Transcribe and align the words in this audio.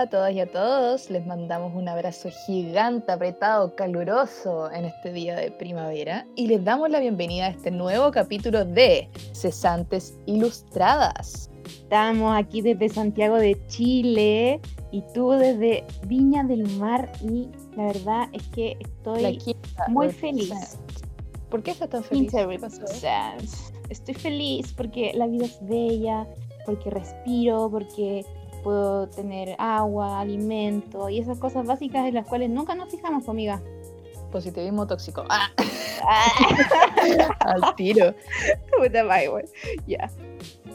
A 0.00 0.06
todas 0.06 0.32
y 0.32 0.40
a 0.40 0.50
todos. 0.50 1.10
Les 1.10 1.26
mandamos 1.26 1.74
un 1.74 1.86
abrazo 1.86 2.30
gigante, 2.46 3.12
apretado, 3.12 3.76
caluroso 3.76 4.72
en 4.72 4.86
este 4.86 5.12
día 5.12 5.36
de 5.36 5.50
primavera 5.50 6.26
y 6.36 6.46
les 6.46 6.64
damos 6.64 6.88
la 6.88 7.00
bienvenida 7.00 7.44
a 7.44 7.48
este 7.50 7.70
nuevo 7.70 8.10
capítulo 8.10 8.64
de 8.64 9.10
Cesantes 9.34 10.16
Ilustradas. 10.24 11.50
Estamos 11.66 12.34
aquí 12.34 12.62
desde 12.62 12.88
Santiago 12.88 13.36
de 13.36 13.60
Chile 13.66 14.62
y 14.90 15.02
tú 15.12 15.32
desde 15.32 15.84
Viña 16.06 16.44
del 16.44 16.66
Mar 16.78 17.12
y 17.22 17.50
la 17.76 17.88
verdad 17.88 18.28
es 18.32 18.42
que 18.54 18.78
estoy 18.80 19.38
muy 19.88 20.08
feliz. 20.08 20.78
¿Por 21.50 21.62
qué 21.62 21.72
estás 21.72 21.90
tan 21.90 22.02
feliz? 22.04 22.32
Estoy 23.90 24.14
feliz 24.14 24.72
porque 24.72 25.12
la 25.14 25.26
vida 25.26 25.44
es 25.44 25.58
bella, 25.60 26.26
porque 26.64 26.88
respiro, 26.88 27.68
porque 27.70 28.24
puedo 28.62 29.08
tener 29.08 29.56
agua, 29.58 30.20
alimento 30.20 31.08
y 31.08 31.18
esas 31.18 31.38
cosas 31.38 31.66
básicas 31.66 32.06
en 32.06 32.14
las 32.14 32.26
cuales 32.26 32.50
nunca 32.50 32.74
nos 32.74 32.90
fijamos, 32.90 33.28
amiga. 33.28 33.60
Positivismo 34.30 34.86
tóxico. 34.86 35.24
¡Ah! 35.28 35.50
Al 37.40 37.74
tiro. 37.74 38.14
Ya. 39.86 40.10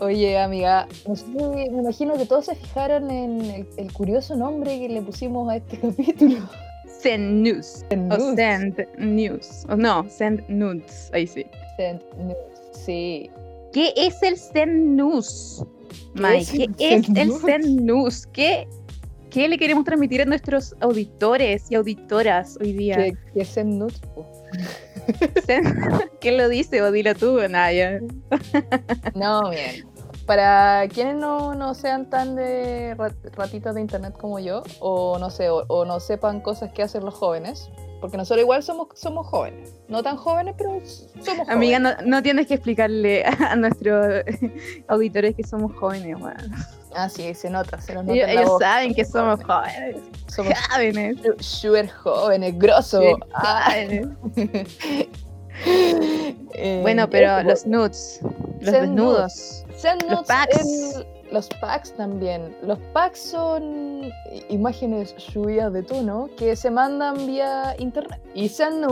Oye, 0.01 0.37
amiga, 0.37 0.87
me 1.27 1.65
imagino 1.65 2.17
que 2.17 2.25
todos 2.25 2.45
se 2.45 2.55
fijaron 2.55 3.09
en 3.09 3.67
el, 3.77 3.93
curioso 3.93 4.35
nombre 4.35 4.77
que 4.79 4.89
le 4.89 5.01
pusimos 5.01 5.49
a 5.49 5.57
este 5.57 5.79
capítulo. 5.81 6.37
Send 6.99 7.43
News. 7.43 7.85
Send 7.89 8.13
o 8.13 8.35
Send 8.35 8.87
News. 8.97 9.65
O 9.69 9.75
no, 9.75 10.05
Send 10.09 10.43
Nudes. 10.49 11.09
Ahí 11.13 11.25
sí. 11.25 11.45
Send 11.77 12.01
News. 12.17 12.37
Sí. 12.71 13.29
¿Qué 13.71 13.93
es 13.95 14.21
el 14.21 14.37
Send 14.37 14.95
News? 14.95 15.65
Mike, 16.13 16.69
¿qué 16.77 16.95
es 16.95 17.09
el 17.09 17.31
Zen 17.33 17.85
News? 17.85 18.27
¿Qué, 18.27 18.67
¿Qué 19.29 19.47
le 19.47 19.57
queremos 19.57 19.83
transmitir 19.83 20.21
a 20.21 20.25
nuestros 20.25 20.75
auditores 20.79 21.69
y 21.69 21.75
auditoras 21.75 22.57
hoy 22.61 22.73
día? 22.73 22.95
¿Qué, 22.95 23.17
es 23.35 23.53
Zen 23.53 23.79
News? 23.79 24.01
¿Qué 26.19 26.31
lo 26.31 26.49
dice 26.49 26.81
o 26.81 26.91
dilo 26.91 27.13
tú, 27.15 27.39
Naya? 27.49 27.99
no, 29.13 29.49
bien. 29.49 29.87
Para 30.25 30.87
quienes 30.87 31.17
no, 31.17 31.53
no 31.53 31.75
sean 31.75 32.09
tan 32.09 32.35
de 32.35 32.95
ratitas 33.35 33.75
de 33.75 33.81
internet 33.81 34.15
como 34.19 34.39
yo, 34.39 34.63
o 34.79 35.19
no 35.19 35.29
sé, 35.29 35.49
o 35.49 35.85
no 35.85 35.99
sepan 35.99 36.41
cosas 36.41 36.71
que 36.71 36.81
hacen 36.81 37.05
los 37.05 37.13
jóvenes, 37.13 37.69
porque 38.05 38.17
nosotros 38.17 38.43
igual 38.43 38.61
somos, 38.61 38.89
somos 38.93 39.25
jóvenes. 39.25 39.73
No 39.87 40.03
tan 40.03 40.15
jóvenes, 40.15 40.53
pero 40.55 40.79
somos 41.23 41.49
Amiga, 41.49 41.79
no, 41.79 41.89
no, 42.05 42.21
tienes 42.21 42.45
que 42.45 42.53
explicarle 42.53 43.25
a 43.39 43.55
nuestros 43.55 44.23
auditores 44.87 45.35
que 45.35 45.43
somos 45.43 45.75
jóvenes, 45.75 46.19
bueno. 46.19 46.39
Ah, 46.93 47.09
sí, 47.09 47.33
se 47.33 47.49
nota, 47.49 47.81
se 47.81 47.95
nota. 47.95 48.13
Ellos, 48.13 48.59
saben 48.59 48.93
que 48.93 49.03
somos 49.03 49.43
jóvenes. 49.43 50.01
Somos 50.27 50.53
jóvenes. 50.69 51.17
Súper 51.39 51.89
jóvenes, 51.89 52.59
grosso. 52.59 53.01
jóvenes. 53.33 54.07
Eh, 56.57 56.79
bueno, 56.81 57.09
pero 57.09 57.41
los 57.43 57.65
nudes, 57.65 58.19
los 58.59 58.73
desnudos. 58.73 59.63
los 60.09 60.27
packs 60.27 61.05
los 61.35 61.49
packs 61.59 61.93
también. 61.93 62.55
Los 62.63 62.79
packs 62.93 63.19
son 63.19 64.09
imágenes 64.49 65.13
subidas 65.17 65.71
de 65.73 65.83
tono 65.83 66.29
que 66.37 66.55
se 66.55 66.71
mandan 66.71 67.27
vía 67.27 67.75
internet. 67.77 68.21
Y 68.33 68.47
Send 68.47 68.85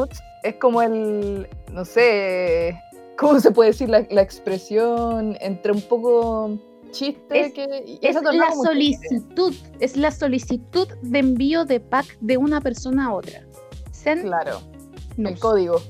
es 0.43 0.55
como 0.55 0.81
el, 0.81 1.47
no 1.71 1.85
sé, 1.85 2.77
¿cómo 3.17 3.39
se 3.39 3.51
puede 3.51 3.69
decir 3.71 3.89
la, 3.89 3.99
expresión 3.99 5.37
entre 5.39 5.71
un 5.71 5.81
poco 5.81 6.59
chiste 6.91 7.45
es, 7.45 7.53
que... 7.53 7.97
Es 8.01 8.21
la 8.21 8.51
solicitud, 8.51 9.55
es 9.79 9.95
la 9.95 10.11
solicitud 10.11 10.87
de 11.01 11.19
envío 11.19 11.63
de 11.63 11.79
pack 11.79 12.17
de 12.19 12.35
una 12.35 12.59
persona 12.59 13.07
a 13.07 13.13
otra. 13.13 13.41
Send 13.91 14.23
claro, 14.23 14.59
el 15.17 15.39
código 15.39 15.81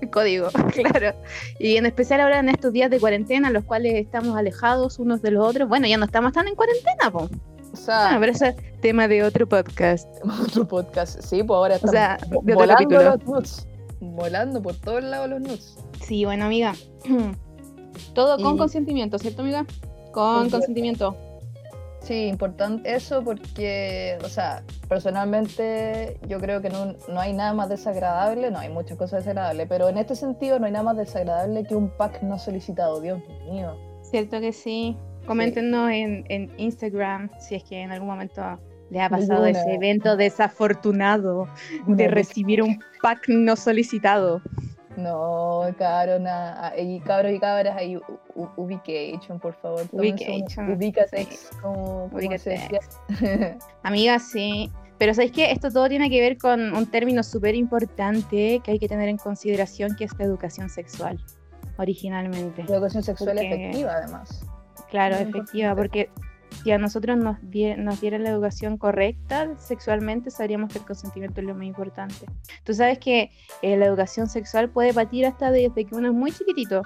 código, 0.12 0.48
claro. 0.74 1.14
Y 1.58 1.76
en 1.76 1.86
especial 1.86 2.20
ahora 2.20 2.40
en 2.40 2.48
estos 2.48 2.72
días 2.72 2.90
de 2.90 3.00
cuarentena, 3.00 3.50
los 3.50 3.64
cuales 3.64 3.94
estamos 3.94 4.36
alejados 4.36 4.98
unos 4.98 5.22
de 5.22 5.32
los 5.32 5.46
otros. 5.46 5.68
Bueno, 5.68 5.86
ya 5.86 5.96
no 5.96 6.06
estamos 6.06 6.32
tan 6.32 6.48
en 6.48 6.54
cuarentena, 6.54 7.10
po. 7.10 7.28
O 7.72 7.76
sea, 7.76 8.16
pero 8.18 8.32
ese 8.32 8.48
es 8.48 8.80
tema 8.80 9.06
de 9.06 9.22
otro 9.22 9.48
podcast. 9.48 10.08
Otro 10.42 10.66
podcast, 10.66 11.20
sí, 11.22 11.42
pues 11.42 11.56
ahora 11.56 11.76
estamos 11.76 12.20
volando 12.42 13.02
los 13.02 13.24
nuts. 13.24 13.66
Volando 14.00 14.62
por 14.62 14.74
todos 14.74 15.04
lados 15.04 15.30
los 15.30 15.40
nuts. 15.40 15.76
Sí, 16.02 16.24
bueno, 16.24 16.46
amiga. 16.46 16.74
Todo 18.14 18.42
con 18.42 18.56
consentimiento, 18.58 19.18
¿cierto, 19.18 19.42
amiga? 19.42 19.66
Con 20.12 20.50
consentimiento. 20.50 21.16
Sí, 22.00 22.26
importante 22.26 22.94
eso 22.94 23.22
porque, 23.22 24.18
o 24.24 24.28
sea, 24.28 24.62
personalmente 24.88 26.16
yo 26.26 26.40
creo 26.40 26.62
que 26.62 26.70
no, 26.70 26.96
hay 27.20 27.34
nada 27.34 27.52
más 27.52 27.68
desagradable, 27.68 28.50
no 28.50 28.58
hay 28.58 28.70
muchas 28.70 28.96
cosas 28.96 29.24
desagradables, 29.24 29.66
pero 29.68 29.88
en 29.88 29.98
este 29.98 30.16
sentido 30.16 30.58
no 30.58 30.66
hay 30.66 30.72
nada 30.72 30.84
más 30.84 30.96
desagradable 30.96 31.64
que 31.64 31.74
un 31.74 31.90
pack 31.90 32.22
no 32.22 32.38
solicitado, 32.38 33.00
Dios 33.00 33.20
mío. 33.50 33.76
Cierto 34.02 34.40
que 34.40 34.52
sí. 34.52 34.96
Coméntenos 35.26 35.90
en, 35.90 36.24
en, 36.28 36.50
Instagram 36.56 37.30
si 37.38 37.54
es 37.54 37.64
que 37.64 37.80
en 37.80 37.92
algún 37.92 38.08
momento 38.08 38.58
le 38.90 39.00
ha 39.00 39.08
pasado 39.08 39.46
ese 39.46 39.74
evento 39.74 40.16
desafortunado 40.16 41.48
de 41.86 42.08
recibir 42.08 42.62
un 42.62 42.82
pack 43.02 43.28
no 43.28 43.54
solicitado. 43.56 44.40
No, 44.96 45.70
nada. 46.20 46.72
Y 46.78 47.00
cabros 47.00 47.32
y 47.32 47.38
cabras, 47.38 47.76
ahí 47.76 47.98
ubication, 48.56 49.38
por 49.38 49.54
favor. 49.54 49.86
Ubication. 49.92 50.72
Ubícate. 50.72 51.28
Como, 51.62 52.06
Ubícate. 52.06 52.68
Amiga, 53.82 54.18
sí. 54.18 54.70
Pero 54.98 55.14
¿sabéis 55.14 55.32
que 55.32 55.50
Esto 55.50 55.70
todo 55.70 55.88
tiene 55.88 56.10
que 56.10 56.20
ver 56.20 56.36
con 56.36 56.74
un 56.74 56.86
término 56.90 57.22
súper 57.22 57.54
importante 57.54 58.60
que 58.62 58.72
hay 58.72 58.78
que 58.78 58.88
tener 58.88 59.08
en 59.08 59.16
consideración, 59.16 59.96
que 59.96 60.04
es 60.04 60.12
la 60.18 60.24
educación 60.24 60.68
sexual, 60.68 61.18
originalmente. 61.78 62.64
La 62.68 62.76
educación 62.76 63.02
sexual 63.02 63.38
efectiva, 63.38 63.92
además. 63.94 64.44
Claro, 64.90 65.16
efectiva, 65.16 65.74
porque 65.74 66.10
si 66.62 66.72
a 66.72 66.78
nosotros 66.78 67.16
nos, 67.16 67.38
nos 67.78 68.00
dieran 68.00 68.24
la 68.24 68.30
educación 68.30 68.76
correcta 68.76 69.56
sexualmente, 69.58 70.30
sabríamos 70.30 70.72
que 70.72 70.78
el 70.78 70.84
consentimiento 70.84 71.40
es 71.40 71.46
lo 71.46 71.54
más 71.54 71.64
importante. 71.64 72.26
Tú 72.64 72.74
sabes 72.74 72.98
que 72.98 73.30
eh, 73.62 73.76
la 73.76 73.86
educación 73.86 74.28
sexual 74.28 74.70
puede 74.70 74.92
partir 74.92 75.26
hasta 75.26 75.50
desde 75.50 75.84
que 75.84 75.94
uno 75.94 76.08
es 76.08 76.14
muy 76.14 76.32
chiquitito. 76.32 76.82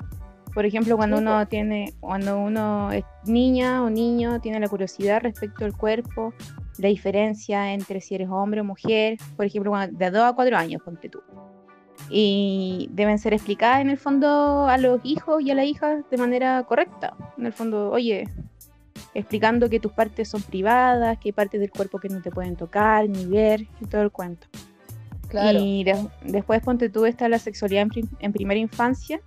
Por 0.55 0.65
ejemplo, 0.65 0.97
cuando 0.97 1.19
uno 1.19 1.49
tiene, 1.49 1.95
cuando 1.99 2.39
uno 2.39 2.93
es 2.93 3.05
niña 3.25 3.83
o 3.83 3.91
niño, 3.91 4.41
tiene 4.41 4.61
la 4.61 4.69
curiosidad 4.69 5.21
respecto 5.23 5.65
al 5.65 5.77
cuerpo, 5.77 6.33
la 6.79 6.89
diferencia 6.89 7.73
entre 7.73 8.01
si 8.01 8.15
eres 8.15 8.29
hombre 8.31 8.61
o 8.61 8.65
mujer, 8.65 9.19
por 9.37 9.47
ejemplo, 9.47 9.73
de 9.91 10.11
2 10.11 10.23
a 10.23 10.33
4 10.33 10.57
años, 10.57 10.81
ponte 10.85 11.09
tú. 11.09 11.21
Y 12.09 12.89
deben 12.93 13.19
ser 13.19 13.33
explicadas 13.33 13.81
en 13.81 13.91
el 13.91 13.99
fondo 13.99 14.67
a 14.69 14.79
los 14.79 15.01
hijos 15.03 15.43
y 15.43 15.51
a 15.51 15.55
las 15.57 15.65
hijas 15.65 16.05
de 16.09 16.19
manera 16.19 16.63
correcta. 16.63 17.17
En 17.37 17.47
el 17.47 17.53
fondo, 17.53 17.91
oye, 17.91 18.29
explicando 19.15 19.71
que 19.71 19.81
tus 19.81 19.93
partes 19.93 20.29
son 20.29 20.43
privadas, 20.43 21.19
que 21.19 21.29
hay 21.29 21.33
partes 21.33 21.61
del 21.61 21.71
cuerpo 21.71 21.99
que 21.99 22.09
no 22.09 22.21
te 22.21 22.31
pueden 22.31 22.57
tocar 22.57 23.09
ni 23.09 23.25
ver 23.27 23.67
y 23.81 23.87
todo 23.87 24.03
el 24.03 24.11
cuento. 24.11 24.47
Claro. 25.29 25.59
Y 25.61 25.85
después 26.25 26.61
ponte 26.63 26.89
tú 26.89 27.07
está 27.07 27.29
la 27.29 27.39
sexualidad 27.39 27.87
en, 28.19 28.33
primera 28.33 28.61
infancia 28.61 29.21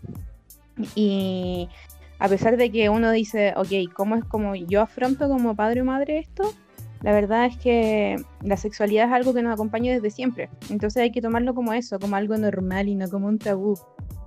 y 0.95 1.68
a 2.19 2.30
pesar 2.30 2.57
de 2.57 2.72
que 2.72 2.89
uno 2.89 3.12
dice, 3.12 3.54
ok, 3.57 3.94
¿cómo 3.94 4.16
es 4.16 4.24
como 4.25 4.56
yo 4.56 4.81
afronto 4.81 5.28
como 5.28 5.56
padre 5.56 5.81
o 5.81 5.86
madre 5.86 6.19
esto? 6.19 6.54
La 7.01 7.12
verdad 7.12 7.45
es 7.45 7.57
que 7.57 8.16
la 8.42 8.57
sexualidad 8.57 9.07
es 9.07 9.13
algo 9.13 9.33
que 9.33 9.42
nos 9.42 9.54
acompaña 9.54 9.94
desde 9.94 10.10
siempre. 10.10 10.50
Entonces 10.69 11.04
hay 11.04 11.12
que 11.12 11.22
tomarlo 11.22 11.54
como 11.54 11.74
eso, 11.74 12.00
como 12.00 12.16
algo 12.16 12.38
normal 12.38 12.88
y 12.88 12.95
no 12.95 13.07
como 13.10 13.28
un 13.28 13.38
tabú. 13.38 13.78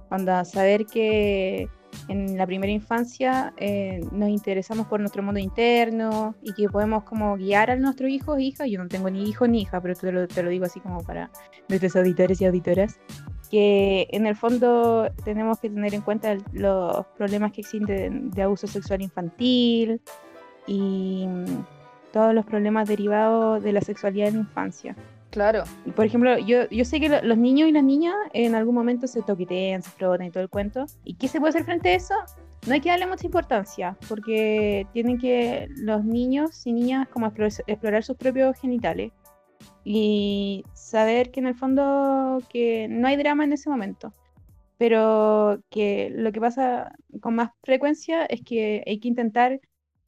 Cuando 0.08 0.44
saber 0.44 0.86
que 0.86 1.68
en 2.08 2.37
la 2.37 2.46
primera 2.46 2.72
infancia 2.72 3.52
eh, 3.56 4.00
nos 4.12 4.28
interesamos 4.28 4.87
por 4.87 5.00
nuestro 5.00 5.22
mundo 5.22 5.40
interno 5.40 6.34
y 6.42 6.52
que 6.54 6.69
podemos 6.69 7.04
como 7.04 7.37
guiar 7.37 7.70
a 7.70 7.76
nuestros 7.76 8.10
hijos 8.10 8.38
e 8.38 8.42
hijas. 8.42 8.69
Yo 8.69 8.82
no 8.82 8.88
tengo 8.88 9.10
ni 9.10 9.28
hijo 9.28 9.46
ni 9.46 9.62
hija, 9.62 9.81
pero 9.81 9.94
te 9.94 10.10
lo, 10.12 10.26
te 10.26 10.42
lo 10.42 10.50
digo 10.50 10.64
así 10.64 10.81
como 10.81 11.02
para 11.02 11.31
nuestros 11.69 11.96
auditores 11.96 12.40
y 12.40 12.46
auditoras, 12.46 12.98
que 13.50 14.08
en 14.10 14.26
el 14.26 14.37
fondo 14.37 15.10
tenemos 15.25 15.60
que 15.60 15.70
tener 15.70 15.94
en 15.94 16.02
cuenta 16.02 16.37
los 16.52 17.06
problemas 17.16 17.52
que 17.52 17.60
existen 17.60 18.31
de 18.31 18.42
abuso 18.42 18.66
sexual 18.66 19.02
infantil 19.02 20.00
y 20.66 21.26
todos 22.12 22.34
los 22.34 22.44
problemas 22.44 22.88
derivados 22.88 23.62
de 23.62 23.72
la 23.72 23.81
sexualidad 23.81 24.28
en 24.28 24.34
la 24.34 24.40
infancia. 24.40 24.96
Claro. 25.30 25.62
Por 25.94 26.04
ejemplo, 26.04 26.38
yo, 26.38 26.68
yo 26.70 26.84
sé 26.84 27.00
que 27.00 27.08
los 27.08 27.38
niños 27.38 27.68
y 27.68 27.72
las 27.72 27.84
niñas 27.84 28.14
en 28.32 28.54
algún 28.54 28.74
momento 28.74 29.06
se 29.06 29.22
toquetean, 29.22 29.82
se 29.82 29.90
frotan 29.90 30.26
y 30.26 30.30
todo 30.30 30.42
el 30.42 30.48
cuento. 30.48 30.86
¿Y 31.04 31.14
qué 31.14 31.28
se 31.28 31.38
puede 31.38 31.50
hacer 31.50 31.64
frente 31.64 31.90
a 31.90 31.94
eso? 31.94 32.14
No 32.66 32.74
hay 32.74 32.80
que 32.80 32.90
darle 32.90 33.06
mucha 33.06 33.26
importancia, 33.26 33.96
porque 34.08 34.86
tienen 34.92 35.18
que 35.18 35.68
los 35.76 36.04
niños 36.04 36.66
y 36.66 36.72
niñas 36.72 37.08
como 37.08 37.26
explorar, 37.26 38.02
sus 38.02 38.16
propios 38.16 38.58
genitales 38.58 39.12
y 39.84 40.64
saber 40.74 41.30
que 41.30 41.40
en 41.40 41.46
el 41.46 41.54
fondo 41.54 42.38
que 42.50 42.86
no 42.88 43.08
hay 43.08 43.16
drama 43.16 43.44
en 43.44 43.54
ese 43.54 43.70
momento, 43.70 44.12
pero 44.76 45.62
que 45.70 46.10
lo 46.10 46.32
que 46.32 46.40
pasa 46.40 46.92
con 47.20 47.34
más 47.34 47.50
frecuencia 47.62 48.26
es 48.26 48.42
que 48.42 48.82
hay 48.86 48.98
que 49.00 49.08
intentar 49.08 49.60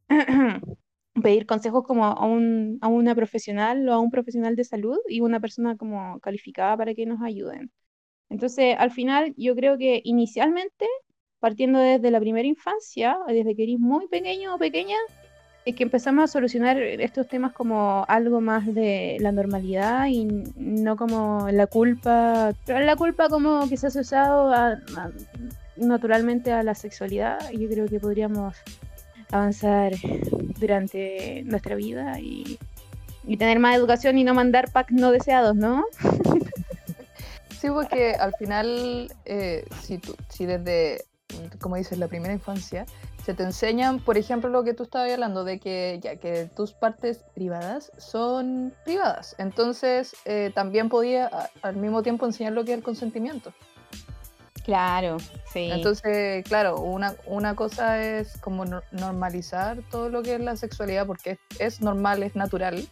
pedir 1.21 1.47
consejos 1.47 1.85
como 1.85 2.07
a, 2.07 2.27
un, 2.27 2.79
a 2.81 2.89
una 2.89 3.15
profesional 3.15 3.89
o 3.89 3.93
a 3.93 3.99
un 3.99 4.11
profesional 4.11 4.57
de 4.57 4.65
salud 4.65 4.99
y 5.09 5.21
una 5.21 5.41
persona 5.41 5.77
como 5.77 6.19
calificada 6.21 6.77
para 6.77 6.95
que 6.95 7.07
nos 7.07 7.21
ayuden. 7.23 7.71
Entonces, 8.31 8.77
al 8.79 8.91
final, 8.91 9.35
yo 9.37 9.55
creo 9.55 9.77
que 9.77 10.01
inicialmente, 10.05 10.87
partiendo 11.39 11.79
desde 11.79 12.11
la 12.11 12.21
primera 12.21 12.49
infancia, 12.49 13.19
desde 13.29 13.55
que 13.55 13.65
eres 13.65 13.79
muy 13.79 14.09
pequeño 14.09 14.55
o 14.55 14.59
pequeña, 14.59 14.97
es 15.65 15.77
que 15.77 15.85
empezamos 15.85 16.25
a 16.25 16.27
solucionar 16.27 16.79
estos 16.79 17.29
temas 17.29 17.53
como 17.53 18.05
algo 18.09 18.41
más 18.41 18.75
de 18.75 19.19
la 19.21 19.33
normalidad 19.33 20.07
y 20.07 20.25
no 20.57 20.97
como 20.97 21.49
la 21.51 21.67
culpa, 21.67 22.53
la 22.67 22.97
culpa 22.97 23.29
como 23.29 23.69
que 23.69 23.77
se 23.77 23.87
ha 23.87 23.89
asociado 23.89 24.51
naturalmente 25.77 26.53
a 26.53 26.63
la 26.63 26.75
sexualidad. 26.75 27.39
Yo 27.53 27.69
creo 27.69 27.87
que 27.87 28.01
podríamos 28.01 28.57
avanzar 29.33 29.93
durante 30.61 31.43
nuestra 31.45 31.75
vida 31.75 32.21
y, 32.21 32.59
tener 33.39 33.59
más 33.59 33.77
educación 33.77 34.19
y 34.19 34.25
no 34.25 34.35
mandar 34.35 34.71
packs 34.71 34.93
no 34.93 35.11
deseados, 35.11 35.57
¿no? 35.57 35.85
Sí, 37.61 37.69
porque 37.69 38.17
al 38.17 38.35
final, 38.35 39.09
eh, 39.25 39.65
si, 39.83 39.99
tú, 39.99 40.17
si 40.29 40.47
desde, 40.47 41.05
como 41.61 41.77
dices, 41.77 41.97
la 41.97 42.09
primera 42.09 42.35
infancia, 42.35 42.87
se 43.25 43.35
te 43.35 43.45
enseñan, 43.45 44.01
por 44.01 44.19
ejemplo, 44.19 44.51
lo 44.51 44.65
que 44.65 44.75
tú 44.75 44.83
estabas 44.83 45.13
hablando, 45.13 45.45
de 45.45 45.61
que 45.61 46.01
ya 46.03 46.17
que 46.17 46.51
tus 46.57 46.73
partes 46.73 47.19
privadas 47.35 47.93
son 47.99 48.75
privadas. 48.85 49.37
Entonces, 49.39 50.17
eh, 50.25 50.51
también 50.55 50.89
podía 50.89 51.31
al 51.63 51.77
mismo 51.77 52.03
tiempo 52.03 52.27
enseñar 52.27 52.53
lo 52.53 52.65
que 52.65 52.73
es 52.73 52.79
el 52.79 52.83
consentimiento. 52.83 53.53
Claro, 54.65 55.19
sí. 55.53 55.71
Entonces, 55.73 56.45
claro, 56.45 56.81
una, 56.81 57.15
una 57.27 57.57
cosa 57.57 58.03
es 58.03 58.37
como 58.39 58.65
normalizar 58.93 59.79
todo 59.91 60.09
lo 60.09 60.23
que 60.23 60.35
es 60.35 60.41
la 60.41 60.57
sexualidad, 60.57 61.07
porque 61.07 61.39
es, 61.59 61.81
normal, 61.81 62.23
es 62.23 62.37
natural. 62.37 62.87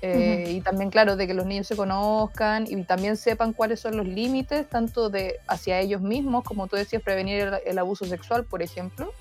Eh, 0.00 0.50
y 0.50 0.60
también, 0.60 0.90
claro, 0.90 1.16
de 1.16 1.26
que 1.26 1.32
los 1.32 1.46
niños 1.46 1.66
se 1.66 1.76
conozcan 1.76 2.66
y 2.68 2.82
también 2.84 3.16
sepan 3.16 3.54
cuáles 3.54 3.80
son 3.80 3.96
los 3.96 4.06
límites, 4.06 4.68
tanto 4.68 5.08
de 5.08 5.36
hacia 5.46 5.80
ellos 5.80 6.02
mismos, 6.02 6.44
como 6.44 6.66
tú 6.66 6.76
decías, 6.76 7.02
prevenir 7.02 7.52
el 7.64 7.78
abuso 7.78 8.04
sexual, 8.04 8.44
por 8.44 8.62
ejemplo, 8.62 9.12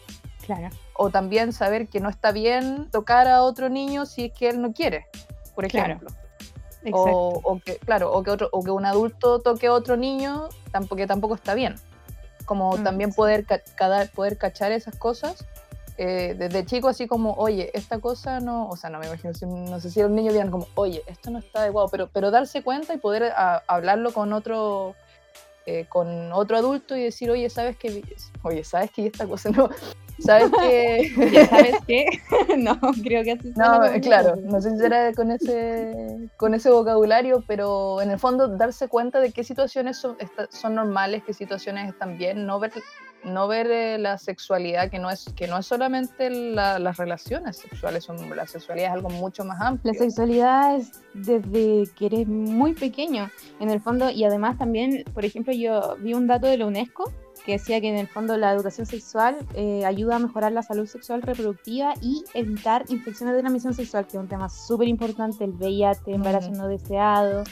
Claro. 0.46 0.70
O 0.96 1.10
también 1.10 1.54
saber 1.54 1.88
que 1.88 2.00
no 2.00 2.10
está 2.10 2.32
bien 2.32 2.90
tocar 2.92 3.28
a 3.28 3.44
otro 3.44 3.70
niño 3.70 4.06
si 4.06 4.26
es 4.26 4.34
que 4.34 4.50
él 4.50 4.62
no 4.62 4.74
quiere, 4.74 5.08
por 5.56 5.66
ejemplo. 5.66 6.10
O, 6.92 7.60
que, 7.64 7.78
claro, 7.78 8.12
o 8.12 8.24
que, 8.24 8.32
otro, 8.32 8.50
o 8.52 8.64
que 8.64 8.72
un 8.72 8.86
adulto 8.86 9.40
toque 9.40 9.68
a 9.68 9.74
otro 9.74 9.96
niño, 9.96 10.50
tampoco, 10.72 10.96
que 10.98 11.08
tampoco 11.08 11.36
está 11.36 11.54
bien. 11.54 11.76
Como 12.46 12.78
mm, 12.78 12.84
también 12.84 13.14
poder, 13.14 13.46
poder 14.14 14.38
cachar 14.38 14.72
esas 14.72 14.96
cosas 14.98 15.46
eh, 15.98 16.36
desde 16.38 16.66
chico, 16.66 16.88
así 16.88 17.08
como, 17.08 17.34
oye, 17.34 17.70
esta 17.76 18.00
cosa 18.00 18.40
no, 18.40 18.68
o 18.68 18.76
sea, 18.76 18.90
no 18.90 18.98
me 19.00 19.06
imagino, 19.06 19.32
no 19.70 19.80
sé 19.80 19.92
si 19.92 20.02
los 20.02 20.10
niños 20.10 20.34
digan 20.34 20.50
como, 20.50 20.68
oye, 20.74 21.04
esto 21.06 21.30
no 21.30 21.38
está 21.38 21.62
adecuado, 21.62 21.88
pero, 21.90 22.10
pero 22.12 22.32
darse 22.32 22.64
cuenta 22.64 22.96
y 22.96 22.98
poder 22.98 23.32
hablarlo 23.68 24.12
con 24.12 24.34
otro, 24.34 24.96
eh, 25.68 25.86
con 25.90 26.34
otro 26.34 26.58
adulto 26.58 26.98
y 26.98 27.04
decir, 27.04 27.30
oye, 27.30 27.50
¿sabes 27.50 27.78
que 27.78 28.04
Oye, 28.42 28.64
¿sabes 28.64 28.92
que 28.92 29.06
esta 29.06 29.28
cosa 29.28 29.52
no? 29.52 29.70
¿Sabes 30.24 30.52
que 30.60 31.48
¿Sabes 31.50 31.76
qué? 31.88 32.06
no, 32.58 32.80
creo 33.04 33.24
que 33.24 33.34
así 33.34 33.54
No, 33.56 33.82
claro, 34.02 34.36
no 34.38 34.62
sé 34.62 34.78
si 34.78 34.86
era 34.86 35.14
con 35.14 35.32
ese, 35.32 36.30
con 36.38 36.54
ese 36.54 36.70
vocabulario, 36.70 37.44
pero 37.48 38.02
en 38.02 38.12
el 38.12 38.20
fondo 38.20 38.48
darse 38.48 38.88
cuenta 38.88 39.20
de 39.20 39.32
qué 39.32 39.44
situaciones 39.44 39.98
son, 39.98 40.18
son 40.50 40.76
normales, 40.76 41.24
qué 41.26 41.34
situaciones 41.34 41.90
están 41.90 42.18
bien, 42.18 42.46
no 42.46 42.60
ver 42.60 42.72
no 43.24 43.48
ver 43.48 43.68
eh, 43.72 43.98
la 43.98 44.18
sexualidad, 44.18 44.90
que 44.90 45.00
no 45.00 45.10
es, 45.10 45.26
que 45.36 45.48
no 45.48 45.58
es 45.58 45.66
solamente 45.66 46.30
las 46.30 46.98
relaciones 46.98 47.58
sexuales, 47.58 48.04
son, 48.04 48.18
la 48.36 48.48
sexualidad 48.48 48.90
es 48.90 48.94
algo 48.94 49.10
mucho 49.10 49.44
más 49.46 49.62
amplio. 49.62 49.94
La 49.94 50.00
sexualidad 50.00 50.76
es 50.76 51.02
desde 51.14 51.90
que 51.96 52.08
eres 52.08 52.28
muy 52.28 52.74
pequeño, 52.74 53.30
en 53.60 53.70
el 53.70 53.82
fondo, 53.82 54.10
y 54.10 54.24
además 54.24 54.58
también, 54.58 55.04
por 55.14 55.26
ejemplo, 55.26 55.54
yo 55.54 55.96
vi 56.00 56.14
un 56.14 56.28
dato 56.28 56.48
de 56.48 56.58
la 56.58 56.66
UNESCO 56.66 57.12
que 57.46 57.54
decía 57.54 57.82
que 57.82 57.90
en 57.90 57.98
el 57.98 58.08
fondo 58.08 58.38
la 58.38 58.52
educación 58.52 58.86
sexual 58.86 59.38
eh, 59.54 59.86
ayuda 59.86 60.16
a 60.16 60.20
mejorar 60.20 60.52
la 60.52 60.64
salud 60.64 60.88
sexual 60.88 61.22
reproductiva 61.22 61.94
y 62.02 62.24
evitar 62.34 62.86
infecciones 62.90 63.36
de 63.36 63.42
transmisión 63.42 63.74
sexual, 63.74 64.06
que 64.06 64.18
es 64.18 64.22
un 64.24 64.30
tema 64.30 64.50
súper 64.50 64.88
importante, 64.88 65.44
el 65.44 65.52
VIH, 65.52 66.02
embarazo 66.08 66.52
no 66.52 66.68
deseado, 66.68 67.44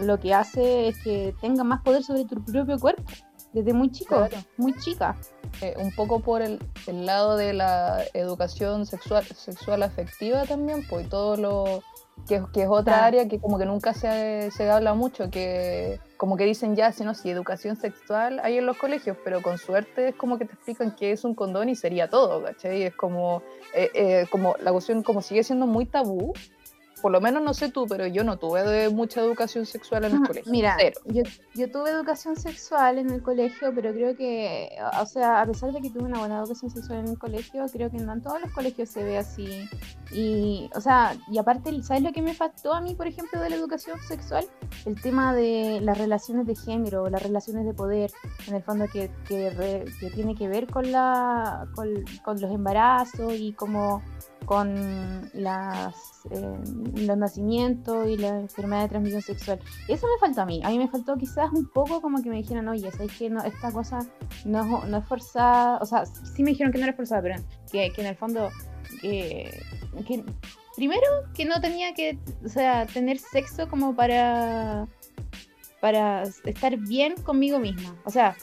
lo 0.00 0.18
que 0.18 0.34
hace 0.34 0.88
es 0.88 0.98
que 1.02 1.34
tenga 1.40 1.64
más 1.64 1.82
poder 1.82 2.02
sobre 2.02 2.24
tu 2.24 2.42
propio 2.44 2.78
cuerpo 2.78 3.04
desde 3.52 3.72
muy 3.72 3.90
chico, 3.90 4.28
muy 4.56 4.76
chica. 4.78 5.16
Eh, 5.62 5.74
un 5.78 5.92
poco 5.92 6.20
por 6.20 6.42
el, 6.42 6.58
el, 6.86 7.06
lado 7.06 7.36
de 7.36 7.54
la 7.54 8.04
educación 8.12 8.84
sexual, 8.84 9.24
sexual 9.24 9.82
afectiva 9.82 10.44
también, 10.44 10.86
pues 10.88 11.08
todo 11.08 11.36
lo 11.36 11.82
que, 12.26 12.42
que 12.52 12.62
es 12.62 12.68
otra 12.68 13.04
área 13.04 13.28
que 13.28 13.38
como 13.38 13.58
que 13.58 13.66
nunca 13.66 13.94
se, 13.94 14.50
se, 14.50 14.70
habla 14.70 14.94
mucho, 14.94 15.30
que 15.30 16.00
como 16.16 16.36
que 16.36 16.44
dicen 16.44 16.76
ya, 16.76 16.92
si 16.92 17.04
no, 17.04 17.14
si 17.14 17.30
educación 17.30 17.76
sexual 17.76 18.40
hay 18.42 18.58
en 18.58 18.66
los 18.66 18.76
colegios, 18.76 19.16
pero 19.24 19.42
con 19.42 19.58
suerte 19.58 20.08
es 20.08 20.14
como 20.14 20.38
que 20.38 20.44
te 20.44 20.54
explican 20.54 20.94
qué 20.96 21.12
es 21.12 21.24
un 21.24 21.34
condón 21.34 21.68
y 21.68 21.76
sería 21.76 22.08
todo, 22.10 22.42
¿cachai? 22.42 22.82
Es 22.82 22.94
como, 22.94 23.42
eh, 23.74 23.90
eh, 23.94 24.26
como 24.30 24.56
la 24.60 24.72
cuestión 24.72 25.02
como 25.02 25.22
sigue 25.22 25.44
siendo 25.44 25.66
muy 25.66 25.86
tabú, 25.86 26.32
por 27.00 27.12
lo 27.12 27.20
menos 27.20 27.42
no 27.42 27.54
sé 27.54 27.70
tú, 27.70 27.86
pero 27.88 28.06
yo 28.06 28.24
no 28.24 28.38
tuve 28.38 28.88
mucha 28.90 29.20
educación 29.20 29.66
sexual 29.66 30.04
en 30.04 30.16
el 30.16 30.22
colegio. 30.22 30.50
Mira, 30.50 30.76
yo, 31.04 31.22
yo, 31.54 31.70
tuve 31.70 31.90
educación 31.90 32.36
sexual 32.36 32.98
en 32.98 33.10
el 33.10 33.22
colegio, 33.22 33.72
pero 33.74 33.92
creo 33.92 34.16
que, 34.16 34.70
o 35.00 35.06
sea, 35.06 35.42
a 35.42 35.46
pesar 35.46 35.72
de 35.72 35.80
que 35.80 35.90
tuve 35.90 36.04
una 36.04 36.18
buena 36.18 36.38
educación 36.38 36.70
sexual 36.70 37.00
en 37.00 37.08
el 37.08 37.18
colegio, 37.18 37.66
creo 37.72 37.90
que 37.90 37.98
no 37.98 38.12
en 38.12 38.22
todos 38.22 38.40
los 38.40 38.52
colegios 38.52 38.88
se 38.88 39.04
ve 39.04 39.18
así. 39.18 39.68
Y, 40.12 40.70
o 40.74 40.80
sea, 40.80 41.16
y 41.30 41.38
aparte, 41.38 41.82
¿sabes 41.82 42.02
lo 42.02 42.12
que 42.12 42.22
me 42.22 42.34
faltó 42.34 42.72
a 42.72 42.80
mí, 42.80 42.94
por 42.94 43.06
ejemplo, 43.06 43.40
de 43.40 43.50
la 43.50 43.56
educación 43.56 43.98
sexual? 44.00 44.46
El 44.84 45.00
tema 45.00 45.34
de 45.34 45.80
las 45.82 45.98
relaciones 45.98 46.46
de 46.46 46.56
género, 46.56 47.08
las 47.08 47.22
relaciones 47.22 47.66
de 47.66 47.74
poder, 47.74 48.10
en 48.46 48.54
el 48.54 48.62
fondo 48.62 48.86
que, 48.92 49.10
que, 49.26 49.84
que 50.00 50.10
tiene 50.10 50.34
que 50.34 50.48
ver 50.48 50.66
con, 50.66 50.90
la, 50.90 51.68
con, 51.74 51.88
con 52.24 52.40
los 52.40 52.50
embarazos 52.50 53.34
y 53.34 53.52
como 53.52 54.02
con 54.48 55.30
las, 55.34 56.22
eh, 56.30 56.58
los 56.94 57.18
nacimientos 57.18 58.08
y 58.08 58.16
la 58.16 58.28
enfermedad 58.28 58.84
de 58.84 58.88
transmisión 58.88 59.20
sexual. 59.20 59.60
Eso 59.88 60.06
me 60.06 60.18
faltó 60.18 60.40
a 60.40 60.46
mí. 60.46 60.62
A 60.64 60.70
mí 60.70 60.78
me 60.78 60.88
faltó 60.88 61.18
quizás 61.18 61.52
un 61.52 61.68
poco 61.68 62.00
como 62.00 62.22
que 62.22 62.30
me 62.30 62.36
dijeran, 62.36 62.66
oye, 62.66 62.90
¿sabes 62.90 63.14
que 63.18 63.28
no, 63.28 63.44
esta 63.44 63.70
cosa 63.70 63.98
no, 64.46 64.86
no, 64.86 64.96
es 64.96 65.04
forzada? 65.04 65.76
O 65.82 65.84
sea, 65.84 66.06
sí 66.06 66.42
me 66.42 66.52
dijeron 66.52 66.72
que 66.72 66.78
no 66.78 66.84
era 66.84 66.94
forzada, 66.94 67.20
pero 67.20 67.34
que, 67.70 67.92
en 67.94 68.06
el 68.06 68.16
fondo, 68.16 68.48
que, 69.02 69.62
primero 70.76 71.06
que 71.34 71.44
no 71.44 71.60
tenía 71.60 71.92
que, 71.92 72.18
o 72.42 72.48
sea, 72.48 72.86
tener 72.86 73.18
sexo 73.18 73.68
como 73.68 73.94
para 73.94 74.88
para 75.82 76.22
estar 76.22 76.76
bien 76.78 77.16
conmigo 77.22 77.58
misma. 77.58 77.94
O 78.04 78.10
sea, 78.10 78.34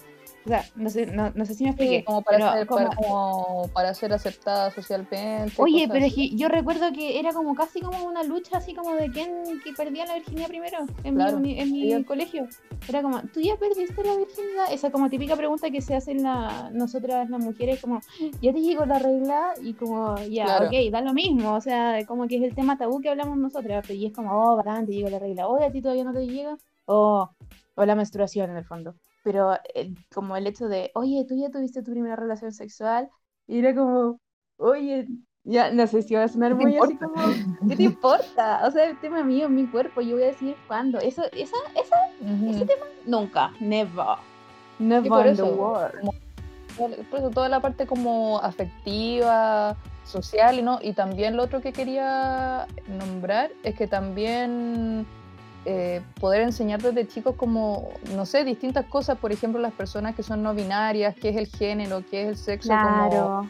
o 0.45 0.47
sea, 0.47 0.63
no 0.75 0.89
sé, 0.91 1.07
no, 1.07 1.31
no 1.33 1.43
sé 1.43 1.55
si 1.55 1.63
me 1.63 1.71
expliqué. 1.71 2.03
como, 2.03 2.21
para 2.21 2.53
ser, 2.53 2.67
como... 2.67 3.67
Para, 3.73 3.93
ser 3.95 4.13
aceptada 4.13 4.69
socialmente. 4.69 5.53
Oye, 5.57 5.87
pero 5.91 6.05
es 6.05 6.13
que 6.13 6.29
yo 6.35 6.49
recuerdo 6.49 6.91
que 6.93 7.19
era 7.19 7.33
como 7.33 7.55
casi 7.55 7.81
como 7.81 8.05
una 8.05 8.21
lucha 8.23 8.59
así 8.59 8.75
como 8.75 8.93
de 8.93 9.09
quién 9.09 9.59
que 9.63 9.73
perdía 9.73 10.05
la 10.05 10.13
virginidad 10.13 10.47
primero 10.47 10.85
en 11.03 11.41
mi, 11.41 11.59
en 11.59 11.71
mi 11.71 12.03
colegio. 12.03 12.47
Era 12.87 13.01
como, 13.01 13.21
¿tú 13.33 13.41
ya 13.41 13.55
perdiste 13.57 14.03
la 14.03 14.17
virginidad? 14.17 14.71
Esa 14.71 14.91
como 14.91 15.09
típica 15.09 15.35
pregunta 15.35 15.71
que 15.71 15.81
se 15.81 15.95
hacen 15.95 16.21
la, 16.21 16.69
nosotras 16.71 17.27
las 17.27 17.39
mujeres, 17.39 17.81
como, 17.81 18.01
¿ya 18.39 18.53
te 18.53 18.61
llegó 18.61 18.85
la 18.85 18.99
regla? 18.99 19.53
Y 19.63 19.73
como, 19.73 20.15
ya, 20.29 20.59
ok, 20.59 20.91
da 20.91 21.01
lo 21.01 21.13
mismo. 21.13 21.55
O 21.55 21.61
sea, 21.61 22.05
como 22.05 22.27
que 22.27 22.37
es 22.37 22.43
el 22.43 22.53
tema 22.53 22.77
tabú 22.77 23.01
que 23.01 23.09
hablamos 23.09 23.39
nosotras. 23.39 23.89
Y 23.89 24.05
es 24.05 24.13
como, 24.13 24.31
oh, 24.31 24.55
bastante, 24.57 24.91
te 24.91 24.97
llegó 24.97 25.09
la 25.09 25.17
regla. 25.17 25.47
Oye, 25.47 25.65
a 25.65 25.71
ti 25.71 25.81
todavía 25.81 26.03
no 26.03 26.13
te 26.13 26.27
llega. 26.27 26.55
O, 26.85 27.31
o 27.73 27.85
la 27.85 27.95
menstruación 27.95 28.51
en 28.51 28.57
el 28.57 28.65
fondo 28.65 28.93
pero 29.25 29.55
eh, 29.73 29.91
como 30.13 30.37
el 30.37 30.45
hecho 30.45 30.67
de, 30.67 30.91
oye, 30.93 31.25
tú 31.27 31.35
ya 31.35 31.49
tuviste 31.49 31.81
tu 31.81 31.89
primera 31.89 32.15
relación 32.15 32.51
sexual, 32.51 33.09
y 33.47 33.57
era 33.57 33.73
como, 33.73 34.19
oye, 34.57 35.07
ya 35.43 35.71
no 35.71 35.87
sé 35.87 36.03
si 36.03 36.13
va 36.13 36.25
a 36.25 36.27
sonar 36.27 36.53
muy 36.53 36.77
así 36.77 36.95
como, 36.95 37.15
¿qué 37.67 37.75
te 37.75 37.83
importa? 37.83 38.61
O 38.67 38.71
sea, 38.71 38.85
el 38.85 38.99
tema 38.99 39.23
mío, 39.23 39.49
mi 39.49 39.65
cuerpo, 39.65 40.01
yo 40.01 40.15
voy 40.15 40.25
a 40.25 40.27
decir 40.27 40.55
cuándo. 40.67 40.99
Eso, 40.99 41.23
esa, 41.33 41.57
esa, 41.73 41.95
ese 42.21 42.65
tema, 42.67 42.85
nunca, 43.07 43.51
never, 43.59 44.17
never 44.77 45.25
in 45.25 45.35
the 45.35 45.43
world. 45.43 46.11
Por 46.77 47.19
eso 47.19 47.31
toda 47.31 47.49
la 47.49 47.59
parte 47.61 47.87
como 47.87 48.39
afectiva, 48.39 49.75
social, 50.03 50.63
¿no? 50.63 50.77
Y 50.83 50.93
también 50.93 51.35
lo 51.35 51.43
otro 51.43 51.61
que 51.61 51.73
quería 51.73 52.67
nombrar 52.87 53.49
es 53.63 53.75
que 53.75 53.87
también 53.87 55.07
eh, 55.65 56.01
poder 56.19 56.41
enseñar 56.41 56.81
desde 56.81 57.07
chicos 57.07 57.35
como, 57.35 57.89
no 58.15 58.25
sé, 58.25 58.43
distintas 58.43 58.85
cosas, 58.85 59.17
por 59.17 59.31
ejemplo, 59.31 59.59
las 59.59 59.73
personas 59.73 60.15
que 60.15 60.23
son 60.23 60.43
no 60.43 60.53
binarias, 60.53 61.15
qué 61.15 61.29
es 61.29 61.37
el 61.37 61.47
género, 61.47 62.03
qué 62.09 62.23
es 62.23 62.27
el 62.29 62.37
sexo, 62.37 62.69
claro. 62.69 63.49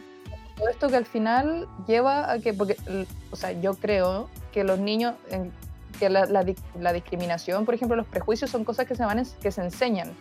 todo 0.56 0.68
esto 0.68 0.88
que 0.88 0.96
al 0.96 1.04
final 1.04 1.68
lleva 1.86 2.32
a 2.32 2.38
que, 2.38 2.54
porque, 2.54 2.76
o 3.30 3.36
sea, 3.36 3.52
yo 3.52 3.74
creo 3.74 4.28
que 4.52 4.64
los 4.64 4.78
niños, 4.78 5.14
que 5.98 6.08
la, 6.08 6.26
la, 6.26 6.92
discriminación, 6.92 7.64
por 7.64 7.74
ejemplo, 7.74 7.96
los 7.96 8.06
prejuicios 8.06 8.50
son 8.50 8.64
cosas 8.64 8.86
que 8.86 8.94
se, 8.94 9.04
van, 9.04 9.22
que 9.40 9.50
se 9.50 9.62
enseñan 9.62 10.12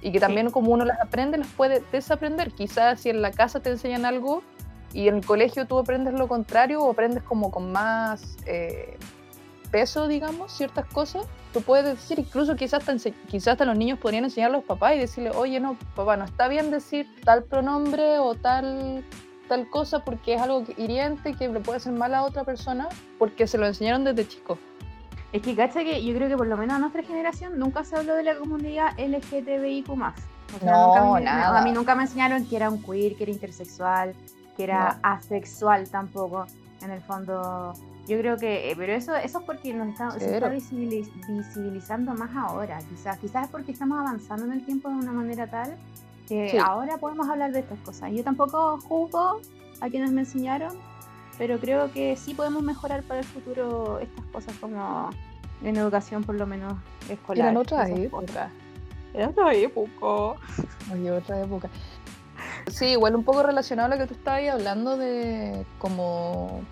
y 0.00 0.12
que 0.12 0.20
también 0.20 0.50
como 0.50 0.70
uno 0.72 0.84
las 0.84 1.00
aprende, 1.00 1.38
las 1.38 1.48
puede 1.48 1.82
desaprender. 1.90 2.52
Quizás 2.52 3.00
si 3.00 3.10
en 3.10 3.22
la 3.22 3.30
casa 3.30 3.60
te 3.60 3.70
enseñan 3.70 4.04
algo, 4.04 4.42
y 4.94 5.08
en 5.08 5.16
el 5.16 5.26
colegio 5.26 5.66
tú 5.66 5.78
aprendes 5.78 6.14
lo 6.14 6.28
contrario 6.28 6.80
o 6.80 6.92
aprendes 6.92 7.24
como 7.24 7.50
con 7.50 7.72
más 7.72 8.36
eh, 8.46 8.96
peso, 9.74 10.06
digamos, 10.06 10.52
ciertas 10.52 10.86
cosas, 10.86 11.26
tú 11.52 11.60
puedes 11.60 11.84
decir, 11.84 12.20
incluso 12.20 12.54
quizás 12.54 12.88
hasta, 12.88 13.10
quizás 13.26 13.48
hasta 13.48 13.64
los 13.64 13.76
niños 13.76 13.98
podrían 13.98 14.22
enseñar 14.22 14.50
a 14.50 14.52
los 14.52 14.62
papás 14.62 14.94
y 14.94 15.00
decirle, 15.00 15.32
oye, 15.32 15.58
no, 15.58 15.76
papá, 15.96 16.16
no 16.16 16.24
está 16.26 16.46
bien 16.46 16.70
decir 16.70 17.08
tal 17.24 17.42
pronombre 17.42 18.20
o 18.20 18.36
tal 18.36 19.04
tal 19.48 19.68
cosa 19.68 20.04
porque 20.04 20.34
es 20.34 20.40
algo 20.40 20.62
hiriente 20.76 21.34
que 21.34 21.48
le 21.48 21.58
puede 21.58 21.78
hacer 21.78 21.92
mal 21.92 22.14
a 22.14 22.22
otra 22.22 22.44
persona 22.44 22.88
porque 23.18 23.48
se 23.48 23.58
lo 23.58 23.66
enseñaron 23.66 24.04
desde 24.04 24.28
chico. 24.28 24.58
Es 25.32 25.42
que 25.42 25.56
cacha 25.56 25.82
que 25.82 26.04
yo 26.04 26.14
creo 26.14 26.28
que 26.28 26.36
por 26.36 26.46
lo 26.46 26.56
menos 26.56 26.76
a 26.76 26.78
nuestra 26.78 27.02
generación 27.02 27.58
nunca 27.58 27.82
se 27.82 27.96
habló 27.96 28.14
de 28.14 28.22
la 28.22 28.36
comunidad 28.36 28.96
LGTBIQ+. 28.96 29.90
O 29.90 30.64
no, 30.64 31.18
nada. 31.18 31.58
a 31.58 31.64
mí 31.64 31.72
nunca 31.72 31.96
me 31.96 32.04
enseñaron 32.04 32.46
que 32.46 32.54
era 32.54 32.70
un 32.70 32.80
queer, 32.80 33.16
que 33.16 33.24
era 33.24 33.32
intersexual, 33.32 34.14
que 34.56 34.62
era 34.62 35.00
asexual 35.02 35.90
tampoco. 35.90 36.46
En 36.80 36.90
el 36.90 37.00
fondo, 37.02 37.74
yo 38.06 38.18
creo 38.18 38.36
que, 38.36 38.70
eh, 38.70 38.74
pero 38.76 38.92
eso, 38.92 39.14
eso 39.16 39.38
es 39.38 39.44
porque 39.44 39.72
nos 39.72 39.88
está, 39.88 40.10
se 40.12 40.34
está 40.34 40.48
visibilizando 40.48 42.14
más 42.14 42.34
ahora, 42.36 42.78
quizás, 42.88 43.18
quizás 43.18 43.44
es 43.44 43.50
porque 43.50 43.72
estamos 43.72 43.98
avanzando 43.98 44.44
en 44.44 44.52
el 44.52 44.64
tiempo 44.64 44.88
de 44.90 44.96
una 44.96 45.12
manera 45.12 45.46
tal 45.48 45.76
que 46.28 46.58
ahora 46.58 46.98
podemos 46.98 47.28
hablar 47.28 47.52
de 47.52 47.60
estas 47.60 47.78
cosas. 47.80 48.10
Yo 48.12 48.24
tampoco 48.24 48.78
juzgo 48.80 49.40
a 49.80 49.90
quienes 49.90 50.10
me 50.12 50.22
enseñaron, 50.22 50.76
pero 51.38 51.58
creo 51.58 51.92
que 51.92 52.16
sí 52.16 52.34
podemos 52.34 52.62
mejorar 52.62 53.02
para 53.02 53.20
el 53.20 53.26
futuro 53.26 53.98
estas 53.98 54.24
cosas 54.26 54.54
como 54.60 55.10
en 55.62 55.76
educación 55.76 56.24
por 56.24 56.34
lo 56.34 56.46
menos 56.46 56.74
escolar. 57.08 57.50
En 57.50 57.56
otra 57.56 57.88
época. 57.88 58.50
En 59.12 59.28
otra 59.28 59.54
época. 59.54 60.40
Oye, 60.92 61.10
otra 61.10 61.40
época. 61.40 61.68
Sí, 62.70 62.86
igual 62.86 63.14
un 63.14 63.24
poco 63.24 63.42
relacionado 63.42 63.92
a 63.92 63.96
lo 63.96 64.00
que 64.00 64.06
tú 64.06 64.14
estabas 64.14 64.48
hablando 64.48 64.96
de 64.96 65.64
como 65.78 66.62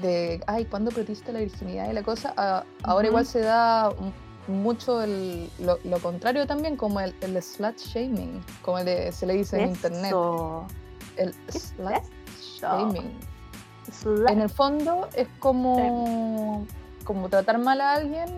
de, 0.00 0.42
ay, 0.46 0.64
¿cuándo 0.64 0.90
perdiste 0.90 1.32
la 1.32 1.40
virginidad 1.40 1.90
y 1.90 1.94
la 1.94 2.02
cosa? 2.02 2.64
ahora 2.82 3.08
igual 3.08 3.26
se 3.26 3.40
da 3.40 3.92
mucho 4.48 5.02
el, 5.02 5.50
lo, 5.58 5.98
contrario 6.00 6.46
también, 6.46 6.76
como 6.76 7.00
el, 7.00 7.14
el 7.20 7.42
slut 7.42 7.76
shaming, 7.78 8.40
como 8.62 8.78
se 8.78 9.26
le 9.26 9.34
dice 9.34 9.62
en 9.62 9.70
internet. 9.70 10.14
El 11.16 11.34
slut 11.48 12.04
shaming. 12.60 13.18
En 14.28 14.40
el 14.40 14.50
fondo 14.50 15.08
es 15.14 15.28
como, 15.38 16.66
como 17.04 17.28
tratar 17.28 17.58
mal 17.58 17.80
a 17.80 17.94
alguien 17.94 18.28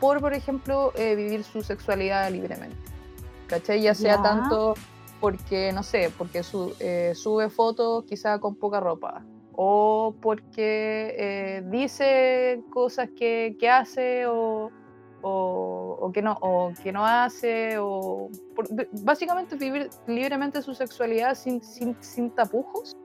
por, 0.00 0.20
por 0.20 0.32
ejemplo, 0.32 0.92
eh, 0.96 1.14
vivir 1.14 1.44
su 1.44 1.62
sexualidad 1.62 2.30
libremente. 2.30 2.76
¿Cachai? 3.46 3.82
Ya 3.82 3.94
sea 3.94 4.22
tanto 4.22 4.74
porque, 5.20 5.72
no 5.72 5.82
sé, 5.82 6.12
porque 6.16 6.42
su, 6.42 6.74
eh, 6.80 7.12
sube 7.14 7.48
fotos 7.48 8.04
quizá 8.04 8.38
con 8.38 8.54
poca 8.54 8.78
ropa, 8.78 9.24
o 9.60 10.14
porque 10.22 11.16
eh, 11.18 11.62
dice 11.66 12.62
cosas 12.70 13.08
que, 13.18 13.56
que 13.58 13.68
hace 13.68 14.24
o, 14.24 14.70
o, 15.20 16.12
que 16.14 16.22
no, 16.22 16.38
o 16.40 16.72
que 16.80 16.92
no 16.92 17.04
hace, 17.04 17.76
o 17.76 18.30
básicamente 19.02 19.56
vivir 19.56 19.90
libremente 20.06 20.62
su 20.62 20.74
sexualidad 20.74 21.34
sin, 21.34 21.60
sin, 21.60 21.96
sin 22.00 22.30
tapujos. 22.30 22.96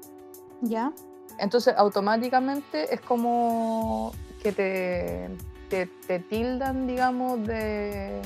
Ya. 0.62 0.94
Entonces 1.40 1.74
automáticamente 1.76 2.94
es 2.94 3.02
como 3.02 4.12
que 4.44 4.52
te, 4.52 5.88
te, 6.06 6.20
tildan, 6.20 6.86
digamos, 6.86 7.44
de 7.48 8.22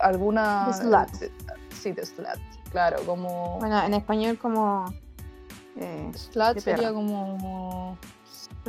alguna... 0.00 0.66
De 0.66 0.72
slut. 0.74 1.32
sí, 1.70 1.92
de 1.92 2.04
slut, 2.04 2.28
claro, 2.70 2.98
como... 3.06 3.58
Bueno, 3.58 3.82
en 3.82 3.94
español 3.94 4.36
como... 4.36 4.84
Eh, 5.80 6.10
slut 6.14 6.58
sería 6.58 6.92
como... 6.92 7.96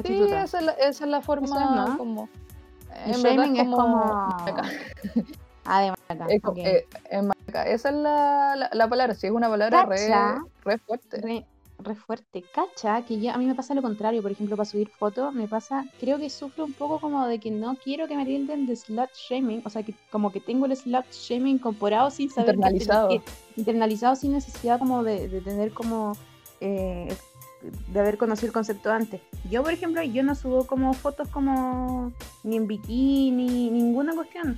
Sí, 0.06 0.24
esa 0.24 0.60
es 0.60 0.66
la, 0.66 0.72
esa 0.74 1.04
es 1.04 1.10
la 1.10 1.22
forma 1.22 1.96
como... 1.98 2.30
En 3.06 3.14
shaming 3.14 3.58
es 3.58 3.68
como... 3.68 4.38
Ah, 5.72 5.94
Es, 6.30 6.42
eh, 6.56 6.88
Esa 7.68 7.90
es 7.90 7.96
la, 7.96 8.70
la, 8.74 8.90
palabra, 8.90 9.14
sí, 9.14 9.28
es 9.28 9.34
una 9.34 9.50
palabra 9.50 9.86
re, 9.86 10.40
re, 10.64 10.78
fuerte 10.80 11.46
re 11.84 11.96
fuerte. 11.96 12.44
Cacha, 12.54 13.02
que 13.04 13.20
ya 13.20 13.34
a 13.34 13.38
mí 13.38 13.46
me 13.46 13.56
pasa 13.56 13.74
lo 13.74 13.82
contrario, 13.82 14.22
por 14.22 14.32
ejemplo, 14.32 14.56
para 14.56 14.70
subir 14.70 14.90
fotos, 14.90 15.34
me 15.34 15.48
pasa, 15.48 15.86
creo 16.00 16.18
que 16.18 16.30
sufro 16.30 16.66
un 16.66 16.74
poco 16.74 17.00
como 17.00 17.26
de 17.28 17.40
que 17.40 17.52
no 17.52 17.78
quiero 17.84 18.08
que 18.08 18.16
me 18.16 18.26
tilden 18.26 18.66
de 18.66 18.76
slut 18.76 19.10
shaming, 19.14 19.62
o 19.66 19.70
sea, 19.70 19.84
que 19.84 19.94
como 20.12 20.32
que 20.32 20.40
tengo 20.40 20.66
el 20.66 20.76
slut 20.76 21.06
shaming 21.12 21.56
incorporado 21.56 22.10
sin 22.12 22.30
saber. 22.30 22.56
Internalizado. 22.56 23.10
internalizado 23.56 24.16
sin 24.16 24.34
necesidad 24.34 24.80
como 24.80 25.04
de, 25.04 25.28
de 25.28 25.42
tener 25.42 25.72
como. 25.74 26.14
Eh, 26.62 27.14
de 27.88 28.00
haber 28.00 28.18
conocido 28.18 28.48
el 28.48 28.54
concepto 28.54 28.90
antes. 28.90 29.20
Yo, 29.50 29.64
por 29.64 29.74
ejemplo, 29.74 30.02
yo 30.02 30.24
no 30.24 30.34
subo 30.34 30.66
como 30.66 30.94
fotos 30.94 31.28
como 31.28 32.14
ni 32.44 32.56
en 32.56 32.68
bikini, 32.68 33.70
ninguna 33.70 34.16
cuestión 34.16 34.58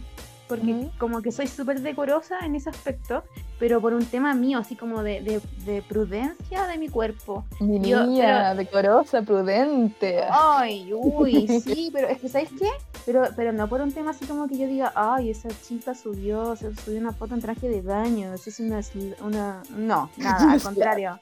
porque 0.51 0.89
como 0.97 1.21
que 1.21 1.31
soy 1.31 1.47
súper 1.47 1.79
decorosa 1.79 2.39
en 2.45 2.55
ese 2.55 2.69
aspecto, 2.69 3.23
pero 3.57 3.79
por 3.79 3.93
un 3.93 4.05
tema 4.05 4.33
mío, 4.33 4.59
así 4.59 4.75
como 4.75 5.01
de, 5.01 5.41
de, 5.65 5.81
prudencia 5.81 6.67
de 6.67 6.77
mi 6.77 6.89
cuerpo. 6.89 7.45
Niña, 7.61 8.53
decorosa, 8.53 9.21
prudente. 9.21 10.19
Ay, 10.29 10.91
uy, 10.93 11.47
sí, 11.63 11.89
pero 11.93 12.09
es 12.09 12.19
que, 12.19 12.27
¿sabes 12.27 12.49
qué? 12.59 12.67
Pero, 13.05 13.23
pero 13.37 13.53
no 13.53 13.69
por 13.69 13.79
un 13.79 13.93
tema 13.93 14.11
así 14.11 14.25
como 14.25 14.49
que 14.49 14.57
yo 14.57 14.67
diga, 14.67 14.91
ay, 14.93 15.29
esa 15.29 15.47
chica 15.65 15.95
subió, 15.95 16.53
se 16.57 16.75
subió 16.75 16.99
una 16.99 17.13
foto 17.13 17.33
en 17.33 17.39
traje 17.39 17.69
de 17.69 17.81
baño, 17.81 18.33
eso 18.33 18.49
es 18.49 18.59
una... 18.59 18.81
una... 19.21 19.63
No, 19.69 20.09
nada, 20.17 20.51
al 20.51 20.61
contrario. 20.61 21.17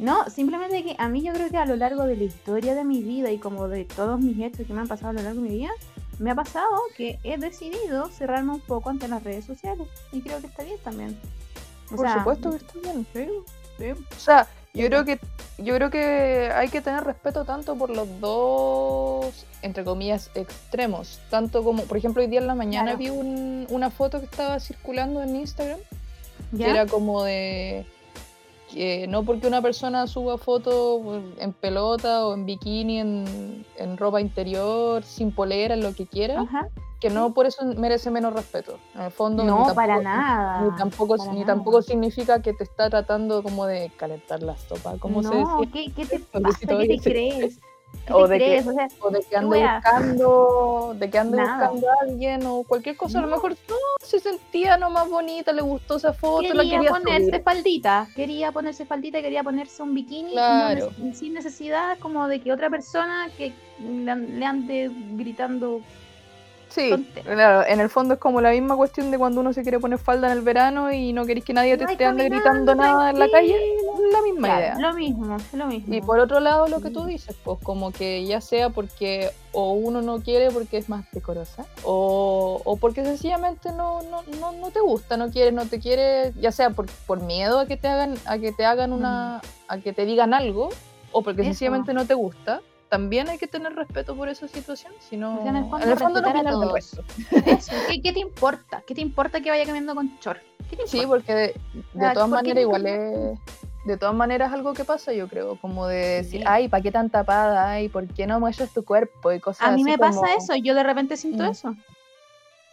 No, 0.00 0.30
simplemente 0.30 0.82
que 0.82 0.96
a 0.98 1.10
mí 1.10 1.22
yo 1.22 1.34
creo 1.34 1.50
que 1.50 1.58
a 1.58 1.66
lo 1.66 1.76
largo 1.76 2.04
de 2.04 2.16
la 2.16 2.24
historia 2.24 2.74
de 2.74 2.84
mi 2.84 3.02
vida 3.02 3.30
y 3.30 3.38
como 3.38 3.68
de 3.68 3.84
todos 3.84 4.18
mis 4.18 4.38
hechos 4.40 4.66
que 4.66 4.72
me 4.72 4.80
han 4.80 4.88
pasado 4.88 5.10
a 5.10 5.12
lo 5.12 5.22
largo 5.22 5.42
de 5.42 5.48
mi 5.50 5.54
vida, 5.54 5.70
me 6.18 6.30
ha 6.30 6.34
pasado 6.34 6.70
que 6.96 7.18
he 7.22 7.36
decidido 7.36 8.08
cerrarme 8.08 8.52
un 8.52 8.60
poco 8.60 8.88
ante 8.88 9.08
las 9.08 9.22
redes 9.22 9.44
sociales 9.44 9.86
y 10.10 10.22
creo 10.22 10.40
que 10.40 10.46
está 10.46 10.64
bien 10.64 10.78
también. 10.82 11.20
Por 11.94 12.08
supuesto 12.08 12.50
que 12.50 12.56
está 12.56 12.74
bien, 12.80 13.06
sí, 13.12 13.90
O 14.16 14.18
sea, 14.18 14.46
yo 14.72 14.86
creo 14.86 15.04
que 15.04 15.20
yo 15.58 15.74
creo 15.74 15.90
que 15.90 16.50
hay 16.54 16.70
que 16.70 16.80
tener 16.80 17.04
respeto 17.04 17.44
tanto 17.44 17.76
por 17.76 17.90
los 17.90 18.08
dos, 18.20 19.44
entre 19.60 19.84
comillas, 19.84 20.30
extremos. 20.34 21.20
Tanto 21.28 21.62
como, 21.62 21.82
por 21.82 21.98
ejemplo, 21.98 22.22
hoy 22.22 22.28
día 22.28 22.40
en 22.40 22.46
la 22.46 22.54
mañana 22.54 22.94
vi 22.94 23.10
una 23.10 23.90
foto 23.90 24.18
que 24.20 24.24
estaba 24.24 24.60
circulando 24.60 25.22
en 25.22 25.36
Instagram, 25.36 25.80
que 26.56 26.70
era 26.70 26.86
como 26.86 27.22
de 27.22 27.84
que 28.72 29.06
no 29.06 29.24
porque 29.24 29.46
una 29.46 29.60
persona 29.60 30.06
suba 30.06 30.38
fotos 30.38 31.00
en 31.38 31.52
pelota 31.52 32.26
o 32.26 32.34
en 32.34 32.46
bikini, 32.46 32.98
en, 32.98 33.96
ropa 33.96 34.20
interior, 34.20 35.02
sin 35.02 35.32
polera, 35.32 35.74
en 35.74 35.82
lo 35.82 35.94
que 35.94 36.06
quiera, 36.06 36.46
que 37.00 37.10
no 37.10 37.32
por 37.32 37.46
eso 37.46 37.64
merece 37.64 38.10
menos 38.10 38.32
respeto. 38.32 38.78
En 38.94 39.02
el 39.02 39.10
fondo, 39.10 39.42
no, 39.42 39.56
tampoco, 39.56 39.74
para 39.74 40.00
nada. 40.00 40.62
Ni 40.62 40.76
tampoco, 40.76 41.16
ni 41.32 41.44
tampoco 41.44 41.82
significa 41.82 42.42
que 42.42 42.52
te 42.52 42.64
está 42.64 42.90
tratando 42.90 43.42
como 43.42 43.66
de 43.66 43.90
calentar 43.96 44.42
la 44.42 44.56
sopa. 44.56 44.96
¿Cómo 44.98 45.22
no, 45.22 45.60
se? 45.60 45.70
¿qué, 45.70 45.92
¿qué, 45.92 46.06
te 46.06 46.18
pasa? 46.18 46.58
¿Qué 46.60 46.66
te 46.66 46.98
crees? 46.98 47.58
O 48.12 48.26
de, 48.26 48.38
que, 48.38 48.64
o, 49.00 49.10
de 49.10 49.22
que, 49.22 49.36
ande 49.36 49.60
buscando, 49.60 50.96
de 50.98 51.10
que 51.10 51.18
ande 51.18 51.36
buscando 51.38 51.88
a 51.88 51.94
alguien 52.02 52.44
o 52.46 52.64
cualquier 52.64 52.96
cosa, 52.96 53.18
a 53.18 53.22
lo 53.22 53.28
mejor 53.28 53.52
no, 53.68 53.76
se 54.04 54.18
sentía 54.18 54.76
nomás 54.76 55.08
bonita, 55.08 55.52
le 55.52 55.62
gustó 55.62 55.96
esa 55.96 56.12
foto, 56.12 56.40
quería, 56.40 56.54
la 56.54 56.70
quería 56.70 56.90
ponerse 56.90 57.40
faldita, 57.40 58.08
quería 58.14 58.52
ponerse 58.52 58.84
faldita, 58.84 59.22
quería 59.22 59.42
ponerse 59.42 59.82
un 59.82 59.94
bikini 59.94 60.34
sin 61.14 61.34
necesidad 61.34 61.98
como 61.98 62.26
de 62.28 62.40
que 62.40 62.52
otra 62.52 62.70
persona 62.70 63.28
que 63.36 63.52
le 63.78 64.44
ande 64.44 64.90
gritando 65.12 65.80
Sí, 66.70 67.08
claro, 67.24 67.66
en 67.66 67.80
el 67.80 67.90
fondo 67.90 68.14
es 68.14 68.20
como 68.20 68.40
la 68.40 68.52
misma 68.52 68.76
cuestión 68.76 69.10
de 69.10 69.18
cuando 69.18 69.40
uno 69.40 69.52
se 69.52 69.62
quiere 69.62 69.80
poner 69.80 69.98
falda 69.98 70.30
en 70.30 70.38
el 70.38 70.44
verano 70.44 70.92
y 70.92 71.12
no 71.12 71.26
queréis 71.26 71.44
que 71.44 71.52
nadie 71.52 71.76
te 71.76 71.84
esté 71.84 72.04
ande 72.04 72.28
gritando 72.28 72.76
nada 72.76 73.10
en 73.10 73.18
la 73.18 73.28
calle, 73.28 73.56
la 74.12 74.22
misma 74.22 74.48
idea. 74.48 74.76
Lo 74.78 74.94
mismo, 74.94 75.36
lo 75.52 75.66
mismo. 75.66 75.94
Y 75.94 76.00
por 76.00 76.20
otro 76.20 76.38
lado 76.38 76.68
lo 76.68 76.80
que 76.80 76.90
tú 76.90 77.04
dices, 77.06 77.34
pues 77.42 77.58
como 77.62 77.90
que 77.90 78.24
ya 78.24 78.40
sea 78.40 78.70
porque 78.70 79.30
o 79.52 79.72
uno 79.72 80.00
no 80.00 80.20
quiere 80.20 80.52
porque 80.52 80.76
es 80.76 80.88
más 80.88 81.04
decorosa, 81.10 81.66
o, 81.82 82.62
o 82.64 82.76
porque 82.76 83.04
sencillamente 83.04 83.72
no, 83.72 84.02
no, 84.02 84.22
no, 84.38 84.52
no, 84.52 84.70
te 84.70 84.78
gusta, 84.78 85.16
no 85.16 85.30
quieres, 85.30 85.52
no 85.52 85.66
te 85.66 85.80
quiere, 85.80 86.32
ya 86.40 86.52
sea 86.52 86.70
por, 86.70 86.86
por 87.06 87.20
miedo 87.20 87.58
a 87.58 87.66
que 87.66 87.76
te 87.76 87.88
hagan, 87.88 88.14
a 88.26 88.38
que 88.38 88.52
te 88.52 88.64
hagan 88.64 88.92
una, 88.92 89.40
a 89.66 89.78
que 89.78 89.92
te 89.92 90.04
digan 90.04 90.34
algo, 90.34 90.68
o 91.10 91.22
porque 91.22 91.42
sencillamente 91.42 91.92
no 91.92 92.06
te 92.06 92.14
gusta 92.14 92.60
también 92.90 93.28
hay 93.28 93.38
que 93.38 93.46
tener 93.46 93.74
respeto 93.74 94.16
por 94.16 94.28
esa 94.28 94.48
situación, 94.48 94.92
si 95.08 95.16
no, 95.16 95.46
en 95.46 95.56
el 95.56 95.64
fondo, 95.96 96.20
no 96.20 96.28
a 96.28 96.42
todos. 96.42 97.00
¿Qué, 98.02 98.12
te 98.12 98.18
importa? 98.18 98.82
¿Qué 98.84 98.94
te 98.96 99.00
importa 99.00 99.40
que 99.40 99.48
vaya 99.48 99.64
cambiando 99.64 99.94
con 99.94 100.18
chor? 100.18 100.40
Sí, 100.86 101.04
porque 101.06 101.54
de, 101.94 102.10
todas 102.12 102.28
maneras 102.28 102.62
igual 102.62 102.86
es 102.86 103.38
de 103.84 103.96
todas 103.96 104.14
maneras 104.14 104.52
algo 104.52 104.74
que 104.74 104.84
pasa, 104.84 105.12
yo 105.12 105.28
creo, 105.28 105.56
como 105.56 105.86
de 105.86 106.22
decir, 106.22 106.42
ay, 106.46 106.68
¿para 106.68 106.82
qué 106.82 106.92
tan 106.92 107.08
tapada? 107.08 107.70
Ay, 107.70 107.88
¿por 107.88 108.06
qué 108.08 108.26
no 108.26 108.38
muestras 108.38 108.70
tu 108.74 108.84
cuerpo? 108.84 109.32
Y 109.32 109.40
cosas 109.40 109.68
A 109.68 109.70
mí 109.70 109.84
me 109.84 109.96
pasa 109.96 110.34
eso, 110.36 110.54
yo 110.56 110.74
de 110.74 110.82
repente 110.82 111.16
siento 111.16 111.44
mm. 111.44 111.50
eso. 111.50 111.74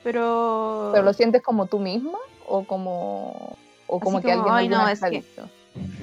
Pero... 0.03 0.89
¿Pero 0.91 1.05
lo 1.05 1.13
sientes 1.13 1.41
como 1.41 1.67
tú 1.67 1.79
misma? 1.79 2.17
¿O 2.45 2.63
como, 2.63 3.55
o 3.87 3.99
como 3.99 4.21
que 4.21 4.31
alguien 4.31 4.53
ay, 4.53 4.67
no, 4.67 4.87
es 4.87 4.99
que, 4.99 5.23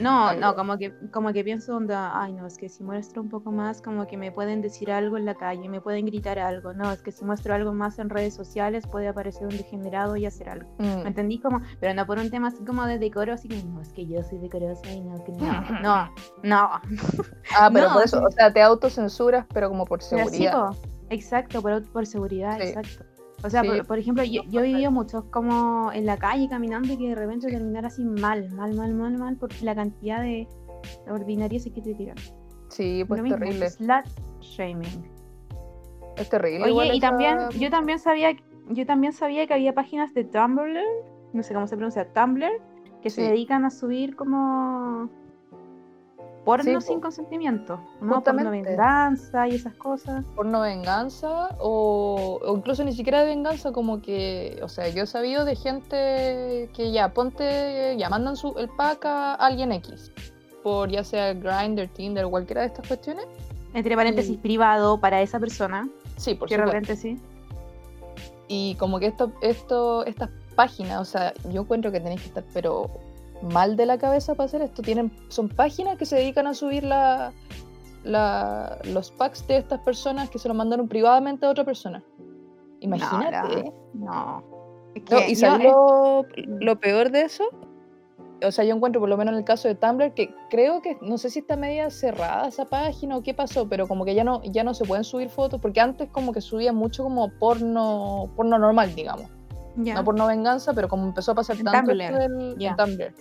No, 0.01 0.35
no, 0.35 0.55
como 0.57 0.77
que, 0.77 0.93
como 1.13 1.33
que 1.33 1.45
pienso 1.45 1.77
onda, 1.77 2.21
ay 2.21 2.33
no, 2.33 2.47
es 2.47 2.57
que 2.59 2.69
si 2.69 2.83
muestro 2.83 3.23
un 3.23 3.29
poco 3.29 3.53
más, 3.53 3.81
como 3.81 4.07
que 4.07 4.17
me 4.17 4.33
pueden 4.33 4.61
decir 4.61 4.91
algo 4.91 5.17
en 5.17 5.25
la 5.25 5.35
calle, 5.35 5.69
me 5.69 5.81
pueden 5.81 6.07
gritar 6.07 6.39
algo, 6.39 6.73
no, 6.73 6.91
es 6.93 7.01
que 7.03 7.13
si 7.13 7.25
muestro 7.25 7.55
algo 7.55 7.73
más 7.73 7.99
en 7.99 8.11
redes 8.11 8.35
sociales 8.35 8.87
puede 8.87 9.09
aparecer 9.09 9.47
un 9.47 9.57
degenerado 9.57 10.17
y 10.17 10.27
hacer 10.27 10.49
algo. 10.49 10.69
¿Me 10.79 10.87
Mm, 11.05 11.07
entendí? 11.07 11.39
Como, 11.41 11.61
pero 11.81 11.95
no 11.95 12.07
por 12.07 12.19
un 12.19 12.31
tema 12.31 12.49
así 12.49 12.65
como 12.65 12.85
de 12.87 12.99
decoro, 12.99 13.33
así 13.33 13.49
que 13.49 13.57
no, 13.63 13.81
es 13.81 13.89
que 13.91 14.07
yo 14.07 14.23
soy 14.23 14.39
decorosa 14.39 14.91
y 14.91 15.01
no, 15.01 15.23
que 15.25 15.33
no, 15.33 15.39
no, 15.83 16.11
no. 16.43 16.71
Ah, 17.57 17.71
pero 17.73 17.89
No, 17.89 17.95
por 17.95 18.03
eso, 18.05 18.23
o 18.23 18.31
sea, 18.31 18.53
te 18.53 18.63
autocensuras, 18.63 19.47
pero 19.53 19.69
como 19.69 19.85
por 19.85 20.01
Pero 20.11 20.25
sí, 20.29 20.31
seguridad. 20.45 20.53
po, 20.73 20.77
exacto, 21.11 21.63
por, 21.63 21.83
por 21.93 22.07
seguridad, 22.07 22.59
Sí. 22.59 22.69
exacto. 22.69 23.05
O 23.45 23.51
sea, 23.51 23.61
Sí. 23.63 23.69
por, 23.69 23.87
por 23.87 23.99
ejemplo, 23.99 24.25
yo, 24.25 24.43
yo 24.49 24.61
he 24.61 24.69
vivido 24.69 24.91
muchos 24.91 25.25
como 25.27 25.93
en 25.93 26.07
la 26.07 26.17
calle 26.17 26.49
caminando 26.49 26.93
y 26.93 26.97
que 26.97 27.09
de 27.11 27.15
repente 27.15 27.49
terminar 27.49 27.85
así 27.85 28.03
mal, 28.05 28.51
mal, 28.53 28.75
mal, 28.75 28.95
mal, 28.95 29.19
mal, 29.19 29.37
por 29.37 29.51
la 29.63 29.75
cantidad 29.75 30.23
de 30.23 30.49
ordinarias 31.09 31.65
que 31.65 31.81
te 31.83 31.95
tiran. 31.95 32.17
Sí, 32.71 33.05
pues 33.07 33.21
Lo 33.23 33.29
terrible. 33.29 33.69
slut 33.71 34.07
shaming. 34.41 35.05
Es 36.17 36.29
terrible. 36.31 36.73
Oye, 36.73 36.95
y 36.95 36.99
esa- 36.99 37.09
también, 37.11 37.39
yo 37.59 37.71
también 37.71 37.99
sabía, 37.99 38.31
yo 38.71 38.87
también 38.87 39.13
sabía 39.13 39.47
que 39.47 39.55
había 39.55 39.75
páginas 39.75 40.15
de 40.15 40.25
Tumblr, 40.25 40.81
no 41.33 41.43
sé 41.43 41.53
cómo 41.55 41.67
se 41.67 41.77
pronuncia, 41.77 42.11
Tumblr, 42.13 42.51
que 43.03 43.11
se 43.11 43.23
dedican 43.23 43.65
a 43.67 43.71
subir 43.71 44.17
como 44.17 45.11
porno 46.45 46.81
Sí, 46.81 46.87
sin 46.89 46.97
po. 46.97 47.03
consentimiento, 47.03 47.77
¿no? 47.77 47.99
Porno 48.01 48.15
Justamente. 48.17 48.71
venganza 48.71 49.49
y 49.49 49.55
esas 49.55 49.75
cosas. 49.75 50.25
porno 50.37 50.61
venganza 50.61 51.49
o, 51.59 52.39
o 52.45 52.57
incluso 52.57 52.85
ni 52.85 52.93
siquiera 52.93 53.21
de 53.21 53.27
venganza, 53.27 53.73
como 53.73 54.01
que, 54.03 54.59
o 54.63 54.69
sea, 54.69 54.89
yo 54.89 55.05
he 55.05 55.07
sabido 55.07 55.45
de 55.45 55.57
gente 55.57 56.69
que 56.75 56.93
ya, 56.93 57.13
ponte, 57.15 57.97
ya 57.97 58.09
mandan 58.11 58.37
su, 58.37 58.55
el 58.59 58.69
pack 58.69 59.05
a 59.07 59.35
alguien 59.35 59.73
X, 59.73 60.13
por 60.63 60.91
ya 60.91 61.03
sea 61.05 61.33
Grindr, 61.35 61.89
Tinder, 61.89 62.27
cualquiera 62.27 62.61
de 62.63 62.69
estas 62.69 62.87
cuestiones. 62.87 63.27
Entre 63.73 63.97
paréntesis, 63.97 64.35
Y- 64.35 64.39
privado 64.39 64.99
para 65.01 65.21
esa 65.23 65.41
persona. 65.41 65.89
Sí, 66.17 66.35
por 66.35 66.49
supuesto. 66.49 66.67
paréntesis. 66.71 67.21
Y 68.47 68.75
como 68.77 68.99
que 69.01 69.07
esto, 69.07 69.33
esto, 69.41 70.05
estas 70.05 70.29
páginas, 70.55 71.01
o 71.01 71.05
sea, 71.05 71.33
yo 71.51 71.63
encuentro 71.63 71.91
que 71.91 71.99
tenéis 72.01 72.21
que 72.21 72.29
estar, 72.29 72.45
pero 72.53 72.89
mal 73.45 73.77
de 73.77 73.87
la 73.87 73.99
cabeza 73.99 74.35
para 74.35 74.47
hacer 74.47 74.63
esto. 74.63 74.83
Tienen, 74.83 75.13
son 75.29 75.49
páginas 75.49 75.97
que 75.99 76.07
se 76.07 76.17
dedican 76.17 76.47
a 76.47 76.55
subir 76.55 76.85
la, 76.85 77.33
la- 78.03 78.79
los 78.85 79.11
packs 79.13 79.47
de 79.47 79.59
estas 79.59 79.81
personas 79.81 80.31
que 80.31 80.39
se 80.39 80.49
los 80.49 80.57
mandaron 80.57 80.89
privadamente 80.89 81.47
a 81.47 81.51
otra 81.51 81.65
persona. 81.65 82.03
Imagínate. 82.81 83.73
No, 83.95 84.05
no. 84.05 84.55
No, 85.11 85.19
y 85.27 85.35
¿sabes 85.35 85.67
es- 85.67 85.73
lo, 85.73 86.25
lo 86.61 86.79
peor 86.81 87.11
de 87.11 87.23
eso? 87.23 87.45
O 88.45 88.53
sea, 88.53 88.65
yo 88.65 88.75
encuentro, 88.75 89.01
por 89.01 89.09
lo 89.09 89.17
menos 89.17 89.33
en 89.33 89.39
el 89.39 89.45
caso 89.45 89.69
de 89.69 89.75
Tumblr, 89.75 90.13
que 90.13 90.35
creo 90.51 90.83
que, 90.83 90.99
no 91.01 91.17
sé 91.19 91.31
si 91.31 91.39
está 91.39 91.57
media 91.57 91.89
cerrada 91.91 92.47
esa 92.49 92.67
página 92.67 93.17
o 93.17 93.23
qué 93.23 93.33
pasó, 93.33 93.69
pero 93.69 93.89
como 93.89 94.05
que 94.05 94.15
ya 94.15 94.23
no, 94.23 94.43
ya 94.45 94.65
no 94.65 94.75
se 94.75 94.85
pueden 94.85 95.03
subir 95.05 95.31
fotos, 95.31 95.61
porque 95.61 95.81
antes 95.81 96.11
como 96.11 96.33
que 96.33 96.41
subían 96.43 96.77
mucho 96.77 97.05
como 97.05 97.31
porno, 97.39 98.31
porno 98.37 98.59
normal, 98.59 98.95
digamos. 98.95 99.31
No 99.95 100.05
porno 100.05 100.27
venganza, 100.27 100.75
pero 100.75 100.89
como 100.89 101.05
empezó 101.07 101.33
a 101.33 101.35
pasar 101.37 101.57
En 101.57 101.65
tanto 101.65 101.91
Tumblr, 101.93 102.19
del- 102.19 102.57
en. 102.61 102.77
Tumblr, 102.77 103.15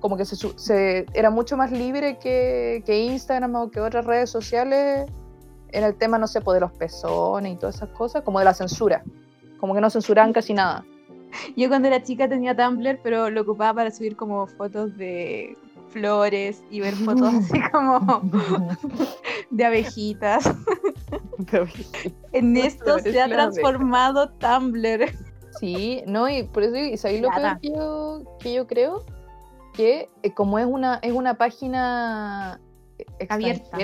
como 0.00 0.16
que 0.16 0.24
se, 0.24 0.36
se- 0.36 1.06
era 1.14 1.30
mucho 1.30 1.56
más 1.56 1.70
libre 1.72 2.18
que, 2.18 2.82
que 2.86 2.98
Instagram 3.04 3.54
o 3.56 3.70
que 3.70 3.80
otras 3.80 4.04
redes 4.04 4.30
sociales 4.30 5.08
en 5.70 5.84
el 5.84 5.94
tema, 5.96 6.18
no 6.18 6.26
sé, 6.26 6.40
pues, 6.40 6.54
de 6.56 6.60
los 6.60 6.72
pezones 6.72 7.52
y 7.52 7.56
todas 7.56 7.76
esas 7.76 7.90
cosas, 7.90 8.22
como 8.22 8.38
de 8.38 8.44
la 8.46 8.54
censura. 8.54 9.02
Como 9.58 9.74
que 9.74 9.80
no 9.80 9.90
censuraban 9.90 10.32
casi 10.32 10.54
nada. 10.54 10.84
Yo 11.56 11.68
cuando 11.68 11.88
era 11.88 12.02
chica 12.02 12.28
tenía 12.28 12.56
Tumblr, 12.56 13.00
pero 13.02 13.28
lo 13.28 13.42
ocupaba 13.42 13.74
para 13.74 13.90
subir 13.90 14.16
como 14.16 14.46
fotos 14.46 14.96
de 14.96 15.56
flores 15.90 16.62
y 16.70 16.80
ver 16.80 16.94
fotos 16.94 17.34
así 17.34 17.60
como 17.72 18.22
de 19.50 19.64
abejitas. 19.64 20.50
En 22.32 22.56
esto 22.56 22.98
se 22.98 23.20
ha 23.20 23.26
transformado 23.28 24.30
Tumblr. 24.30 25.12
Sí, 25.58 26.02
no, 26.06 26.28
y 26.28 26.44
por 26.44 26.62
eso, 26.62 26.76
y 26.76 26.96
¿sabéis 26.96 27.22
lo 27.22 27.28
que 27.60 27.68
yo, 27.68 28.22
que 28.40 28.54
yo 28.54 28.66
creo? 28.66 29.04
Que 29.78 30.08
eh, 30.24 30.34
como 30.34 30.58
es 30.58 30.66
una, 30.66 30.98
es 31.02 31.12
una 31.12 31.34
página 31.38 32.60
Abierta. 33.28 33.76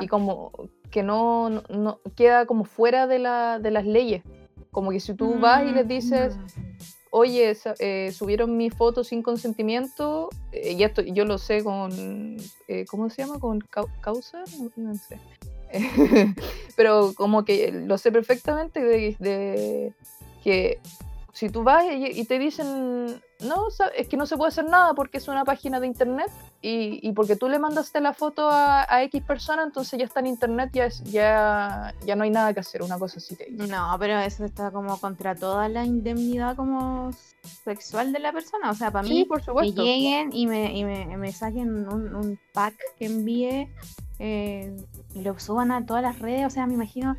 y 0.00 0.08
como 0.08 0.50
que 0.90 1.02
no, 1.02 1.50
no- 1.50 1.62
no- 1.68 2.00
queda 2.16 2.46
como 2.46 2.64
fuera 2.64 3.06
de, 3.06 3.18
la, 3.18 3.58
de 3.58 3.70
las 3.70 3.84
leyes. 3.84 4.22
Como 4.70 4.90
que 4.90 4.98
si 5.00 5.12
tú 5.12 5.38
vas 5.40 5.62
y 5.64 5.72
les 5.72 5.86
dices, 5.86 6.36
Mm. 6.36 6.46
oye, 7.10 7.54
sa- 7.54 7.74
eh, 7.78 8.10
subieron 8.12 8.56
mi 8.56 8.70
foto 8.70 9.04
sin 9.04 9.22
consentimiento, 9.22 10.30
eh, 10.52 10.72
y 10.72 10.82
esto 10.82 11.02
yo 11.02 11.26
lo 11.26 11.36
sé 11.36 11.62
con, 11.62 11.90
eh, 12.68 12.86
¿cómo 12.88 13.10
se 13.10 13.22
llama? 13.22 13.38
¿Con 13.38 13.60
cau- 13.60 13.90
causa? 14.00 14.42
No, 14.58 14.70
no 14.76 14.94
sé. 14.94 15.18
Pero 16.76 17.12
como 17.14 17.44
que 17.44 17.70
lo 17.72 17.98
sé 17.98 18.10
perfectamente 18.10 18.82
de, 18.82 19.16
de 19.18 19.92
que 20.42 20.80
si 21.32 21.50
tú 21.50 21.62
vas 21.62 21.84
y, 21.84 22.20
y 22.20 22.24
te 22.24 22.38
dicen, 22.38 23.22
no, 23.40 23.66
es 23.96 24.08
que 24.08 24.16
no 24.16 24.26
se 24.26 24.36
puede 24.36 24.48
hacer 24.48 24.64
nada 24.64 24.94
porque 24.94 25.18
es 25.18 25.28
una 25.28 25.44
página 25.44 25.78
de 25.78 25.86
internet 25.86 26.30
y, 26.60 27.06
y 27.06 27.12
porque 27.12 27.36
tú 27.36 27.48
le 27.48 27.58
mandaste 27.58 28.00
la 28.00 28.12
foto 28.12 28.48
a, 28.50 28.92
a 28.92 29.02
X 29.04 29.22
persona, 29.22 29.62
entonces 29.62 29.98
ya 29.98 30.04
está 30.06 30.20
en 30.20 30.26
internet, 30.26 30.70
ya, 30.72 30.86
es, 30.86 31.04
ya, 31.04 31.94
ya 32.04 32.16
no 32.16 32.24
hay 32.24 32.30
nada 32.30 32.52
que 32.54 32.60
hacer, 32.60 32.82
una 32.82 32.98
cosa 32.98 33.18
así 33.18 33.36
te 33.36 33.44
dice. 33.44 33.66
No, 33.68 33.94
pero 34.00 34.18
eso 34.18 34.44
está 34.44 34.70
como 34.70 34.98
contra 34.98 35.34
toda 35.34 35.68
la 35.68 35.84
indemnidad 35.84 36.56
como 36.56 37.10
sexual 37.64 38.12
de 38.12 38.18
la 38.18 38.32
persona. 38.32 38.70
O 38.70 38.74
sea, 38.74 38.90
para 38.90 39.06
Sí, 39.06 39.14
mí, 39.14 39.24
por 39.24 39.42
que 39.44 39.70
lleguen 39.70 40.30
y 40.32 40.46
me, 40.46 40.76
y 40.76 40.84
me, 40.84 41.16
me 41.16 41.32
saquen 41.32 41.86
un, 41.88 42.14
un 42.14 42.38
pack 42.52 42.74
que 42.98 43.06
envíe 43.06 43.68
eh, 44.18 44.76
y 45.14 45.22
lo 45.22 45.38
suban 45.38 45.70
a 45.70 45.86
todas 45.86 46.02
las 46.02 46.18
redes. 46.18 46.46
O 46.46 46.50
sea, 46.50 46.66
me 46.66 46.74
imagino 46.74 47.16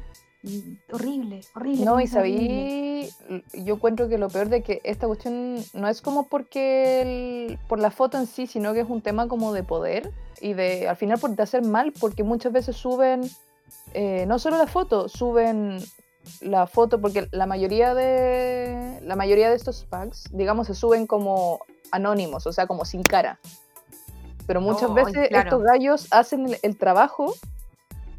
horrible, 0.91 1.41
horrible. 1.55 1.85
No, 1.85 1.99
y 1.99 2.07
sabí, 2.07 3.09
yo 3.53 3.75
encuentro 3.75 4.07
que 4.09 4.17
lo 4.17 4.29
peor 4.29 4.49
de 4.49 4.63
que 4.63 4.81
esta 4.83 5.07
cuestión 5.07 5.57
no 5.73 5.87
es 5.87 6.01
como 6.01 6.27
porque 6.27 7.01
el- 7.01 7.59
por 7.67 7.79
la 7.79 7.91
foto 7.91 8.17
en 8.17 8.25
sí, 8.27 8.47
sino 8.47 8.73
que 8.73 8.81
es 8.81 8.89
un 8.89 9.01
tema 9.01 9.27
como 9.27 9.53
de 9.53 9.63
poder 9.63 10.11
y 10.41 10.53
de 10.53 10.87
al 10.87 10.95
final 10.95 11.19
por 11.19 11.31
de 11.35 11.43
hacer 11.43 11.61
mal, 11.63 11.91
porque 11.99 12.23
muchas 12.23 12.51
veces 12.53 12.75
suben 12.75 13.29
eh, 13.93 14.25
no 14.27 14.39
solo 14.39 14.57
la 14.57 14.67
foto, 14.67 15.09
suben 15.09 15.79
la 16.41 16.67
foto, 16.67 16.99
porque 17.01 17.27
la 17.31 17.45
mayoría 17.45 17.93
de 17.95 18.99
la 19.01 19.15
mayoría 19.15 19.49
de 19.49 19.55
estos 19.55 19.83
packs, 19.85 20.25
digamos, 20.31 20.67
se 20.67 20.75
suben 20.75 21.07
como 21.07 21.59
anónimos, 21.91 22.45
o 22.45 22.53
sea, 22.53 22.67
como 22.67 22.85
sin 22.85 23.01
cara. 23.03 23.39
Pero 24.47 24.61
muchas 24.61 24.89
Oh, 24.89 24.93
veces 24.93 25.27
claro. 25.29 25.49
estos 25.49 25.63
gallos 25.63 26.07
hacen 26.11 26.47
el, 26.47 26.57
el 26.61 26.77
trabajo 26.77 27.33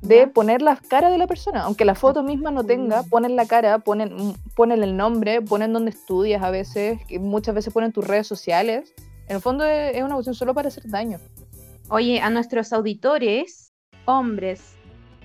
de 0.01 0.27
poner 0.27 0.63
la 0.63 0.77
cara 0.77 1.11
de 1.11 1.19
la 1.19 1.27
persona, 1.27 1.63
aunque 1.63 1.85
la 1.85 1.95
foto 1.95 2.23
misma 2.23 2.51
no 2.51 2.65
tenga, 2.65 3.03
Mm. 3.03 3.09
ponen 3.11 3.37
la 3.37 3.47
cara, 3.47 3.79
ponen, 3.81 4.35
ponen 4.57 4.83
el 4.83 4.97
nombre, 4.97 5.43
ponen 5.43 5.73
donde 5.73 5.91
estudias 5.91 6.43
a 6.43 6.51
veces, 6.51 6.99
muchas 7.21 7.55
veces 7.55 7.73
ponen 7.73 7.93
tus 7.93 8.07
redes 8.07 8.27
sociales. 8.27 8.95
En 9.29 9.37
el 9.37 9.43
fondo 9.43 9.65
es, 9.65 10.03
una 10.03 10.15
cuestión 10.15 10.35
solo 10.35 10.55
para 10.55 10.69
hacer 10.69 10.89
daño. 10.89 11.19
Oye, 11.89 12.21
a 12.21 12.31
nuestros 12.31 12.73
auditores, 12.73 13.73
hombres 14.07 14.75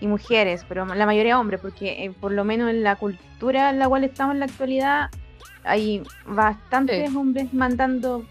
y 0.02 0.08
mujeres, 0.08 0.66
pero 0.68 0.86
la 0.86 1.06
mayoría 1.06 1.40
hombres, 1.40 1.62
porque 1.62 2.04
eh, 2.04 2.12
por 2.12 2.32
lo 2.32 2.44
menos 2.44 2.70
en 2.70 2.84
la 2.84 2.98
cultura 2.98 3.70
en 3.70 3.80
la 3.80 3.88
cual 3.88 4.04
estamos 4.04 4.34
en 4.34 4.40
la 4.40 4.46
actualidad, 4.46 5.10
hay 5.64 6.04
bastantes 6.28 7.16
hombres 7.16 7.54
mandando 7.54 8.26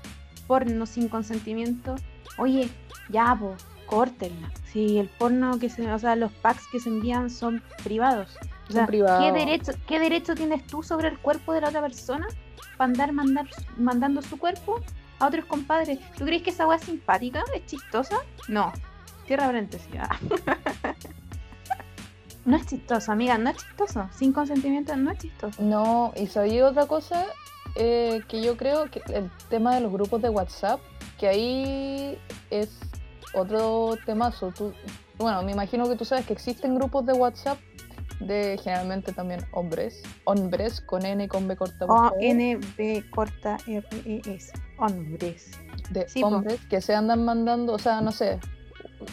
porno 0.46 0.84
sin 0.84 1.08
consentimiento. 1.08 1.94
Oye, 2.36 2.68
ya, 3.08 3.34
po, 3.38 3.54
córtenla. 3.94 4.50
Si 4.72 4.98
el 4.98 5.08
porno 5.08 5.60
que 5.60 5.70
se, 5.70 5.90
o 5.92 5.98
sea, 6.00 6.16
los 6.16 6.32
packs 6.32 6.66
que 6.66 6.80
se 6.80 6.88
envían 6.88 7.30
son 7.30 7.62
privados. 7.84 8.36
O 8.68 8.72
Son 8.72 8.86
sea, 8.86 8.86
¿qué 8.88 9.30
derecho, 9.32 9.72
¿qué 9.86 10.00
derecho 10.00 10.34
tienes 10.34 10.66
tú 10.66 10.82
sobre 10.82 11.06
el 11.06 11.18
cuerpo 11.20 11.52
de 11.52 11.60
la 11.60 11.68
otra 11.68 11.80
persona 11.80 12.26
para 12.76 12.90
andar 12.90 13.12
mandar, 13.12 13.46
mandando 13.76 14.20
su 14.20 14.36
cuerpo 14.36 14.80
a 15.20 15.28
otros 15.28 15.44
compadres? 15.44 16.00
¿Tú 16.18 16.24
crees 16.24 16.42
que 16.42 16.50
esa 16.50 16.66
weá 16.66 16.78
es 16.78 16.82
simpática? 16.82 17.44
¿Es 17.54 17.66
chistosa? 17.66 18.16
No. 18.48 18.72
Cierra 19.26 19.46
paréntesis. 19.46 19.88
Ah. 19.96 20.18
No 22.46 22.58
es 22.58 22.66
chistoso, 22.66 23.10
amiga, 23.10 23.38
no 23.38 23.48
es 23.48 23.56
chistoso. 23.56 24.06
Sin 24.12 24.34
consentimiento 24.34 24.94
no 24.96 25.12
es 25.12 25.18
chistoso. 25.18 25.62
No, 25.62 26.12
y 26.14 26.26
sabía 26.26 26.68
otra 26.68 26.84
cosa 26.84 27.24
eh, 27.74 28.20
que 28.28 28.42
yo 28.42 28.58
creo 28.58 28.90
que 28.90 29.00
el 29.14 29.30
tema 29.48 29.74
de 29.74 29.80
los 29.80 29.90
grupos 29.90 30.20
de 30.20 30.28
WhatsApp, 30.28 30.78
que 31.18 31.26
ahí 31.26 32.18
es 32.50 32.68
otro 33.34 33.96
temazo. 34.06 34.52
Tú, 34.52 34.72
bueno, 35.18 35.42
me 35.42 35.52
imagino 35.52 35.88
que 35.88 35.96
tú 35.96 36.04
sabes 36.04 36.26
que 36.26 36.32
existen 36.32 36.74
grupos 36.74 37.04
de 37.06 37.12
WhatsApp 37.12 37.58
de 38.20 38.58
generalmente 38.62 39.12
también 39.12 39.40
hombres, 39.52 40.00
hombres 40.24 40.80
con 40.80 41.04
N 41.04 41.24
y 41.24 41.28
con 41.28 41.48
B 41.48 41.56
corta. 41.56 41.84
O 41.86 42.12
N 42.20 42.58
B 42.76 43.04
corta 43.14 43.58
R 43.66 43.84
E 44.06 44.20
S. 44.26 44.52
Hombres. 44.78 45.50
de 45.90 46.08
sí, 46.08 46.20
po. 46.22 46.28
hombres 46.28 46.60
que 46.70 46.80
se 46.80 46.94
andan 46.94 47.24
mandando, 47.24 47.72
o 47.74 47.78
sea, 47.78 48.00
no 48.00 48.12
sé, 48.12 48.38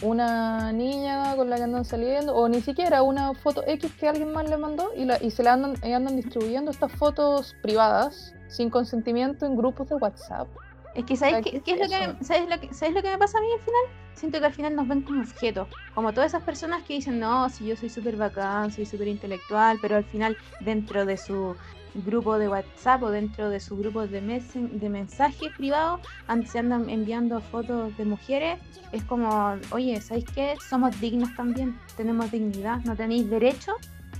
una 0.00 0.72
niña 0.72 1.36
con 1.36 1.50
la 1.50 1.56
que 1.56 1.64
andan 1.64 1.84
saliendo, 1.84 2.34
o 2.34 2.48
ni 2.48 2.60
siquiera 2.62 3.02
una 3.02 3.34
foto 3.34 3.62
X 3.66 3.90
que 3.98 4.08
alguien 4.08 4.32
más 4.32 4.48
le 4.48 4.56
mandó 4.56 4.90
y, 4.96 5.04
la- 5.04 5.22
y 5.22 5.30
se 5.30 5.42
la 5.42 5.52
andan, 5.54 5.74
y 5.82 5.92
andan 5.92 6.16
distribuyendo 6.16 6.70
estas 6.70 6.92
fotos 6.92 7.54
privadas 7.62 8.34
sin 8.48 8.70
consentimiento 8.70 9.44
en 9.46 9.56
grupos 9.56 9.88
de 9.88 9.96
WhatsApp. 9.96 10.48
Es 10.94 11.04
que 11.04 11.16
¿sabes 11.16 11.44
qué, 11.44 11.60
qué 11.60 11.72
es 11.72 11.80
lo 11.80 11.86
que, 11.86 12.24
¿sabes 12.24 12.48
lo 12.48 12.60
que 12.60 12.74
¿sabes 12.74 12.94
lo 12.94 13.02
que 13.02 13.10
me 13.10 13.18
pasa 13.18 13.38
a 13.38 13.40
mí 13.40 13.46
al 13.52 13.60
final? 13.60 13.82
Siento 14.14 14.40
que 14.40 14.46
al 14.46 14.52
final 14.52 14.76
nos 14.76 14.88
ven 14.88 15.02
como 15.02 15.22
objetos, 15.22 15.68
como 15.94 16.12
todas 16.12 16.32
esas 16.32 16.42
personas 16.42 16.82
que 16.82 16.94
dicen, 16.94 17.18
no, 17.18 17.48
si 17.48 17.66
yo 17.66 17.76
soy 17.76 17.88
súper 17.88 18.16
bacán, 18.16 18.70
soy 18.70 18.86
súper 18.86 19.08
intelectual, 19.08 19.78
pero 19.80 19.96
al 19.96 20.04
final 20.04 20.36
dentro 20.60 21.06
de 21.06 21.16
su 21.16 21.56
grupo 21.94 22.38
de 22.38 22.48
WhatsApp 22.48 23.02
o 23.02 23.10
dentro 23.10 23.50
de 23.50 23.60
su 23.60 23.76
grupo 23.76 24.06
de, 24.06 24.20
de 24.20 24.88
mensajes 24.88 25.52
privados 25.56 26.00
se 26.46 26.58
andan 26.58 26.88
enviando 26.88 27.40
fotos 27.40 27.96
de 27.96 28.04
mujeres, 28.04 28.58
es 28.92 29.02
como, 29.04 29.56
oye, 29.70 30.00
¿sabéis 30.00 30.26
qué? 30.34 30.54
Somos 30.68 30.98
dignos 31.00 31.34
también, 31.34 31.78
tenemos 31.96 32.30
dignidad, 32.30 32.78
no 32.84 32.96
tenéis 32.96 33.28
derecho 33.28 33.74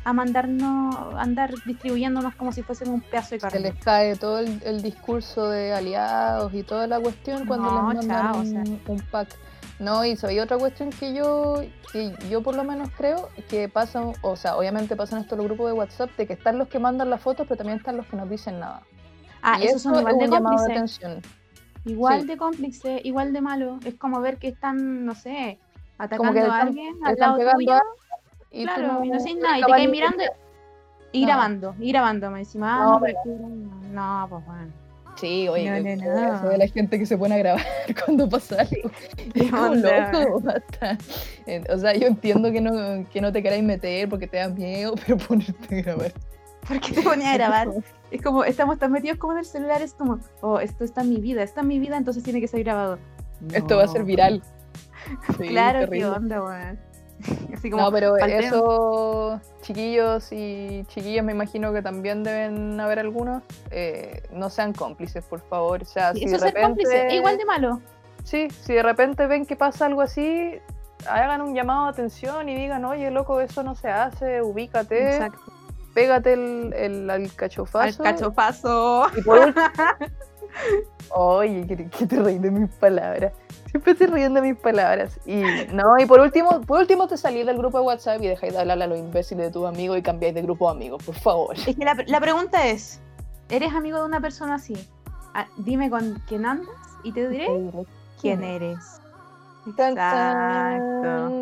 a 0.05 0.12
mandarnos, 0.12 1.15
andar 1.17 1.55
distribuyéndonos 1.65 2.35
como 2.35 2.53
si 2.53 2.62
fuésemos 2.62 2.95
un 2.95 3.01
pedazo 3.03 3.37
de 3.37 3.41
carne. 3.41 3.59
Se 3.59 3.65
les 3.65 3.85
cae 3.85 4.17
todo 4.17 4.41
el, 4.41 4.83
discurso 4.83 5.49
de 5.49 5.73
aliados 5.73 6.53
y 6.55 6.62
toda 6.62 6.87
la 6.87 7.01
cuestión 7.01 7.47
cuando 7.47 7.71
les 7.93 8.07
mandan 8.07 8.81
un, 8.87 9.01
pack. 9.11 9.29
No, 9.79 10.05
y 10.05 10.17
hay 10.23 10.38
otra 10.41 10.59
cuestión 10.59 10.91
que 10.91 11.15
yo, 11.15 11.62
que 11.93 12.15
yo 12.31 12.43
por 12.43 12.55
lo 12.57 12.65
menos 12.65 12.91
creo 12.97 13.29
que 13.49 13.69
pasa, 13.69 14.03
o 14.23 14.37
sea, 14.37 14.57
obviamente 14.57 14.97
pasan 14.97 15.21
esto 15.21 15.35
en 15.35 15.38
los 15.38 15.47
grupos 15.47 15.67
de 15.67 15.73
WhatsApp, 15.73 16.11
de 16.17 16.27
que 16.27 16.33
están 16.33 16.59
los 16.59 16.69
que 16.69 16.79
mandan 16.79 17.11
las 17.11 17.21
fotos, 17.21 17.47
pero 17.49 17.59
también 17.59 17.79
están 17.79 17.97
los 17.97 18.07
que 18.07 18.17
no 18.17 18.27
dicen 18.27 18.61
nada. 18.61 18.83
Ah, 19.43 19.59
y 19.61 19.67
esos 19.67 19.83
son 19.83 19.97
igual 19.97 20.19
de 20.19 20.29
cómplices. 20.29 21.01
Igual 21.85 22.27
de 22.27 22.37
cómplices, 22.37 23.01
igual 23.05 23.33
de 23.33 23.41
malo. 23.41 23.79
Es 23.85 23.95
como 23.95 24.21
ver 24.21 24.38
que 24.38 24.49
están, 24.49 25.05
no 25.05 25.15
sé, 25.17 25.59
atacando 25.99 26.53
a 26.53 26.61
alguien 26.61 26.95
al 27.05 27.17
lado 27.17 27.38
tuyo. 27.38 27.79
Y 28.53 28.65
claro, 28.65 29.05
y 29.05 29.09
no 29.09 29.21
sé 29.21 29.35
nada, 29.35 29.59
y 29.59 29.62
te 29.62 29.71
caes 29.71 29.91
mirando 29.91 30.25
y, 31.12 31.25
grabando, 31.25 31.75
y 31.79 31.88
grabando, 31.91 32.31
me 32.31 32.41
decís, 32.41 32.57
ah, 32.62 32.85
no, 32.85 32.99
pues, 32.99 33.15
no, 33.91 34.27
pues 34.29 34.47
bueno. 34.47 34.73
Sí, 35.17 35.47
oye, 35.47 35.71
no, 35.71 36.05
no, 36.05 36.43
no. 36.43 36.57
la 36.57 36.67
gente 36.69 36.99
que 36.99 37.05
se 37.05 37.19
pone 37.19 37.35
a 37.35 37.38
grabar 37.38 37.65
cuando 38.05 38.29
pasa 38.29 38.62
algo. 38.62 38.91
Es 39.35 39.51
loco, 39.51 40.41
basta. 40.45 40.99
O 41.69 41.79
sea, 41.79 41.95
yo 41.95 42.07
entiendo 42.07 42.51
que 42.51 42.61
no, 42.61 43.07
que 43.11 43.21
no 43.21 43.31
te 43.31 43.43
queráis 43.43 43.62
meter 43.62 44.09
porque 44.09 44.27
te 44.27 44.38
da 44.38 44.49
miedo, 44.49 44.95
pero 45.07 45.19
ponerte 45.19 45.79
a 45.79 45.83
grabar. 45.83 46.12
¿Por 46.67 46.81
qué 46.81 46.93
te 46.93 47.03
pones 47.03 47.27
a 47.27 47.35
grabar? 47.35 47.69
es 48.11 48.23
como, 48.23 48.45
estamos 48.45 48.79
tan 48.79 48.93
metidos 48.93 49.19
como 49.19 49.33
en 49.35 49.41
el 49.41 49.45
celular, 49.45 49.83
es 49.83 49.95
como, 49.95 50.19
oh, 50.41 50.61
esto 50.61 50.85
está 50.85 51.03
en 51.03 51.11
mi 51.11 51.21
vida, 51.21 51.43
está 51.43 51.61
en 51.61 51.69
mi 51.69 51.79
vida, 51.79 51.97
entonces 51.97 52.23
tiene 52.23 52.41
que 52.41 52.49
ser 52.49 52.62
grabado. 52.62 52.99
Esto 53.53 53.77
va 53.77 53.85
a 53.85 53.88
ser 53.88 54.05
viral. 54.05 54.43
claro, 55.38 55.91
qué 55.91 56.07
onda, 56.07 56.43
weón. 56.43 56.92
no, 57.71 57.91
pero 57.93 58.17
eso, 58.17 59.41
chiquillos 59.63 60.33
y 60.33 60.85
chiquillas, 60.89 61.25
me 61.25 61.33
imagino 61.33 61.73
que 61.73 61.83
también 61.83 62.23
deben 62.23 62.79
haber 62.81 62.99
algunos. 62.99 63.43
Eh, 63.71 64.23
no 64.33 64.51
sean 64.51 64.73
cómplices, 64.73 65.25
por 65.25 65.41
favor. 65.41 65.83
O 65.83 65.85
sea, 65.85 66.13
si 66.13 66.25
eso 66.25 66.39
de 66.39 66.51
repente, 66.51 66.83
es 67.09 67.15
igual 67.15 67.37
de 67.39 67.45
malo. 67.45 67.81
Sí, 68.25 68.49
si 68.51 68.75
de 68.75 68.83
repente 68.83 69.27
ven 69.27 69.47
que 69.47 69.57
pasa 69.57 69.87
algo 69.87 70.01
así, 70.01 70.59
hagan 71.09 71.41
un 71.41 71.55
llamado 71.55 71.85
de 71.85 71.91
atención 71.91 72.49
y 72.49 72.55
digan, 72.55 72.85
oye, 72.85 73.11
loco, 73.11 73.41
eso 73.41 73.63
no 73.63 73.75
se 73.75 73.89
hace, 73.89 74.43
ubícate. 74.43 75.15
Exacto. 75.15 75.41
Pégate 75.95 76.33
el, 76.33 76.73
el 76.75 77.11
alcachofazo. 77.11 78.03
Alcachofazo. 78.03 79.07
Y 79.17 79.21
Oye, 81.15 81.67
que, 81.67 82.07
te 82.07 82.17
reí 82.23 82.38
de 82.38 82.51
mis 82.51 82.71
palabras. 82.71 83.33
Siempre 83.71 83.93
estoy 83.93 84.07
riendo 84.09 84.41
de 84.41 84.53
mis 84.53 84.61
palabras. 84.61 85.19
Y 85.27 85.43
no, 85.73 85.99
y 85.99 86.07
por 86.07 86.21
último, 86.21 86.61
por 86.62 86.81
último 86.81 87.07
te 87.09 87.17
salís 87.17 87.47
del 87.47 87.59
grupo 87.59 87.79
de 87.79 87.85
WhatsApp 87.85 88.23
y 88.23 88.29
dejáis 88.29 88.53
de 88.53 88.61
hablar 88.61 88.83
a 88.83 88.87
los 88.87 88.99
imbéciles 88.99 89.47
de 89.47 89.53
tus 89.53 89.67
amigos 89.67 89.99
y 89.99 90.03
cambiáis 90.03 90.35
de 90.35 90.43
grupo 90.43 90.67
de 90.67 90.77
amigos, 90.77 91.03
por 91.05 91.15
favor. 91.15 91.57
Es 91.57 91.77
que 91.77 91.85
la, 91.85 91.97
la 92.07 92.21
pregunta 92.21 92.67
es, 92.67 93.01
¿eres 93.51 93.73
amigo 93.73 93.99
de 93.99 94.05
una 94.05 94.21
persona 94.21 94.55
así? 94.55 94.75
Ah, 95.35 95.47
dime 95.57 95.88
con 95.88 96.23
quién 96.29 96.45
andas 96.45 96.69
y 97.03 97.12
te 97.12 97.29
diré 97.29 97.49
quién 98.21 98.43
eres. 98.43 99.01
Exacto. 99.67 101.33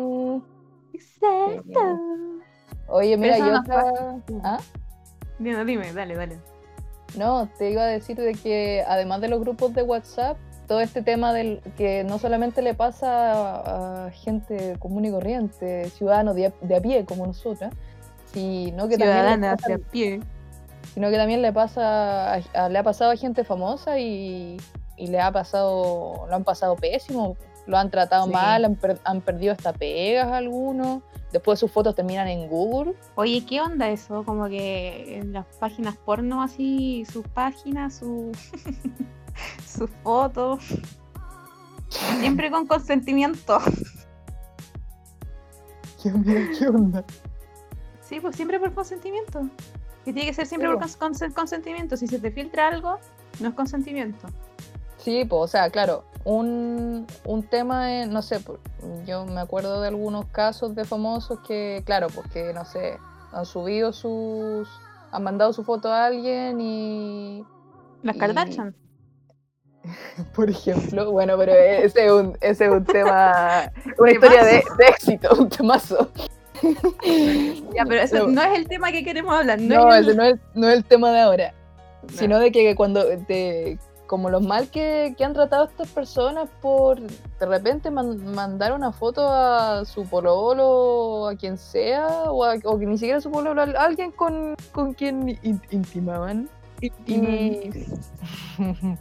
Exacto. 0.93 1.99
Oye, 2.87 3.17
mira, 3.17 3.37
yo 3.37 3.55
¿Ah? 4.43 4.59
Dime, 5.39 5.65
dime, 5.65 5.93
dale, 5.93 6.15
dale. 6.15 6.50
No, 7.15 7.49
te 7.57 7.71
iba 7.71 7.83
a 7.83 7.87
decir 7.87 8.17
de 8.17 8.33
que 8.33 8.83
además 8.87 9.21
de 9.21 9.27
los 9.27 9.39
grupos 9.39 9.73
de 9.73 9.83
WhatsApp, 9.83 10.37
todo 10.67 10.79
este 10.79 11.01
tema 11.01 11.33
del 11.33 11.61
que 11.75 12.03
no 12.05 12.17
solamente 12.17 12.61
le 12.61 12.73
pasa 12.73 14.05
a, 14.05 14.11
gente 14.11 14.77
común 14.79 15.05
y 15.05 15.11
corriente, 15.11 15.89
ciudadanos 15.89 16.35
de 16.35 16.45
a, 16.47 16.81
pie 16.81 17.03
como 17.05 17.27
nosotras, 17.27 17.73
sino 18.33 18.87
que 18.87 18.97
también 18.97 19.81
pie. 19.91 20.19
Sino 20.93 21.09
que 21.09 21.17
también 21.17 21.41
le 21.41 21.51
pasa 21.53 22.39
le 22.69 22.77
ha 22.77 22.83
pasado 22.83 23.11
a 23.11 23.15
gente 23.15 23.43
famosa 23.43 23.99
y, 23.99 24.57
le 24.97 25.19
ha 25.19 25.31
pasado, 25.31 26.25
lo 26.29 26.35
han 26.35 26.43
pasado 26.43 26.75
pésimo, 26.75 27.35
lo 27.65 27.77
han 27.77 27.89
tratado 27.89 28.27
mal, 28.27 28.63
han, 28.65 28.79
han, 29.03 29.21
perdido 29.21 29.53
hasta 29.53 29.73
pegas 29.73 30.31
algunos. 30.31 31.01
Después 31.31 31.59
sus 31.59 31.71
fotos 31.71 31.95
terminan 31.95 32.27
en 32.27 32.47
Google. 32.47 32.93
Oye, 33.15 33.45
¿qué 33.45 33.61
onda 33.61 33.89
eso? 33.89 34.23
Como 34.25 34.47
que 34.47 35.17
en 35.17 35.33
las 35.33 35.45
páginas 35.57 35.95
porno 35.97 36.43
así, 36.43 37.05
sus 37.11 37.25
páginas, 37.29 37.99
su 37.99 38.31
sus 39.65 39.89
fotos. 40.03 40.63
Siempre 42.19 42.51
con 42.51 42.67
consentimiento. 42.67 43.59
¿Qué 46.01 46.09
onda? 46.09 46.33
¿Qué 46.57 46.67
onda? 46.67 47.05
Sí, 48.01 48.19
pues 48.19 48.35
siempre 48.35 48.59
por 48.59 48.73
consentimiento. 48.73 49.41
Que 50.03 50.13
tiene 50.13 50.27
que 50.27 50.33
ser 50.33 50.47
siempre 50.47 50.69
por 50.69 50.79
consentimiento. 51.33 51.95
Si 51.95 52.07
se 52.07 52.19
te 52.19 52.31
filtra 52.31 52.67
algo, 52.67 52.99
no 53.39 53.49
es 53.49 53.53
consentimiento. 53.53 54.27
Sí, 55.03 55.25
pues, 55.25 55.41
o 55.41 55.47
sea, 55.47 55.69
claro, 55.69 56.03
un, 56.23 57.07
un 57.25 57.43
tema, 57.43 58.05
no 58.05 58.21
sé, 58.21 58.39
yo 59.05 59.25
me 59.25 59.39
acuerdo 59.39 59.81
de 59.81 59.87
algunos 59.87 60.25
casos 60.27 60.75
de 60.75 60.85
famosos 60.85 61.39
que, 61.39 61.81
claro, 61.85 62.07
pues 62.13 62.27
que, 62.31 62.53
no 62.53 62.65
sé, 62.65 62.97
han 63.31 63.45
subido 63.45 63.93
sus, 63.93 64.69
han 65.11 65.23
mandado 65.23 65.53
su 65.53 65.63
foto 65.63 65.91
a 65.91 66.05
alguien 66.05 66.61
y... 66.61 67.43
Las 68.03 68.17
Kardashian. 68.17 68.75
Por 70.35 70.49
ejemplo, 70.49 71.11
bueno, 71.11 71.35
pero 71.37 71.53
ese 71.53 72.05
es 72.05 72.11
un, 72.11 72.37
ese 72.39 72.65
es 72.65 72.71
un 72.71 72.85
tema, 72.85 73.71
una 73.97 74.11
historia 74.11 74.43
de, 74.43 74.63
de, 74.77 74.85
éxito, 74.87 75.29
un 75.37 75.49
temazo. 75.49 76.09
Ya, 77.73 77.85
pero 77.85 78.01
ese 78.01 78.19
no, 78.27 78.43
es 78.43 78.59
el 78.59 78.67
tema 78.67 78.91
que 78.91 79.03
queremos 79.03 79.33
hablar. 79.33 79.59
No, 79.59 79.85
no 79.85 79.95
ese 79.95 80.13
no 80.13 80.23
es, 80.23 80.39
no 80.53 80.69
es 80.69 80.75
el 80.75 80.83
tema 80.83 81.11
de 81.11 81.21
ahora, 81.21 81.53
sino 82.13 82.37
de 82.37 82.51
que 82.51 82.75
cuando 82.75 83.03
te, 83.25 83.79
como 84.11 84.29
los 84.29 84.45
mal 84.45 84.67
que, 84.67 85.15
que, 85.17 85.23
han 85.23 85.31
tratado 85.31 85.63
estas 85.63 85.87
personas 85.87 86.49
por 86.61 86.99
de 86.99 87.45
repente 87.45 87.89
mandar 87.89 88.73
una 88.73 88.91
foto 88.91 89.29
a 89.29 89.85
su 89.85 90.03
pololo, 90.03 91.29
a 91.29 91.37
quien 91.37 91.57
sea, 91.57 92.29
o, 92.29 92.45
o 92.45 92.77
que 92.77 92.85
ni 92.85 92.97
siquiera 92.97 93.21
su 93.21 93.31
pololo, 93.31 93.61
a 93.61 93.63
alguien 93.63 94.11
con, 94.11 94.57
con 94.73 94.93
quien 94.93 95.39
intimaban. 95.71 96.49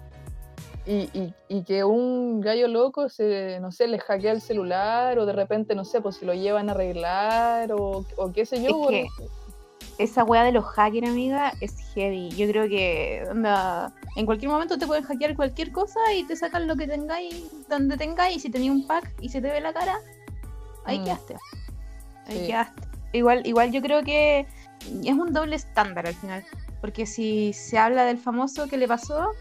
Y, 0.87 1.35
y, 1.49 1.63
que 1.65 1.85
un 1.85 2.41
gallo 2.41 2.67
loco 2.67 3.11
se, 3.11 3.61
no 3.61 3.71
sé, 3.71 3.87
le 3.87 4.01
hackea 4.01 4.33
el 4.33 4.41
celular 4.41 5.19
o 5.19 5.27
de 5.27 5.35
repente, 5.35 5.77
no 5.77 5.85
sé, 5.85 6.01
pues 6.01 6.17
si 6.17 6.25
lo 6.25 6.35
llevan 6.35 6.69
a 6.69 6.73
arreglar 6.73 7.71
o, 7.73 8.05
o 8.17 8.33
qué 8.33 8.45
sé 8.45 8.63
yo 8.63 8.89
esa 10.01 10.25
weá 10.25 10.45
de 10.45 10.53
los 10.53 10.65
hackers, 10.65 11.09
amiga, 11.09 11.53
es 11.61 11.77
heavy. 11.93 12.31
Yo 12.31 12.49
creo 12.49 12.69
que 12.69 13.23
en 14.17 14.27
cualquier 14.27 14.51
momento 14.51 14.79
te 14.79 14.87
pueden 14.87 15.05
hackear 15.05 15.37
cualquier 15.37 15.73
cosa 15.73 16.01
y 16.17 16.25
te 16.25 16.37
sacan 16.37 16.67
lo 16.67 16.75
que 16.75 16.87
tengáis, 16.87 17.45
donde 17.69 17.99
tengáis, 17.99 18.37
y 18.37 18.41
si 18.41 18.51
tenéis 18.51 18.71
un 18.71 18.87
pack 18.87 19.13
y 19.21 19.29
se 19.29 19.43
te 19.43 19.51
ve 19.51 19.61
la 19.61 19.75
cara, 19.75 19.99
ahí 20.87 21.01
mm. 21.01 21.05
quedaste. 21.05 21.37
Ahí 22.27 22.47
quedaste. 22.47 22.83
Igual, 23.13 23.47
igual 23.47 23.73
yo 23.73 23.83
creo 23.83 24.03
que 24.03 24.47
es 25.05 25.13
un 25.13 25.35
doble 25.35 25.57
estándar 25.57 26.07
al 26.07 26.15
final. 26.15 26.45
Porque 26.81 27.05
si 27.05 27.53
se 27.53 27.77
habla 27.77 28.05
del 28.05 28.17
famoso 28.17 28.69
que 28.69 28.79
le 28.79 28.89
pasó, 28.89 29.33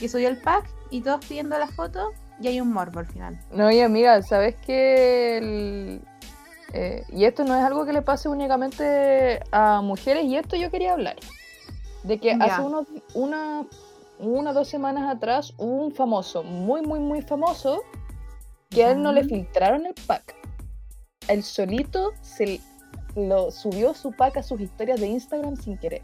que 0.00 0.08
subió 0.08 0.28
el 0.28 0.38
pack 0.38 0.64
y 0.90 1.02
todos 1.02 1.26
pidiendo 1.26 1.58
la 1.58 1.66
foto, 1.66 2.12
y 2.40 2.48
hay 2.48 2.60
un 2.62 2.72
morbo 2.72 3.00
al 3.00 3.06
final. 3.06 3.38
No, 3.50 3.70
y 3.70 3.80
amiga, 3.80 4.22
¿sabes 4.22 4.56
qué? 4.66 5.38
El 5.38 6.00
eh, 6.72 7.04
y 7.08 7.24
esto 7.24 7.44
no 7.44 7.56
es 7.56 7.64
algo 7.64 7.84
que 7.84 7.92
le 7.92 8.02
pase 8.02 8.28
únicamente 8.28 9.40
a 9.52 9.80
mujeres, 9.82 10.24
y 10.24 10.36
esto 10.36 10.56
yo 10.56 10.70
quería 10.70 10.92
hablar. 10.92 11.16
De 12.02 12.18
que 12.18 12.32
hace 12.32 12.62
unos, 12.62 12.86
una, 13.14 13.66
una 14.18 14.52
dos 14.52 14.68
semanas 14.68 15.12
atrás 15.14 15.54
hubo 15.56 15.84
un 15.84 15.92
famoso, 15.92 16.42
muy, 16.42 16.82
muy, 16.82 17.00
muy 17.00 17.22
famoso, 17.22 17.82
que 18.70 18.84
a 18.84 18.92
él 18.92 19.02
no 19.02 19.12
le 19.12 19.24
filtraron 19.24 19.86
el 19.86 19.94
pack. 20.06 20.34
Él 21.28 21.42
solito 21.42 22.12
se 22.20 22.60
lo 23.16 23.50
subió 23.50 23.94
su 23.94 24.12
pack 24.12 24.36
a 24.36 24.42
sus 24.42 24.60
historias 24.60 25.00
de 25.00 25.08
Instagram 25.08 25.56
sin 25.56 25.78
querer. 25.78 26.02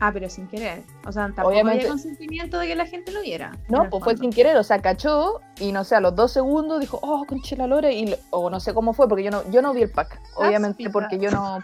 Ah, 0.00 0.10
pero 0.12 0.28
sin 0.28 0.46
querer. 0.48 0.82
O 1.06 1.12
sea, 1.12 1.24
tampoco 1.24 1.48
Obviamente, 1.48 1.80
había 1.80 1.90
consentimiento 1.90 2.58
de 2.58 2.66
que 2.66 2.74
la 2.74 2.86
gente 2.86 3.12
lo 3.12 3.22
viera. 3.22 3.56
No, 3.68 3.88
pues 3.88 4.04
fue 4.04 4.16
sin 4.16 4.30
querer. 4.30 4.56
O 4.56 4.62
sea, 4.62 4.80
cachó 4.80 5.40
y 5.58 5.72
no 5.72 5.84
sé, 5.84 5.96
a 5.96 6.00
los 6.00 6.14
dos 6.14 6.32
segundos 6.32 6.80
dijo, 6.80 6.98
oh, 7.02 7.24
conche 7.26 7.56
la 7.56 7.66
lore. 7.66 7.92
Y, 7.94 8.14
o 8.30 8.50
no 8.50 8.60
sé 8.60 8.74
cómo 8.74 8.92
fue, 8.92 9.08
porque 9.08 9.24
yo 9.24 9.30
no, 9.30 9.48
yo 9.50 9.62
no 9.62 9.72
vi 9.72 9.82
el 9.82 9.90
pack. 9.90 10.20
Obviamente, 10.36 10.90
porque 10.90 11.18
yo 11.18 11.30
no. 11.30 11.60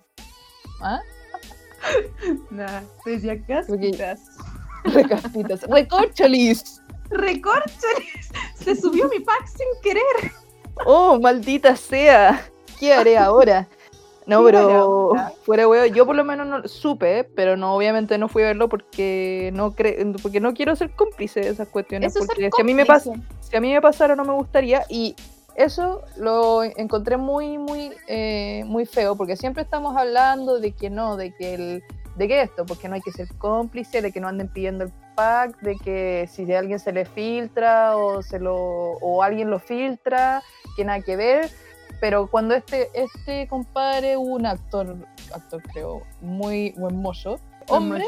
¿Ah? 0.81 1.01
Nada, 2.51 2.83
decía 3.05 3.41
caspitas. 3.45 4.21
Recaspitas. 4.85 5.63
Recorcholis. 5.63 6.83
Recorcholis. 7.11 8.31
Se 8.55 8.75
subió 8.75 9.09
mi 9.09 9.21
pack 9.21 9.47
sin 9.47 9.67
querer. 9.83 10.33
Oh, 10.87 11.19
maldita 11.21 11.77
sea. 11.77 12.49
¿Qué 12.81 12.93
haré 12.93 13.19
ahora? 13.19 13.69
No, 14.27 14.45
pero 14.45 15.15
fuera 15.43 15.67
huevo, 15.67 15.87
yo 15.87 16.07
por 16.07 16.17
lo 16.17 16.25
menos 16.25 16.47
no 16.47 16.69
supe, 16.69 17.25
pero 17.25 17.57
no, 17.57 17.75
obviamente 17.75 18.19
no 18.19 18.29
fui 18.29 18.43
a 18.43 18.47
verlo 18.47 18.69
porque 18.69 19.51
no 19.55 19.75
cre 19.75 20.05
porque 20.23 20.41
no 20.41 20.55
quiero 20.55 20.77
ser 20.77 20.91
cómplice 20.91 21.41
de 21.41 21.49
esas 21.49 21.69
cuestiones. 21.69 22.15
porque 22.17 22.51
si 22.55 22.63
a 22.63 22.65
mí 22.65 22.75
me 22.75 22.87
pasa, 22.87 23.13
si 23.41 23.57
a 23.57 23.61
mí 23.61 23.73
me 23.73 23.81
pasara 23.81 24.15
no 24.15 24.25
me 24.25 24.33
gustaría. 24.33 24.85
Y 24.89 25.17
eso 25.55 26.03
lo 26.17 26.63
encontré 26.63 27.17
muy, 27.17 27.59
muy, 27.59 27.93
eh, 28.07 28.65
muy 28.67 28.87
feo, 28.87 29.17
porque 29.17 29.37
siempre 29.37 29.63
estamos 29.63 29.97
hablando 29.97 30.59
de 30.61 30.73
que 30.73 30.89
no, 30.89 31.17
de 31.17 31.35
que 31.35 31.55
el, 31.55 31.85
de 32.17 32.29
que 32.29 32.43
esto, 32.43 32.65
porque 32.67 32.89
no 32.89 32.95
hay 32.95 33.01
que 33.01 33.13
ser 33.13 33.29
cómplice, 33.39 34.03
de 34.03 34.13
que 34.13 34.21
no 34.21 34.29
anden 34.29 34.49
pidiendo 34.49 34.85
el 34.85 34.93
pack, 35.15 35.61
de 35.61 35.77
que 35.77 36.29
si 36.31 36.51
a 36.53 36.59
alguien 36.59 36.79
se 36.79 36.93
le 36.93 37.05
filtra 37.05 37.97
o 37.97 38.23
se 38.23 38.39
lo, 38.39 38.57
o 38.57 39.23
alguien 39.23 39.51
lo 39.51 39.59
filtra, 39.59 40.43
que 40.77 40.85
nada 40.85 41.01
que 41.01 41.17
ver. 41.17 41.51
Pero 42.03 42.27
cuando 42.27 42.57
este, 42.57 42.91
este 42.95 43.47
compadre, 43.47 44.17
un 44.17 44.45
actor, 44.45 44.97
actor 45.33 45.63
creo, 45.73 46.03
muy 46.21 46.73
buen 46.73 46.97
mozo, 46.97 47.39
hombre, 47.69 48.05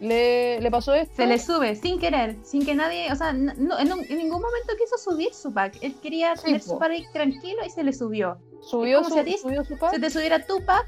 le, 0.00 0.58
le, 0.58 0.70
pasó 0.70 0.94
esto. 0.94 1.16
Se 1.16 1.26
le 1.26 1.38
sube, 1.38 1.76
sin 1.76 1.98
querer, 1.98 2.38
sin 2.42 2.64
que 2.64 2.74
nadie, 2.74 3.12
o 3.12 3.14
sea, 3.14 3.34
no, 3.34 3.78
en, 3.78 3.88
ningún 3.88 4.40
momento 4.40 4.72
quiso 4.78 4.96
subir 4.96 5.34
su 5.34 5.52
pack. 5.52 5.76
Él 5.82 5.94
quería 6.02 6.32
tener 6.32 6.62
su 6.62 6.78
pack 6.78 7.12
tranquilo 7.12 7.60
y 7.66 7.68
se 7.68 7.84
le 7.84 7.92
subió. 7.92 8.38
Subió, 8.62 9.04
su, 9.04 9.10
subió 9.10 9.64
su 9.66 9.76
pack. 9.76 9.90
Se 9.90 10.00
te 10.00 10.08
subiera 10.08 10.46
tu 10.46 10.64
pack 10.64 10.86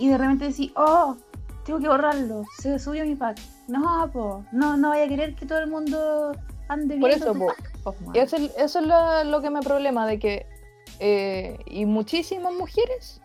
y 0.00 0.08
de 0.08 0.18
repente 0.18 0.48
decís, 0.48 0.72
oh, 0.74 1.16
tengo 1.64 1.78
que 1.78 1.86
borrarlo, 1.86 2.42
se 2.58 2.76
subió 2.80 3.04
mi 3.04 3.14
pack. 3.14 3.38
No, 3.68 4.10
po, 4.12 4.44
no, 4.50 4.76
no 4.76 4.88
vaya 4.88 5.04
a 5.04 5.08
querer 5.08 5.36
que 5.36 5.46
todo 5.46 5.60
el 5.60 5.68
mundo 5.68 6.32
ande 6.66 6.96
Por 6.96 7.10
eso, 7.10 7.32
po. 7.34 7.54
Y 8.12 8.18
eso, 8.18 8.36
eso 8.36 8.80
es 8.80 8.84
lo, 8.84 9.22
lo, 9.22 9.40
que 9.40 9.50
me 9.50 9.60
problema, 9.60 10.08
de 10.08 10.18
que, 10.18 10.55
eh, 11.00 11.58
y 11.66 11.84
muchísimas 11.86 12.52
mujeres 12.52 13.20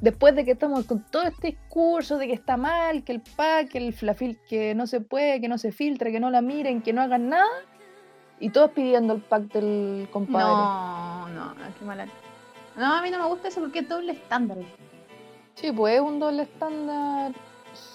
después 0.00 0.34
de 0.34 0.44
que 0.44 0.52
estamos 0.52 0.86
con 0.86 1.04
todo 1.10 1.22
este 1.22 1.48
discurso 1.48 2.18
de 2.18 2.26
que 2.26 2.32
está 2.32 2.56
mal, 2.56 3.04
que 3.04 3.12
el 3.12 3.20
pack, 3.20 3.68
que 3.68 3.78
el 3.78 3.92
flafil, 3.92 4.38
que 4.48 4.74
no 4.74 4.86
se 4.86 5.00
puede, 5.00 5.40
que 5.40 5.48
no 5.48 5.58
se 5.58 5.72
filtre, 5.72 6.12
que 6.12 6.20
no 6.20 6.30
la 6.30 6.40
miren, 6.40 6.82
que 6.82 6.92
no 6.92 7.02
hagan 7.02 7.28
nada, 7.28 7.50
y 8.38 8.50
todos 8.50 8.70
pidiendo 8.70 9.14
el 9.14 9.20
pack 9.20 9.52
del 9.52 10.08
compadre. 10.10 10.46
No, 10.46 11.28
no, 11.28 11.54
qué 11.78 11.84
mala. 11.84 12.06
No, 12.76 12.94
a 12.94 13.02
mí 13.02 13.10
no 13.10 13.18
me 13.18 13.26
gusta 13.26 13.48
eso 13.48 13.60
porque 13.60 13.80
es 13.80 13.88
doble 13.88 14.12
estándar. 14.12 14.58
Sí, 15.54 15.70
pues 15.72 15.96
es 15.96 16.00
un 16.00 16.18
doble 16.18 16.44
estándar 16.44 17.32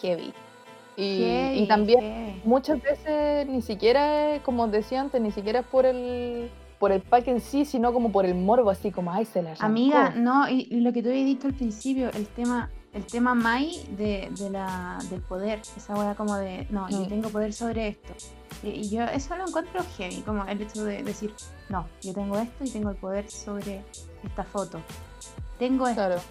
heavy. 0.01 0.34
Y, 0.97 1.65
también 1.67 2.41
muchas 2.45 2.82
veces 2.82 3.47
ni 3.47 3.62
siquiera, 3.62 4.39
como 4.43 4.67
decía 4.67 5.01
antes, 5.01 5.19
ni 5.19 5.32
siquiera 5.32 5.60
es 5.60 5.65
por 5.65 5.86
el 5.86 6.49
por 6.80 6.92
el 6.92 7.02
pack 7.02 7.28
en 7.28 7.42
sí, 7.42 7.66
sino 7.66 7.94
como 7.94 8.12
por 8.12 8.26
el 8.26 8.36
morbo, 8.36 8.70
así 8.70 8.92
como, 8.92 9.12
ay, 9.12 9.26
se 9.26 9.42
la 9.42 9.52
arrancó. 9.52 9.66
Amiga, 9.66 10.10
no, 10.12 10.50
y, 10.50 10.66
lo 10.82 10.92
que 10.94 11.02
tú 11.02 11.10
habías 11.10 11.26
dicho 11.26 11.48
al 11.48 11.54
principio, 11.54 12.10
el 12.12 12.28
tema, 12.28 12.70
el 12.94 13.06
tema 13.06 13.34
Mai 13.34 13.86
de, 13.98 14.30
la, 14.52 15.00
del 15.10 15.22
poder, 15.22 15.62
esa 15.78 15.96
hueá 15.96 16.16
como 16.16 16.36
de, 16.36 16.68
no, 16.70 16.90
yo 16.90 17.02
mm. 17.02 17.08
tengo 17.08 17.30
poder 17.30 17.54
sobre 17.54 17.88
esto. 17.90 18.14
Y, 18.64 18.90
yo 18.90 19.04
eso 19.04 19.36
lo 19.36 19.48
encuentro 19.48 19.84
heavy, 19.98 20.22
como 20.22 20.46
el 20.46 20.62
hecho 20.62 20.84
de 20.84 21.04
decir, 21.04 21.34
no, 21.70 21.88
yo 22.02 22.14
tengo 22.14 22.38
esto 22.38 22.64
y 22.64 22.70
tengo 22.70 22.90
el 22.90 22.98
poder 22.98 23.30
sobre 23.30 23.84
esta 24.24 24.44
foto. 24.44 24.82
Tengo 25.58 25.88
esto. 25.88 26.02
Claro. 26.02 26.22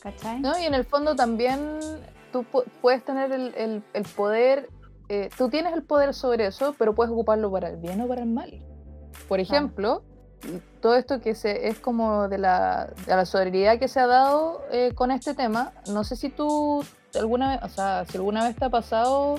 ¿Cachai? 0.00 0.40
No, 0.40 0.58
y 0.58 0.64
en 0.64 0.74
el 0.74 0.84
fondo 0.84 1.14
también 1.14 1.78
tú 2.32 2.44
puedes 2.80 3.04
tener 3.04 3.30
el, 3.30 3.84
el, 3.92 4.02
poder, 4.16 4.68
eh, 5.08 5.30
tú 5.36 5.48
tienes 5.48 5.74
el 5.74 5.82
poder 5.82 6.14
sobre 6.14 6.46
eso, 6.46 6.74
pero 6.78 6.94
puedes 6.94 7.12
ocuparlo 7.12 7.52
para 7.52 7.68
el 7.68 7.76
bien 7.76 8.00
o 8.00 8.08
para 8.08 8.22
el 8.22 8.28
mal. 8.28 8.71
Por 9.28 9.40
ejemplo, 9.40 10.02
todo 10.80 10.96
esto 10.96 11.20
que 11.20 11.34
se, 11.34 11.68
es 11.68 11.78
como 11.78 12.28
de 12.28 12.38
la, 12.38 12.92
de 13.06 13.16
la 13.16 13.24
solidaridad 13.24 13.78
que 13.78 13.88
se 13.88 14.00
ha 14.00 14.06
dado 14.06 14.62
eh, 14.70 14.92
con 14.94 15.10
este 15.10 15.34
tema, 15.34 15.72
no 15.88 16.04
sé 16.04 16.16
si 16.16 16.28
tú 16.28 16.84
alguna 17.14 17.50
vez, 17.50 17.60
o 17.62 17.68
sea, 17.68 18.04
si 18.08 18.16
alguna 18.16 18.44
vez 18.44 18.56
te 18.56 18.64
ha 18.64 18.70
pasado 18.70 19.36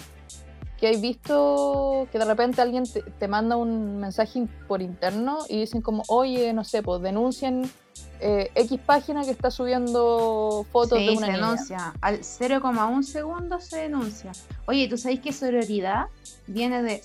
que 0.84 0.88
hay 0.88 1.00
visto 1.00 2.08
que 2.12 2.20
de 2.20 2.26
repente 2.26 2.62
alguien 2.62 2.84
te, 2.84 3.28
manda 3.28 3.56
un 3.56 4.00
mensaje 4.00 4.48
por 4.68 4.82
interno 4.82 5.40
y 5.48 5.62
dicen 5.62 5.82
como, 5.82 6.04
oye, 6.08 6.52
no 6.54 6.64
sé, 6.66 6.84
pues 6.84 7.02
denuncien 7.02 7.72
eh, 8.20 8.52
X 8.56 8.80
página 8.86 9.24
que 9.24 9.32
está 9.32 9.50
subiendo 9.50 10.66
fotos 10.72 11.00
de 11.00 11.12
una 11.12 11.28
se 11.28 11.32
denuncia. 11.32 11.94
Al 12.02 12.20
0,1 12.20 13.04
segundo 13.04 13.60
se 13.62 13.78
denuncia. 13.80 14.34
Oye, 14.66 14.88
¿tú 14.90 14.98
sabes 14.98 15.22
que 15.22 15.32
sororidad 15.32 16.08
viene 16.48 16.84
de 16.84 17.02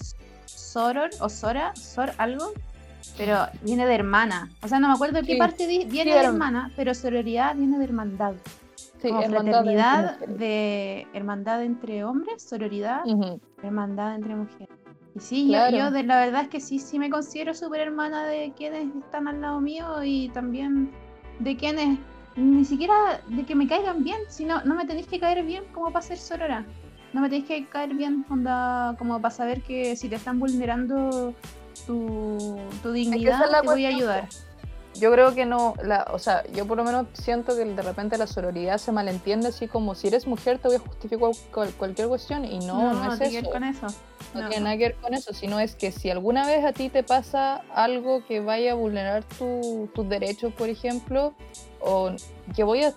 soror 0.72 1.10
o 1.20 1.28
sora, 1.28 1.74
sor 1.76 2.12
algo? 2.18 2.52
pero 3.16 3.46
viene 3.62 3.84
de 3.84 3.94
hermana. 3.94 4.50
O 4.62 4.68
sea, 4.68 4.78
no 4.78 4.88
me 4.88 4.94
acuerdo 4.94 5.20
de 5.20 5.26
qué 5.26 5.36
parte 5.36 5.66
viene 5.66 6.12
de 6.12 6.20
hermana, 6.20 6.72
pero 6.76 6.94
sororidad 6.94 7.54
viene 7.56 7.78
de 7.78 7.84
hermandad. 7.84 8.34
Sí, 9.00 9.08
Como 9.08 9.22
fraternidad 9.22 10.18
de 10.20 11.06
hermandad 11.12 11.62
entre 11.62 12.04
hombres, 12.04 12.42
sororidad, 12.42 13.02
hermandad 13.62 14.14
entre 14.14 14.34
mujeres. 14.34 14.68
Y 15.14 15.20
sí, 15.20 15.50
yo, 15.50 15.90
de, 15.90 16.02
la 16.04 16.20
verdad 16.20 16.42
es 16.42 16.48
que 16.48 16.60
sí, 16.60 16.78
sí 16.78 16.98
me 16.98 17.10
considero 17.10 17.54
súper 17.54 17.80
hermana 17.80 18.26
de 18.26 18.52
quienes 18.56 18.94
están 18.94 19.26
al 19.26 19.40
lado 19.40 19.60
mío 19.60 20.02
y 20.04 20.28
también 20.30 20.90
de 21.40 21.56
quienes 21.56 21.98
ni 22.36 22.64
siquiera 22.64 23.20
de 23.28 23.44
que 23.44 23.56
me 23.56 23.66
caigan 23.66 24.04
bien, 24.04 24.18
sino 24.28 24.62
no 24.62 24.76
me 24.76 24.86
tenéis 24.86 25.08
que 25.08 25.18
caer 25.18 25.44
bien 25.44 25.64
como 25.72 25.92
para 25.92 26.04
ser 26.04 26.18
sorora. 26.18 26.64
No 27.12 27.20
me 27.20 27.28
tenéis 27.28 27.46
que 27.46 27.66
caer 27.66 27.94
bien 27.94 28.24
onda, 28.28 28.94
como 28.98 29.20
para 29.20 29.34
saber 29.34 29.62
que 29.62 29.96
si 29.96 30.08
te 30.08 30.16
están 30.16 30.38
vulnerando 30.38 31.34
tu, 31.86 32.58
dignidad, 32.92 33.60
te 33.62 33.66
voy 33.66 33.86
a 33.86 33.88
ayudar. 33.88 34.28
Yo 34.98 35.12
creo 35.12 35.34
que 35.34 35.46
no, 35.46 35.74
la, 35.82 36.08
o 36.12 36.18
sea, 36.18 36.44
yo 36.52 36.66
por 36.66 36.76
lo 36.76 36.84
menos 36.84 37.06
siento 37.12 37.56
que 37.56 37.64
de 37.64 37.82
repente 37.82 38.18
la 38.18 38.26
sororidad 38.26 38.78
se 38.78 38.90
malentiende 38.90 39.48
así 39.48 39.68
como 39.68 39.94
si 39.94 40.08
eres 40.08 40.26
mujer 40.26 40.58
te 40.58 40.68
voy 40.68 40.76
a 40.76 40.80
justificar 40.80 41.30
cualquier 41.76 42.08
cuestión 42.08 42.44
y 42.44 42.58
no, 42.58 42.94
no, 42.94 43.14
es 43.14 43.20
eso. 43.20 43.50
con 43.50 43.64
eso. 43.64 43.86
No, 44.34 44.48
tiene 44.48 44.64
nada 44.64 44.76
que 44.76 44.84
ver 44.84 44.94
con 44.96 45.14
eso, 45.14 45.32
sino 45.32 45.60
es 45.60 45.74
que 45.74 45.92
si 45.92 46.10
alguna 46.10 46.46
vez 46.46 46.64
a 46.64 46.72
ti 46.72 46.88
te 46.88 47.02
pasa 47.02 47.62
algo 47.74 48.24
que 48.26 48.40
vaya 48.40 48.72
a 48.72 48.74
vulnerar 48.74 49.24
tus 49.24 50.08
derechos, 50.08 50.52
por 50.52 50.68
ejemplo, 50.68 51.34
o 51.80 52.10
que 52.54 52.64
voy 52.64 52.84
a, 52.84 52.94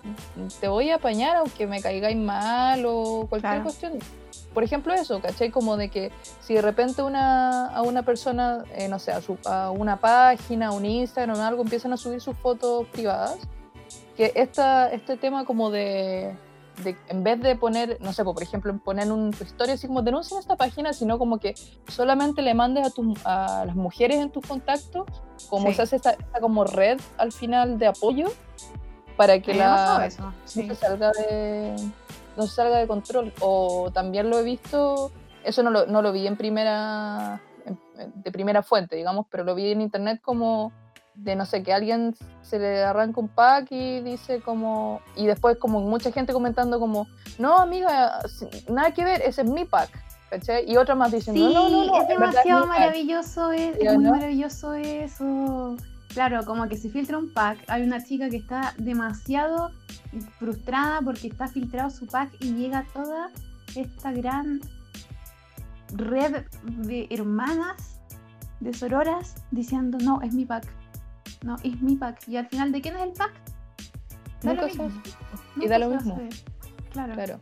te 0.60 0.68
voy 0.68 0.90
a 0.90 0.96
apañar 0.96 1.36
aunque 1.36 1.66
me 1.66 1.80
caigáis 1.80 2.16
mal 2.16 2.84
o 2.86 3.26
cualquier 3.28 3.62
cuestión, 3.62 3.98
por 4.54 4.64
ejemplo, 4.64 4.92
eso, 4.92 5.20
¿cachai? 5.20 5.50
Como 5.50 5.76
de 5.76 5.88
que 5.88 6.12
si 6.40 6.54
de 6.54 6.62
repente 6.62 7.02
una, 7.02 7.66
a 7.68 7.82
una 7.82 8.02
persona, 8.02 8.64
eh, 8.74 8.88
no 8.88 8.98
sé, 8.98 9.12
a, 9.12 9.20
su, 9.20 9.38
a, 9.44 9.70
una 9.70 9.98
página, 9.98 10.68
a 10.68 10.72
un 10.72 10.84
Instagram 10.84 11.38
o 11.38 11.42
algo, 11.42 11.62
empiezan 11.62 11.92
a 11.92 11.96
subir 11.96 12.20
sus 12.20 12.36
fotos 12.36 12.86
privadas, 12.88 13.38
que 14.16 14.32
esta, 14.34 14.90
este 14.92 15.16
tema 15.16 15.44
como 15.44 15.70
de, 15.70 16.36
de, 16.84 16.96
en 17.08 17.24
vez 17.24 17.40
de 17.40 17.56
poner, 17.56 17.98
no 18.00 18.12
sé, 18.12 18.24
por 18.24 18.42
ejemplo, 18.42 18.76
poner 18.78 19.10
un 19.10 19.34
historia 19.40 19.74
así 19.74 19.86
como 19.86 20.02
denuncia 20.02 20.38
esta 20.38 20.56
página, 20.56 20.92
sino 20.92 21.18
como 21.18 21.38
que 21.38 21.54
solamente 21.88 22.42
le 22.42 22.54
mandes 22.54 22.86
a, 22.86 22.90
tu, 22.90 23.14
a 23.24 23.64
las 23.66 23.76
mujeres 23.76 24.18
en 24.18 24.30
tus 24.30 24.46
contactos, 24.46 25.06
como 25.48 25.72
se 25.72 25.82
hace 25.82 25.96
esta, 25.96 26.16
como 26.40 26.64
red 26.64 27.00
al 27.18 27.32
final 27.32 27.78
de 27.78 27.86
apoyo, 27.86 28.28
para 29.16 29.40
que 29.40 29.54
la 29.54 30.06
eso. 30.06 30.32
se 30.44 30.74
salga 30.74 31.12
de 31.12 31.76
no 32.36 32.46
salga 32.46 32.78
de 32.78 32.86
control. 32.86 33.32
O 33.40 33.90
también 33.92 34.30
lo 34.30 34.38
he 34.38 34.42
visto, 34.42 35.12
eso 35.44 35.62
no 35.62 35.70
lo, 35.70 35.86
no 35.86 36.02
lo 36.02 36.12
vi 36.12 36.26
en 36.26 36.36
primera, 36.36 37.40
de 38.14 38.32
primera 38.32 38.62
fuente, 38.62 38.96
digamos, 38.96 39.26
pero 39.30 39.44
lo 39.44 39.54
vi 39.54 39.72
en 39.72 39.80
internet 39.80 40.20
como 40.22 40.72
de 41.14 41.36
no 41.36 41.44
sé, 41.44 41.62
que 41.62 41.72
alguien 41.72 42.14
se 42.42 42.58
le 42.58 42.82
arranca 42.82 43.20
un 43.20 43.28
pack 43.28 43.70
y 43.70 44.00
dice 44.00 44.40
como, 44.40 45.00
y 45.14 45.26
después 45.26 45.58
como 45.58 45.80
mucha 45.80 46.10
gente 46.10 46.32
comentando 46.32 46.80
como, 46.80 47.06
no 47.38 47.58
amiga, 47.58 48.18
nada 48.68 48.92
que 48.92 49.04
ver, 49.04 49.22
ese 49.22 49.42
es 49.42 49.50
mi 49.50 49.64
pack. 49.64 49.90
Y 50.66 50.78
otra 50.78 50.94
más 50.94 51.12
diciendo, 51.12 51.50
no, 51.50 51.68
no, 51.68 51.84
no, 51.84 52.00
es 52.00 52.08
demasiado 52.08 52.66
maravilloso, 52.66 53.52
es, 53.52 53.76
es 53.78 53.94
muy 53.94 54.10
maravilloso 54.10 54.72
eso. 54.72 55.76
Claro, 56.12 56.44
como 56.44 56.68
que 56.68 56.76
se 56.76 56.90
filtra 56.90 57.16
un 57.16 57.32
pack, 57.32 57.58
hay 57.68 57.82
una 57.82 58.02
chica 58.04 58.28
que 58.28 58.36
está 58.36 58.74
demasiado 58.76 59.70
frustrada 60.38 61.00
porque 61.00 61.28
está 61.28 61.48
filtrado 61.48 61.90
su 61.90 62.06
pack 62.06 62.32
y 62.40 62.52
llega 62.52 62.84
toda 62.92 63.30
esta 63.74 64.12
gran 64.12 64.60
red 65.94 66.44
de 66.62 67.06
hermanas, 67.10 68.00
de 68.60 68.74
sororas, 68.74 69.36
diciendo, 69.50 69.98
no, 70.02 70.20
es 70.20 70.34
mi 70.34 70.44
pack, 70.44 70.66
no, 71.44 71.56
es 71.62 71.80
mi 71.80 71.96
pack. 71.96 72.28
Y 72.28 72.36
al 72.36 72.46
final, 72.48 72.72
¿de 72.72 72.80
quién 72.82 72.96
es 72.96 73.02
el 73.02 73.12
pack? 73.12 73.32
Da 74.42 74.54
lo 74.54 74.66
mismo. 74.66 74.90
Y 75.56 75.68
da 75.68 75.78
lo 75.78 75.88
mismo. 75.88 76.20
Claro. 76.92 77.14
claro. 77.14 77.40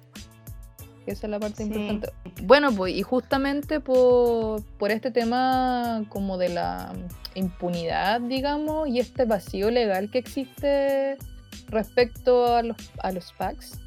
Esa 1.07 1.27
es 1.27 1.31
la 1.31 1.41
parte 1.41 1.65
importante. 1.65 2.13
Bueno, 2.45 2.73
pues, 2.73 2.95
y 2.95 3.03
justamente 3.03 3.81
por, 3.81 4.63
por 4.79 4.93
este 4.93 5.11
tema 5.11 6.05
como 6.09 6.39
de 6.39 6.51
la 6.51 6.93
impunidad, 7.35 8.21
digamos, 8.21 8.89
y 8.89 9.01
este 9.01 9.25
vacío 9.25 9.71
legal 9.71 10.11
que 10.11 10.19
existe 10.19 11.17
respecto 11.69 12.55
a 12.55 12.63
los, 12.63 12.77
a 13.03 13.13
los 13.13 13.33
packs, 13.33 13.79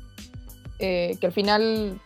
eh, 0.79 1.17
que 1.19 1.27
al 1.27 1.33
final 1.33 1.99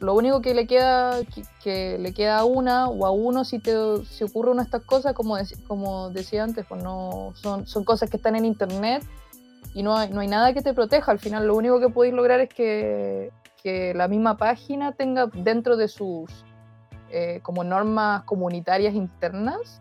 lo 0.00 0.14
único 0.14 0.40
que 0.40 0.54
le 0.54 0.66
queda 0.66 1.20
que, 1.62 1.98
le 1.98 2.12
queda 2.12 2.38
a 2.38 2.44
una 2.44 2.88
o 2.88 3.06
a 3.06 3.10
uno 3.10 3.44
si 3.44 3.58
te 3.58 3.72
si 4.04 4.24
ocurre 4.24 4.50
una 4.50 4.62
de 4.62 4.66
estas 4.66 4.84
cosas, 4.84 5.12
como, 5.12 5.36
dec- 5.36 5.60
como 5.66 6.10
decía 6.10 6.44
antes, 6.44 6.64
pues 6.68 6.82
no 6.82 7.32
son, 7.34 7.66
son 7.66 7.84
cosas 7.84 8.08
que 8.08 8.16
están 8.16 8.36
en 8.36 8.44
internet 8.44 9.02
y 9.74 9.82
no 9.82 9.96
hay, 9.96 10.10
no 10.10 10.20
hay 10.20 10.28
nada 10.28 10.52
que 10.52 10.62
te 10.62 10.72
proteja. 10.72 11.10
Al 11.12 11.18
final 11.18 11.46
lo 11.46 11.56
único 11.56 11.80
que 11.80 11.88
podéis 11.88 12.14
lograr 12.14 12.40
es 12.40 12.48
que, 12.48 13.32
que 13.62 13.92
la 13.94 14.06
misma 14.08 14.36
página 14.36 14.92
tenga 14.92 15.26
dentro 15.26 15.76
de 15.76 15.88
sus 15.88 16.30
eh, 17.10 17.40
como 17.42 17.64
normas 17.64 18.22
comunitarias 18.24 18.94
internas 18.94 19.80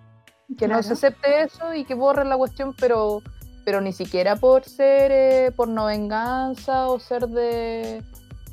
que 0.58 0.68
no 0.68 0.82
se 0.84 0.94
acepte 0.94 1.44
eso 1.44 1.74
y 1.74 1.84
que 1.84 1.94
borren 1.94 2.30
la 2.30 2.38
cuestión, 2.38 2.74
pero, 2.80 3.22
pero 3.66 3.82
ni 3.82 3.92
siquiera 3.94 4.36
por 4.36 4.64
ser 4.64 5.12
eh, 5.12 5.52
por 5.56 5.68
no 5.68 5.86
venganza 5.86 6.88
o 6.88 7.00
ser 7.00 7.28
de 7.28 8.04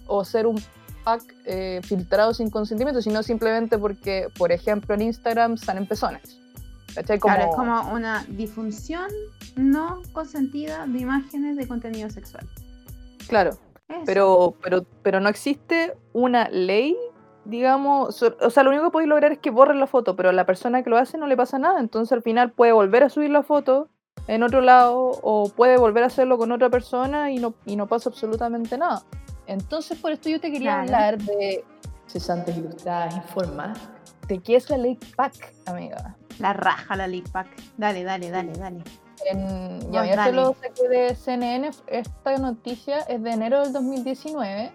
o 0.07 0.24
ser 0.24 0.46
un 0.46 0.61
pack 1.04 1.22
eh, 1.44 1.80
filtrado 1.85 2.35
sin 2.35 2.50
consentimiento, 2.50 3.00
sino 3.02 3.22
simplemente 3.22 3.78
porque, 3.78 4.28
por 4.37 4.52
ejemplo, 4.52 4.94
en 4.94 5.02
Instagram 5.02 5.57
salen 5.57 5.87
pezones. 5.87 6.38
¿Cachai? 6.94 7.18
Como, 7.18 7.35
Claro, 7.35 7.50
es 7.50 7.57
como 7.57 7.92
una 7.92 8.24
difusión 8.28 9.09
no 9.57 10.00
consentida 10.12 10.87
de 10.87 11.00
imágenes 11.00 11.57
de 11.57 11.66
contenido 11.66 12.09
sexual. 12.09 12.48
claro, 13.28 13.59
Eso. 13.88 14.02
pero, 14.07 14.54
pero, 14.62 14.87
pero 15.02 15.20
no 15.20 15.28
existe 15.28 15.94
una 16.12 16.48
ley, 16.48 16.96
digamos, 17.44 18.22
o 18.22 18.50
sea, 18.50 18.62
lo 18.62 18.70
único 18.70 18.85
que 18.85 18.90
podéis 18.90 19.09
lograr 19.09 19.33
es 19.33 19.38
que 19.38 19.50
borren 19.50 19.80
la 19.80 19.87
foto, 19.87 20.16
pero 20.16 20.30
a 20.30 20.33
la 20.33 20.46
persona 20.46 20.83
que 20.83 20.90
lo 20.90 20.96
hace 20.96 21.18
no 21.18 21.26
le 21.26 21.37
pasa 21.37 21.59
nada, 21.59 21.80
entonces 21.80 22.12
al 22.12 22.22
final 22.22 22.52
puede 22.52 22.72
volver 22.72 23.02
a 23.02 23.09
subir 23.09 23.30
la 23.30 23.42
foto 23.42 23.88
en 24.26 24.42
otro 24.42 24.61
lado 24.61 25.12
o 25.22 25.48
puede 25.50 25.76
volver 25.76 26.04
a 26.04 26.07
hacerlo 26.07 26.38
con 26.38 26.52
otra 26.52 26.70
persona 26.70 27.30
y 27.30 27.38
no, 27.38 27.54
y 27.66 27.76
no 27.76 27.87
pasa 27.87 28.09
absolutamente 28.09 28.78
nada. 28.78 29.02
Entonces 29.46 29.98
por 29.98 30.12
esto 30.12 30.28
yo 30.30 30.40
te 30.40 30.50
quería 30.50 30.83
Claro. 30.85 31.16
hablar 31.16 31.18
de 31.18 31.64
cesantes 32.07 32.57
ilustradas, 32.57 33.16
informar 33.16 33.74
de 34.28 34.38
qué 34.38 34.57
es 34.57 34.70
la 34.70 34.78
ley 34.78 34.98
PAC, 35.16 35.52
amiga. 35.66 36.16
La 36.38 36.52
raja 36.52 36.96
la 36.96 37.07
lip 37.07 37.28
pack. 37.30 37.46
Dale, 37.76 38.02
dale, 38.02 38.30
dale, 38.30 38.52
dale. 38.54 38.83
En, 39.30 39.92
ya 39.92 40.04
dale. 40.16 40.30
te 40.30 40.33
lo 40.37 40.54
saqué 40.54 40.88
de 40.88 41.14
CNN, 41.14 41.70
esta 41.87 42.37
noticia 42.38 42.98
es 43.00 43.22
de 43.22 43.30
enero 43.30 43.61
del 43.62 43.72
2019 43.72 44.72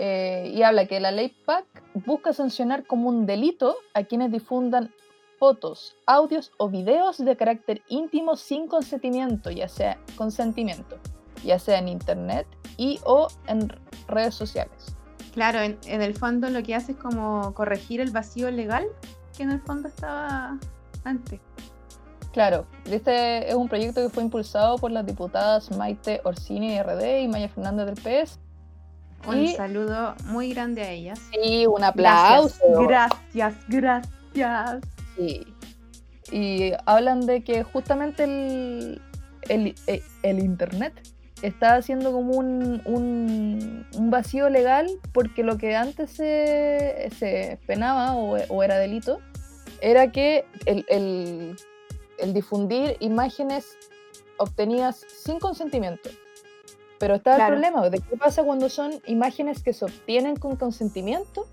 eh, 0.00 0.52
y 0.54 0.62
habla 0.62 0.86
que 0.86 1.00
la 1.00 1.10
ley 1.10 1.34
PAC 1.44 1.64
busca 2.06 2.32
sancionar 2.32 2.86
como 2.86 3.08
un 3.08 3.26
delito 3.26 3.76
a 3.94 4.04
quienes 4.04 4.30
difundan 4.30 4.94
fotos, 5.40 5.96
audios 6.06 6.52
o 6.56 6.68
videos 6.68 7.18
de 7.18 7.36
carácter 7.36 7.82
íntimo 7.88 8.36
sin 8.36 8.68
consentimiento, 8.68 9.50
ya 9.50 9.66
sea 9.68 9.98
consentimiento, 10.16 10.98
ya 11.44 11.58
sea 11.58 11.78
en 11.78 11.88
internet 11.88 12.46
y 12.76 13.00
o 13.04 13.26
en 13.48 13.72
redes 14.06 14.36
sociales. 14.36 14.96
Claro, 15.34 15.60
en, 15.60 15.76
en 15.86 16.00
el 16.00 16.16
fondo 16.16 16.48
lo 16.48 16.62
que 16.62 16.76
hace 16.76 16.92
es 16.92 16.98
como 16.98 17.52
corregir 17.54 18.00
el 18.00 18.12
vacío 18.12 18.52
legal 18.52 18.86
que 19.36 19.42
en 19.42 19.50
el 19.50 19.60
fondo 19.60 19.88
estaba 19.88 20.58
antes. 21.02 21.40
Claro, 22.32 22.66
este 22.84 23.48
es 23.48 23.54
un 23.56 23.68
proyecto 23.68 24.00
que 24.00 24.10
fue 24.10 24.22
impulsado 24.22 24.78
por 24.78 24.92
las 24.92 25.04
diputadas 25.04 25.76
Maite 25.76 26.20
Orsini 26.22 26.80
RD 26.80 27.22
y 27.22 27.26
Maya 27.26 27.48
Fernández 27.48 27.86
del 27.86 27.94
PS. 27.96 28.38
Un 29.26 29.44
Y- 29.44 29.54
saludo 29.54 30.14
muy 30.26 30.52
grande 30.52 30.82
a 30.82 30.90
ellas. 30.90 31.18
Sí, 31.32 31.66
un 31.66 31.82
aplauso. 31.84 32.58
Gracias, 32.86 33.54
gracias, 33.68 34.12
gracias. 34.34 34.80
Sí. 35.16 35.46
Y 36.30 36.72
hablan 36.86 37.26
de 37.26 37.42
que 37.42 37.62
justamente 37.64 38.24
el, 38.24 39.00
el, 39.48 39.74
e- 39.86 40.02
el 40.22 40.38
Internet 40.40 40.92
está 41.42 41.74
haciendo 41.76 42.12
como 42.12 42.32
un, 42.32 42.82
un, 42.84 43.86
un 43.96 44.10
vacío 44.10 44.48
legal 44.50 44.88
porque 45.12 45.42
lo 45.42 45.56
que 45.56 45.76
antes 45.76 46.10
se, 46.10 47.08
se 47.18 47.58
penaba 47.66 48.14
o, 48.14 48.36
o 48.48 48.62
era 48.62 48.76
delito 48.78 49.20
era 49.80 50.10
que 50.12 50.44
el, 50.66 50.84
el- 50.88 51.56
el 52.18 52.34
difundir 52.34 52.96
imágenes 53.00 53.76
obtenidas 54.38 55.04
sin 55.08 55.38
consentimiento. 55.38 56.10
Pero 56.98 57.16
está 57.16 57.36
Claro. 57.36 57.54
el 57.54 57.60
problema 57.60 57.90
de 57.90 58.00
qué 58.00 58.16
pasa 58.16 58.42
cuando 58.42 58.68
son 58.68 58.92
imágenes 59.06 59.62
que 59.62 59.72
se 59.72 59.84
obtienen 59.84 60.36
con 60.36 60.56
consentimiento, 60.56 61.46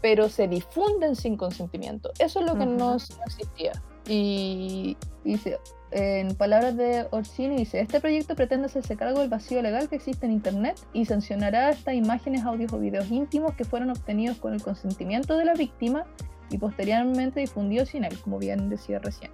pero 0.00 0.28
se 0.28 0.46
difunden 0.48 1.16
sin 1.16 1.36
consentimiento. 1.36 2.10
Eso 2.18 2.40
es 2.40 2.46
lo 2.46 2.52
que 2.56 2.66
no, 2.66 2.90
no 2.90 2.96
existía. 2.96 3.72
Y 4.06 4.96
dice, 5.24 5.58
en 5.90 6.34
palabras 6.34 6.76
de 6.76 7.06
Orsini, 7.10 7.56
dice, 7.56 7.80
este 7.80 8.00
proyecto 8.00 8.34
pretende 8.34 8.66
hacerse 8.66 8.96
cargo 8.96 9.20
del 9.20 9.28
vacío 9.28 9.60
legal 9.60 9.88
que 9.88 9.96
existe 9.96 10.26
en 10.26 10.32
Internet 10.32 10.78
y 10.92 11.04
sancionará 11.06 11.70
estas 11.70 11.94
imágenes, 11.94 12.44
audios 12.44 12.72
o 12.72 12.78
videos 12.78 13.10
íntimos 13.10 13.54
que 13.54 13.64
fueron 13.64 13.90
obtenidos 13.90 14.38
con 14.38 14.54
el 14.54 14.62
consentimiento 14.62 15.36
de 15.36 15.44
la 15.44 15.54
víctima 15.54 16.04
y 16.50 16.58
posteriormente 16.58 17.40
difundidos 17.40 17.90
sin 17.90 18.04
él, 18.04 18.18
como 18.20 18.38
bien 18.38 18.70
decía 18.70 18.98
recién. 18.98 19.30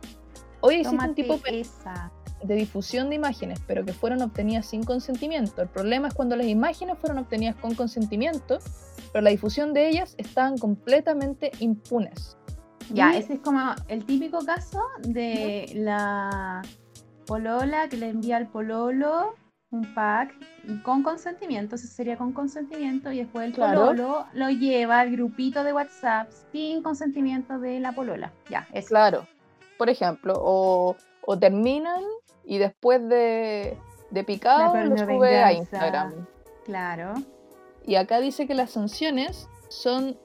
Hoy 0.60 0.76
existe 0.76 0.94
un 0.94 1.00
Tómate 1.00 1.22
tipo 1.22 1.36
de 1.38 1.60
esa. 1.60 2.10
De 2.42 2.54
difusión 2.54 3.08
de 3.08 3.16
imágenes, 3.16 3.60
pero 3.66 3.84
que 3.84 3.92
fueron 3.92 4.20
obtenidas 4.22 4.66
sin 4.66 4.82
consentimiento. 4.84 5.62
El 5.62 5.68
problema 5.68 6.08
es 6.08 6.14
cuando 6.14 6.36
las 6.36 6.46
imágenes 6.46 6.98
fueron 6.98 7.18
obtenidas 7.18 7.56
con 7.56 7.74
consentimiento, 7.74 8.58
pero 9.12 9.22
la 9.22 9.30
difusión 9.30 9.72
de 9.72 9.88
ellas 9.88 10.14
estaban 10.18 10.58
completamente 10.58 11.52
impunes. 11.60 12.36
Ya, 12.92 13.16
ese 13.16 13.34
es 13.34 13.40
como 13.40 13.60
el 13.88 14.04
típico 14.04 14.40
caso 14.44 14.82
de 15.00 15.72
la 15.74 16.60
polola 17.26 17.88
que 17.88 17.96
le 17.96 18.10
envía 18.10 18.36
al 18.36 18.48
pololo 18.48 19.34
un 19.70 19.92
pack 19.94 20.32
con 20.82 21.02
consentimiento, 21.02 21.74
eso 21.76 21.88
sería 21.88 22.16
con 22.16 22.32
consentimiento, 22.32 23.10
y 23.10 23.18
después 23.18 23.46
el 23.46 23.54
Claro. 23.54 23.86
pololo 23.86 24.26
lo 24.34 24.48
lleva 24.50 25.00
al 25.00 25.10
grupito 25.10 25.64
de 25.64 25.72
WhatsApp 25.72 26.30
sin 26.52 26.82
consentimiento 26.82 27.58
de 27.58 27.80
la 27.80 27.92
polola. 27.92 28.32
Ya, 28.50 28.68
eso. 28.72 28.88
Claro, 28.88 29.26
por 29.78 29.88
ejemplo, 29.90 30.34
o, 30.36 30.94
o 31.26 31.38
terminan 31.38 32.02
y 32.46 32.58
después 32.58 33.06
de, 33.08 33.76
de 34.10 34.24
picado 34.24 34.76
lo 34.84 34.96
sube 34.96 35.38
a. 35.38 35.52
Instagram. 35.52 36.26
Claro. 36.64 37.14
Y 37.86 37.96
acá 37.96 38.20
dice 38.20 38.46
que 38.46 38.54
las 38.54 38.70
sanciones 38.70 39.48
son, 39.68 40.16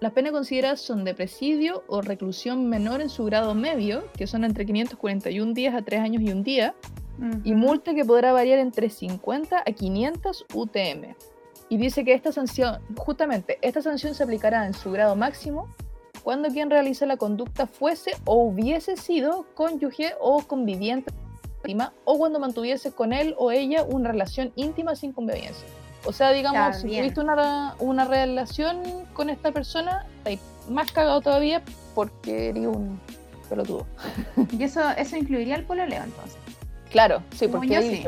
las 0.00 0.12
penas 0.12 0.32
consideradas 0.32 0.80
son 0.80 1.04
de 1.04 1.14
presidio 1.14 1.84
o 1.86 2.02
reclusión 2.02 2.68
menor 2.68 3.00
en 3.00 3.08
su 3.08 3.24
grado 3.24 3.54
medio, 3.54 4.10
que 4.12 4.26
son 4.26 4.44
entre 4.44 4.66
541 4.66 5.52
días 5.52 5.74
a 5.74 5.82
3 5.82 6.00
años 6.00 6.22
y 6.22 6.30
un 6.30 6.42
día, 6.42 6.74
y 7.44 7.54
multa 7.54 7.94
que 7.94 8.04
podrá 8.04 8.32
variar 8.32 8.58
entre 8.58 8.90
50 8.90 9.62
a 9.64 9.64
500 9.64 10.46
UTM. 10.52 11.14
Y 11.68 11.78
dice 11.78 12.04
que 12.04 12.12
esta 12.12 12.30
sanción, 12.30 12.78
justamente, 12.96 13.58
esta 13.62 13.80
sanción 13.80 14.14
se 14.14 14.22
aplicará 14.22 14.66
en 14.66 14.74
su 14.74 14.90
grado 14.92 15.16
máximo 15.16 15.68
cuando 16.22 16.48
quien 16.48 16.70
realice 16.70 17.06
la 17.06 17.16
conducta 17.16 17.66
fuese 17.66 18.10
o 18.24 18.42
hubiese 18.42 18.96
sido 18.96 19.46
cónyuge 19.54 20.14
o 20.20 20.42
conviviente 20.42 21.12
o 22.04 22.18
cuando 22.18 22.38
mantuviese 22.38 22.92
con 22.92 23.12
él 23.12 23.34
o 23.38 23.50
ella 23.50 23.82
una 23.84 24.10
relación 24.10 24.52
íntima 24.56 24.96
sin 24.96 25.12
convivencia. 25.12 25.66
O 26.04 26.12
sea, 26.12 26.30
digamos, 26.30 26.76
si 26.76 26.88
tuviste 26.88 27.20
una, 27.20 27.74
una 27.80 28.04
relación 28.04 28.82
con 29.12 29.28
esta 29.28 29.50
persona, 29.50 30.06
estáis 30.18 30.40
más 30.68 30.92
cagado 30.92 31.20
todavía 31.20 31.62
porque 31.94 32.50
eres 32.50 32.66
un 32.66 33.00
pelotudo. 33.48 33.86
Y 34.52 34.62
eso, 34.62 34.80
eso 34.96 35.16
incluiría 35.16 35.56
el 35.56 35.64
pololeo 35.64 36.02
entonces. 36.04 36.36
Claro, 36.90 37.22
sí, 37.32 37.38
Según 37.38 37.60
porque 37.60 37.82
sí. 37.82 38.04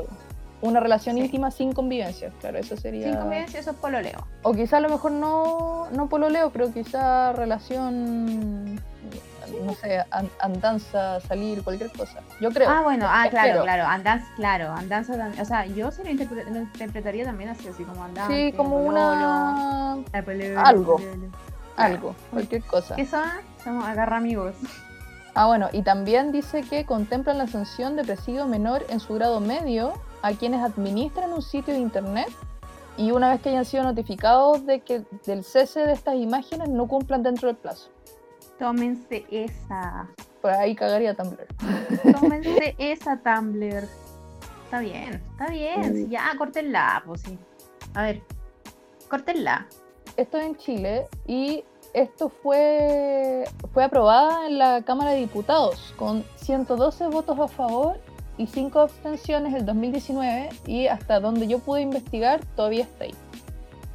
una 0.62 0.80
relación 0.80 1.16
Sí. 1.16 1.22
íntima 1.22 1.50
sin 1.50 1.72
convivencia, 1.72 2.30
claro, 2.40 2.58
eso 2.58 2.76
sería... 2.76 3.08
Sin 3.08 3.16
convivencia, 3.16 3.60
eso 3.60 3.70
es 3.72 3.76
pololeo. 3.76 4.26
O 4.42 4.52
quizá 4.52 4.76
a 4.76 4.80
lo 4.80 4.88
mejor 4.88 5.12
no, 5.12 5.88
no 5.90 6.08
pololeo, 6.08 6.50
pero 6.50 6.72
quizá 6.72 7.32
relación, 7.32 8.80
no 9.64 9.74
sé, 9.74 10.04
an- 10.10 10.30
andanza, 10.40 11.20
salir, 11.20 11.62
cualquier 11.62 11.90
cosa. 11.92 12.20
Yo 12.40 12.50
creo. 12.50 12.68
Ah, 12.70 12.82
bueno, 12.82 13.06
ah, 13.08 13.26
claro, 13.30 13.62
claro, 13.62 13.84
andanza, 13.86 14.26
claro, 14.36 14.72
andanza 14.72 15.16
también, 15.16 15.40
o 15.42 15.44
sea, 15.44 15.66
yo 15.66 15.90
sí 15.90 16.02
lo, 16.04 16.10
interpre- 16.10 16.44
lo 16.48 16.58
interpretaría 16.58 17.24
también 17.24 17.50
así, 17.50 17.68
así 17.68 17.84
como 17.84 18.04
andanza. 18.04 18.32
sí, 18.34 18.52
como 18.52 18.76
una... 18.78 19.92
Algo. 19.92 20.02
Algo. 20.56 21.00
Algo, 21.76 22.14
cualquier 22.32 22.62
cosa. 22.64 22.96
¿Qué 22.96 23.06
son? 23.06 23.22
Somos 23.62 23.84
agarra 23.86 24.16
amigos. 24.16 24.54
Ah, 25.34 25.46
bueno, 25.46 25.68
y 25.72 25.82
también 25.82 26.32
dice 26.32 26.62
que 26.62 26.84
contemplan 26.84 27.38
la 27.38 27.46
sanción 27.46 27.94
de 27.94 28.02
presidio 28.02 28.46
menor 28.46 28.84
en 28.88 28.98
su 28.98 29.14
grado 29.14 29.38
medio 29.38 29.92
a 30.22 30.32
quienes 30.32 30.60
administran 30.64 31.32
un 31.32 31.42
sitio 31.42 31.74
de 31.74 31.78
internet 31.80 32.28
y 32.96 33.12
una 33.12 33.30
vez 33.30 33.40
que 33.40 33.50
hayan 33.50 33.64
sido 33.64 33.84
notificados 33.84 34.66
de 34.66 34.80
que 34.80 35.04
del 35.24 35.44
cese 35.44 35.86
de 35.86 35.92
estas 35.92 36.16
imágenes 36.16 36.68
no 36.68 36.88
cumplan 36.88 37.22
dentro 37.22 37.46
del 37.46 37.56
plazo. 37.56 37.90
Tómense 38.58 39.24
esa. 39.30 40.08
Pues 40.40 40.56
ahí 40.56 40.74
cagaría 40.74 41.14
Tumblr. 41.14 41.46
Tómense 42.20 42.74
esa 42.78 43.16
Tumblr. 43.18 43.86
Está 44.64 44.80
bien, 44.80 45.22
está 45.30 45.46
bien. 45.50 45.94
Sí. 45.94 46.06
ya, 46.10 46.32
córtenla, 46.36 47.02
pues 47.06 47.22
sí. 47.22 47.38
A 47.94 48.02
ver, 48.02 48.22
córtenla. 49.08 49.66
Esto 50.16 50.38
en 50.38 50.56
Chile 50.56 51.06
y 51.26 51.64
esto 51.94 52.28
fue, 52.28 53.44
fue 53.72 53.84
aprobada 53.84 54.46
en 54.46 54.58
la 54.58 54.82
Cámara 54.82 55.12
de 55.12 55.20
Diputados 55.20 55.94
con 55.96 56.24
112 56.36 57.06
votos 57.08 57.38
a 57.38 57.48
favor 57.48 57.98
y 58.36 58.46
5 58.46 58.78
abstenciones 58.80 59.54
el 59.54 59.64
2019 59.64 60.50
y 60.66 60.86
hasta 60.88 61.18
donde 61.20 61.46
yo 61.46 61.60
pude 61.60 61.80
investigar 61.82 62.44
todavía 62.56 62.84
está 62.84 63.04
ahí, 63.04 63.14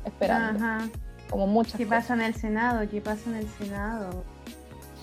esperando. 0.05 0.63
Ajá. 0.63 0.87
como 1.29 1.45
muchas 1.45 1.75
¿Qué 1.75 1.85
cosas. 1.85 2.03
pasa 2.03 2.13
en 2.15 2.21
el 2.21 2.35
Senado? 2.35 2.89
¿Qué 2.89 2.99
pasa 3.01 3.29
en 3.29 3.35
el 3.35 3.47
Senado? 3.49 4.23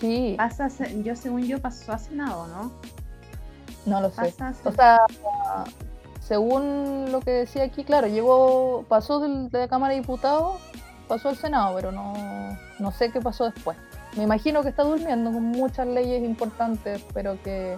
Sí, 0.01 0.33
Pasa, 0.35 0.67
yo 1.03 1.15
según 1.15 1.43
yo 1.43 1.61
pasó 1.61 1.93
a 1.93 1.99
Senado, 1.99 2.47
¿no? 2.47 2.71
no 3.85 4.01
lo 4.01 4.09
sé. 4.09 4.33
Pasa 4.37 4.53
O 4.65 4.71
sea, 4.71 4.99
según 6.19 7.11
lo 7.11 7.19
que 7.21 7.31
decía 7.31 7.63
aquí, 7.63 7.83
claro, 7.83 8.07
llegó, 8.07 8.83
pasó 8.89 9.19
de 9.19 9.49
la 9.51 9.67
Cámara 9.67 9.93
de 9.93 10.01
Diputados, 10.01 10.59
pasó 11.07 11.29
al 11.29 11.37
Senado, 11.37 11.75
pero 11.75 11.91
no, 11.91 12.13
no 12.79 12.91
sé 12.91 13.11
qué 13.11 13.21
pasó 13.21 13.45
después. 13.45 13.77
Me 14.17 14.23
imagino 14.23 14.63
que 14.63 14.69
está 14.69 14.83
durmiendo 14.83 15.31
con 15.31 15.43
muchas 15.43 15.85
leyes 15.87 16.23
importantes, 16.23 17.03
pero 17.13 17.41
que 17.43 17.77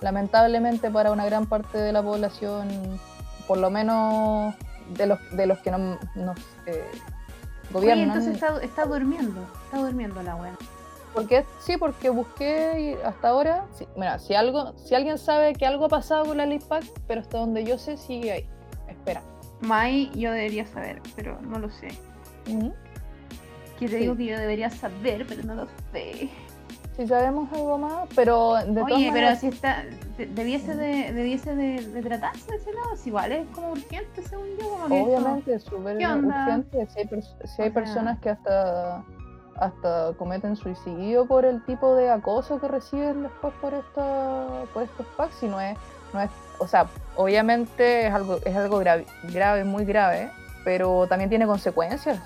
lamentablemente 0.00 0.90
para 0.90 1.12
una 1.12 1.26
gran 1.26 1.46
parte 1.46 1.78
de 1.78 1.92
la 1.92 2.02
población, 2.02 2.68
por 3.46 3.58
lo 3.58 3.70
menos 3.70 4.54
de 4.96 5.06
los, 5.06 5.18
de 5.32 5.46
los 5.46 5.58
que 5.58 5.70
no, 5.70 5.98
nos 6.14 6.38
eh, 6.66 6.88
Oye, 7.72 7.72
gobiernan, 7.72 8.08
entonces 8.08 8.34
está, 8.34 8.62
está 8.62 8.84
durmiendo, 8.86 9.42
está 9.66 9.78
durmiendo 9.78 10.22
la 10.22 10.34
buena. 10.34 10.56
Porque 11.14 11.44
sí, 11.60 11.76
porque 11.76 12.10
busqué 12.10 12.80
y 12.98 13.06
hasta 13.06 13.28
ahora, 13.28 13.66
sí, 13.72 13.86
mira, 13.96 14.18
si 14.18 14.34
algo, 14.34 14.72
si 14.76 14.94
alguien 14.94 15.18
sabe 15.18 15.52
que 15.54 15.66
algo 15.66 15.86
ha 15.86 15.88
pasado 15.88 16.24
con 16.26 16.36
la 16.38 16.46
Lead 16.46 16.62
Pack, 16.62 16.84
pero 17.06 17.20
hasta 17.20 17.38
donde 17.38 17.64
yo 17.64 17.78
sé 17.78 17.96
sigue 17.96 18.32
ahí. 18.32 18.48
Espera. 18.88 19.22
Mai, 19.60 20.10
yo 20.14 20.32
debería 20.32 20.66
saber, 20.66 21.00
pero 21.14 21.40
no 21.42 21.58
lo 21.58 21.70
sé. 21.70 21.88
Ujú. 22.48 22.72
Que 23.78 23.86
te 23.86 23.92
Sí. 23.92 23.96
digo 23.98 24.16
que 24.16 24.26
yo 24.26 24.38
debería 24.38 24.70
saber, 24.70 25.24
pero 25.28 25.42
no 25.44 25.54
lo 25.54 25.66
sé. 25.92 26.28
Si 26.96 27.06
sabemos 27.06 27.50
algo 27.54 27.78
más, 27.78 28.06
pero 28.14 28.54
de 28.54 28.82
Oye, 28.82 28.94
pero 28.96 29.10
maneras, 29.12 29.40
si 29.40 29.46
está, 29.46 29.82
de- 30.18 30.26
debiese 30.26 30.74
de, 30.76 31.12
debiese 31.12 31.56
de, 31.56 31.80
de 31.86 32.02
tratarse 32.02 32.50
de 32.50 32.56
ese 32.58 32.70
lado, 32.72 32.96
si 32.96 33.08
igual 33.08 33.32
es 33.32 33.46
como 33.54 33.72
urgente 33.72 34.22
según 34.22 34.46
yo, 34.60 34.68
como 34.68 35.04
obviamente 35.04 35.54
es 35.54 35.62
súper 35.62 35.96
urgente. 35.96 36.86
Si 36.92 36.98
hay, 37.00 37.08
si 37.46 37.62
hay 37.62 37.70
personas 37.70 38.18
que 38.20 38.28
hasta 38.30 39.02
hasta 39.62 40.12
cometen 40.18 40.56
suicidio 40.56 41.26
por 41.26 41.44
el 41.44 41.62
tipo 41.64 41.94
de 41.94 42.10
acoso 42.10 42.60
que 42.60 42.68
reciben 42.68 43.22
después 43.22 43.52
por 43.60 43.72
esta 43.74 44.46
por 44.74 44.82
estos 44.82 45.06
packs 45.16 45.42
y 45.42 45.46
no 45.48 45.60
es 45.60 45.76
no 46.12 46.20
es 46.20 46.30
o 46.58 46.66
sea 46.66 46.86
obviamente 47.16 48.06
es 48.06 48.12
algo 48.14 48.38
es 48.44 48.56
algo 48.56 48.78
grave 48.78 49.06
grave 49.32 49.64
muy 49.64 49.84
grave 49.84 50.30
pero 50.64 51.06
también 51.08 51.28
tiene 51.28 51.46
consecuencias. 51.46 52.20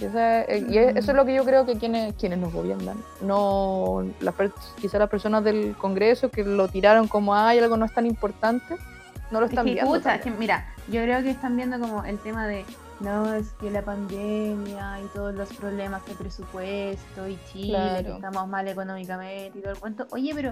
Y, 0.00 0.06
esa- 0.06 0.42
eh, 0.42 0.66
y 0.68 0.76
es- 0.76 0.96
eso 0.96 1.12
es 1.12 1.16
lo 1.16 1.24
que 1.24 1.34
yo 1.34 1.44
creo 1.44 1.64
que 1.64 1.78
quienes 1.78 2.14
quienes 2.16 2.38
nos 2.40 2.52
gobiernan. 2.52 2.96
No 3.22 4.04
las 4.20 4.34
per- 4.34 4.50
quizá 4.80 4.98
las 4.98 5.08
personas 5.08 5.44
del 5.44 5.74
Congreso 5.78 6.30
que 6.30 6.42
lo 6.44 6.66
tiraron 6.68 7.06
como 7.08 7.34
hay 7.34 7.58
algo 7.60 7.76
no 7.76 7.84
es 7.86 7.94
tan 7.94 8.04
importante 8.06 8.74
no 9.30 9.40
lo 9.40 9.46
Es 9.46 9.52
están 9.52 9.64
que, 9.64 9.74
viendo 9.74 9.90
pucha, 9.92 10.16
es 10.16 10.20
que 10.20 10.30
mira, 10.30 10.66
yo 10.88 11.00
creo 11.02 11.22
que 11.22 11.30
están 11.30 11.56
viendo 11.56 11.78
como 11.78 12.04
el 12.04 12.18
tema 12.18 12.46
de 12.46 12.64
no, 13.00 13.34
es 13.34 13.52
que 13.54 13.70
la 13.70 13.84
pandemia 13.84 15.00
y 15.00 15.06
todos 15.14 15.34
los 15.34 15.52
problemas 15.54 16.04
de 16.06 16.14
presupuesto 16.14 17.28
y 17.28 17.38
Chile, 17.52 18.02
que 18.04 18.12
estamos 18.12 18.48
mal 18.48 18.66
económicamente 18.68 19.58
y 19.58 19.62
todo 19.62 19.72
el 19.72 19.78
cuento. 19.78 20.06
Oye, 20.12 20.32
pero 20.34 20.50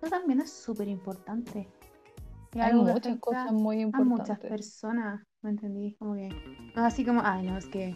eso 0.00 0.10
también 0.10 0.40
es 0.40 0.52
súper 0.52 0.88
importante. 0.88 1.68
Hay 2.60 2.72
muchas 2.72 3.18
cosas 3.18 3.52
muy 3.52 3.82
a 3.82 3.86
muchas 3.86 4.00
importantes 4.02 4.48
personas, 4.50 5.22
¿me 5.42 5.50
entendí? 5.50 5.94
Como 5.98 6.14
que, 6.14 6.28
no 6.76 6.84
así 6.84 7.04
como, 7.04 7.20
ay, 7.24 7.46
no, 7.46 7.58
es 7.58 7.66
que 7.66 7.94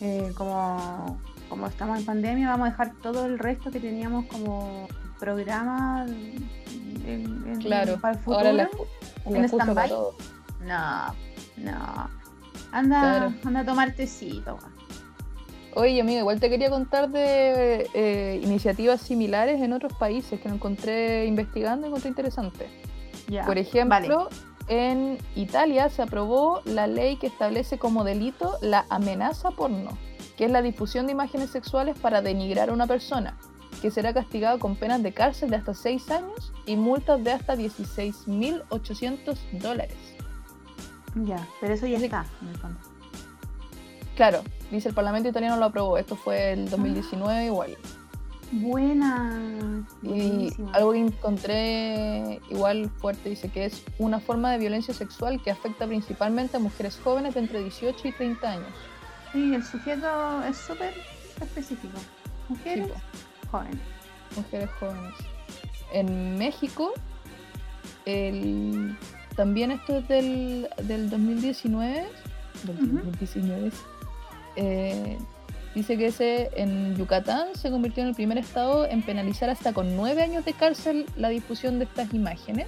eh, 0.00 0.32
como, 0.36 1.20
como 1.50 1.66
estamos 1.66 1.98
en 1.98 2.06
pandemia, 2.06 2.48
vamos 2.48 2.68
a 2.68 2.70
dejar 2.70 2.94
todo 3.02 3.26
el 3.26 3.38
resto 3.38 3.70
que 3.70 3.80
teníamos 3.80 4.24
como 4.26 4.88
programa 5.18 6.06
en- 6.08 7.44
en- 7.46 7.58
claro 7.60 8.00
para 8.00 8.14
el 8.14 8.20
futuro. 8.20 8.38
ahora 8.38 8.52
la, 8.52 8.70
la 9.26 9.38
¿En 9.38 9.44
stand-by? 9.44 9.90
No, 10.60 11.14
no. 11.58 12.17
Anda, 12.72 13.00
Claro. 13.00 13.34
anda 13.44 13.60
a 13.60 13.64
tomar 13.64 13.94
tecito. 13.94 14.58
Oye, 15.74 16.00
amigo, 16.00 16.20
igual 16.20 16.40
te 16.40 16.50
quería 16.50 16.70
contar 16.70 17.08
de 17.10 17.88
eh, 17.94 18.40
iniciativas 18.42 19.00
similares 19.00 19.60
en 19.60 19.72
otros 19.72 19.92
países 19.94 20.40
que 20.40 20.48
lo 20.48 20.54
encontré 20.56 21.26
investigando 21.26 21.86
y 21.86 21.88
encontré 21.88 22.08
interesante. 22.08 22.68
Por 23.46 23.58
ejemplo, 23.58 24.28
en 24.68 25.18
Italia 25.36 25.88
se 25.90 26.02
aprobó 26.02 26.62
la 26.64 26.86
ley 26.86 27.16
que 27.16 27.26
establece 27.26 27.78
como 27.78 28.02
delito 28.04 28.56
la 28.60 28.86
amenaza 28.88 29.50
porno, 29.52 29.96
que 30.36 30.46
es 30.46 30.50
la 30.50 30.62
difusión 30.62 31.06
de 31.06 31.12
imágenes 31.12 31.50
sexuales 31.50 31.98
para 31.98 32.22
denigrar 32.22 32.70
a 32.70 32.72
una 32.72 32.86
persona, 32.86 33.36
que 33.82 33.90
será 33.90 34.12
castigado 34.12 34.58
con 34.58 34.74
penas 34.76 35.02
de 35.02 35.12
cárcel 35.12 35.50
de 35.50 35.56
hasta 35.56 35.74
6 35.74 36.10
años 36.10 36.52
y 36.66 36.76
multas 36.76 37.22
de 37.22 37.32
hasta 37.32 37.54
16.800 37.54 39.36
dólares. 39.52 39.96
Ya, 41.24 41.46
pero 41.60 41.74
eso 41.74 41.86
ya 41.86 41.96
Así- 41.96 42.06
está, 42.06 42.24
en 42.42 42.48
el 42.48 42.56
fondo. 42.56 42.78
Claro, 44.16 44.42
dice 44.70 44.88
el 44.88 44.94
Parlamento 44.94 45.28
italiano 45.28 45.56
lo 45.56 45.66
aprobó, 45.66 45.96
esto 45.98 46.16
fue 46.16 46.52
el 46.52 46.68
2019 46.70 47.46
igual. 47.46 47.76
Buena. 48.50 49.84
Y 50.02 50.48
algo 50.72 50.92
que 50.92 50.98
encontré 50.98 52.40
igual 52.50 52.90
fuerte 52.98 53.28
dice 53.28 53.50
que 53.50 53.66
es 53.66 53.84
una 53.98 54.20
forma 54.20 54.50
de 54.52 54.58
violencia 54.58 54.94
sexual 54.94 55.40
que 55.42 55.50
afecta 55.50 55.86
principalmente 55.86 56.56
a 56.56 56.60
mujeres 56.60 56.98
jóvenes 57.04 57.34
de 57.34 57.40
entre 57.40 57.62
18 57.62 58.08
y 58.08 58.12
30 58.12 58.50
años. 58.52 58.72
Sí, 59.32 59.54
el 59.54 59.62
sujeto 59.62 60.42
es 60.44 60.56
súper 60.56 60.94
específico. 61.40 61.98
Mujeres, 62.48 62.86
Sí, 62.88 63.48
jóvenes. 63.50 63.76
mujeres 64.34 64.70
jóvenes. 64.80 65.14
En 65.92 66.38
México, 66.38 66.92
el- 68.06 68.96
también 69.38 69.70
esto 69.70 69.98
es 69.98 70.08
del, 70.08 70.68
del 70.82 71.08
2019, 71.10 72.04
del 72.64 72.76
Ujú. 72.76 72.96
2019, 73.04 73.70
eh, 74.56 75.16
dice 75.76 75.96
que 75.96 76.06
ese 76.06 76.50
en 76.56 76.96
Yucatán 76.96 77.54
se 77.54 77.70
convirtió 77.70 78.02
en 78.02 78.08
el 78.08 78.16
primer 78.16 78.36
estado 78.36 78.84
en 78.84 79.00
penalizar 79.02 79.48
hasta 79.48 79.72
con 79.72 79.94
nueve 79.94 80.24
años 80.24 80.44
de 80.44 80.54
cárcel 80.54 81.06
la 81.16 81.28
difusión 81.28 81.78
de 81.78 81.84
estas 81.84 82.12
imágenes. 82.12 82.66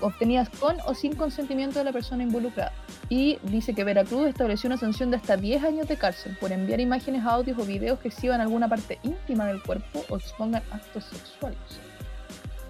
obtenidas 0.00 0.48
con 0.50 0.76
o 0.86 0.94
sin 0.94 1.14
consentimiento 1.14 1.78
de 1.78 1.84
la 1.84 1.92
persona 1.92 2.22
involucrada. 2.22 2.72
Y 3.08 3.38
dice 3.44 3.72
que 3.72 3.84
Veracruz 3.84 4.28
estableció 4.28 4.68
una 4.68 4.76
sanción 4.76 5.10
de 5.10 5.16
hasta 5.16 5.36
10 5.36 5.62
años 5.64 5.88
de 5.88 5.96
cárcel 5.96 6.36
por 6.38 6.52
enviar 6.52 6.80
imágenes, 6.80 7.24
audios 7.24 7.56
o 7.58 7.64
videos 7.64 7.98
que 8.00 8.08
exhiban 8.08 8.40
alguna 8.40 8.68
parte 8.68 8.98
íntima 9.02 9.46
del 9.46 9.62
cuerpo 9.62 10.04
o 10.08 10.16
expongan 10.16 10.62
actos 10.70 11.04
sexuales. 11.04 11.89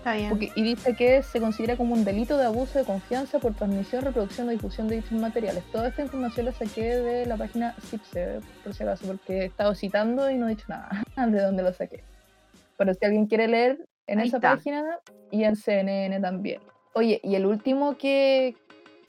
Está 0.01 0.15
bien. 0.15 0.31
Porque- 0.31 0.51
y 0.57 0.63
dice 0.63 0.97
que 0.97 1.23
se 1.23 1.41
considera 1.41 1.77
como 1.77 1.93
un 1.93 2.05
delito 2.07 2.39
de 2.39 2.47
abuso 2.47 2.79
de 2.79 2.87
confianza 2.87 3.39
por 3.39 3.55
transmisión, 3.55 4.03
reproducción 4.03 4.49
o 4.49 4.51
difusión 4.51 4.89
de 4.89 4.97
dichos 4.97 5.13
materiales. 5.13 5.63
Toda 5.71 5.89
esta 5.89 6.01
información 6.03 6.47
la 6.47 6.53
saqué 6.53 6.97
de 6.97 7.27
la 7.27 7.37
página 7.37 7.75
CIPSE, 7.91 8.41
por 8.65 8.73
si 8.75 8.83
acaso, 8.83 9.07
porque 9.07 9.43
he 9.43 9.45
estado 9.45 9.75
citando 9.75 10.31
y 10.31 10.37
no 10.37 10.47
he 10.47 10.51
dicho 10.57 10.65
nada 10.69 10.89
de 11.29 11.41
dónde 11.43 11.63
lo 11.63 11.73
saqué. 11.75 12.03
Pero 12.79 12.95
si 12.95 13.05
alguien 13.05 13.27
quiere 13.27 13.47
leer 13.47 13.87
en 14.07 14.21
Ahí 14.21 14.29
esa 14.29 14.39
está. 14.39 14.55
página 14.57 14.99
y 15.31 15.45
en 15.45 15.55
CNN 15.55 16.19
también. 16.21 16.63
Oye, 16.95 17.21
y 17.23 17.35
el 17.35 17.45
último 17.45 17.99
que, 17.99 18.57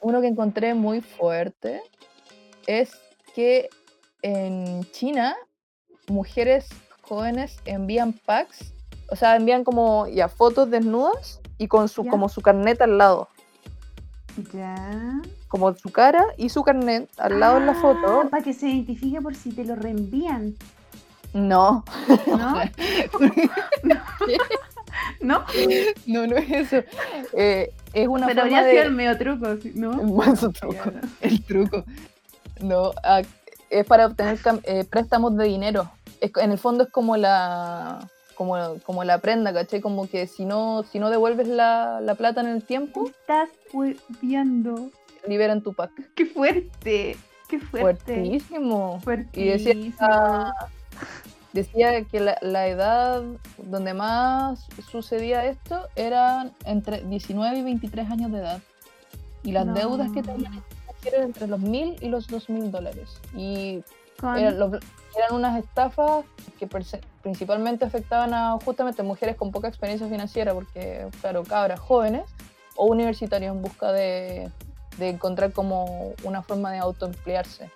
uno 0.01 0.19
que 0.19 0.27
encontré 0.27 0.73
muy 0.73 0.99
fuerte 0.99 1.81
es 2.67 2.91
que 3.33 3.69
en 4.23 4.83
China 4.91 5.35
mujeres 6.07 6.67
jóvenes 7.01 7.57
envían 7.65 8.11
packs, 8.13 8.73
o 9.11 9.15
sea, 9.15 9.35
envían 9.35 9.63
como 9.65 10.07
ya 10.07 10.29
fotos 10.29 10.69
desnudas 10.71 11.41
y 11.57 11.67
con 11.67 11.89
su 11.89 12.05
como 12.07 12.29
su 12.29 12.41
carnet 12.41 12.81
al 12.81 12.97
lado, 12.97 13.27
Ya. 14.53 15.21
como 15.49 15.75
su 15.75 15.91
cara 15.91 16.25
y 16.37 16.47
su 16.49 16.63
carnet 16.63 17.09
al 17.17 17.39
lado 17.39 17.57
en 17.57 17.65
la 17.65 17.73
foto. 17.75 18.29
Para 18.29 18.41
que 18.43 18.53
se 18.53 18.69
identifique 18.69 19.21
por 19.21 19.35
si 19.35 19.51
te 19.51 19.65
lo 19.65 19.75
reenvían. 19.75 20.55
No, 21.33 21.83
¿No? 22.27 22.55
¿No? 25.21 25.45
no, 26.07 26.27
no 26.27 26.35
es 26.37 26.49
eso. 26.51 26.77
Eh, 27.33 27.71
es 27.93 28.07
una 28.07 28.27
Pero 28.27 28.41
forma 28.43 28.57
habría 28.59 28.71
sido 28.71 28.81
de 28.83 28.87
el 28.87 28.91
medio 28.93 29.17
truco. 29.17 29.47
¿no? 29.75 30.01
el 30.01 30.11
manso 30.11 30.51
truco, 30.51 30.91
no. 30.91 31.01
el 31.21 31.43
truco. 31.43 31.83
No, 32.61 32.91
ah, 33.03 33.21
es 33.69 33.85
para 33.85 34.07
obtener 34.07 34.39
eh, 34.63 34.85
préstamos 34.89 35.35
de 35.37 35.45
dinero. 35.45 35.89
Es, 36.19 36.31
en 36.37 36.51
el 36.51 36.57
fondo 36.57 36.83
es 36.85 36.89
como 36.89 37.17
la 37.17 38.07
como, 38.41 38.79
como 38.83 39.03
la 39.03 39.19
prenda, 39.19 39.53
¿cachai? 39.53 39.81
Como 39.81 40.07
que 40.09 40.25
si 40.25 40.45
no, 40.45 40.81
si 40.91 40.97
no 40.97 41.11
devuelves 41.11 41.47
la, 41.47 42.01
la 42.01 42.15
plata 42.15 42.41
en 42.41 42.47
el 42.47 42.63
tiempo, 42.63 43.05
Estás 43.07 43.49
viendo. 44.21 44.89
liberan 45.27 45.61
tu 45.61 45.73
pack. 45.75 45.91
¡Qué 46.15 46.25
fuerte! 46.25 47.17
¡Qué 47.47 47.59
fuerte! 47.59 48.15
Fuertísimo. 48.15 48.99
Y 49.33 49.45
decía, 49.45 49.73
decía 51.53 52.03
que 52.05 52.19
la, 52.19 52.37
la 52.41 52.67
edad 52.67 53.21
donde 53.57 53.93
más 53.93 54.67
sucedía 54.89 55.45
esto 55.45 55.87
eran 55.95 56.53
entre 56.65 57.01
19 57.03 57.59
y 57.59 57.61
23 57.63 58.09
años 58.09 58.31
de 58.31 58.39
edad. 58.39 58.61
Y 59.43 59.51
las 59.51 59.65
No. 59.67 59.73
deudas 59.75 60.11
que 60.11 60.23
tenían 60.23 60.63
eran 61.05 61.23
entre 61.23 61.47
los 61.47 61.59
1.000 61.59 61.97
y 62.01 62.09
los 62.09 62.27
2.000 62.29 62.69
dólares. 62.71 63.09
Y 63.35 63.83
eran, 64.23 64.57
los- 64.59 64.79
eran 65.17 65.33
unas 65.35 65.57
estafas 65.63 66.25
que 66.59 66.67
principalmente 67.21 67.85
afectaban 67.85 68.33
a 68.33 68.57
justamente 68.63 69.03
mujeres 69.03 69.35
con 69.35 69.51
poca 69.51 69.67
experiencia 69.67 70.07
financiera, 70.07 70.53
porque, 70.53 71.07
claro, 71.21 71.43
cabras 71.43 71.79
jóvenes 71.79 72.23
o 72.75 72.85
universitarios 72.85 73.53
en 73.55 73.61
busca 73.61 73.91
de, 73.91 74.49
de 74.97 75.09
encontrar 75.09 75.51
como 75.51 76.13
una 76.23 76.41
forma 76.41 76.71
de 76.71 76.77
autoemplearse. 76.79 77.69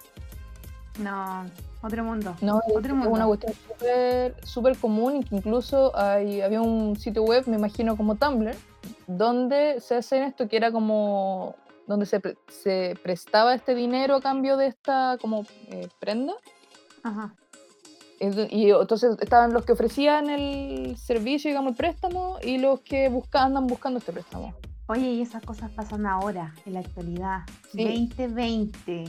No, 0.99 1.45
Otro 1.83 2.03
mundo. 2.05 2.36
No, 2.41 2.61
Otro 2.73 2.93
es 2.93 2.93
mundo. 2.93 3.09
una 3.09 3.25
cuestión 3.25 3.53
súper 3.67 4.36
súper 4.45 4.77
común 4.77 5.17
y 5.17 5.23
que 5.25 5.36
incluso 5.36 5.91
hay, 5.97 6.41
había 6.41 6.61
un 6.61 6.95
sitio 6.95 7.23
web, 7.23 7.43
me 7.47 7.57
imagino 7.57 7.97
como 7.97 8.15
Tumblr, 8.15 8.55
donde 9.07 9.81
se 9.81 9.95
hacen 9.97 10.23
esto 10.23 10.47
que 10.47 10.55
era 10.55 10.71
como 10.71 11.55
donde 11.86 12.05
se, 12.05 12.19
pre- 12.21 12.38
se 12.47 12.97
prestaba 13.03 13.53
este 13.53 13.75
dinero 13.75 14.15
a 14.15 14.21
cambio 14.21 14.55
de 14.57 14.67
esta 14.67 15.17
como 15.19 15.43
eh, 15.69 15.88
prenda. 15.99 16.33
Ajá. 17.06 17.36
Y 18.20 18.72
entonces 18.72 19.18
estaban 19.22 19.53
los 19.53 19.66
que 19.66 19.74
ofrecían 19.74 20.30
el 20.30 20.97
servicio, 20.97 21.49
digamos, 21.49 21.72
el 21.72 21.78
préstamo, 21.78 22.38
y 22.41 22.58
los 22.58 22.80
que 22.80 23.10
busca, 23.10 23.43
andan 23.43 23.68
buscando 23.68 23.99
este 23.99 24.12
préstamo. 24.12 24.56
Oye, 24.88 25.12
y 25.12 25.22
esas 25.22 25.43
cosas 25.43 25.70
pasan 25.72 26.06
ahora, 26.06 26.53
en 26.66 26.74
la 26.74 26.80
actualidad. 26.80 27.41
Sí. 27.72 28.08
2020. 28.18 29.06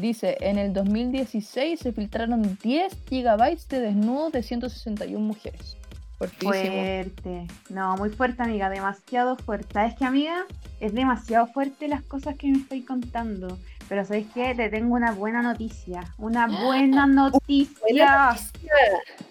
Dice, 0.00 0.36
en 0.40 0.58
el 0.58 0.72
2016 0.72 1.80
se 1.80 1.92
filtraron 1.92 2.58
10 2.62 2.96
gigabytes 3.08 3.68
de 3.68 3.80
desnudos 3.80 4.32
de 4.32 4.42
161 4.42 5.24
mujeres. 5.24 5.76
Fuerte. 6.18 7.46
No, 7.68 7.96
muy 7.96 8.08
fuerte, 8.08 8.42
amiga. 8.42 8.70
Demasiado 8.70 9.36
fuerte. 9.36 9.68
¿Sabes 9.74 9.94
qué, 9.96 10.06
amiga? 10.06 10.46
Es 10.80 10.94
demasiado 10.94 11.46
fuerte 11.48 11.88
las 11.88 12.02
cosas 12.02 12.36
que 12.36 12.48
me 12.48 12.58
estoy 12.58 12.82
contando. 12.82 13.58
Pero 13.88 14.04
¿sabes 14.04 14.26
qué? 14.34 14.54
Te 14.54 14.68
tengo 14.68 14.94
una 14.94 15.12
buena 15.12 15.42
noticia. 15.42 16.02
Una 16.18 16.46
buena 16.64 17.06
noticia. 17.06 18.36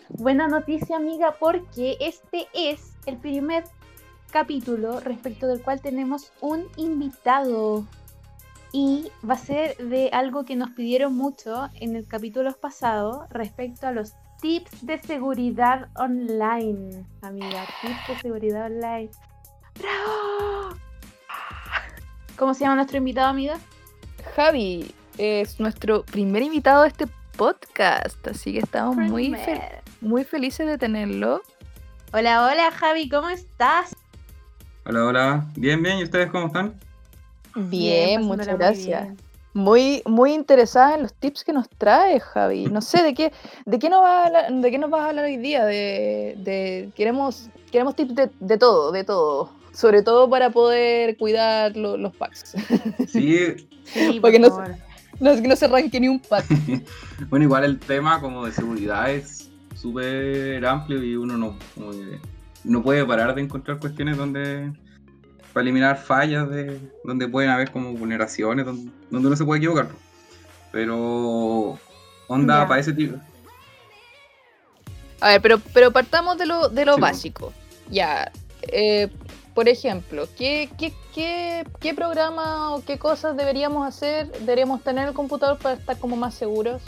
Buena 0.10 0.48
noticia, 0.48 0.96
amiga, 0.96 1.36
porque 1.40 1.98
este 2.00 2.48
es 2.54 2.94
el 3.06 3.18
primer 3.18 3.66
capítulo 4.32 5.00
respecto 5.00 5.48
del 5.48 5.62
cual 5.62 5.82
tenemos 5.82 6.32
un 6.42 6.68
invitado. 6.78 7.86
Y 8.72 9.10
va 9.28 9.36
a 9.36 9.38
ser 9.38 9.78
de 9.78 10.10
algo 10.12 10.44
que 10.44 10.56
nos 10.56 10.72
pidieron 10.72 11.16
mucho 11.16 11.70
en 11.76 11.96
el 11.96 12.06
capítulo 12.08 12.52
pasado 12.54 13.26
respecto 13.30 13.88
a 13.88 13.92
los 13.92 14.14
tips 14.42 14.86
de 14.86 15.00
seguridad 15.00 15.88
online. 15.96 17.06
Amiga, 17.22 17.66
tips 17.82 18.08
de 18.08 18.20
seguridad 18.22 18.66
online. 18.66 19.10
¡Bravo! 19.80 20.76
¿Cómo 22.38 22.54
se 22.54 22.62
llama 22.62 22.76
nuestro 22.76 22.98
invitado, 22.98 23.30
amiga? 23.30 23.58
Javi 24.36 24.92
es 25.18 25.60
nuestro 25.60 26.04
primer 26.04 26.42
invitado 26.44 26.84
a 26.84 26.88
este 26.88 27.06
podcast, 27.38 28.26
así 28.28 28.54
que 28.54 28.60
estamos 28.60 28.96
muy, 28.98 29.36
muy 30.02 30.24
felices 30.24 30.68
de 30.68 30.78
tenerlo. 30.78 31.42
Hola, 32.14 32.46
hola, 32.46 32.72
Javi, 32.72 33.10
¿cómo 33.10 33.30
estás? 33.30 33.96
Hola, 34.86 35.06
hola. 35.06 35.46
Bien, 35.56 35.82
bien. 35.82 35.98
¿Y 36.00 36.04
ustedes 36.04 36.30
cómo 36.32 36.48
están? 36.48 36.80
Bien, 37.56 38.22
muchas 38.24 38.48
muy 38.48 38.58
gracias. 38.58 39.04
bien. 39.04 39.18
Muy, 39.54 40.02
muy 40.06 40.34
interesada 40.34 40.96
en 40.96 41.04
los 41.04 41.14
tips 41.14 41.44
que 41.46 41.54
nos 41.54 41.70
trae 41.70 42.20
Javi. 42.20 42.66
No 42.66 42.82
sé 42.82 43.02
de 43.04 43.14
qué, 43.14 43.32
de 43.66 43.80
qué 43.80 43.90
nos 43.90 44.02
vas 44.02 44.12
a 44.12 44.26
hablar, 44.28 44.54
de 44.54 44.72
qué 44.72 44.78
nos 44.78 44.90
vas 44.90 45.02
a 45.02 45.10
hablar 45.10 45.26
hoy 45.26 45.38
día. 45.38 45.64
De, 45.66 46.36
de- 46.40 46.90
queremos, 46.96 47.50
queremos 47.72 47.96
tips 47.96 48.16
de, 48.16 48.30
de 48.40 48.58
todo, 48.58 48.92
de 48.92 49.04
todo. 49.06 49.50
Sobre 49.76 50.02
todo 50.02 50.30
para 50.30 50.50
poder 50.50 51.18
cuidar 51.18 51.76
lo- 51.76 51.98
los 51.98 52.16
packs. 52.16 52.54
Sí, 53.08 53.68
Sí, 53.86 54.14
por 54.14 54.22
Porque 54.22 54.40
no 54.40 54.50
favor. 54.50 54.76
No, 55.20 55.36
que 55.42 55.48
no 55.48 55.56
se 55.56 55.66
arranque 55.66 56.00
ni 56.00 56.08
un 56.08 56.20
pack. 56.20 56.46
bueno, 57.30 57.44
igual 57.46 57.64
el 57.66 57.80
tema 57.80 58.20
como 58.20 58.46
de 58.46 58.52
seguridad 58.52 59.10
es 59.12 59.50
súper 59.76 60.66
amplio 60.66 61.04
y 61.04 61.16
uno 61.16 61.38
no, 61.38 61.58
no 62.64 62.82
puede 62.84 63.06
parar 63.06 63.36
de 63.36 63.42
encontrar 63.42 63.78
cuestiones 63.80 64.18
donde 64.18 64.72
para 65.54 65.62
eliminar 65.64 65.98
fallas 65.98 66.50
de 66.50 66.80
donde 67.04 67.28
pueden 67.30 67.50
haber 67.52 67.72
como 67.72 67.94
vulneraciones 67.94 68.66
donde, 68.66 68.92
donde 69.10 69.28
uno 69.28 69.38
se 69.38 69.46
puede 69.46 69.60
equivocar. 69.60 69.88
Pero 70.72 71.80
onda 72.28 72.68
para 72.68 72.82
ese 72.82 72.92
tipo. 72.92 73.18
A 75.22 75.30
ver, 75.30 75.42
pero, 75.42 75.60
pero 75.74 75.92
partamos 75.92 76.38
de 76.38 76.46
lo, 76.46 76.68
de 76.70 76.86
lo 76.86 76.96
Sí, 76.96 77.02
básico. 77.02 77.54
Ya, 77.90 78.32
eh, 78.64 79.10
por 79.56 79.68
ejemplo, 79.70 80.28
¿qué, 80.38 80.70
qué, 80.78 80.94
qué, 81.14 81.66
qué 81.80 81.94
programa 81.96 82.76
o 82.76 82.84
qué 82.84 83.00
cosas 83.00 83.36
deberíamos 83.38 83.88
hacer, 83.88 84.32
deberíamos 84.42 84.84
tener 84.84 85.04
en 85.04 85.08
el 85.10 85.16
computador 85.16 85.58
para 85.58 85.76
estar 85.76 85.98
como 85.98 86.16
más 86.18 86.36
seguros? 86.36 86.84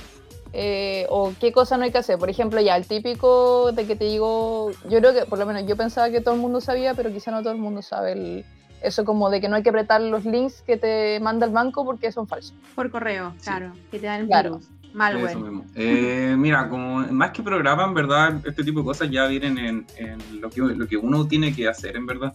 Eh, 0.54 1.06
o 1.10 1.34
qué 1.40 1.52
cosas 1.52 1.78
no 1.78 1.86
hay 1.86 1.92
que 1.92 1.98
hacer. 1.98 2.18
Por 2.18 2.30
ejemplo, 2.30 2.60
ya, 2.62 2.76
el 2.78 2.86
típico 2.88 3.72
de 3.74 3.86
que 3.86 3.96
te 3.96 4.06
digo, 4.06 4.72
yo 4.90 5.00
creo 5.00 5.14
que, 5.14 5.26
por 5.26 5.40
lo 5.40 5.46
menos 5.46 5.66
yo 5.68 5.76
pensaba 5.76 6.10
que 6.10 6.22
todo 6.22 6.36
el 6.36 6.40
mundo 6.42 6.62
sabía, 6.62 6.94
pero 6.94 7.12
quizá 7.12 7.32
no 7.32 7.42
todo 7.42 7.54
el 7.54 7.60
mundo 7.60 7.82
sabe 7.82 8.12
el- 8.14 8.46
eso 8.82 9.04
como 9.06 9.30
de 9.30 9.42
que 9.42 9.50
no 9.50 9.56
hay 9.56 9.64
que 9.64 9.70
apretar 9.70 10.00
los 10.02 10.24
links 10.24 10.62
que 10.62 10.78
te 10.78 11.20
manda 11.20 11.46
el 11.48 11.52
banco 11.52 11.84
porque 11.84 12.12
son 12.12 12.28
falsos. 12.28 12.54
Por 12.76 12.92
correo, 12.92 13.34
Sí. 13.40 13.46
claro. 13.46 13.74
Que 13.92 14.00
te 14.00 14.06
dan 14.06 14.22
el 14.22 14.28
Claro. 14.28 14.52
virus. 14.58 14.70
Malware. 14.98 15.30
Eso 15.30 15.40
mismo. 15.40 15.66
Eh, 15.76 16.36
mira, 16.38 16.68
como 16.68 17.00
más 17.12 17.32
que 17.32 17.44
programa, 17.44 17.86
en 17.86 17.94
verdad, 17.94 18.42
este 18.46 18.64
tipo 18.64 18.80
de 18.80 18.86
cosas 18.86 19.10
ya 19.12 19.28
vienen 19.28 19.58
en, 19.58 19.86
en 19.98 20.42
lo, 20.42 20.50
que, 20.50 20.62
lo 20.62 20.88
que 20.88 20.98
uno 20.98 21.28
tiene 21.28 21.56
que 21.56 21.68
hacer, 21.68 21.96
en 21.96 22.08
verdad. 22.08 22.34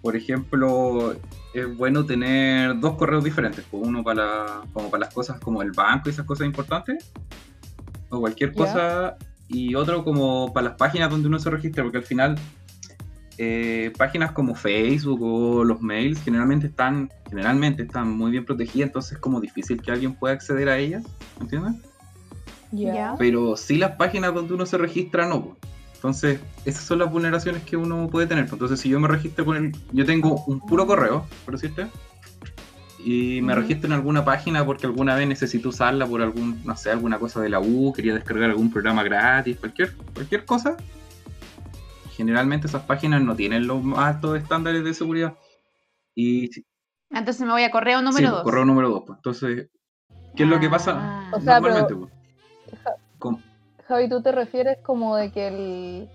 Por 0.00 0.14
ejemplo, 0.14 1.16
es 1.52 1.76
bueno 1.76 2.06
tener 2.06 2.78
dos 2.78 2.94
correos 2.94 3.24
diferentes, 3.24 3.64
pues, 3.68 3.86
uno 3.86 4.04
para, 4.04 4.60
como 4.72 4.90
para 4.90 5.06
las 5.06 5.14
cosas 5.14 5.40
como 5.40 5.60
el 5.60 5.72
banco 5.72 6.08
y 6.08 6.12
esas 6.12 6.24
cosas 6.24 6.46
importantes, 6.46 7.10
o 8.08 8.20
cualquier 8.20 8.54
cosa, 8.54 9.16
y 9.48 9.74
otro 9.74 10.04
como 10.04 10.52
para 10.52 10.68
las 10.68 10.78
páginas 10.78 11.10
donde 11.10 11.26
uno 11.26 11.40
se 11.40 11.50
registra, 11.50 11.82
porque 11.82 11.98
al 11.98 12.04
final 12.04 12.36
eh, 13.38 13.92
páginas 13.98 14.32
como 14.32 14.54
Facebook 14.54 15.20
o 15.22 15.64
los 15.64 15.80
mails 15.80 16.22
generalmente 16.22 16.68
están, 16.68 17.10
generalmente 17.28 17.82
están 17.82 18.10
muy 18.10 18.30
bien 18.30 18.44
protegidas, 18.44 18.88
entonces 18.88 19.12
es 19.12 19.18
como 19.18 19.40
difícil 19.40 19.82
que 19.82 19.90
alguien 19.90 20.14
pueda 20.14 20.34
acceder 20.34 20.68
a 20.68 20.78
ellas, 20.78 21.04
¿entiendes? 21.40 21.74
Pero 23.18 23.56
sí 23.56 23.76
las 23.78 23.92
páginas 23.92 24.34
donde 24.34 24.54
uno 24.54 24.66
se 24.66 24.78
registra 24.78 25.26
no. 25.26 25.56
Entonces, 25.94 26.38
esas 26.64 26.84
son 26.84 27.00
las 27.00 27.10
vulneraciones 27.10 27.64
que 27.64 27.76
uno 27.76 28.08
puede 28.08 28.26
tener. 28.26 28.46
Entonces, 28.48 28.78
si 28.78 28.88
yo 28.88 29.00
me 29.00 29.08
registro 29.08 29.44
con 29.44 29.56
el... 29.56 29.72
Yo 29.92 30.06
tengo 30.06 30.44
un 30.46 30.60
puro 30.60 30.86
correo, 30.86 31.26
por 31.44 31.54
decirte. 31.54 31.88
Y 33.04 33.40
me 33.42 33.54
registro 33.54 33.86
en 33.88 33.94
alguna 33.94 34.24
página 34.24 34.64
porque 34.64 34.86
alguna 34.86 35.14
vez 35.14 35.26
necesito 35.26 35.70
usarla 35.70 36.06
por 36.06 36.20
algún, 36.22 36.60
no 36.64 36.76
sé, 36.76 36.90
alguna 36.90 37.18
cosa 37.18 37.40
de 37.40 37.48
la 37.48 37.58
U, 37.60 37.92
quería 37.92 38.14
descargar 38.14 38.50
algún 38.50 38.70
programa 38.70 39.02
gratis, 39.02 39.56
cualquier, 39.58 39.96
cualquier 40.14 40.44
cosa. 40.44 40.76
Generalmente 42.16 42.66
esas 42.66 42.82
páginas 42.82 43.22
no 43.22 43.34
tienen 43.34 43.66
los 43.66 43.82
más 43.82 44.14
altos 44.16 44.36
estándares 44.36 44.84
de 44.84 44.94
seguridad. 44.94 45.34
Y 46.14 46.50
Entonces 47.10 47.46
me 47.46 47.52
voy 47.52 47.62
a 47.62 47.70
correo 47.70 48.02
número 48.02 48.28
pues, 48.28 48.30
2. 48.30 48.42
correo 48.42 48.64
número 48.64 48.90
2. 48.90 49.04
Entonces, 49.16 49.68
¿qué 50.36 50.42
es 50.42 50.48
lo 50.48 50.58
que 50.60 50.68
pasa? 50.68 50.96
Ah. 50.96 51.30
O 51.32 51.40
sea, 51.40 51.60
pero- 51.60 51.74
Normalmente, 51.74 51.94
po. 51.94 52.17
Javi, 53.88 54.08
tú 54.08 54.20
te 54.22 54.32
refieres 54.32 54.78
como 54.82 55.16
de 55.16 55.30
que 55.30 55.48
el 55.48 56.08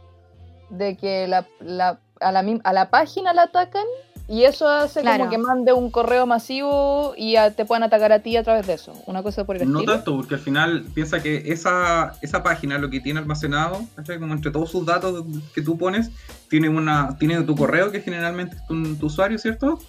de 0.69 0.95
que 0.97 1.27
la, 1.27 1.45
la- 1.59 1.99
a, 2.19 2.31
la, 2.31 2.43
a 2.63 2.73
la 2.73 2.89
página 2.89 3.33
la 3.33 3.43
atacan 3.43 3.83
y 4.27 4.43
eso 4.45 4.67
hace 4.69 5.01
Claro. 5.01 5.25
como 5.25 5.31
que 5.31 5.37
mande 5.37 5.73
un 5.73 5.91
correo 5.91 6.25
masivo 6.25 7.13
y 7.17 7.35
a- 7.35 7.51
te 7.51 7.65
puedan 7.65 7.83
atacar 7.83 8.11
a 8.11 8.19
ti 8.19 8.37
a 8.37 8.43
través 8.43 8.65
de 8.67 8.73
eso. 8.73 8.93
Una 9.05 9.21
cosa 9.21 9.43
por 9.43 9.57
el 9.57 9.69
No 9.69 9.79
estilo. 9.79 9.93
tanto, 9.95 10.15
porque 10.15 10.35
al 10.35 10.39
final 10.39 10.85
piensa 10.93 11.21
que 11.21 11.51
esa, 11.51 12.13
esa 12.21 12.41
página 12.43 12.77
lo 12.77 12.89
que 12.89 13.01
tiene 13.01 13.19
almacenado, 13.19 13.81
¿cachai? 13.95 14.19
como 14.19 14.33
entre 14.33 14.51
todos 14.51 14.71
sus 14.71 14.85
datos 14.85 15.25
que 15.53 15.61
tú 15.61 15.77
pones, 15.77 16.09
tiene 16.49 16.69
una 16.69 17.17
tiene 17.19 17.41
tu 17.43 17.55
correo 17.55 17.91
que 17.91 18.01
generalmente 18.01 18.55
es 18.55 18.65
tu, 18.67 18.95
tu 18.95 19.07
usuario, 19.07 19.37
¿cierto? 19.37 19.79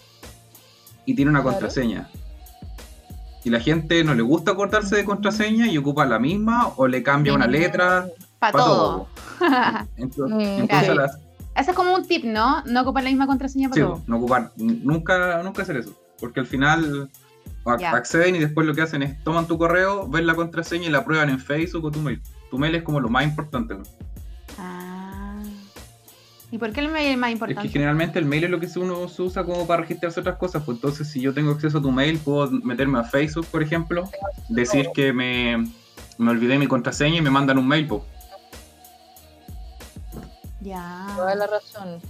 Y 1.06 1.14
tiene 1.14 1.30
una 1.30 1.42
Claro. 1.42 1.52
contraseña. 1.58 2.08
Y 3.44 3.50
la 3.50 3.60
gente 3.60 4.02
no 4.04 4.14
le 4.14 4.22
gusta 4.22 4.52
acordarse 4.52 4.96
de 4.96 5.04
contraseña 5.04 5.66
y 5.66 5.76
ocupa 5.78 6.06
la 6.06 6.18
misma 6.18 6.68
o 6.76 6.86
le 6.88 7.02
cambia 7.02 7.34
una 7.34 7.46
letra 7.46 8.06
Para 8.38 8.52
todo. 8.52 8.66
todo. 8.74 9.08
Ento- 9.98 10.28
Mm, 10.28 10.40
Entonces, 10.40 10.68
claro. 10.68 10.94
las- 10.94 11.18
Ese 11.54 11.70
es 11.70 11.76
como 11.76 11.94
un 11.94 12.06
tip, 12.06 12.24
¿no? 12.24 12.62
No 12.64 12.82
ocupar 12.82 13.04
la 13.04 13.10
misma 13.10 13.26
contraseña 13.26 13.68
para 13.68 13.80
sí, 13.82 13.86
todo. 13.86 14.02
no 14.06 14.16
ocupar, 14.16 14.50
nunca, 14.56 15.42
nunca 15.42 15.62
hacer 15.62 15.76
eso. 15.76 15.92
Porque 16.18 16.40
al 16.40 16.46
final 16.46 17.10
acceden 17.66 18.36
y 18.36 18.38
después 18.40 18.66
lo 18.66 18.74
que 18.74 18.82
hacen 18.82 19.02
es 19.02 19.22
toman 19.24 19.46
tu 19.46 19.56
correo, 19.58 20.08
ven 20.08 20.26
la 20.26 20.34
contraseña 20.34 20.86
y 20.86 20.90
la 20.90 21.04
prueban 21.04 21.28
en 21.30 21.38
Facebook 21.38 21.84
o 21.84 21.90
tu 21.90 22.00
mail. 22.00 22.20
Tu 22.50 22.58
mail 22.58 22.74
es 22.74 22.82
como 22.82 22.98
lo 23.00 23.08
más 23.08 23.24
importante. 23.24 23.74
¿no? 23.74 23.82
¿Y 26.54 26.58
por 26.58 26.72
qué 26.72 26.78
el 26.82 26.88
mail 26.88 27.10
es 27.10 27.18
más 27.18 27.30
Es 27.30 27.32
importante? 27.32 27.62
que 27.62 27.68
generalmente 27.72 28.16
el 28.20 28.26
mail 28.26 28.44
es 28.44 28.50
lo 28.50 28.60
que 28.60 28.68
uno 28.78 29.08
se 29.08 29.22
usa 29.22 29.42
como 29.42 29.66
para 29.66 29.82
registrarse 29.82 30.20
otras 30.20 30.36
cosas. 30.36 30.62
Pues 30.62 30.76
entonces, 30.76 31.08
si 31.08 31.20
yo 31.20 31.34
tengo 31.34 31.50
acceso 31.50 31.78
a 31.78 31.82
tu 31.82 31.90
mail, 31.90 32.16
puedo 32.20 32.48
meterme 32.48 33.00
a 33.00 33.02
Facebook, 33.02 33.44
por 33.46 33.60
ejemplo, 33.60 34.08
decir 34.48 34.86
que 34.94 35.12
me, 35.12 35.66
me 36.16 36.30
olvidé 36.30 36.56
mi 36.56 36.68
contraseña 36.68 37.16
y 37.16 37.22
me 37.22 37.30
mandan 37.30 37.58
un 37.58 37.66
mail. 37.66 37.88
Pues. 37.88 38.02
Ya. 40.60 41.08
Toda 41.16 41.34
la 41.34 41.48
razón. 41.48 42.00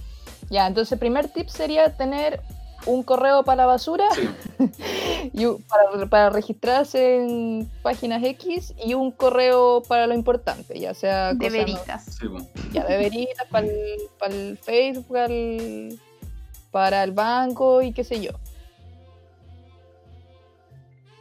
Ya, 0.51 0.67
entonces 0.67 0.91
el 0.91 0.99
primer 0.99 1.27
tip 1.29 1.47
sería 1.47 1.97
tener 1.97 2.39
un 2.85 3.03
correo 3.03 3.43
para 3.43 3.57
la 3.63 3.65
basura 3.65 4.05
Sí, 4.13 4.29
y 5.33 5.45
un- 5.45 5.61
para, 5.63 6.05
para 6.07 6.29
registrarse 6.29 7.17
en 7.23 7.69
páginas 7.81 8.23
X 8.23 8.73
y 8.85 8.93
un 8.93 9.11
correo 9.11 9.81
para 9.87 10.07
lo 10.07 10.13
importante, 10.13 10.79
ya 10.79 10.93
sea 10.93 11.33
De 11.33 11.37
cosas 11.47 11.51
no- 11.53 11.57
veritas. 11.59 12.05
sí, 12.19 12.27
pues. 12.27 12.43
ya 12.73 12.83
de 12.85 12.97
veritas 12.97 13.47
para 13.49 13.67
el, 13.67 13.99
para 14.19 14.33
el 14.35 14.57
Facebook, 14.57 15.07
para 15.07 15.25
el, 15.33 15.99
para 16.71 17.03
el 17.03 17.11
banco 17.11 17.81
y 17.81 17.91
qué 17.93 18.03
sé 18.03 18.21
yo. 18.21 18.31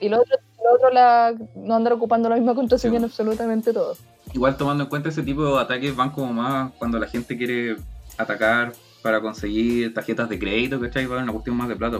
Y 0.01 0.09
lo 0.09 0.21
otro, 0.21 0.37
el 0.37 0.67
otro 0.77 0.91
la, 0.91 1.35
no 1.55 1.75
andar 1.75 1.93
ocupando 1.95 2.29
la 2.29 2.37
misma 2.37 2.55
contraseña 2.55 2.93
Sí. 2.93 2.97
en 2.99 3.05
absolutamente 3.05 3.73
todo. 3.73 3.97
Igual 4.33 4.57
tomando 4.57 4.85
en 4.85 4.91
cuenta 4.91 5.09
ese 5.09 5.23
tipo 5.23 5.45
de 5.45 5.61
ataques 5.61 5.95
van 5.95 6.11
como 6.11 6.33
más 6.33 6.73
cuando 6.79 6.99
la 6.99 7.07
gente 7.07 7.37
quiere 7.39 7.77
atacar 8.19 8.73
para 9.05 9.21
conseguir 9.21 9.93
tarjetas 9.93 10.31
de 10.31 10.39
crédito, 10.39 10.81
¿cachai? 10.81 11.05
Va 11.05 11.21
a 11.21 11.23
una 11.23 11.33
cuestión 11.33 11.59
más 11.59 11.69
de 11.69 11.77
plata. 11.77 11.99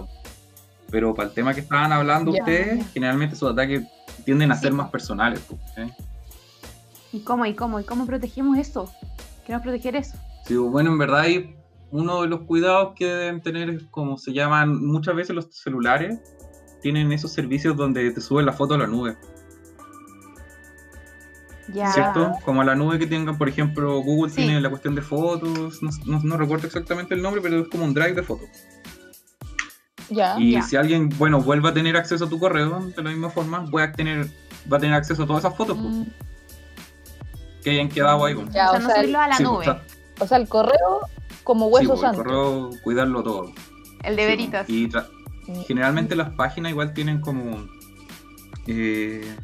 Pero 0.91 1.15
para 1.15 1.29
el 1.29 1.35
tema 1.35 1.53
que 1.53 1.61
estaban 1.61 1.93
hablando 1.93 2.33
Ya, 2.33 2.39
ustedes, 2.41 2.87
generalmente 2.95 3.35
esos 3.37 3.53
ataques 3.53 3.83
tienden 4.25 4.51
a 4.51 4.55
Sí, 4.55 4.63
ser 4.63 4.73
más 4.73 4.89
personales. 4.89 5.47
¿cachai? 5.69 5.93
¿Y 7.13 7.21
cómo? 7.21 7.45
¿Y 7.45 7.53
cómo? 7.53 7.79
¿Y 7.79 7.85
cómo 7.85 8.07
protegemos 8.07 8.57
eso? 8.57 8.91
Queremos 9.45 9.65
proteger 9.65 9.97
eso. 9.97 10.17
Sí, 10.47 10.57
bueno, 10.57 10.93
en 10.93 10.99
verdad 10.99 11.21
hay 11.21 11.55
uno 11.91 12.23
de 12.23 12.29
los 12.29 12.41
cuidados 12.41 12.95
que 12.97 13.05
deben 13.05 13.43
tener, 13.43 13.69
es 13.69 13.83
como 13.91 14.17
se 14.17 14.33
llaman 14.33 14.83
muchas 14.83 15.15
veces 15.15 15.37
los 15.37 15.55
celulares, 15.55 16.19
tienen 16.81 17.13
esos 17.13 17.33
servicios 17.33 17.77
donde 17.77 18.11
te 18.13 18.21
suben 18.23 18.47
la 18.47 18.55
foto 18.55 18.75
a 18.75 18.79
la 18.79 18.87
nube, 18.87 19.15
Ya. 21.69 21.91
¿cierto? 21.93 22.33
Como 22.45 22.61
a 22.61 22.65
la 22.65 22.75
nube 22.75 22.99
que 22.99 23.07
tengan, 23.07 23.39
por 23.39 23.49
ejemplo, 23.49 24.01
Google 24.03 24.31
Sí. 24.31 24.37
tiene 24.37 24.61
la 24.61 24.69
cuestión 24.71 24.95
de 24.95 25.03
fotos, 25.03 25.83
no, 25.83 25.91
no- 26.05 26.21
no 26.23 26.37
recuerdo 26.37 26.67
exactamente 26.67 27.15
el 27.15 27.23
nombre, 27.23 27.41
pero 27.41 27.61
es 27.61 27.69
como 27.69 27.85
un 27.85 27.95
drive 27.95 28.13
de 28.13 28.23
fotos. 28.23 28.49
Ya. 30.11 30.37
Y 30.39 30.53
ya. 30.53 30.63
si 30.63 30.77
alguien, 30.77 31.09
bueno, 31.17 31.41
vuelve 31.41 31.69
a 31.71 31.75
tener 31.75 31.97
acceso 31.97 32.27
a 32.27 32.29
tu 32.29 32.39
correo, 32.39 32.81
de 32.95 33.03
la 33.03 33.11
misma 33.11 33.31
forma, 33.31 33.61
voy 33.71 33.83
a 33.83 33.93
tener, 33.93 34.27
va 34.71 34.77
a 34.77 34.81
tener 34.81 34.95
acceso 34.95 35.23
a 35.23 35.27
todas 35.27 35.43
esas 35.45 35.57
fotos 35.57 35.79
pues, 35.81 35.95
Mm, 35.95 36.05
que 37.63 37.71
hayan 37.71 37.89
quedado 37.89 38.25
ahí. 38.25 38.35
pues. 38.35 38.51
Ya, 38.53 38.69
o 38.69 38.73
sea, 38.73 38.81
no 38.81 38.87
sea, 38.87 38.97
subirlo 38.97 39.21
a 39.21 39.29
la 39.29 39.37
Sí, 39.37 39.43
nube. 39.43 39.59
o 39.61 39.63
sea, 39.65 39.83
O 40.21 40.27
sea, 40.29 40.37
el 40.39 40.47
correo 40.49 41.01
como 41.43 41.67
sí, 41.69 41.73
hueso 41.75 41.89
pues, 41.89 42.01
el 42.03 42.07
santo. 42.07 42.23
correo, 42.23 42.71
cuidarlo 42.85 43.23
todo. 43.23 43.53
el 44.05 44.17
de 44.17 44.23
Sí, 44.23 44.29
veritas. 44.29 44.69
Y 44.69 44.89
tra- 44.91 45.09
Mm, 45.47 45.63
generalmente 45.67 46.15
las 46.15 46.31
páginas 46.35 46.71
igual 46.73 46.93
tienen 46.93 47.21
como 47.23 47.67
eh, 48.67 49.35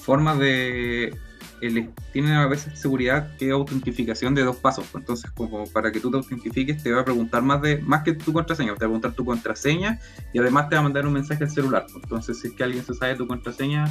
formas 0.00 0.38
de 0.38 1.18
ele- 1.60 1.90
tienen 2.12 2.32
a 2.32 2.46
veces 2.46 2.78
seguridad 2.78 3.34
que 3.36 3.50
autentificación 3.50 4.34
de 4.34 4.42
dos 4.42 4.56
pasos 4.56 4.84
pues. 4.92 5.02
entonces 5.02 5.30
como 5.30 5.66
para 5.68 5.90
que 5.92 6.00
tú 6.00 6.10
te 6.10 6.16
autentifiques 6.18 6.82
te 6.82 6.92
va 6.92 7.00
a 7.00 7.04
preguntar 7.04 7.42
más 7.42 7.62
de 7.62 7.78
más 7.78 8.02
que 8.02 8.12
tu 8.12 8.32
contraseña 8.32 8.68
te 8.68 8.72
va 8.72 8.76
a 8.76 8.78
preguntar 8.88 9.12
tu 9.12 9.24
contraseña 9.24 9.98
y 10.32 10.38
además 10.38 10.68
te 10.68 10.74
va 10.76 10.80
a 10.80 10.82
mandar 10.84 11.06
un 11.06 11.14
mensaje 11.14 11.44
al 11.44 11.50
celular 11.50 11.86
pues. 11.90 12.02
entonces 12.04 12.38
si 12.40 12.48
es 12.48 12.54
que 12.54 12.64
alguien 12.64 12.84
se 12.84 12.94
sabe 12.94 13.14
tu 13.16 13.26
contraseña 13.26 13.88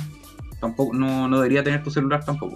tampoco 0.59 0.95
no, 0.95 1.28
no 1.28 1.38
debería 1.38 1.63
tener 1.63 1.84
tu 1.84 1.91
celular 1.91 2.24
tampoco 2.24 2.55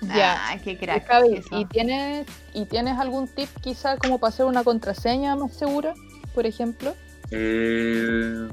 Ya. 0.00 0.36
Ah, 0.48 0.58
qué 0.62 0.78
crack. 0.78 1.06
Javi. 1.06 1.42
¿y 1.50 1.64
tienes, 1.66 2.26
¿y 2.54 2.66
tienes 2.66 2.98
algún 2.98 3.26
tip 3.28 3.48
quizá 3.60 3.96
como 3.96 4.18
para 4.18 4.28
hacer 4.28 4.46
una 4.46 4.62
contraseña 4.62 5.34
más 5.36 5.52
segura, 5.54 5.92
por 6.34 6.46
ejemplo? 6.46 6.94
Eh, 7.32 8.48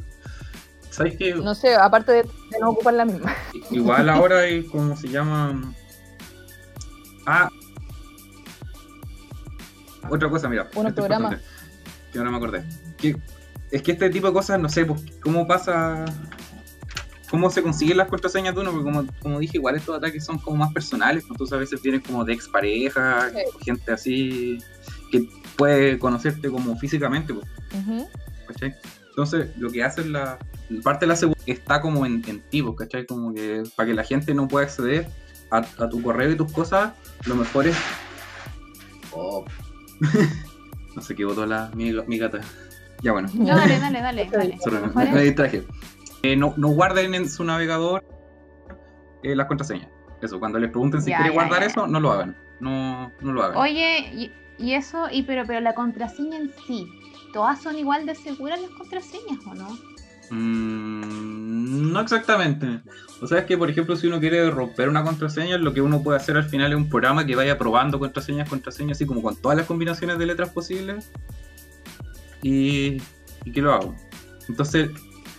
¿sabes 0.96 1.16
qué? 1.18 1.34
No 1.36 1.54
sé, 1.56 1.76
aparte 1.76 2.12
de, 2.12 2.24
de 2.24 2.60
no 2.60 2.70
ocupar 2.72 2.94
la 2.94 3.06
misma. 3.06 3.34
Igual 3.72 4.10
ahora 4.10 4.40
hay 4.40 4.64
como 4.64 4.96
se 4.96 5.10
llama. 5.10 5.74
Ah. 7.26 7.50
Otra 10.10 10.30
cosa, 10.30 10.48
mira. 10.48 10.70
Unos 10.76 10.90
esto 10.90 11.02
es 11.02 11.08
programas. 11.08 11.42
Que 12.12 12.20
ahora 12.20 12.32
me 12.32 12.38
acordé. 12.38 12.64
Que, 12.98 13.18
es 13.72 13.82
que 13.82 13.92
este 13.92 14.10
tipo 14.10 14.28
de 14.28 14.34
cosas, 14.34 14.60
no 14.60 14.70
sé, 14.70 14.86
pues, 14.86 15.04
cómo 15.22 15.48
pasa. 15.48 16.06
¿Cómo 17.30 17.50
se 17.50 17.64
consiguen 17.64 17.98
las 17.98 18.08
contraseñas 18.08 18.54
de 18.54 18.62
uno? 18.62 18.72
Porque 18.72 18.86
como, 18.86 19.06
como 19.22 19.40
dije, 19.40 19.58
igual 19.58 19.76
estos 19.76 19.98
ataques 19.98 20.24
son 20.24 20.38
como 20.38 20.58
más 20.58 20.72
personales. 20.72 21.24
pues, 21.24 21.32
Entonces 21.32 21.54
a 21.56 21.60
veces 21.60 21.82
vienen 21.82 22.02
como 22.02 22.24
de 22.24 22.34
Sí. 23.34 23.40
o 23.54 23.60
gente 23.60 23.92
así 23.92 24.60
que 25.12 25.28
puede 25.58 25.98
conocerte 25.98 26.50
como 26.50 26.78
físicamente. 26.78 27.34
Pues. 27.34 27.48
Entonces, 29.10 29.58
lo 29.58 29.70
que 29.72 29.84
hace 29.84 30.06
la 30.06 30.38
la 30.55 30.55
parte 30.84 31.06
de 31.06 31.10
la 31.10 31.16
seguridad 31.16 31.44
está 31.46 31.82
como 31.82 32.06
en, 32.06 32.24
en 32.28 32.42
ti, 32.50 32.62
pues, 32.62 32.76
¿cachai? 32.78 33.06
Como 33.06 33.34
que 33.34 33.64
para 33.76 33.88
que 33.88 33.94
la 33.94 34.04
gente 34.04 34.34
no 34.34 34.48
pueda 34.48 34.66
acceder 34.66 35.08
a, 35.52 35.58
a 35.58 35.90
tu 35.90 36.02
correo 36.02 36.32
y 36.32 36.36
tus 36.38 36.52
cosas, 36.52 36.94
lo 37.26 37.36
mejor 37.36 37.68
es. 37.68 37.78
Oh. 39.12 39.46
no 40.96 41.02
sé 41.02 41.16
qué 41.16 41.26
votó 41.26 41.46
la, 41.46 41.72
mi, 41.76 41.92
mi 42.08 42.18
gata. 42.18 42.40
Ya 43.02 43.12
bueno, 43.12 43.30
No, 43.34 43.56
dale, 43.56 43.80
dale, 43.80 44.02
dale. 44.02 44.30
Dale. 44.32 45.66
Eh, 46.24 46.36
no, 46.36 46.54
no 46.58 46.70
guarden 46.70 47.14
en 47.14 47.30
su 47.30 47.44
navegador 47.44 48.04
eh, 49.24 49.36
las 49.36 49.48
contraseñas. 49.48 49.90
Eso, 50.22 50.40
cuando 50.40 50.58
les 50.58 50.72
pregunten 50.72 51.02
si 51.02 51.12
Ya, 51.12 51.18
quieren 51.18 51.34
ya, 51.34 51.40
guardar 51.42 51.62
ya. 51.62 51.68
eso, 51.68 51.88
no 51.88 52.00
lo 52.00 52.12
hagan. 52.12 52.36
No, 52.60 53.12
no 53.22 53.34
lo 53.34 53.44
hagan. 53.44 53.58
Oye, 53.58 54.10
y, 54.14 54.32
y 54.58 54.74
eso, 54.74 55.08
y 55.12 55.24
pero, 55.24 55.44
pero 55.46 55.60
la 55.60 55.76
contraseña 55.76 56.38
en 56.38 56.52
sí, 56.66 56.88
¿todas 57.34 57.62
son 57.62 57.78
igual 57.78 58.06
de 58.06 58.16
seguras 58.16 58.60
las 58.62 58.72
contraseñas 58.72 59.46
o 59.46 59.54
no? 59.54 59.68
Mm, 60.30 61.92
no 61.92 62.00
exactamente. 62.00 62.82
O 63.22 63.28
sea, 63.28 63.40
es 63.40 63.46
que, 63.46 63.58
por 63.58 63.70
ejemplo, 63.70 63.96
si 63.96 64.08
uno 64.08 64.20
quiere 64.20 64.50
romper 64.50 64.90
una 64.90 65.04
contraseña, 65.04 65.58
lo 65.58 65.74
que 65.74 65.82
uno 65.82 66.04
puede 66.04 66.18
hacer 66.18 66.38
al 66.38 66.46
final 66.46 66.72
es 66.72 66.78
un 66.78 66.90
programa 66.90 67.26
que 67.26 67.36
vaya 67.36 67.58
probando 67.58 68.00
contraseñas, 68.00 68.50
contraseñas, 68.50 68.98
así 68.98 69.06
como 69.06 69.22
con 69.22 69.36
todas 69.36 69.58
las 69.58 69.68
combinaciones 69.68 70.18
de 70.18 70.26
letras 70.26 70.50
posibles. 70.50 71.12
Y, 72.42 73.02
y 73.44 73.52
que 73.52 73.62
lo 73.62 73.74
hago. 73.74 73.96
Entonces, 74.48 74.90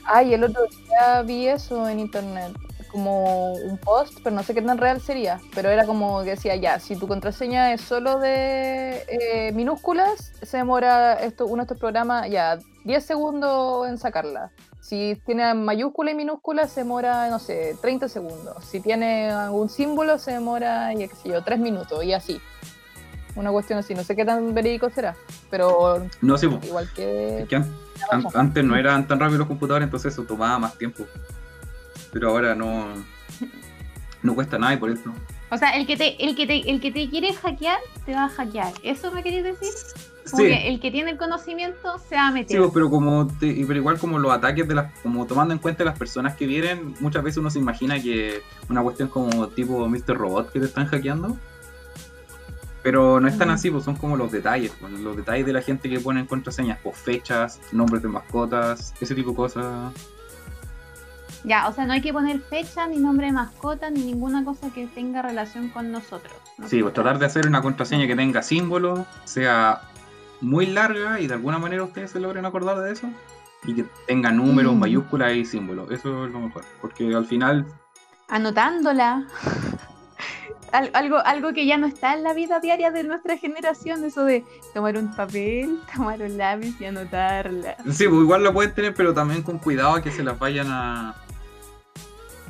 Ay, 0.08 0.34
el 0.34 0.44
otro 0.44 0.62
día 0.66 1.22
vi 1.22 1.48
eso 1.48 1.88
en 1.88 1.98
internet, 1.98 2.52
como 2.92 3.54
un 3.54 3.76
post, 3.76 4.20
pero 4.22 4.36
no 4.36 4.42
sé 4.44 4.54
qué 4.54 4.62
tan 4.62 4.78
real 4.78 5.00
sería, 5.00 5.40
pero 5.52 5.68
era 5.68 5.84
como 5.84 6.22
que 6.22 6.30
decía, 6.30 6.54
ya, 6.54 6.78
si 6.78 6.94
tu 6.94 7.08
contraseña 7.08 7.72
es 7.72 7.80
solo 7.80 8.20
de 8.20 9.02
eh, 9.08 9.52
minúsculas, 9.52 10.32
se 10.42 10.58
demora 10.58 11.14
esto, 11.14 11.46
uno 11.46 11.56
de 11.56 11.62
estos 11.62 11.78
programas, 11.78 12.30
ya, 12.30 12.58
10 12.84 13.04
segundos 13.04 13.88
en 13.88 13.98
sacarla. 13.98 14.52
Si 14.88 15.20
tiene 15.26 15.52
mayúscula 15.52 16.12
y 16.12 16.14
minúscula, 16.14 16.68
se 16.68 16.80
demora, 16.82 17.28
no 17.28 17.40
sé, 17.40 17.76
30 17.80 18.08
segundos. 18.08 18.64
Si 18.64 18.78
tiene 18.80 19.30
algún 19.30 19.68
símbolo, 19.68 20.16
se 20.18 20.30
demora, 20.30 20.92
ya 20.94 21.08
qué 21.08 21.16
sé 21.16 21.28
yo, 21.30 21.42
3 21.42 21.58
minutos, 21.58 22.04
y 22.04 22.12
así. 22.12 22.40
Una 23.34 23.50
cuestión 23.50 23.80
así, 23.80 23.94
no 23.94 24.04
sé 24.04 24.14
qué 24.14 24.24
tan 24.24 24.54
verídico 24.54 24.88
será, 24.88 25.16
pero 25.50 26.06
no 26.22 26.36
po, 26.36 26.60
igual 26.64 26.88
que... 26.94 27.40
es 27.40 27.48
que 27.48 27.56
an- 27.56 27.68
an- 28.12 28.26
antes 28.34 28.64
no 28.64 28.76
eran 28.76 29.08
tan 29.08 29.18
rápidos 29.18 29.40
los 29.40 29.48
computadores, 29.48 29.86
entonces 29.86 30.12
eso 30.12 30.22
tomaba 30.22 30.58
más 30.60 30.78
tiempo. 30.78 31.04
Pero 32.12 32.30
ahora 32.30 32.54
no, 32.54 32.86
no 34.22 34.34
cuesta 34.36 34.56
nada 34.56 34.72
y 34.74 34.76
por 34.76 34.90
eso. 34.90 35.12
O 35.50 35.56
sea, 35.58 35.70
el 35.76 35.86
que 35.86 35.96
te, 35.96 36.24
el 36.24 36.34
que 36.36 36.46
te, 36.46 36.70
el 36.70 36.80
que 36.80 36.92
te 36.92 37.10
quiere 37.10 37.32
hackear, 37.34 37.78
te 38.06 38.14
va 38.14 38.26
a 38.26 38.28
hackear. 38.28 38.72
¿Eso 38.84 39.10
me 39.10 39.22
querías 39.24 39.44
decir? 39.44 39.68
Como 40.30 40.42
Sí, 40.42 40.48
que 40.48 40.68
el 40.68 40.80
que 40.80 40.90
tiene 40.90 41.12
el 41.12 41.18
conocimiento 41.18 41.98
se 42.08 42.16
va 42.16 42.26
a 42.26 42.28
Sí, 42.28 42.34
meter. 42.34 42.58
pues, 42.58 42.70
pero 42.74 42.90
como 42.90 43.26
te- 43.28 43.64
pero 43.66 43.78
igual 43.78 43.98
como 43.98 44.18
los 44.18 44.32
ataques 44.32 44.66
de 44.66 44.74
las, 44.74 44.92
como 45.00 45.24
tomando 45.26 45.54
en 45.54 45.60
cuenta 45.60 45.84
las 45.84 45.96
personas 45.98 46.34
que 46.36 46.46
vienen, 46.46 46.94
muchas 47.00 47.22
veces 47.22 47.38
uno 47.38 47.50
se 47.50 47.58
imagina 47.60 48.00
que 48.02 48.42
una 48.68 48.82
cuestión 48.82 49.08
como 49.08 49.48
tipo 49.48 49.88
Mr. 49.88 50.16
Robot 50.16 50.50
que 50.52 50.58
te 50.60 50.66
están 50.66 50.86
hackeando. 50.86 51.36
Pero 52.82 53.18
no 53.20 53.26
es 53.26 53.36
tan 53.36 53.50
así, 53.50 53.68
pues 53.70 53.82
son 53.84 53.96
como 53.96 54.16
los 54.16 54.30
detalles, 54.30 54.72
pues, 54.80 54.92
los 54.92 55.16
detalles 55.16 55.44
de 55.44 55.52
la 55.52 55.60
gente 55.62 55.88
que 55.90 55.98
pone 55.98 56.20
en 56.20 56.26
contraseñas, 56.26 56.78
pues 56.82 56.96
fechas, 56.96 57.60
nombres 57.72 58.00
de 58.02 58.08
mascotas, 58.08 58.94
ese 59.00 59.14
tipo 59.14 59.30
de 59.30 59.36
cosas. 59.36 59.92
Ya, 61.42 61.68
o 61.68 61.72
sea, 61.72 61.84
no 61.86 61.92
hay 61.92 62.00
que 62.00 62.12
poner 62.12 62.40
fecha, 62.40 62.86
ni 62.86 62.98
nombre 62.98 63.26
de 63.26 63.32
mascota, 63.32 63.90
ni 63.90 64.02
ninguna 64.04 64.44
cosa 64.44 64.70
que 64.72 64.86
tenga 64.86 65.22
relación 65.22 65.68
con 65.70 65.90
nosotros. 65.92 66.32
¿no? 66.58 66.68
Sí, 66.68 66.80
pues 66.82 66.94
tratar 66.94 67.18
de 67.18 67.26
hacer 67.26 67.46
una 67.46 67.60
contraseña 67.62 68.06
que 68.06 68.16
tenga 68.16 68.42
símbolos, 68.42 69.00
sea 69.24 69.80
muy 70.40 70.66
larga 70.66 71.20
y 71.20 71.26
de 71.26 71.34
alguna 71.34 71.58
manera 71.58 71.82
ustedes 71.84 72.10
se 72.10 72.20
logren 72.20 72.44
acordar 72.46 72.78
de 72.80 72.92
eso. 72.92 73.08
Y 73.64 73.74
que 73.74 73.84
tenga 74.06 74.30
números, 74.30 74.74
Mm. 74.74 74.78
mayúsculas 74.78 75.32
y 75.34 75.44
símbolos. 75.44 75.90
Eso 75.90 76.26
es 76.26 76.32
lo 76.32 76.40
mejor. 76.40 76.64
Porque 76.80 77.14
al 77.14 77.26
final 77.26 77.66
Anotándola. 78.28 79.26
Al- 80.72 80.90
algo, 80.94 81.18
algo 81.24 81.52
que 81.54 81.64
ya 81.64 81.78
no 81.78 81.86
está 81.86 82.12
en 82.14 82.22
la 82.24 82.34
vida 82.34 82.58
diaria 82.60 82.90
de 82.90 83.04
nuestra 83.04 83.38
generación, 83.38 84.04
eso 84.04 84.24
de 84.24 84.44
tomar 84.74 84.98
un 84.98 85.14
papel, 85.14 85.78
tomar 85.94 86.20
un 86.20 86.36
lápiz 86.36 86.74
y 86.80 86.84
anotarla. 86.86 87.76
Sí, 87.90 88.06
pues 88.08 88.20
igual 88.20 88.42
la 88.44 88.52
pueden 88.52 88.74
tener, 88.74 88.92
pero 88.94 89.14
también 89.14 89.42
con 89.42 89.58
cuidado 89.58 89.94
a 89.94 90.02
que 90.02 90.10
se 90.10 90.22
las 90.24 90.38
vayan 90.38 90.66
a. 90.70 91.14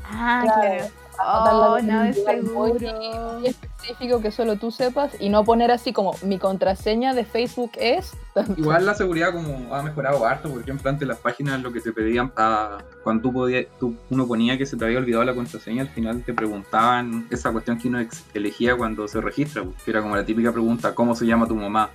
Ah, 0.05 0.41
Claro. 0.45 0.61
claro. 0.63 0.85
Oh, 1.19 1.77
un 1.81 1.91
es 1.91 2.17
lugar 2.19 2.43
muy 2.43 2.79
seguro. 2.79 3.41
específico 3.45 4.21
que 4.21 4.31
solo 4.31 4.57
tú 4.57 4.71
sepas 4.71 5.13
y 5.19 5.29
no 5.29 5.45
poner 5.45 5.71
así 5.71 5.93
como 5.93 6.15
mi 6.23 6.39
contraseña 6.39 7.15
de 7.15 7.25
Facebook 7.25 7.73
es 7.77 8.13
Igual 8.57 8.85
la 8.85 8.95
seguridad 8.95 9.33
como 9.33 9.75
ha 9.75 9.83
mejorado 9.83 10.27
harto, 10.27 10.51
por 10.51 10.61
ejemplo, 10.61 10.91
antes 10.91 11.09
las 11.09 11.17
páginas 11.19 11.63
lo 11.63 11.73
que 11.73 11.81
te 11.81 11.91
pedían 11.93 12.33
ah, 12.37 12.79
cuando 13.03 13.23
tú 13.23 13.33
podías, 13.33 13.65
tú, 13.81 13.95
uno 14.11 14.27
ponía 14.27 14.59
que 14.59 14.67
se 14.67 14.77
te 14.77 14.85
había 14.85 14.99
olvidado 14.99 15.25
la 15.25 15.35
contraseña, 15.35 15.83
al 15.83 15.89
final 15.89 16.23
te 16.23 16.35
preguntaban 16.35 17.27
esa 17.31 17.51
cuestión 17.51 17.79
que 17.79 17.89
uno 17.89 17.99
ex- 18.01 18.25
elegía 18.35 18.77
cuando 18.77 19.09
se 19.09 19.23
registra, 19.23 19.63
pues, 19.65 19.83
que 19.83 19.91
era 19.91 20.03
como 20.03 20.17
la 20.17 20.25
típica 20.27 20.53
pregunta, 20.53 20.95
¿cómo 20.95 21.15
se 21.15 21.25
llama 21.27 21.49
tu 21.49 21.55
mamá? 21.55 21.89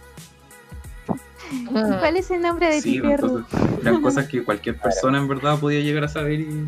¿Cuál 1.70 2.18
es 2.18 2.32
el 2.32 2.42
nombre 2.42 2.68
de 2.68 2.82
Sí, 2.82 2.98
tu 3.00 3.04
pues, 3.08 3.22
perro? 3.22 3.38
entonces, 3.40 3.80
eran 3.82 4.02
cosas 4.02 4.28
que 4.28 4.44
cualquier 4.44 4.78
persona 4.82 5.18
en 5.20 5.28
verdad 5.28 5.60
podía 5.60 5.82
llegar 5.82 6.06
a 6.06 6.08
saber 6.08 6.40
y 6.40 6.66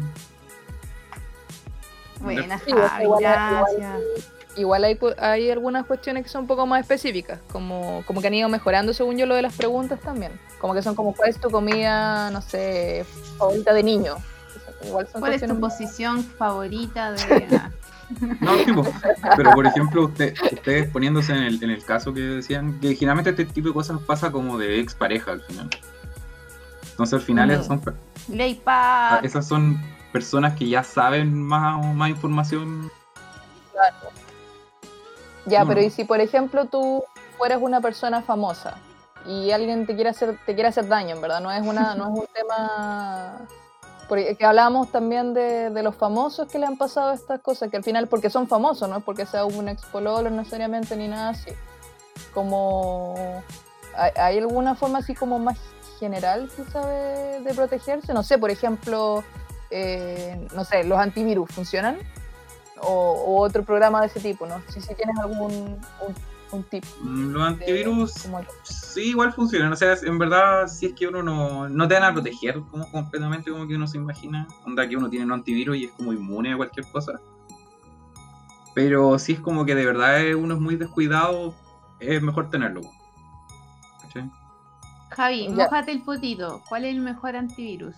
Buena, 2.23 2.59
Sí, 2.59 2.71
Javi, 2.71 3.03
igual- 3.03 3.21
gracias. 3.21 4.01
igual 4.55 4.83
hay, 4.83 4.99
hay 5.19 5.51
algunas 5.51 5.85
cuestiones 5.85 6.23
que 6.23 6.29
son 6.29 6.41
un 6.41 6.47
poco 6.47 6.65
más 6.65 6.81
específicas, 6.81 7.39
como, 7.51 8.03
como 8.05 8.21
que 8.21 8.27
han 8.27 8.33
ido 8.33 8.49
mejorando 8.49 8.93
según 8.93 9.17
yo 9.17 9.25
lo 9.25 9.35
de 9.35 9.41
las 9.41 9.53
preguntas 9.55 9.99
también. 9.99 10.31
Como 10.59 10.73
que 10.73 10.81
son 10.81 10.95
como 10.95 11.13
cuál 11.13 11.29
es 11.29 11.39
tu 11.39 11.49
comida, 11.49 12.29
no 12.31 12.41
sé, 12.41 13.05
favorita 13.37 13.73
de 13.73 13.83
niño. 13.83 14.15
Igual 14.85 15.07
son 15.11 15.21
¿Cuál 15.21 15.33
es 15.33 15.45
tu 15.45 15.59
posición 15.59 16.23
favorita 16.23 17.11
de.? 17.11 17.47
No, 18.41 18.57
tipo, 18.57 18.85
pero 19.37 19.51
por 19.53 19.65
ejemplo, 19.65 20.05
usted, 20.05 20.35
ustedes 20.51 20.87
poniéndose 20.91 21.31
en 21.31 21.43
el, 21.43 21.63
en 21.63 21.71
el 21.71 21.83
caso 21.83 22.13
que 22.13 22.19
decían, 22.19 22.79
que 22.79 22.93
generalmente 22.95 23.29
este 23.31 23.45
tipo 23.45 23.69
de 23.69 23.73
cosas 23.73 23.97
pasa 24.05 24.29
como 24.31 24.57
de 24.59 24.79
expareja 24.79 25.31
al 25.31 25.41
final. 25.41 25.69
Entonces 26.91 27.13
al 27.13 27.21
final 27.21 27.49
Ujú. 27.49 27.55
esas, 27.55 27.67
son, 27.67 28.59
Paz. 28.63 29.19
esas 29.23 29.47
son 29.47 29.81
personas 30.13 30.55
que 30.57 30.69
ya 30.69 30.83
saben 30.83 31.41
más, 31.41 31.83
más 31.95 32.09
información. 32.09 32.89
Ya, 35.45 35.61
No, 35.61 35.67
pero 35.67 35.81
no. 35.81 35.87
y 35.87 35.89
si 35.89 36.05
por 36.05 36.21
ejemplo 36.21 36.65
tú 36.65 37.03
fueras 37.37 37.59
una 37.61 37.81
persona 37.81 38.21
famosa 38.21 38.77
y 39.25 39.51
alguien 39.51 39.85
te 39.85 39.95
quiere 39.95 40.11
hacer, 40.11 40.39
te 40.45 40.53
quiere 40.53 40.69
hacer 40.69 40.87
daño, 40.87 41.15
en 41.15 41.21
verdad, 41.21 41.41
no 41.41 41.51
es 41.51 41.61
una, 41.61 41.95
no 41.95 42.13
es 42.13 42.19
un 42.19 42.27
tema 42.33 43.39
porque 44.07 44.35
que 44.35 44.45
hablábamos 44.45 44.91
también 44.91 45.33
de, 45.33 45.69
de 45.69 45.83
los 45.83 45.95
famosos 45.95 46.47
que 46.47 46.59
le 46.59 46.65
han 46.65 46.77
pasado 46.77 47.11
estas 47.13 47.39
cosas, 47.41 47.71
que 47.71 47.77
al 47.77 47.83
final, 47.83 48.07
porque 48.07 48.29
son 48.29 48.47
famosos, 48.47 48.87
no 48.87 48.97
es 48.97 49.03
porque 49.03 49.25
sea 49.25 49.45
un 49.45 49.67
expololo 49.69 50.29
necesariamente 50.29 50.95
ni 50.95 51.07
nada 51.07 51.29
así. 51.29 51.51
Como 52.33 53.15
¿hay, 53.95 54.11
hay 54.15 54.37
alguna 54.37 54.75
forma 54.75 54.99
así 54.99 55.15
como 55.15 55.39
más 55.39 55.57
general 55.99 56.49
quizá 56.55 56.85
de, 56.85 57.39
de 57.41 57.53
protegerse? 57.53 58.13
No 58.13 58.23
sé, 58.23 58.37
por 58.37 58.51
ejemplo, 58.51 59.23
eh, 59.73 60.47
no 60.55 60.63
sé, 60.63 60.83
los 60.83 60.97
antivirus 60.99 61.49
funcionan 61.51 61.97
o, 62.81 62.87
o 62.89 63.41
otro 63.41 63.63
programa 63.63 64.01
de 64.01 64.07
ese 64.07 64.19
tipo, 64.19 64.45
¿no? 64.45 64.61
Si, 64.69 64.79
si 64.81 64.93
tienes 64.95 65.17
algún 65.17 65.51
un, 65.51 66.15
un 66.51 66.63
tip. 66.65 66.83
Los 67.03 67.33
de- 67.41 67.47
antivirus 67.47 68.25
el- 68.25 68.31
sí 68.63 69.09
igual 69.09 69.33
funcionan. 69.33 69.73
O 69.73 69.75
sea, 69.75 69.95
en 70.03 70.19
verdad, 70.19 70.67
si 70.67 70.87
es 70.87 70.93
que 70.93 71.07
uno 71.07 71.23
no, 71.23 71.67
no 71.69 71.87
te 71.87 71.93
van 71.95 72.03
a 72.03 72.13
proteger 72.13 72.59
como 72.69 72.89
completamente 72.91 73.51
como 73.51 73.67
que 73.67 73.75
uno 73.75 73.87
se 73.87 73.97
imagina. 73.97 74.47
Onda 74.65 74.87
que 74.87 74.95
uno 74.95 75.09
tiene 75.09 75.25
un 75.25 75.31
antivirus 75.31 75.77
y 75.77 75.85
es 75.85 75.91
como 75.93 76.13
inmune 76.13 76.53
a 76.53 76.57
cualquier 76.57 76.85
cosa. 76.91 77.13
Pero 78.75 79.17
si 79.19 79.33
es 79.33 79.39
como 79.39 79.65
que 79.65 79.75
de 79.75 79.85
verdad 79.85 80.21
es- 80.21 80.35
uno 80.35 80.55
es 80.55 80.59
muy 80.61 80.75
descuidado, 80.75 81.53
es 81.99 82.21
mejor 82.21 82.49
tenerlo. 82.49 82.81
¿Cachai? 84.01 84.29
Javi, 85.11 85.47
mojate 85.49 85.91
el 85.91 86.01
potito. 86.01 86.61
¿Cuál 86.67 86.85
es 86.85 86.95
el 86.95 87.01
mejor 87.01 87.35
antivirus? 87.35 87.95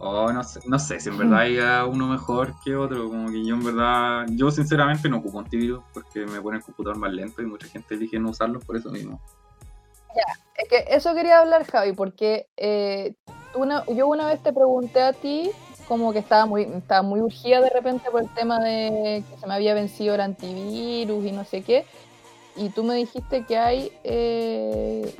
Oh, 0.00 0.32
no 0.32 0.44
sé, 0.44 0.60
no 0.66 0.78
sé 0.78 1.00
si 1.00 1.08
en 1.08 1.18
verdad 1.18 1.40
hay 1.40 1.58
uno 1.88 2.06
mejor 2.06 2.54
que 2.64 2.76
otro. 2.76 3.08
Como 3.08 3.30
que 3.30 3.44
yo 3.44 3.54
en 3.54 3.64
verdad, 3.64 4.26
yo 4.30 4.50
sinceramente 4.50 5.08
no 5.08 5.18
ocupo 5.18 5.40
antivirus 5.40 5.82
porque 5.92 6.24
me 6.26 6.40
pone 6.40 6.58
el 6.58 6.62
computador 6.62 6.98
más 6.98 7.12
lento 7.12 7.42
y 7.42 7.46
mucha 7.46 7.66
gente 7.66 7.94
elige 7.94 8.18
no 8.18 8.30
usarlos 8.30 8.64
por 8.64 8.76
eso 8.76 8.90
mismo. 8.90 9.20
Es 10.56 10.68
que 10.68 10.84
eso 10.88 11.14
quería 11.14 11.38
hablar, 11.38 11.64
Javi, 11.64 11.92
porque 11.92 12.48
eh, 12.56 13.14
una, 13.54 13.84
yo 13.86 14.08
una 14.08 14.26
vez 14.26 14.42
te 14.42 14.52
pregunté 14.52 15.00
a 15.02 15.12
ti 15.12 15.50
como 15.86 16.12
que 16.12 16.18
estaba 16.18 16.46
muy, 16.46 16.62
estaba 16.62 17.02
muy 17.02 17.20
urgida 17.20 17.60
de 17.60 17.70
repente 17.70 18.10
por 18.10 18.22
el 18.22 18.28
tema 18.34 18.60
de 18.60 19.22
que 19.28 19.38
se 19.38 19.46
me 19.46 19.54
había 19.54 19.72
vencido 19.72 20.14
el 20.14 20.20
antivirus 20.20 21.24
y 21.24 21.32
no 21.32 21.44
sé 21.44 21.62
qué, 21.62 21.86
y 22.56 22.68
tú 22.70 22.84
me 22.84 22.94
dijiste 22.94 23.44
que 23.44 23.56
hay 23.56 23.92
eh, 24.04 25.14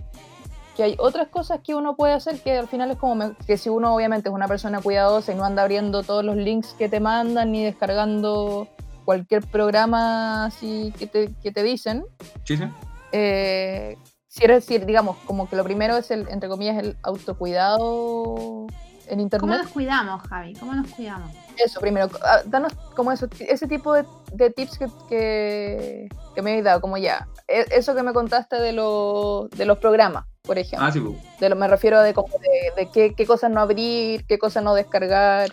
que 0.78 0.84
hay 0.84 0.94
otras 1.00 1.26
cosas 1.26 1.58
que 1.64 1.74
uno 1.74 1.96
puede 1.96 2.12
hacer 2.12 2.40
que 2.40 2.56
al 2.56 2.68
final 2.68 2.92
es 2.92 2.98
como 2.98 3.16
me- 3.16 3.34
que 3.48 3.56
si 3.58 3.68
uno 3.68 3.92
obviamente 3.92 4.28
es 4.28 4.34
una 4.34 4.46
persona 4.46 4.80
cuidadosa 4.80 5.32
y 5.32 5.34
no 5.34 5.44
anda 5.44 5.62
abriendo 5.62 6.04
todos 6.04 6.24
los 6.24 6.36
links 6.36 6.72
que 6.78 6.88
te 6.88 7.00
mandan 7.00 7.50
ni 7.50 7.64
descargando 7.64 8.68
cualquier 9.04 9.44
programa 9.44 10.44
así 10.44 10.94
que 10.96 11.08
te, 11.08 11.34
que 11.42 11.50
te 11.50 11.64
dicen, 11.64 12.04
¿Sí, 12.44 12.56
sí? 12.56 12.64
eh, 13.10 13.96
si 14.28 14.44
eres, 14.44 14.64
si, 14.66 14.78
digamos, 14.78 15.16
como 15.26 15.48
que 15.50 15.56
lo 15.56 15.64
primero 15.64 15.96
es 15.96 16.12
el, 16.12 16.28
entre 16.28 16.48
comillas, 16.48 16.78
el 16.78 16.96
autocuidado 17.02 18.66
en 19.06 19.14
¿Cómo 19.14 19.22
internet. 19.22 19.62
nos 19.62 19.72
cuidamos, 19.72 20.22
Javi? 20.28 20.54
¿Cómo 20.54 20.74
nos 20.74 20.86
cuidamos? 20.92 21.30
Eso, 21.56 21.80
primero, 21.80 22.08
ah, 22.22 22.42
danos 22.46 22.72
como 22.94 23.10
eso, 23.10 23.26
ese 23.40 23.66
tipo 23.66 23.94
de, 23.94 24.04
de 24.32 24.50
tips 24.50 24.78
que, 24.78 24.86
que, 25.08 26.08
que 26.34 26.42
me 26.42 26.50
habéis 26.50 26.64
dado, 26.64 26.80
como 26.80 26.96
ya, 26.98 27.26
e- 27.46 27.66
eso 27.70 27.94
que 27.94 28.02
me 28.02 28.12
contaste 28.12 28.56
de, 28.56 28.72
los 28.72 29.48
de 29.50 29.64
los 29.64 29.78
programas, 29.78 30.24
por 30.42 30.58
ejemplo. 30.58 30.86
Ah, 30.86 30.92
sí, 30.92 31.00
pues. 31.00 31.16
De 31.40 31.48
lo, 31.48 31.56
me 31.56 31.68
refiero 31.68 32.00
de, 32.02 32.14
como 32.14 32.28
de, 32.38 32.82
de 32.84 32.90
qué, 32.90 33.14
qué 33.14 33.26
cosas 33.26 33.50
no 33.50 33.60
abrir, 33.60 34.24
qué 34.26 34.38
cosas 34.38 34.62
no 34.62 34.74
descargar. 34.74 35.50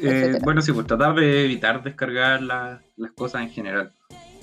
Eh, 0.00 0.38
bueno, 0.42 0.60
sí, 0.60 0.72
pues 0.72 0.86
tratar 0.86 1.14
de 1.14 1.44
evitar 1.44 1.82
descargar 1.82 2.42
la- 2.42 2.80
las 2.96 3.12
cosas 3.12 3.42
en 3.42 3.50
general. 3.50 3.92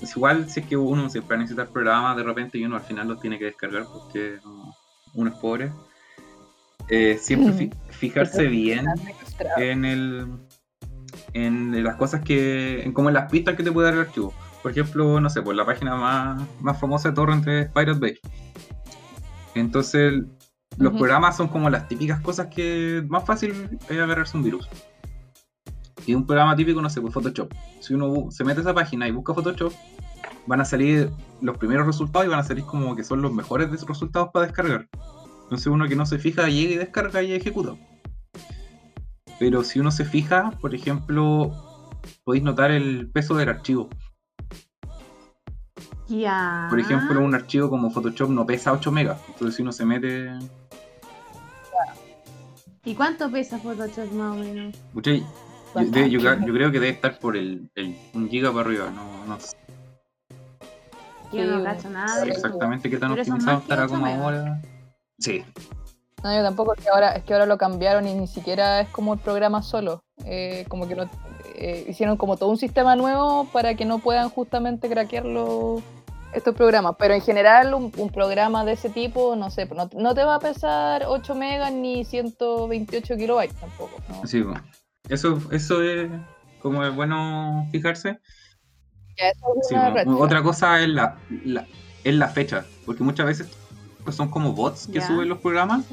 Es 0.00 0.16
igual 0.16 0.48
si 0.50 0.60
es 0.60 0.66
que 0.66 0.76
uno 0.76 1.08
siempre 1.08 1.36
va 1.36 1.40
a 1.40 1.42
necesitar 1.44 1.68
programas 1.68 2.16
de 2.16 2.22
repente 2.24 2.58
y 2.58 2.64
uno 2.64 2.76
al 2.76 2.82
final 2.82 3.06
los 3.06 3.20
tiene 3.20 3.38
que 3.38 3.44
descargar 3.44 3.84
porque 3.84 4.38
no, 4.44 4.74
uno 5.14 5.30
es 5.30 5.36
pobre. 5.36 5.70
Eh, 6.88 7.16
siempre 7.20 7.52
fi- 7.52 7.70
fijarse 7.90 8.46
bien 8.46 8.84
en 9.56 9.84
el 9.84 10.26
en 11.34 11.82
las 11.82 11.96
cosas 11.96 12.22
que 12.22 12.82
en 12.82 12.92
como 12.92 13.08
en 13.08 13.14
las 13.14 13.30
pistas 13.30 13.56
que 13.56 13.62
te 13.62 13.72
puede 13.72 13.86
dar 13.86 13.94
el 13.94 14.06
archivo. 14.06 14.32
Por 14.62 14.72
ejemplo 14.72 15.20
no 15.20 15.30
sé 15.30 15.42
pues 15.42 15.56
la 15.56 15.64
página 15.64 15.96
más, 15.96 16.42
más 16.60 16.78
famosa 16.78 17.10
de 17.10 17.14
torrent 17.14 17.46
es 17.46 17.70
Pirate 17.70 17.98
Bay. 17.98 18.18
Entonces 19.54 20.22
los 20.78 20.94
programas 20.94 21.36
son 21.36 21.48
como 21.48 21.68
las 21.68 21.88
típicas 21.88 22.20
cosas 22.20 22.46
que 22.46 23.04
más 23.08 23.24
fácil 23.24 23.78
es 23.88 23.98
agarrarse 23.98 24.36
un 24.36 24.44
virus. 24.44 24.68
Y 26.06 26.14
un 26.14 26.26
programa 26.26 26.56
típico 26.56 26.82
no 26.82 26.90
sé 26.90 27.00
pues 27.00 27.14
Photoshop. 27.14 27.52
Si 27.80 27.94
uno 27.94 28.30
se 28.30 28.44
mete 28.44 28.60
a 28.60 28.62
esa 28.62 28.74
página 28.74 29.06
y 29.06 29.10
busca 29.10 29.34
Photoshop 29.34 29.72
van 30.46 30.60
a 30.60 30.64
salir 30.64 31.10
los 31.40 31.56
primeros 31.58 31.86
resultados 31.86 32.26
y 32.26 32.30
van 32.30 32.40
a 32.40 32.44
salir 32.44 32.64
como 32.64 32.96
que 32.96 33.04
son 33.04 33.22
los 33.22 33.32
mejores 33.32 33.70
resultados 33.86 34.30
para 34.32 34.46
descargar. 34.46 34.88
Entonces 35.44 35.66
uno 35.66 35.86
que 35.88 35.96
no 35.96 36.06
se 36.06 36.18
fija 36.18 36.48
llega 36.48 36.72
y 36.72 36.76
descarga 36.76 37.22
y 37.22 37.32
ejecuta 37.32 37.74
pero 39.42 39.64
si 39.64 39.80
uno 39.80 39.90
se 39.90 40.04
fija, 40.04 40.52
por 40.60 40.72
ejemplo, 40.72 41.50
podéis 42.22 42.44
notar 42.44 42.70
el 42.70 43.10
peso 43.10 43.34
del 43.34 43.48
archivo. 43.48 43.88
Ya. 46.06 46.68
Por 46.70 46.78
ejemplo, 46.78 47.20
un 47.20 47.34
archivo 47.34 47.68
como 47.68 47.90
Photoshop 47.90 48.30
no 48.30 48.46
pesa 48.46 48.72
8 48.72 48.92
megas. 48.92 49.20
Entonces, 49.26 49.56
si 49.56 49.62
uno 49.62 49.72
se 49.72 49.84
mete. 49.84 50.30
¿Y 52.84 52.94
cuánto 52.94 53.28
pesa 53.32 53.58
Photoshop 53.58 54.12
más 54.12 54.36
o 54.36 54.38
menos? 54.38 54.76
Yo, 54.94 55.90
de- 55.90 56.08
yo 56.08 56.22
ca- 56.22 56.38
yo 56.46 56.52
creo 56.54 56.70
que 56.70 56.78
debe 56.78 56.90
estar 56.90 57.18
por 57.18 57.36
el, 57.36 57.68
el- 57.74 57.96
un 58.14 58.28
giga 58.28 58.52
para 58.52 58.60
arriba. 58.68 58.90
No, 58.90 59.26
no 59.26 59.40
sé 59.40 59.56
Yo 61.32 61.46
no 61.46 61.64
cacho 61.64 61.90
nada 61.90 62.24
exactamente 62.26 62.88
qué 62.88 62.96
tan 62.98 63.10
optimizado 63.10 63.58
estará 63.58 63.86
8 63.86 63.94
como 63.94 64.06
ahora. 64.06 64.62
Sí, 65.18 65.44
No, 66.22 66.34
yo 66.34 66.42
tampoco, 66.42 66.74
es 66.76 66.84
que 66.84 66.90
ahora, 66.90 67.12
es 67.12 67.24
que 67.24 67.32
ahora 67.32 67.46
lo 67.46 67.58
cambiaron 67.58 68.06
y 68.06 68.14
ni 68.14 68.26
siquiera 68.28 68.80
es 68.80 68.88
como 68.90 69.14
el 69.14 69.20
programa 69.20 69.62
solo. 69.62 70.04
Eh, 70.24 70.64
como 70.68 70.86
que 70.86 70.94
no, 70.94 71.10
eh, 71.56 71.84
hicieron 71.88 72.16
como 72.16 72.36
todo 72.36 72.48
un 72.50 72.58
sistema 72.58 72.94
nuevo 72.96 73.46
para 73.52 73.74
que 73.74 73.84
no 73.84 73.98
puedan 73.98 74.28
justamente 74.28 74.88
craquearlo 74.88 75.82
estos 76.32 76.54
programas. 76.54 76.94
Pero 76.98 77.14
en 77.14 77.20
general 77.22 77.74
un, 77.74 77.92
un 77.96 78.08
programa 78.10 78.64
de 78.64 78.72
ese 78.72 78.88
tipo, 78.88 79.34
no 79.36 79.50
sé, 79.50 79.66
no, 79.66 79.90
no 79.94 80.14
te 80.14 80.22
va 80.24 80.36
a 80.36 80.40
pesar 80.40 81.04
8 81.08 81.34
megas 81.34 81.72
ni 81.72 82.04
128 82.04 83.16
kilobytes 83.16 83.56
tampoco. 83.58 83.96
¿no? 84.08 84.26
sí. 84.26 84.44
Eso, 85.08 85.36
eso 85.50 85.82
es 85.82 86.08
como 86.60 86.84
es 86.84 86.94
bueno 86.94 87.66
fijarse. 87.72 88.20
Ya, 89.18 89.28
eso 89.28 89.46
es 89.60 89.68
Sí, 89.68 89.74
una 89.74 89.90
bueno, 89.90 89.94
red 89.96 90.04
flag. 90.04 90.20
otra 90.20 90.42
cosa 90.44 90.80
es 90.80 90.88
la, 90.88 91.18
la- 91.44 91.66
es 92.04 92.14
la 92.14 92.28
fecha. 92.28 92.64
Porque 92.86 93.02
muchas 93.02 93.26
veces 93.26 93.48
pues, 94.04 94.14
son 94.14 94.28
como 94.30 94.52
bots 94.52 94.86
que 94.86 95.00
suben 95.00 95.28
los 95.28 95.40
programas. 95.40 95.84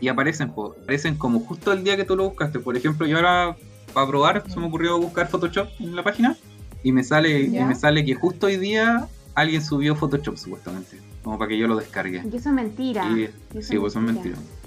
Y 0.00 0.08
aparecen, 0.08 0.52
po, 0.52 0.76
aparecen 0.82 1.16
como 1.16 1.40
justo 1.40 1.72
el 1.72 1.82
día 1.84 1.96
que 1.96 2.04
tú 2.04 2.16
lo 2.16 2.28
buscaste. 2.28 2.58
Por 2.60 2.76
ejemplo, 2.76 3.06
yo 3.06 3.16
ahora 3.16 3.56
para 3.92 4.06
probar 4.06 4.44
se 4.48 4.58
me 4.60 4.66
ocurrió 4.66 4.98
buscar 5.00 5.28
Photoshop 5.28 5.68
en 5.80 5.96
la 5.96 6.02
página 6.02 6.36
y 6.82 6.92
me 6.92 7.02
sale 7.02 7.40
y 7.40 7.48
me 7.50 7.74
sale 7.74 8.04
que 8.04 8.14
justo 8.14 8.46
hoy 8.46 8.56
día 8.56 9.08
alguien 9.34 9.62
subió 9.64 9.96
Photoshop 9.96 10.36
supuestamente, 10.36 11.00
como 11.22 11.38
para 11.38 11.48
que 11.48 11.58
yo 11.58 11.66
lo 11.66 11.76
descargue. 11.76 12.22
Y 12.30 12.36
eso 12.36 12.48
es 12.50 12.54
mentira. 12.54 13.08
Y, 13.10 13.20
Y 13.20 13.24
eso 13.58 13.68
sí, 13.68 13.74
es 13.74 13.80
pues 13.80 13.92
son 13.92 14.04
mentira. 14.04 14.36
mentiras. 14.36 14.58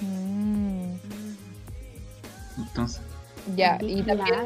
Mm, 0.00 0.94
Entonces, 2.62 3.00
ya, 3.56 3.78
y 3.80 4.02
también. 4.02 4.36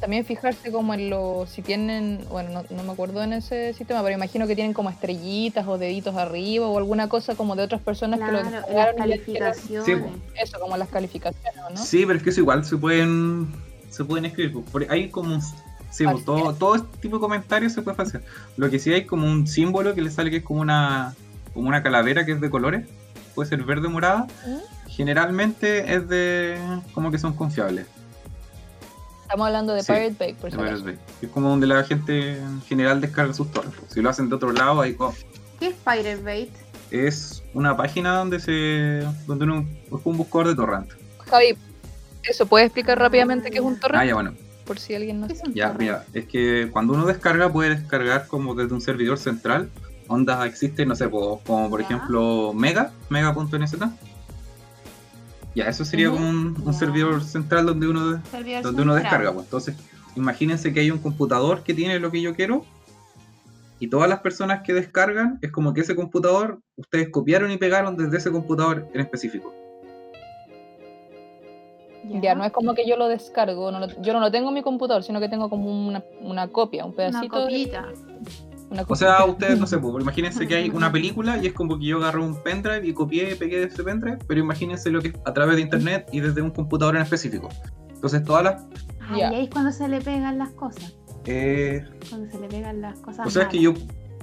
También 0.00 0.24
fijarse 0.24 0.72
como 0.72 0.94
en 0.94 1.10
los, 1.10 1.50
si 1.50 1.60
tienen, 1.60 2.24
bueno, 2.30 2.50
no, 2.50 2.76
no 2.76 2.82
me 2.82 2.92
acuerdo 2.92 3.22
en 3.22 3.34
ese 3.34 3.74
sistema, 3.74 4.02
pero 4.02 4.14
imagino 4.14 4.46
que 4.46 4.54
tienen 4.54 4.72
como 4.72 4.88
estrellitas 4.88 5.66
o 5.68 5.76
deditos 5.76 6.16
arriba 6.16 6.66
o 6.66 6.78
alguna 6.78 7.08
cosa 7.08 7.34
como 7.34 7.54
de 7.54 7.62
otras 7.62 7.82
personas 7.82 8.18
que 8.18 8.32
lo 8.32 8.42
las 8.42 8.94
calificaciones. 8.96 9.84
Sí, 9.84 9.94
pues. 9.94 10.12
eso, 10.48 10.58
como 10.58 10.76
las 10.78 10.88
calificaciones, 10.88 11.60
¿o 11.66 11.70
¿no? 11.70 11.76
sí, 11.76 12.04
pero 12.06 12.16
es 12.16 12.22
que 12.22 12.30
eso 12.30 12.40
igual 12.40 12.64
se 12.64 12.76
pueden 12.78 13.48
se 13.90 14.04
pueden 14.04 14.24
escribir. 14.24 14.64
Por- 14.64 14.90
hay 14.90 15.10
como 15.10 15.34
un 15.34 15.42
sí, 15.90 16.04
po, 16.04 16.18
todo, 16.18 16.54
todo 16.54 16.76
este 16.76 16.96
tipo 16.98 17.16
de 17.16 17.20
comentarios 17.20 17.72
se 17.74 17.82
puede 17.82 18.02
hacer. 18.02 18.22
Lo 18.56 18.70
que 18.70 18.78
sí 18.78 18.92
hay 18.92 19.04
como 19.04 19.26
un 19.26 19.46
símbolo 19.46 19.94
que 19.94 20.00
le 20.00 20.10
sale 20.10 20.30
que 20.30 20.38
es 20.38 20.44
como 20.44 20.60
una 20.60 21.14
como 21.52 21.68
una 21.68 21.82
calavera 21.82 22.24
que 22.24 22.32
es 22.32 22.40
de 22.40 22.48
colores, 22.48 22.86
puede 23.34 23.50
ser 23.50 23.62
verde 23.64 23.88
o 23.88 23.90
morada. 23.90 24.28
¿Mm? 24.46 24.88
Generalmente 24.88 25.94
es 25.94 26.08
de 26.08 26.58
como 26.94 27.10
que 27.10 27.18
son 27.18 27.34
confiables. 27.34 27.86
Estamos 29.30 29.46
hablando 29.46 29.74
de 29.74 29.82
Sí, 29.84 29.92
Pirate 29.92 30.16
Bay, 30.18 30.34
por 30.34 30.50
Pirate. 30.50 30.82
Bay. 30.82 30.98
Es 31.22 31.28
como 31.28 31.50
donde 31.50 31.64
la 31.68 31.84
gente 31.84 32.36
en 32.38 32.60
general 32.62 33.00
descarga 33.00 33.32
sus 33.32 33.48
torres. 33.52 33.70
Si 33.88 34.02
lo 34.02 34.10
hacen 34.10 34.28
de 34.28 34.34
otro 34.34 34.50
lado, 34.50 34.80
ahí 34.80 34.94
co- 34.94 35.14
¿Qué 35.60 35.68
es 35.68 35.74
Pirate 35.84 36.16
Bait? 36.16 36.50
es 36.90 37.44
una 37.54 37.76
página 37.76 38.16
donde 38.16 38.40
se 38.40 39.06
donde 39.28 39.44
uno 39.44 39.60
es 39.86 40.00
un 40.02 40.16
buscador 40.16 40.48
de 40.48 40.56
torrent. 40.56 40.90
Javi, 41.28 41.56
Eso, 42.24 42.44
¿puedes 42.46 42.66
explicar 42.66 42.98
rápidamente 42.98 43.50
qué 43.52 43.58
es 43.58 43.64
un 43.64 43.78
torrent? 43.78 44.02
Ah, 44.02 44.04
ya 44.04 44.14
bueno. 44.14 44.34
Por 44.66 44.80
si 44.80 44.96
alguien 44.96 45.20
no 45.20 45.28
¿Qué 45.28 45.34
es 45.34 45.38
sabe. 45.38 45.50
un 45.50 45.54
Ya, 45.54 45.72
mira, 45.78 46.04
es 46.12 46.26
que 46.26 46.68
cuando 46.72 46.94
uno 46.94 47.06
descarga 47.06 47.52
puede 47.52 47.70
descargar 47.76 48.26
como 48.26 48.56
desde 48.56 48.74
un 48.74 48.80
servidor 48.80 49.16
central. 49.18 49.70
Ondas 50.08 50.44
existen, 50.44 50.88
no 50.88 50.96
sé, 50.96 51.08
como 51.08 51.40
por 51.70 51.78
Ya. 51.80 51.86
ejemplo 51.86 52.52
Mega, 52.52 52.90
mega.nz. 53.10 53.76
Ya, 55.54 55.64
eso 55.64 55.84
sería 55.84 56.08
Ujú. 56.10 56.18
como 56.18 56.28
un, 56.30 56.74
servidor 56.74 57.22
central 57.24 57.66
donde 57.66 57.88
uno 57.88 58.22
Servidor 58.30 58.62
donde 58.62 58.82
uno 58.82 58.94
descarga. 58.94 59.32
Pues. 59.32 59.46
Entonces, 59.46 59.74
imagínense 60.16 60.72
que 60.72 60.80
hay 60.80 60.90
un 60.90 60.98
computador 60.98 61.62
que 61.62 61.74
tiene 61.74 61.98
lo 61.98 62.10
que 62.10 62.20
yo 62.22 62.34
quiero 62.34 62.64
y 63.80 63.88
todas 63.88 64.08
las 64.08 64.20
personas 64.20 64.62
que 64.62 64.72
descargan 64.74 65.38
es 65.42 65.50
como 65.50 65.72
que 65.74 65.80
ese 65.80 65.96
computador 65.96 66.60
ustedes 66.76 67.08
copiaron 67.08 67.50
y 67.50 67.56
pegaron 67.56 67.96
desde 67.96 68.18
ese 68.18 68.30
computador 68.30 68.86
en 68.94 69.00
específico. 69.00 69.52
Ya, 72.22 72.34
no 72.34 72.44
es 72.44 72.52
como 72.52 72.74
que 72.74 72.88
yo 72.88 72.96
lo 72.96 73.08
descargo, 73.08 73.70
no 73.70 73.78
lo- 73.80 74.02
yo 74.02 74.12
no 74.12 74.20
lo 74.20 74.30
tengo 74.30 74.48
en 74.48 74.54
mi 74.54 74.62
computador, 74.62 75.02
sino 75.02 75.20
que 75.20 75.28
tengo 75.28 75.48
como 75.48 75.70
una, 75.88 76.02
una 76.20 76.48
copia, 76.48 76.84
un 76.84 76.90
Una 76.90 76.96
pedacito. 76.96 77.36
de- 77.38 77.42
copita. 77.44 77.88
Una 78.70 78.84
O 78.86 78.94
sea, 78.94 79.24
ustedes, 79.24 79.58
no 79.58 79.66
sé, 79.66 79.78
pues, 79.78 79.94
imagínense 80.00 80.46
que 80.46 80.54
hay 80.56 80.70
una 80.70 80.90
película 80.92 81.36
y 81.38 81.48
es 81.48 81.52
como 81.52 81.78
que 81.78 81.86
yo 81.86 81.98
agarro 81.98 82.24
un 82.24 82.42
pendrive 82.42 82.86
y 82.86 82.92
copié 82.94 83.32
y 83.32 83.34
pegué 83.34 83.58
de 83.60 83.64
ese 83.66 83.82
pendrive, 83.82 84.18
pero 84.26 84.40
imagínense 84.40 84.90
lo 84.90 85.00
que 85.02 85.08
es 85.08 85.14
a 85.24 85.32
través 85.34 85.56
de 85.56 85.62
internet 85.62 86.08
y 86.12 86.20
desde 86.20 86.40
un 86.42 86.50
computador 86.50 86.96
en 86.96 87.02
específico. 87.02 87.48
Entonces, 87.88 88.22
todas 88.24 88.44
las. 88.44 88.66
Ay, 89.08 89.20
Ya. 89.20 89.28
ahí 89.30 89.44
es 89.44 89.50
cuando 89.50 89.72
se 89.72 89.88
le 89.88 90.00
pegan 90.00 90.38
las 90.38 90.50
cosas. 90.50 90.96
eh, 91.26 91.84
Cuando 92.08 92.30
se 92.30 92.38
le 92.40 92.48
pegan 92.48 92.80
las 92.80 92.98
cosas. 93.00 93.26
o 93.26 93.30
sea, 93.30 93.42
es 93.42 93.48
que 93.48 93.60
yo. 93.60 93.74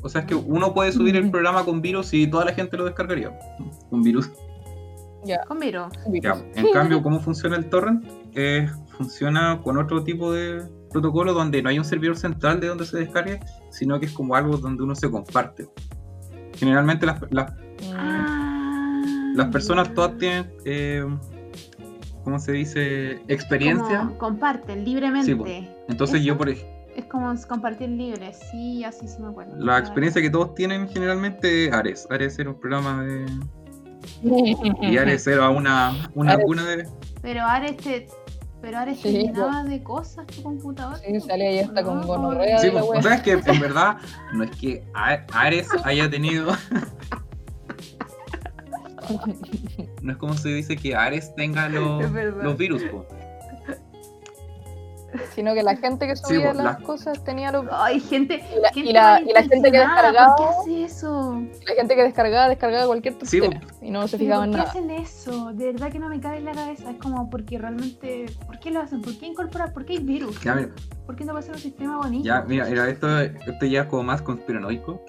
O 0.03 0.09
sea, 0.09 0.21
es 0.21 0.27
que 0.27 0.35
uno 0.35 0.73
puede 0.73 0.91
subir 0.91 1.15
el 1.15 1.29
programa 1.31 1.65
con 1.65 1.81
virus 1.81 2.13
y 2.13 2.27
toda 2.27 2.45
la 2.45 2.53
gente 2.53 2.77
lo 2.77 2.85
descargaría. 2.85 3.37
Un 3.91 4.01
virus. 4.03 4.29
Con 5.47 5.57
Miro. 5.59 5.89
Ya, 6.21 6.37
en 6.55 6.71
cambio, 6.71 7.01
¿cómo 7.03 7.19
funciona 7.19 7.57
el 7.57 7.67
torrent? 7.69 8.05
Eh, 8.33 8.69
funciona 8.97 9.59
con 9.61 9.77
otro 9.77 10.03
tipo 10.03 10.31
de 10.31 10.63
protocolo 11.01 11.33
donde 11.33 11.61
no 11.61 11.69
hay 11.69 11.77
un 11.79 11.85
servidor 11.85 12.17
central 12.17 12.59
de 12.59 12.67
donde 12.67 12.85
se 12.85 12.97
descargue, 12.97 13.39
sino 13.69 13.99
que 13.99 14.05
es 14.07 14.11
como 14.13 14.35
algo 14.35 14.57
donde 14.57 14.83
uno 14.83 14.95
se 14.95 15.09
comparte. 15.09 15.67
Generalmente 16.55 17.05
las, 17.05 17.19
las, 17.31 17.51
Ah, 17.95 19.01
las 19.35 19.47
personas 19.49 19.93
todas 19.93 20.17
tienen, 20.17 20.51
eh, 20.65 21.05
¿cómo 22.23 22.39
se 22.39 22.51
dice? 22.53 23.21
Experiencia. 23.27 23.99
Como 23.99 24.17
comparten 24.17 24.83
libremente. 24.83 25.35
Sí. 25.45 25.69
Entonces 25.87 26.23
yo, 26.23 26.35
por 26.37 26.49
ej- 26.49 26.65
Es 26.95 27.05
como 27.05 27.31
compartir 27.47 27.89
libre. 27.89 28.33
Sí, 28.51 28.83
así 28.83 29.07
sí 29.07 29.21
me 29.21 29.27
acuerdo. 29.27 29.55
la 29.57 29.77
experiencia 29.77 30.21
que 30.21 30.29
todos 30.31 30.55
tienen 30.55 30.89
generalmente, 30.89 31.69
Ares. 31.71 32.07
Ares 32.09 32.39
era 32.39 32.49
un 32.49 32.59
programa 32.59 33.03
de... 33.03 33.25
Y 34.81 34.97
Ares 34.97 35.27
era 35.27 35.49
una, 35.49 36.09
una 36.15 36.31
Ares. 36.33 36.45
cuna 36.47 36.63
de... 36.65 36.87
Pero 37.21 37.43
Ares 37.43 37.77
te. 37.77 38.07
Pero 38.61 38.77
Ares 38.79 39.01
te 39.01 39.11
Sí, 39.11 39.17
llenaba 39.19 39.63
de 39.63 39.83
cosas 39.83 40.25
tu 40.27 40.41
computador. 40.43 40.97
Sí, 40.97 41.19
salía 41.21 41.51
ya 41.51 41.67
hasta 41.67 41.83
con 41.83 42.01
¿no? 42.01 42.07
gonorrea. 42.07 42.57
Sí, 42.57 42.69
pues, 42.71 42.83
wea. 42.85 42.99
o 42.99 43.03
sea, 43.03 43.13
es 43.15 43.21
que 43.21 43.31
en 43.33 43.59
verdad 43.59 43.97
no 44.33 44.43
es 44.43 44.51
que 44.51 44.83
A- 44.93 45.23
Ares 45.33 45.67
haya 45.83 46.09
tenido... 46.09 46.53
No 50.01 50.11
es 50.11 50.17
como 50.17 50.33
se 50.33 50.49
dice 50.49 50.75
que 50.75 50.95
Ares 50.95 51.33
tenga 51.35 51.69
los, 51.69 52.03
los 52.11 52.57
virus, 52.57 52.83
po. 52.91 53.07
Sino 55.37 55.53
que 55.53 55.61
la 55.61 55.75
gente 55.75 56.07
que 56.07 56.15
Sí, 56.15 56.23
subía 56.25 56.45
pues, 56.51 56.55
las 56.57 56.65
la- 56.65 56.77
cosas 56.83 57.23
tenía 57.23 57.51
los... 57.51 57.67
Ay, 57.71 57.99
gente. 57.99 58.43
Y 58.57 58.59
la, 58.59 58.69
gente 58.69 58.89
y 58.89 58.93
la, 58.93 59.21
y 59.21 59.31
la 59.33 59.43
gente 59.43 59.71
que 59.71 59.77
descargaba, 59.77 60.35
¿Por 60.35 60.45
qué 60.47 60.51
hace 60.61 60.83
eso? 60.85 61.41
la 61.67 61.75
gente 61.75 61.95
que 61.95 62.01
descargaba, 62.01 62.49
descargaba 62.49 62.87
cualquier 62.87 63.13
Sí, 63.23 63.39
tontera 63.39 63.61
y 63.83 63.91
no 63.91 64.07
se 64.07 64.17
¿Pero 64.17 64.25
fijaba 64.25 64.39
¿Por 64.39 64.45
en 64.47 64.51
qué 64.51 64.57
nada. 64.57 64.69
hacen 64.71 64.89
eso? 64.89 65.51
De 65.53 65.65
verdad 65.73 65.91
que 65.91 65.99
no 65.99 66.09
me 66.09 66.19
cabe 66.19 66.37
en 66.37 66.45
la 66.45 66.53
cabeza. 66.53 66.89
Es 66.89 66.97
como 66.97 67.29
porque 67.29 67.59
realmente. 67.59 68.25
¿Por 68.47 68.57
qué 68.57 68.71
lo 68.71 68.81
hacen? 68.81 69.03
¿Por 69.03 69.15
qué 69.19 69.27
incorporar? 69.27 69.73
¿Por 69.73 69.85
qué 69.85 69.93
hay 69.93 69.99
virus? 69.99 70.41
Ya, 70.41 70.55
mira, 70.55 70.69
¿Por 71.05 71.15
qué 71.15 71.23
no 71.23 71.33
va 71.33 71.39
a 71.39 71.43
ser 71.43 71.53
un 71.53 71.59
sistema 71.61 71.97
bonito? 71.97 72.25
ya, 72.25 72.41
mira, 72.41 72.65
mira, 72.65 72.89
esto, 72.89 73.19
esto 73.19 73.65
ya 73.67 73.81
es 73.81 73.87
como 73.87 74.01
más 74.01 74.23
conspiranoico, 74.23 74.99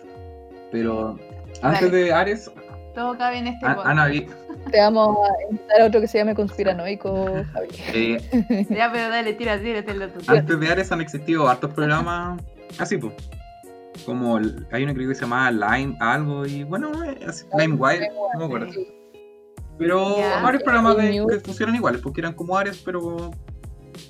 pero 0.71 1.19
antes 1.63 1.91
de 1.91 2.13
Ares, 2.13 2.51
Todo 2.99 3.17
cabe 3.17 3.39
en 3.39 3.47
este 3.47 3.65
podcast. 3.65 3.99
habido, 3.99 4.35
Te 4.73 4.81
vamos 4.81 5.17
a 5.29 5.43
invitar 5.53 5.81
a 5.83 5.85
otro 5.87 6.01
que 6.01 6.09
se 6.09 6.19
llame 6.19 6.35
conspiranoico, 6.35 7.27
Javi. 7.53 7.69
eh, 7.95 8.67
Ya, 8.71 8.91
pero 8.93 9.09
dale, 9.09 9.35
tira, 9.35 9.57
tíratelo 9.61 10.09
tú. 10.09 10.21
antes 10.27 10.59
de 10.59 10.69
Ares 10.69 10.91
han 10.91 11.01
existido 11.01 11.49
hartos 11.49 11.73
programas 11.75 12.43
así, 12.79 12.97
pues. 12.99 13.15
Como 14.05 14.39
el- 14.39 14.67
hay 14.73 14.83
una 14.83 14.95
creo 14.95 15.09
que 15.09 15.15
se 15.15 15.21
llama 15.23 15.49
Lime 15.53 15.97
algo 16.01 16.45
y 16.45 16.65
bueno, 16.65 16.91
eh, 17.05 17.21
así, 17.27 17.45
LimeWire, 17.57 18.11
no 18.35 18.39
me 18.41 18.45
acuerdo. 18.47 18.73
Sí. 18.73 18.89
Pero 19.79 20.19
Ya. 20.19 20.43
varios 20.43 20.65
programas 20.65 20.97
que 20.97 21.41
funcionan 21.45 21.77
iguales, 21.77 22.01
porque 22.01 22.21
eran 22.21 22.33
como 22.35 22.57
Ares, 22.57 22.83
pero 22.85 23.31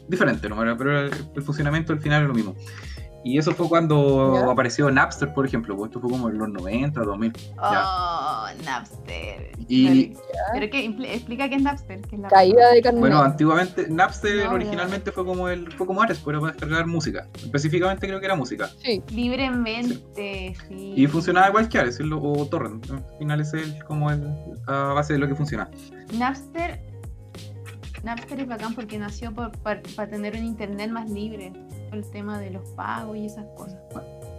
diferente, 0.09 0.49
¿no? 0.49 0.62
Era- 0.62 0.78
Pero 0.78 0.99
el, 0.99 1.11
el 1.36 1.43
funcionamiento 1.43 1.93
al 1.93 2.01
final 2.01 2.22
es 2.22 2.28
lo 2.28 2.34
mismo. 2.34 2.55
Y 3.25 3.37
eso 3.37 3.53
fue 3.53 3.69
cuando 3.69 4.35
Ya. 4.35 4.51
apareció 4.51 4.91
Napster, 4.91 5.35
por 5.35 5.45
ejemplo, 5.45 5.77
pues 5.77 5.89
esto 5.89 6.01
fue 6.01 6.09
como 6.11 6.29
en 6.31 6.39
los 6.39 6.49
90, 6.51 7.01
2000. 7.01 7.33
Oh, 7.61 8.47
Napster. 8.64 9.51
Y-. 9.69 10.14
¿Pero 10.55 10.71
qué? 10.71 10.87
Explica 11.14 11.49
qué 11.49 11.57
es 11.57 11.62
Napster. 11.62 12.01
¿Qué 12.03 12.14
es 12.16 12.23
la 12.23 12.29
Caída 12.29 12.71
de 12.73 12.81
carne. 12.81 13.01
Bueno, 13.01 13.21
antiguamente 13.21 13.89
Napster 13.89 14.47
No, 14.47 14.53
originalmente 14.53 15.11
fue 15.12 15.25
como 15.27 15.49
el 15.49 15.71
fue 15.73 15.87
como 15.87 16.01
Ares, 16.01 16.23
pero 16.25 16.41
para 16.41 16.53
descargar 16.53 16.87
música. 16.87 17.27
Específicamente 17.35 18.07
creo 18.07 18.21
que 18.21 18.27
era 18.27 18.37
música. 18.37 18.71
Sí. 18.83 19.03
Libremente, 19.11 20.55
sí. 20.69 20.93
Y 20.97 21.07
funcionaba 21.09 21.49
igual 21.49 21.69
que 21.69 21.79
Ares, 21.79 21.99
o 22.01 22.47
Torrent. 22.47 22.89
Al 22.91 23.05
final 23.19 23.41
es 23.41 23.53
el, 23.53 23.83
como 23.85 24.11
el, 24.11 24.33
a 24.66 24.93
base 24.95 25.14
de 25.14 25.19
lo 25.19 25.29
que 25.29 25.35
funciona. 25.35 25.69
Napster. 26.16 26.81
Napster 28.05 28.41
es 28.41 28.47
bacán 28.47 28.75
porque 28.75 28.97
nació 28.97 29.35
por- 29.35 29.51
para 29.59 29.83
tener 30.09 30.35
un 30.37 30.45
internet 30.45 30.91
más 30.91 31.11
libre. 31.11 31.53
El 31.93 32.09
tema 32.11 32.39
de 32.39 32.51
los 32.51 32.68
pagos 32.70 33.16
y 33.16 33.26
esas 33.26 33.47
cosas. 33.57 33.78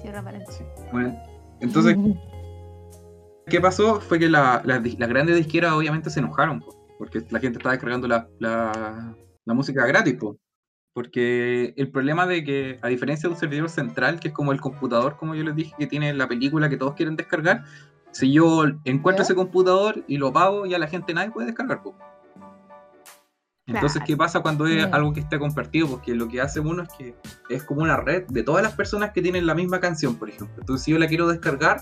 Cierra 0.02 0.24
paréntesis. 0.24 0.66
Bueno, 0.91 1.18
entonces 1.60 1.95
¿Qué 3.47 3.60
pasó? 3.60 4.00
Fue 4.00 4.20
que 4.20 4.30
la- 4.30 4.62
la- 4.64 4.80
las 4.80 5.10
grandes 5.10 5.36
disqueras 5.36 5.74
obviamente 5.74 6.10
se 6.12 6.20
enojaron, 6.20 6.60
po, 6.60 6.76
porque 7.00 7.24
la 7.32 7.39
gente 7.39 7.58
estaba 7.58 7.74
descargando 7.74 8.08
la, 8.08 8.28
la- 8.39 9.16
la 9.45 9.54
música 9.54 9.86
gratis, 9.88 10.16
po. 10.16 10.38
porque 10.93 11.74
el 11.78 11.89
problema 11.89 12.28
de 12.28 12.43
que, 12.43 12.78
a 12.82 12.88
diferencia 12.89 13.28
de 13.28 13.34
un 13.34 13.39
servidor 13.39 13.70
central, 13.70 14.20
que 14.20 14.28
es 14.28 14.34
como 14.34 14.52
el 14.52 14.62
computador, 14.62 15.18
como 15.18 15.34
yo 15.34 15.43
les 15.43 15.56
dije, 15.56 15.74
que 15.80 15.88
tiene 15.88 16.14
la 16.14 16.28
película 16.28 16.70
que 16.70 16.78
todos 16.78 16.93
quieren 16.93 17.16
descargar, 17.16 17.64
si 18.12 18.32
yo 18.32 18.66
encuentro 18.86 19.24
ese 19.24 19.34
computador 19.36 20.04
y 20.08 20.18
lo 20.18 20.32
pago, 20.34 20.66
ya 20.68 20.78
la 20.78 20.88
gente 20.88 21.14
nadie 21.14 21.32
puede 21.32 21.47
descargar. 21.47 21.82
po. 21.82 21.95
Entonces, 23.70 23.93
Claro. 23.93 24.05
¿qué 24.07 24.17
pasa 24.17 24.39
cuando 24.41 24.67
es 24.67 24.88
Mm. 24.88 24.93
algo 24.93 25.13
que 25.13 25.20
está 25.20 25.39
compartido? 25.39 25.88
Porque 25.88 26.13
lo 26.15 26.28
que 26.28 26.41
hace 26.41 26.59
uno 26.59 26.84
es 26.84 26.89
que 26.97 27.15
es 27.49 27.63
como 27.63 27.82
una 27.82 27.97
red 27.97 28.26
de 28.28 28.43
todas 28.43 28.63
las 28.63 28.74
personas 28.74 29.11
que 29.11 29.22
tienen 29.22 29.45
la 29.45 29.53
misma 29.55 29.80
canción, 29.80 30.15
por 30.15 30.30
ejemplo. 30.30 30.55
Entonces, 30.59 30.84
si 30.86 30.91
yo 30.91 30.99
la 30.99 31.07
quiero 31.07 31.28
descargar, 31.28 31.82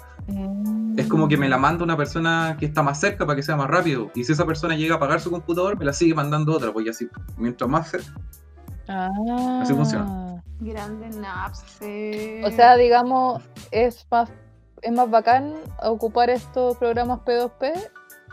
es 0.98 1.08
como 1.08 1.28
que 1.28 1.38
me 1.38 1.48
la 1.50 1.58
manda 1.58 1.84
una 1.84 1.96
persona 1.98 2.56
que 2.60 2.66
está 2.66 2.84
más 2.84 3.00
cerca 3.00 3.26
para 3.26 3.36
que 3.36 3.44
sea 3.44 3.56
más 3.56 3.68
rápido. 3.70 4.12
Y 4.16 4.24
si 4.24 4.32
esa 4.34 4.46
persona 4.46 4.76
llega 4.76 4.96
a 4.96 4.98
apagar 4.98 5.20
su 5.22 5.32
computador, 5.32 5.78
me 5.78 5.86
la 5.86 5.94
sigue 5.94 6.14
mandando 6.14 6.54
otra, 6.54 6.72
porque 6.74 6.90
así, 6.90 7.08
mientras 7.38 7.70
más 7.70 7.90
cerca. 7.90 8.12
Ah. 8.90 9.60
Así 9.62 9.74
funciona. 9.74 10.42
Grande 10.60 11.10
Napster. 11.10 12.44
O 12.46 12.52
sea, 12.52 12.76
digamos, 12.78 13.44
es 13.72 14.08
más, 14.10 14.30
es 14.82 14.92
más 14.92 15.10
bacán 15.10 15.54
ocupar 15.84 16.30
estos 16.30 16.78
programas 16.78 17.20
P2P 17.20 17.74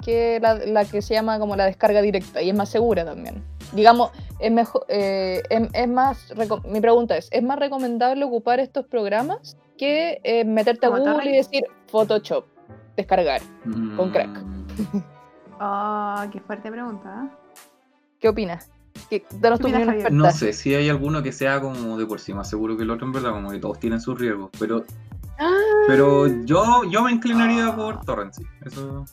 que 0.04 0.38
la, 0.40 0.54
la 0.54 0.84
que 0.84 1.00
se 1.02 1.14
llama 1.14 1.38
como 1.38 1.56
la 1.56 1.64
descarga 1.64 2.02
directa 2.02 2.42
y 2.42 2.50
es 2.50 2.56
más 2.56 2.68
segura 2.68 3.04
también. 3.04 3.42
Digamos, 3.72 4.10
es 4.38 4.52
mejor, 4.52 4.84
eh, 4.88 5.42
es, 5.48 5.68
es 5.72 5.88
más, 5.88 6.32
mi 6.68 6.80
pregunta 6.80 7.16
es, 7.16 7.28
¿es 7.32 7.42
más 7.42 7.58
recomendable 7.58 8.24
ocupar 8.24 8.60
estos 8.60 8.86
programas 8.86 9.56
que 9.78 10.20
eh, 10.22 10.44
meterte 10.44 10.86
a 10.86 10.90
Google 10.90 11.24
y 11.30 11.36
decir 11.36 11.64
Photoshop, 11.88 12.44
descargar? 12.96 13.40
Con 13.96 14.10
crack. 14.10 14.28
Mm, 14.28 14.64
Oh, 15.60 16.16
qué 16.32 16.40
fuerte 16.40 16.70
pregunta. 16.70 17.30
¿eh? 17.30 17.36
¿Qué 18.20 18.28
opinas? 18.28 18.70
¿Qué, 19.08 19.24
danos 19.38 19.60
tu 19.60 19.68
¿Qué 19.68 19.76
opinas? 19.76 20.10
No 20.12 20.30
sé 20.32 20.52
si 20.52 20.74
hay 20.74 20.88
alguno 20.88 21.22
que 21.22 21.30
sea 21.32 21.60
como 21.60 21.96
de 21.96 22.06
por 22.06 22.18
sí 22.20 22.34
más 22.34 22.50
seguro 22.50 22.76
que 22.76 22.82
el 22.82 22.90
otro, 22.90 23.06
en 23.06 23.12
verdad, 23.12 23.30
como 23.30 23.50
que 23.50 23.58
todos 23.58 23.78
tienen 23.78 24.00
sus 24.00 24.18
riesgos. 24.18 24.50
Pero, 24.58 24.84
Ah, 25.38 25.50
pero 25.88 26.26
yo, 26.44 26.84
yo 26.90 27.02
me 27.02 27.10
inclinaría 27.12 27.66
Ah. 27.68 27.76
por 27.76 28.04
Torrent, 28.04 28.32
sí. 28.34 28.42
Eso 28.64 29.04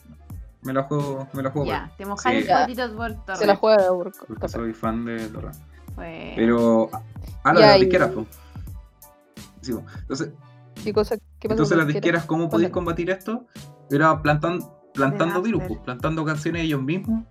me 0.62 0.72
la 0.72 0.82
juego, 0.84 1.28
me 1.32 1.42
la 1.42 1.50
juego 1.50 1.66
Ya, 1.68 1.90
te 1.96 2.06
mojas 2.06 2.32
Sí. 2.32 2.38
el 2.38 2.46
potito 2.48 2.96
por 2.96 3.14
torre. 3.24 3.36
se 3.38 3.46
la 3.46 3.56
juega 3.56 3.88
por 3.88 4.12
porque 4.26 4.48
soy 4.48 4.72
fan 4.72 5.04
de. 5.04 5.28
Pues, 5.94 6.32
Pero, 6.36 6.88
ah, 7.44 7.52
lo 7.52 7.60
Ya, 7.60 7.66
de 7.66 7.72
las 7.72 7.76
y- 7.76 7.80
disqueras. 7.80 8.10
Sí, 9.60 9.72
po. 9.72 9.82
Entonces, 10.00 10.30
¿Qué 10.82 10.92
cosa, 10.92 11.16
qué 11.16 11.48
pasa 11.48 11.52
Entonces 11.52 11.76
las 11.76 11.86
la 11.86 11.92
disqueras, 11.92 12.24
¿cómo 12.24 12.48
podéis 12.48 12.70
combatir 12.70 13.10
esto? 13.10 13.46
Era 13.90 14.20
plantando, 14.22 14.80
plantando 14.94 15.40
virus, 15.42 15.62
pues, 15.68 15.78
plantando 15.80 16.24
canciones 16.24 16.62
ellos 16.64 16.82
mismos. 16.82 17.24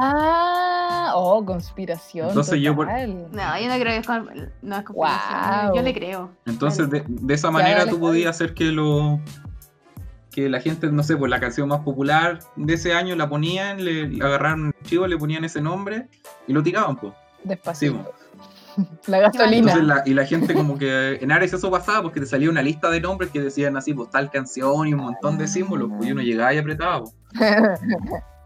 Ah, 0.00 1.12
oh, 1.14 1.44
conspiración. 1.44 2.28
Entonces 2.28 2.60
yo 2.60 2.74
por- 2.74 2.86
total. 2.86 3.28
no, 3.32 3.60
yo 3.60 3.68
no 3.68 3.74
creo 3.74 3.84
que 3.84 3.96
es, 3.98 4.06
con, 4.06 4.30
no 4.62 4.76
es 4.76 4.82
conspiración. 4.84 5.74
Yo 5.74 5.82
le 5.82 5.94
creo. 5.94 6.30
Entonces 6.46 6.88
de, 6.90 7.04
de 7.06 7.34
esa 7.34 7.48
Ya, 7.48 7.52
manera 7.52 7.86
tú 7.86 7.98
podías 8.00 8.30
hacer 8.30 8.54
que 8.54 8.66
lo 8.72 9.20
que 10.42 10.48
la 10.48 10.60
gente, 10.60 10.86
no 10.92 11.02
sé, 11.02 11.16
pues 11.16 11.28
la 11.30 11.40
canción 11.40 11.68
más 11.68 11.80
popular 11.80 12.38
de 12.54 12.74
ese 12.74 12.92
año 12.92 13.16
la 13.16 13.28
ponían, 13.28 13.84
le, 13.84 14.08
le 14.08 14.24
agarraron 14.24 14.60
un 14.66 14.74
archivo, 14.80 15.06
le 15.08 15.16
ponían 15.18 15.44
ese 15.44 15.60
nombre 15.60 16.06
y 16.46 16.52
lo 16.52 16.62
tiraban, 16.62 16.94
pues. 16.96 17.12
Despacito. 17.42 18.12
La 19.08 19.18
gasolina. 19.18 19.72
Entonces 19.72 19.84
la- 19.84 20.02
y 20.06 20.14
la 20.14 20.24
gente 20.24 20.54
como 20.54 20.78
que 20.78 21.14
en 21.20 21.32
Ares 21.32 21.52
eso 21.52 21.68
pasaba 21.72 22.02
porque 22.02 22.20
te 22.20 22.26
salía 22.26 22.48
una 22.50 22.62
lista 22.62 22.88
de 22.88 23.00
nombres 23.00 23.30
que 23.32 23.40
decían 23.40 23.76
así, 23.76 23.92
pues 23.94 24.10
tal 24.10 24.30
canción 24.30 24.86
y 24.86 24.94
un 24.94 25.00
montón 25.00 25.38
de 25.38 25.48
símbolos, 25.48 25.90
pues 25.96 26.08
y 26.08 26.12
uno 26.12 26.22
llegaba 26.22 26.54
y 26.54 26.58
apretaba. 26.58 27.02
pues. 27.02 27.12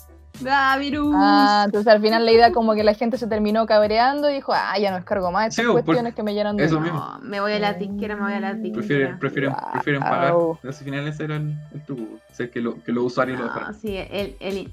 ¡Ah, 0.49 0.77
virus! 0.79 1.15
Ah, 1.17 1.63
entonces 1.67 1.93
al 1.93 2.01
final 2.01 2.25
la 2.25 2.33
idea 2.33 2.53
como 2.53 2.75
que 2.75 2.83
la 2.83 2.95
gente 2.95 3.19
se 3.19 3.27
terminó 3.27 3.67
cabreando 3.67 4.31
y 4.31 4.35
dijo, 4.35 4.53
ah, 4.55 4.77
ya 4.79 4.91
no 4.91 4.97
descargo 4.97 5.31
más 5.31 5.49
estas 5.49 5.65
Sí, 5.65 5.69
porque 5.71 5.85
cuestiones 5.85 6.15
que 6.15 6.23
me 6.23 6.35
llenan 6.35 6.57
de... 6.57 6.65
eso 6.65 6.77
dinero". 6.77 6.95
mismo. 6.95 7.09
No, 7.11 7.19
me 7.21 7.41
voy 7.41 7.53
a 7.53 7.59
la 7.59 7.75
disquera, 7.75 8.17
me 8.17 8.23
voy 8.23 8.33
a 8.33 8.41
la 8.41 8.55
disquera. 8.55 8.75
Prefieren, 8.75 9.19
prefieren, 9.19 9.51
Wow. 9.53 9.73
prefieren 9.73 10.03
pagar. 10.03 10.35
Al 10.65 10.75
final 10.75 11.09
ese 11.09 11.25
era 11.25 11.37
el, 11.37 11.55
el 11.73 11.85
truco, 11.85 12.03
pues. 12.11 12.23
o 12.31 12.35
sea, 12.35 12.51
que, 12.51 12.61
lo, 12.61 12.83
que 12.83 12.93
los 12.93 13.05
usuarios 13.05 13.39
lo 13.39 13.45
No, 13.47 13.53
dejaran. 13.53 13.75
sí, 13.75 13.97
el, 13.97 14.37
el, 14.41 14.73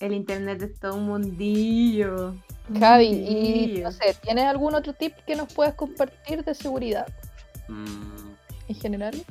el 0.00 0.12
internet 0.12 0.62
es 0.62 0.78
todo 0.78 0.94
un 0.96 1.06
mundillo. 1.06 2.34
un 2.68 2.80
Javi, 2.80 3.06
y 3.06 3.80
no 3.82 3.90
sé, 3.90 4.14
¿tienes 4.22 4.44
algún 4.44 4.74
otro 4.74 4.92
tip 4.92 5.14
que 5.26 5.34
nos 5.34 5.52
puedas 5.52 5.74
compartir 5.74 6.44
de 6.44 6.54
seguridad 6.54 7.06
Mm, 7.68 8.34
en 8.68 8.74
general? 8.76 9.24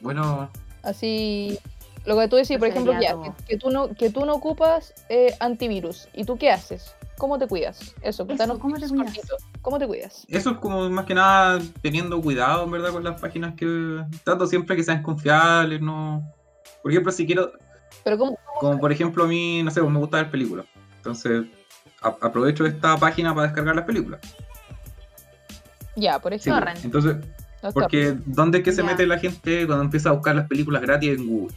bueno, 0.00 0.50
Así, 0.82 1.58
lo 2.04 2.18
que 2.18 2.28
tú 2.28 2.36
decís, 2.36 2.50
Eso 2.52 2.58
por 2.58 2.68
ejemplo, 2.68 2.92
ya, 3.00 3.14
que, 3.22 3.44
que 3.46 3.56
tú 3.58 3.70
no, 3.70 3.94
que 3.94 4.10
tú 4.10 4.24
no 4.24 4.34
ocupas 4.34 4.94
eh, 5.08 5.34
antivirus. 5.40 6.08
¿Y 6.14 6.24
tú 6.24 6.36
qué 6.38 6.50
haces? 6.50 6.94
¿Cómo 7.18 7.38
te 7.38 7.46
cuidas? 7.48 7.94
Eso, 8.00 8.22
Eso, 8.22 8.34
danos 8.36 8.58
¿cómo 8.58 8.76
te 8.76 8.88
cuidas? 8.88 9.12
¿Cómo 9.60 9.78
te 9.78 9.86
cuidas? 9.86 10.24
eso 10.28 10.50
es 10.50 10.58
como 10.58 10.88
más 10.88 11.04
que 11.04 11.14
nada 11.14 11.58
teniendo 11.82 12.20
cuidado, 12.22 12.64
en 12.64 12.70
verdad, 12.70 12.92
con 12.92 13.02
las 13.04 13.20
páginas 13.20 13.54
que 13.56 14.02
trato 14.24 14.46
siempre 14.46 14.76
que 14.76 14.84
sean 14.84 15.02
confiables, 15.02 15.80
no. 15.80 16.22
Por 16.82 16.92
ejemplo, 16.92 17.10
si 17.12 17.26
quiero, 17.26 17.52
Pero 18.04 18.18
¿cómo? 18.18 18.38
como 18.60 18.78
por 18.78 18.92
ejemplo 18.92 19.24
a 19.24 19.26
mí, 19.26 19.62
no 19.62 19.70
sé, 19.70 19.80
pues 19.80 19.92
me 19.92 19.98
gusta 19.98 20.18
ver 20.18 20.30
películas. 20.30 20.66
Entonces, 20.98 21.46
a- 22.02 22.16
aprovecho 22.20 22.64
esta 22.66 22.96
página 22.96 23.34
para 23.34 23.48
descargar 23.48 23.74
las 23.74 23.84
películas. 23.84 24.20
Ya, 25.96 26.18
por 26.20 26.32
Sí, 26.38 26.50
ejemplo. 26.50 26.64
pues. 26.64 26.74
Torrent. 26.82 26.84
Entonces, 26.84 27.16
los 27.62 27.74
porque 27.74 28.16
¿dónde 28.26 28.58
es 28.58 28.64
que 28.64 28.70
se 28.72 28.82
Ya. 28.82 28.88
mete 28.88 29.06
la 29.06 29.18
gente 29.18 29.66
cuando 29.66 29.84
empieza 29.84 30.10
a 30.10 30.12
buscar 30.12 30.36
las 30.36 30.46
películas 30.46 30.82
gratis 30.82 31.18
en 31.18 31.26
Google? 31.26 31.56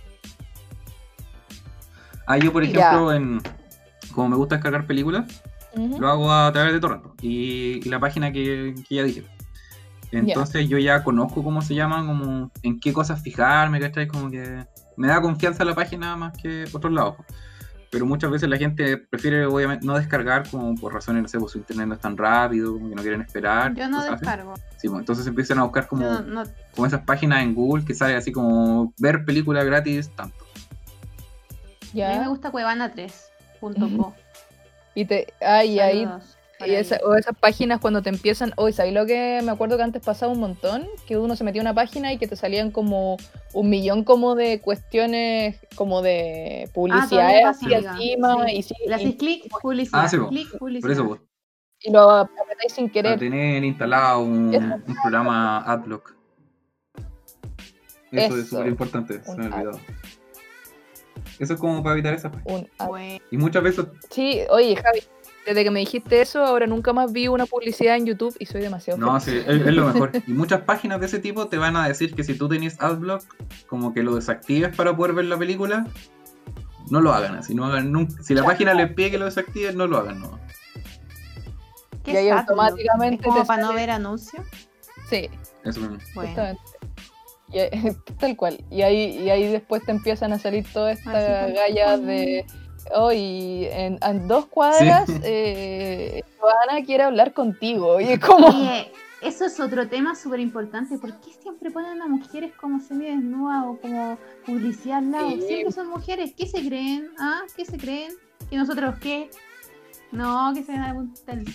Ah, 2.32 2.38
yo 2.38 2.54
por 2.54 2.64
ejemplo, 2.64 3.12
en, 3.12 3.42
como 4.14 4.30
me 4.30 4.36
gusta 4.38 4.56
descargar 4.56 4.88
películas, 4.88 5.44
lo 5.76 6.08
hago 6.08 6.32
a 6.32 6.50
través 6.54 6.72
de 6.72 6.80
Torrent 6.80 7.04
y, 7.22 7.82
y 7.86 7.90
la 7.90 8.00
página 8.00 8.32
que, 8.32 8.74
que 8.88 8.96
ya 8.96 9.04
dije. 9.04 9.26
Entonces 10.14 10.70
yo 10.70 10.78
ya 10.78 11.04
conozco 11.04 11.44
cómo 11.44 11.62
se 11.62 11.76
llaman, 11.76 12.08
como 12.08 12.50
en 12.64 12.80
qué 12.80 12.94
cosas 12.94 13.22
fijarme, 13.22 13.82
¿cachai? 13.82 14.08
Como 14.08 14.32
que 14.32 14.66
me 14.96 15.08
da 15.08 15.22
confianza 15.22 15.66
la 15.66 15.76
página 15.76 16.16
más 16.16 16.38
que 16.38 16.64
otros 16.72 16.94
lados. 16.94 17.16
Pero 17.90 18.06
muchas 18.06 18.32
veces 18.32 18.48
la 18.48 18.56
gente 18.56 18.96
prefiere 18.96 19.46
obviamente 19.46 19.86
no 19.86 19.98
descargar 19.98 20.50
como 20.50 20.76
por 20.76 20.94
razones, 20.94 21.24
no 21.24 21.28
sé, 21.28 21.38
pues 21.38 21.52
su 21.52 21.58
internet 21.58 21.88
no 21.88 21.96
es 21.96 22.00
tan 22.00 22.16
rápido, 22.16 22.76
como 22.76 22.88
que 22.88 22.96
no 22.96 23.02
quieren 23.02 23.22
esperar. 23.22 23.76
Yo 23.76 23.90
no 23.90 24.00
así. 24.00 24.12
descargo. 24.12 24.54
Sí, 24.78 24.88
pues, 24.88 25.02
entonces 25.02 25.28
empiezan 25.28 25.60
a 25.60 25.64
buscar 25.64 25.88
como, 25.88 26.06
no, 26.06 26.44
como 26.74 26.88
esas 26.88 27.02
páginas 27.02 27.44
en 27.44 27.54
Google 27.54 27.84
que 27.84 27.94
sale 27.94 28.16
así 28.16 28.32
como 28.32 28.94
ver 28.98 29.26
películas 29.26 29.66
gratis 29.66 30.10
tanto. 30.16 30.46
A 31.94 32.10
mí 32.14 32.20
me 32.20 32.28
gusta 32.28 32.52
cuevana3.co. 32.52 34.14
Y 34.96 35.06
te, 35.06 35.34
ay, 35.42 35.80
ahí 35.80 36.08
Y 36.66 36.76
esa- 36.76 37.00
o 37.04 37.16
esas 37.16 37.36
páginas 37.36 37.80
cuando 37.80 38.04
te 38.04 38.10
empiezan, 38.10 38.54
hoy 38.56 38.72
¿sabes 38.72 38.94
lo 38.94 39.06
que 39.08 39.42
me 39.44 39.52
acuerdo 39.52 39.78
que 39.78 39.84
antes 39.84 40.04
pasaba 40.04 40.32
un 40.32 40.40
montón? 40.40 40.88
Que 41.08 41.18
uno 41.18 41.36
se 41.36 41.44
metía 41.44 41.62
a 41.62 41.64
una 41.64 41.74
página 41.74 42.14
y 42.14 42.18
que 42.18 42.28
te 42.28 42.36
salían 42.36 42.70
como 42.72 43.18
un 43.54 43.70
millón 43.70 44.04
como 44.04 44.36
de 44.36 44.62
cuestiones, 44.62 45.60
como 45.76 46.02
de 46.04 46.70
publicidades 46.74 47.64
amiga. 47.64 47.78
encima 47.80 48.46
Sí. 48.46 48.56
y, 48.56 48.64
sí, 48.64 48.76
Le 48.86 48.94
haces 48.96 49.08
y, 49.10 49.18
clic, 49.18 49.50
publicidad. 49.62 50.02
Ah, 50.04 50.08
sí, 50.08 50.18
clic, 50.30 50.58
publicidad. 50.60 50.82
Por 50.82 50.92
eso, 50.92 51.08
pues, 51.08 51.22
y 51.80 51.92
lo 51.92 52.12
apretáis 52.12 52.74
sin 52.74 52.90
para 52.90 52.94
querer. 52.94 53.20
tener 53.20 53.64
instalado 53.64 54.22
un, 54.24 54.84
programa 55.02 55.64
AdBlock. 55.66 56.16
Eso, 58.12 58.38
es 58.38 58.50
súper 58.50 58.68
importante, 58.68 59.24
se 59.24 59.36
me 59.38 59.46
olvidado. 59.48 59.80
Eso 61.42 61.56
es 61.56 61.60
como 61.60 61.82
para 61.82 61.94
evitar 61.94 62.14
esas 62.14 62.32
páginas. 62.32 62.62
Un 62.62 62.70
ad. 62.78 62.88
Bueno, 62.88 63.24
Y 63.32 63.38
muchas 63.38 63.64
veces, 63.64 63.86
Sí, 64.12 64.42
oye 64.50 64.76
Javi, 64.76 65.00
desde 65.48 65.64
que 65.64 65.72
me 65.72 65.80
dijiste 65.80 66.22
eso, 66.22 66.46
ahora 66.46 66.68
nunca 66.68 66.94
más 66.94 67.12
vi 67.12 67.28
una 67.28 67.48
publicidad 67.48 67.96
en 67.96 68.06
YouTube 68.06 68.36
y 68.38 68.46
soy 68.46 68.62
demasiado 68.62 69.00
no, 69.00 69.20
feliz. 69.20 69.44
sí, 69.44 69.52
es, 69.52 69.68
es 69.68 69.74
lo 69.74 69.88
mejor. 69.88 70.12
Y 70.28 70.34
muchas 70.34 70.62
páginas 70.62 71.00
de 71.00 71.08
ese 71.08 71.18
tipo 71.18 71.48
te 71.48 71.58
van 71.58 71.76
a 71.76 71.88
decir 71.88 72.14
que 72.14 72.24
si 72.24 72.36
tú 72.36 72.48
tenías 72.48 72.80
AdBlock, 72.80 73.24
como 73.66 73.92
que 73.92 74.04
lo 74.04 74.14
desactives 74.14 74.76
para 74.76 74.96
poder 74.96 75.14
ver 75.14 75.26
la 75.26 75.38
película, 75.38 75.88
no 76.92 77.02
lo 77.02 77.12
hagan 77.12 77.34
así, 77.36 77.56
no 77.56 77.66
hagan 77.66 77.92
nunca. 77.92 78.22
Si 78.22 78.36
la 78.36 78.44
página 78.44 78.76
les 78.76 78.94
pide 78.94 79.10
que 79.10 79.18
lo 79.18 79.26
desactiven, 79.26 79.76
no 79.76 79.88
lo 79.88 79.98
hagan, 79.98 80.20
no. 80.20 80.40
¿qué 82.04 82.12
Y 82.14 82.18
ahí 82.18 82.30
automáticamente 82.30 83.24
como 83.24 83.42
te 83.42 83.48
para 83.48 83.64
no 83.64 83.74
ver 83.74 83.90
anuncios? 83.90 84.46
Sí, 85.10 85.28
Eso 85.64 85.80
mismo. 85.80 85.98
Bueno, 86.14 86.30
justamente. 86.30 86.62
Y 87.54 87.60
tal 88.20 88.36
cual. 88.36 88.64
Y 88.70 88.82
ahí, 88.82 89.18
y 89.24 89.30
ahí 89.30 89.48
después 89.48 89.84
te 89.86 89.92
empiezan 89.92 90.34
a 90.34 90.40
salir 90.40 90.66
estas 90.66 91.02
tal 91.04 91.54
gallas 91.54 91.86
cual. 92.00 92.06
de. 92.06 92.46
Oh, 92.96 93.12
y 93.12 93.68
en, 93.70 94.00
en 94.02 94.28
dos 94.28 94.48
cuadras, 94.48 95.06
Sí. 95.08 95.20
eh, 95.24 96.24
Joana 96.40 96.84
quiere 96.86 97.04
hablar 97.04 97.34
contigo. 97.34 98.00
Y 98.02 98.06
es 98.14 98.20
como. 98.20 98.48
Oye, 98.48 98.92
eso 99.22 99.46
es 99.46 99.60
otro 99.60 99.88
tema 99.88 100.16
súper 100.16 100.40
importante. 100.40 100.98
¿Por 100.98 101.14
qué 101.22 101.32
siempre 101.32 101.70
ponen 101.70 102.02
a 102.02 102.08
mujeres 102.08 102.52
como 102.60 102.80
semidesnudas 102.80 103.66
o 103.68 103.78
como 103.80 104.18
publicidad 104.46 104.98
al 104.98 105.12
lado? 105.12 105.30
Sí. 105.32 105.42
Siempre 105.48 105.72
son 105.72 105.88
mujeres. 105.90 106.34
¿Qué 106.36 106.48
se 106.48 106.66
creen? 106.68 107.12
¿Ah? 107.20 107.42
¿Qué 107.56 107.66
se 107.66 107.78
creen? 107.78 108.14
¿Y 108.50 108.56
nosotros 108.56 108.96
qué? 109.00 109.30
No, 110.12 110.52
que 110.54 110.64
se 110.64 110.72
van 110.74 110.82
a 110.82 110.92
apuntar 110.92 111.38
el 111.38 111.48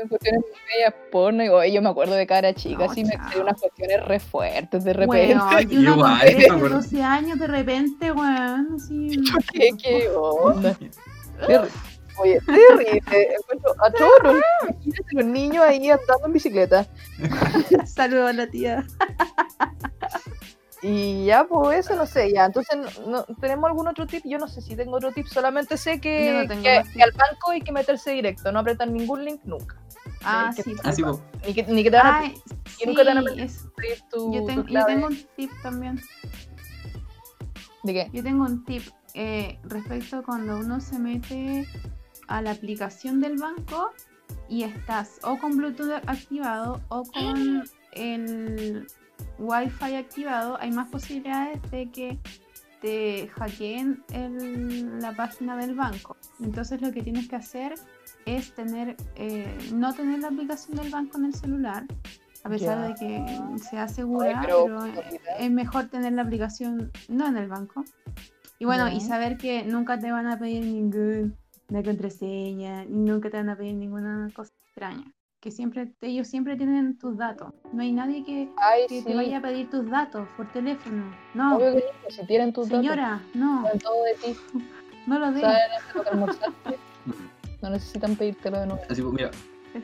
en 0.00 0.08
cuestiones 0.08 0.42
medias 0.70 0.94
porno. 1.10 1.44
Y, 1.44 1.48
oye, 1.48 1.72
yo 1.72 1.82
me 1.82 1.88
acuerdo 1.88 2.14
de 2.14 2.26
cara 2.26 2.54
chica, 2.54 2.84
No, 2.84 2.90
así 2.90 3.04
me 3.04 3.12
sé 3.12 3.40
unas 3.40 3.60
cuestiones 3.60 4.04
re 4.04 4.20
fuertes 4.20 4.84
de 4.84 4.92
repente. 4.92 5.34
Bueno, 5.34 5.60
y 5.68 5.76
una 5.78 5.90
Igual, 5.90 6.36
de 6.36 6.50
acuerdo. 6.50 6.76
12 6.76 7.02
años 7.02 7.38
de 7.38 7.46
repente, 7.46 8.12
weón, 8.12 8.68
así. 8.76 9.20
¿Qué, 9.52 9.70
qué 9.82 10.08
onda? 10.14 10.76
Oye, 12.18 12.38
terrible. 12.40 13.02
Encuentro 13.38 13.74
a 13.82 13.90
todos 13.90 14.42
los 15.12 15.24
niños 15.24 15.64
ahí 15.64 15.90
andando 15.90 16.26
en 16.26 16.32
bicicleta. 16.34 16.86
Saludos 17.86 18.30
a 18.30 18.32
la 18.34 18.46
tía. 18.46 18.86
Y 20.84 21.26
ya, 21.26 21.44
pues 21.44 21.78
eso 21.86 21.94
no 21.94 22.06
sé, 22.06 22.32
ya. 22.32 22.46
Entonces, 22.46 22.76
no, 23.06 23.22
¿tenemos 23.40 23.70
algún 23.70 23.86
otro 23.86 24.04
tip? 24.06 24.22
Yo 24.26 24.38
no 24.38 24.48
sé 24.48 24.60
si 24.60 24.74
tengo 24.74 24.96
otro 24.96 25.12
tip, 25.12 25.26
solamente 25.28 25.76
sé 25.76 26.00
que, 26.00 26.44
no 26.48 26.62
que- 26.62 27.02
al 27.02 27.12
banco 27.12 27.52
hay 27.52 27.60
que 27.60 27.70
meterse 27.70 28.10
directo, 28.10 28.50
no 28.50 28.58
apretar 28.58 28.90
ningún 28.90 29.24
link 29.24 29.40
nunca. 29.44 29.76
Ah, 30.24 30.50
sí. 30.52 30.74
Así, 30.82 31.02
pues. 31.02 31.18
Ni 31.46 31.54
que, 31.54 31.62
ni 31.64 31.84
que 31.84 31.90
te 31.90 31.96
van 31.96 32.06
a 32.06 32.18
Ay, 32.18 32.34
y 32.80 32.86
nunca 32.86 33.02
te 33.02 33.08
van 33.14 33.18
a 33.18 33.22
tu, 34.10 34.32
yo, 34.32 34.44
tu 34.44 34.66
yo 34.66 34.84
tengo 34.86 35.06
un 35.06 35.26
tip 35.36 35.50
también. 35.62 36.00
¿De 37.84 37.92
qué? 37.92 38.10
Yo 38.12 38.22
tengo 38.22 38.44
un 38.44 38.64
tip 38.64 38.82
eh, 39.14 39.58
respecto 39.64 40.18
a 40.18 40.22
cuando 40.22 40.58
uno 40.58 40.80
se 40.80 40.98
mete 40.98 41.66
a 42.28 42.42
la 42.42 42.52
aplicación 42.52 43.20
del 43.20 43.36
banco 43.36 43.92
y 44.48 44.64
estás 44.64 45.18
o 45.22 45.38
con 45.38 45.56
Bluetooth 45.56 45.92
activado 46.06 46.80
o 46.88 47.04
con 47.04 47.64
el 47.92 48.86
Wi-Fi 49.38 49.94
activado, 49.96 50.58
hay 50.60 50.70
más 50.72 50.88
posibilidades 50.88 51.60
de 51.70 51.90
que 51.90 52.18
te 52.80 53.28
hackeen 53.28 54.02
el- 54.12 55.00
la 55.00 55.12
página 55.14 55.56
del 55.56 55.74
banco. 55.74 56.16
Entonces 56.40 56.80
lo 56.82 56.90
que 56.92 57.02
tienes 57.02 57.28
que 57.28 57.36
hacer 57.36 57.74
es 58.26 58.52
tener 58.54 58.96
eh, 59.14 59.56
no 59.72 59.92
tener 59.94 60.18
la 60.20 60.28
aplicación 60.28 60.76
del 60.76 60.90
banco 60.90 61.18
en 61.18 61.26
el 61.26 61.34
celular, 61.34 61.84
a 62.44 62.48
pesar 62.48 62.88
de 62.88 62.94
que 62.94 63.58
sea 63.70 63.86
segura, 63.88 64.40
Ay, 64.40 64.46
pero, 64.46 64.78
es 65.38 65.50
mejor 65.50 65.88
tener 65.88 66.12
la 66.12 66.22
aplicación 66.22 66.90
no 67.08 67.28
en 67.28 67.36
el 67.36 67.48
banco. 67.48 67.84
Y 68.58 68.64
bueno, 68.64 68.88
y 68.88 68.98
Ya. 69.00 69.06
saber 69.06 69.38
que 69.38 69.64
nunca 69.64 69.98
te 69.98 70.10
van 70.10 70.26
a 70.26 70.38
pedir 70.38 70.64
ninguna 70.64 71.32
contraseña, 71.84 72.84
nunca 72.86 73.30
te 73.30 73.36
van 73.36 73.48
a 73.48 73.56
pedir 73.56 73.74
ninguna 73.74 74.28
cosa 74.34 74.52
extraña. 74.66 75.04
Que 75.42 75.50
siempre, 75.50 75.90
ellos 76.02 76.28
siempre 76.28 76.56
tienen 76.56 76.96
tus 76.96 77.18
datos. 77.18 77.52
No 77.72 77.82
hay 77.82 77.90
nadie 77.90 78.24
que, 78.24 78.48
Ay, 78.58 78.82
que 78.88 79.00
sí. 79.00 79.04
te 79.04 79.12
vaya 79.16 79.38
a 79.38 79.42
pedir 79.42 79.68
tus 79.68 79.90
datos 79.90 80.28
por 80.36 80.46
teléfono. 80.52 81.02
No, 81.34 81.56
Obvio 81.56 81.72
que 81.72 81.80
no, 81.80 82.10
si 82.10 82.26
tienen 82.28 82.52
tus 82.52 82.68
señora, 82.68 83.20
no, 83.34 83.64
datos, 83.64 83.64
saben 83.64 83.78
todo 83.80 84.04
de 84.04 84.14
ti, 84.14 84.36
no 85.08 85.18
lo 85.18 85.32
de. 85.32 85.40
saben 85.40 85.72
hasta 85.76 85.98
lo 85.98 86.04
que 86.04 86.10
almorzaste, 86.10 86.78
no 87.62 87.70
necesitan 87.70 88.14
pedírtelo 88.14 88.60
de 88.60 88.66
nuevo. 88.68 88.82
Así, 88.88 89.02
pues, 89.02 89.14
mira, 89.14 89.30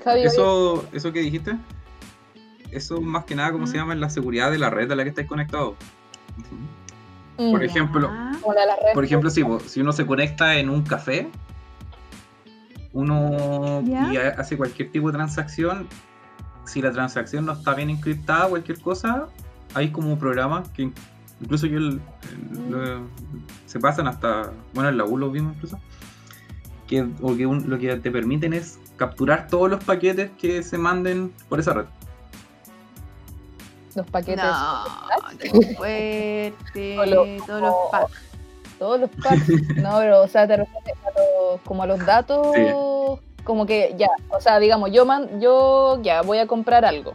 Javi, 0.05 0.23
eso, 0.23 0.89
eso 0.93 1.13
que 1.13 1.23
dijiste, 1.23 1.57
eso 2.71 3.01
más 3.01 3.25
que 3.25 3.35
nada, 3.35 3.51
¿cómo 3.51 3.67
se 3.67 3.79
llama? 3.79 3.95
Es 3.95 3.99
la 3.99 4.11
seguridad 4.11 4.53
de 4.53 4.59
la 4.59 4.71
red 4.71 4.89
a 4.93 4.95
la 4.95 5.03
que 5.03 5.09
estáis 5.09 5.27
conectado. 5.27 5.75
Por 7.37 7.59
mm, 7.59 7.63
ejemplo, 7.65 8.09
las 8.13 8.79
redes 8.79 8.95
Por 8.95 9.05
ejemplo, 9.05 9.29
si, 9.29 9.43
po, 9.43 9.59
si 9.59 9.81
uno 9.81 9.91
se 9.91 10.07
conecta 10.07 10.55
en 10.55 10.71
un 10.71 10.83
café, 10.83 11.29
uno 12.99 13.83
y 14.13 14.17
ha- 14.17 14.35
hace 14.39 14.57
cualquier 14.57 14.91
tipo 14.91 15.09
de 15.09 15.15
transacción, 15.15 15.87
si 16.67 16.83
la 16.83 16.91
transacción 16.93 17.47
no 17.47 17.53
está 17.53 17.75
bien 17.75 17.91
encriptada, 17.91 18.49
cualquier 18.49 18.81
cosa, 18.81 19.29
hay 19.75 19.91
como 19.91 20.19
programas 20.19 20.69
que 20.71 20.91
Incluso 21.41 21.69
yo 21.69 21.79
el- 21.79 22.01
el- 22.33 22.71
lo- 22.71 23.07
se 23.67 23.79
pasan 23.79 24.09
hasta, 24.09 24.51
bueno, 24.75 24.89
en 24.89 24.99
la 24.99 25.05
U 25.05 25.17
lo 25.17 25.31
vimos 25.31 25.55
incluso, 25.55 25.79
que, 26.89 27.07
o 27.23 27.37
que 27.37 27.47
un- 27.47 27.71
lo 27.71 27.79
que 27.79 27.95
te 27.95 28.11
permiten 28.11 28.53
es 28.55 28.81
capturar 28.97 29.47
todos 29.47 29.71
los 29.71 29.85
paquetes 29.85 30.33
que 30.37 30.65
se 30.65 30.77
manden 30.79 31.33
por 31.49 31.61
esa 31.61 31.75
red. 31.75 31.85
Los 33.95 34.07
paquetes. 34.11 34.45
No, 34.45 35.39
qué 35.39 35.75
fuerte. 35.77 37.41
Todos 37.47 37.61
los 37.61 37.75
packs. 37.93 38.13
Todos 38.79 39.01
los 39.01 39.11
packs. 39.23 39.49
No, 39.77 39.99
pero, 39.99 40.23
o 40.23 40.29
sea, 40.29 40.47
te 40.47 40.57
refieres 40.57 40.95
a 41.05 41.19
los- 41.19 41.61
como 41.63 41.83
a 41.83 41.87
los 41.87 42.05
datos. 42.05 42.49
Sí. 42.55 42.63
Como 43.45 43.65
que 43.67 43.95
ya, 43.97 44.09
o 44.31 44.41
sea, 44.41 44.59
digamos, 44.59 44.93
yo 44.93 45.07
man, 45.07 45.41
yo 45.41 45.99
ya 46.03 46.21
voy 46.23 46.39
a 46.39 46.47
comprar 46.47 46.85
algo. 46.85 47.15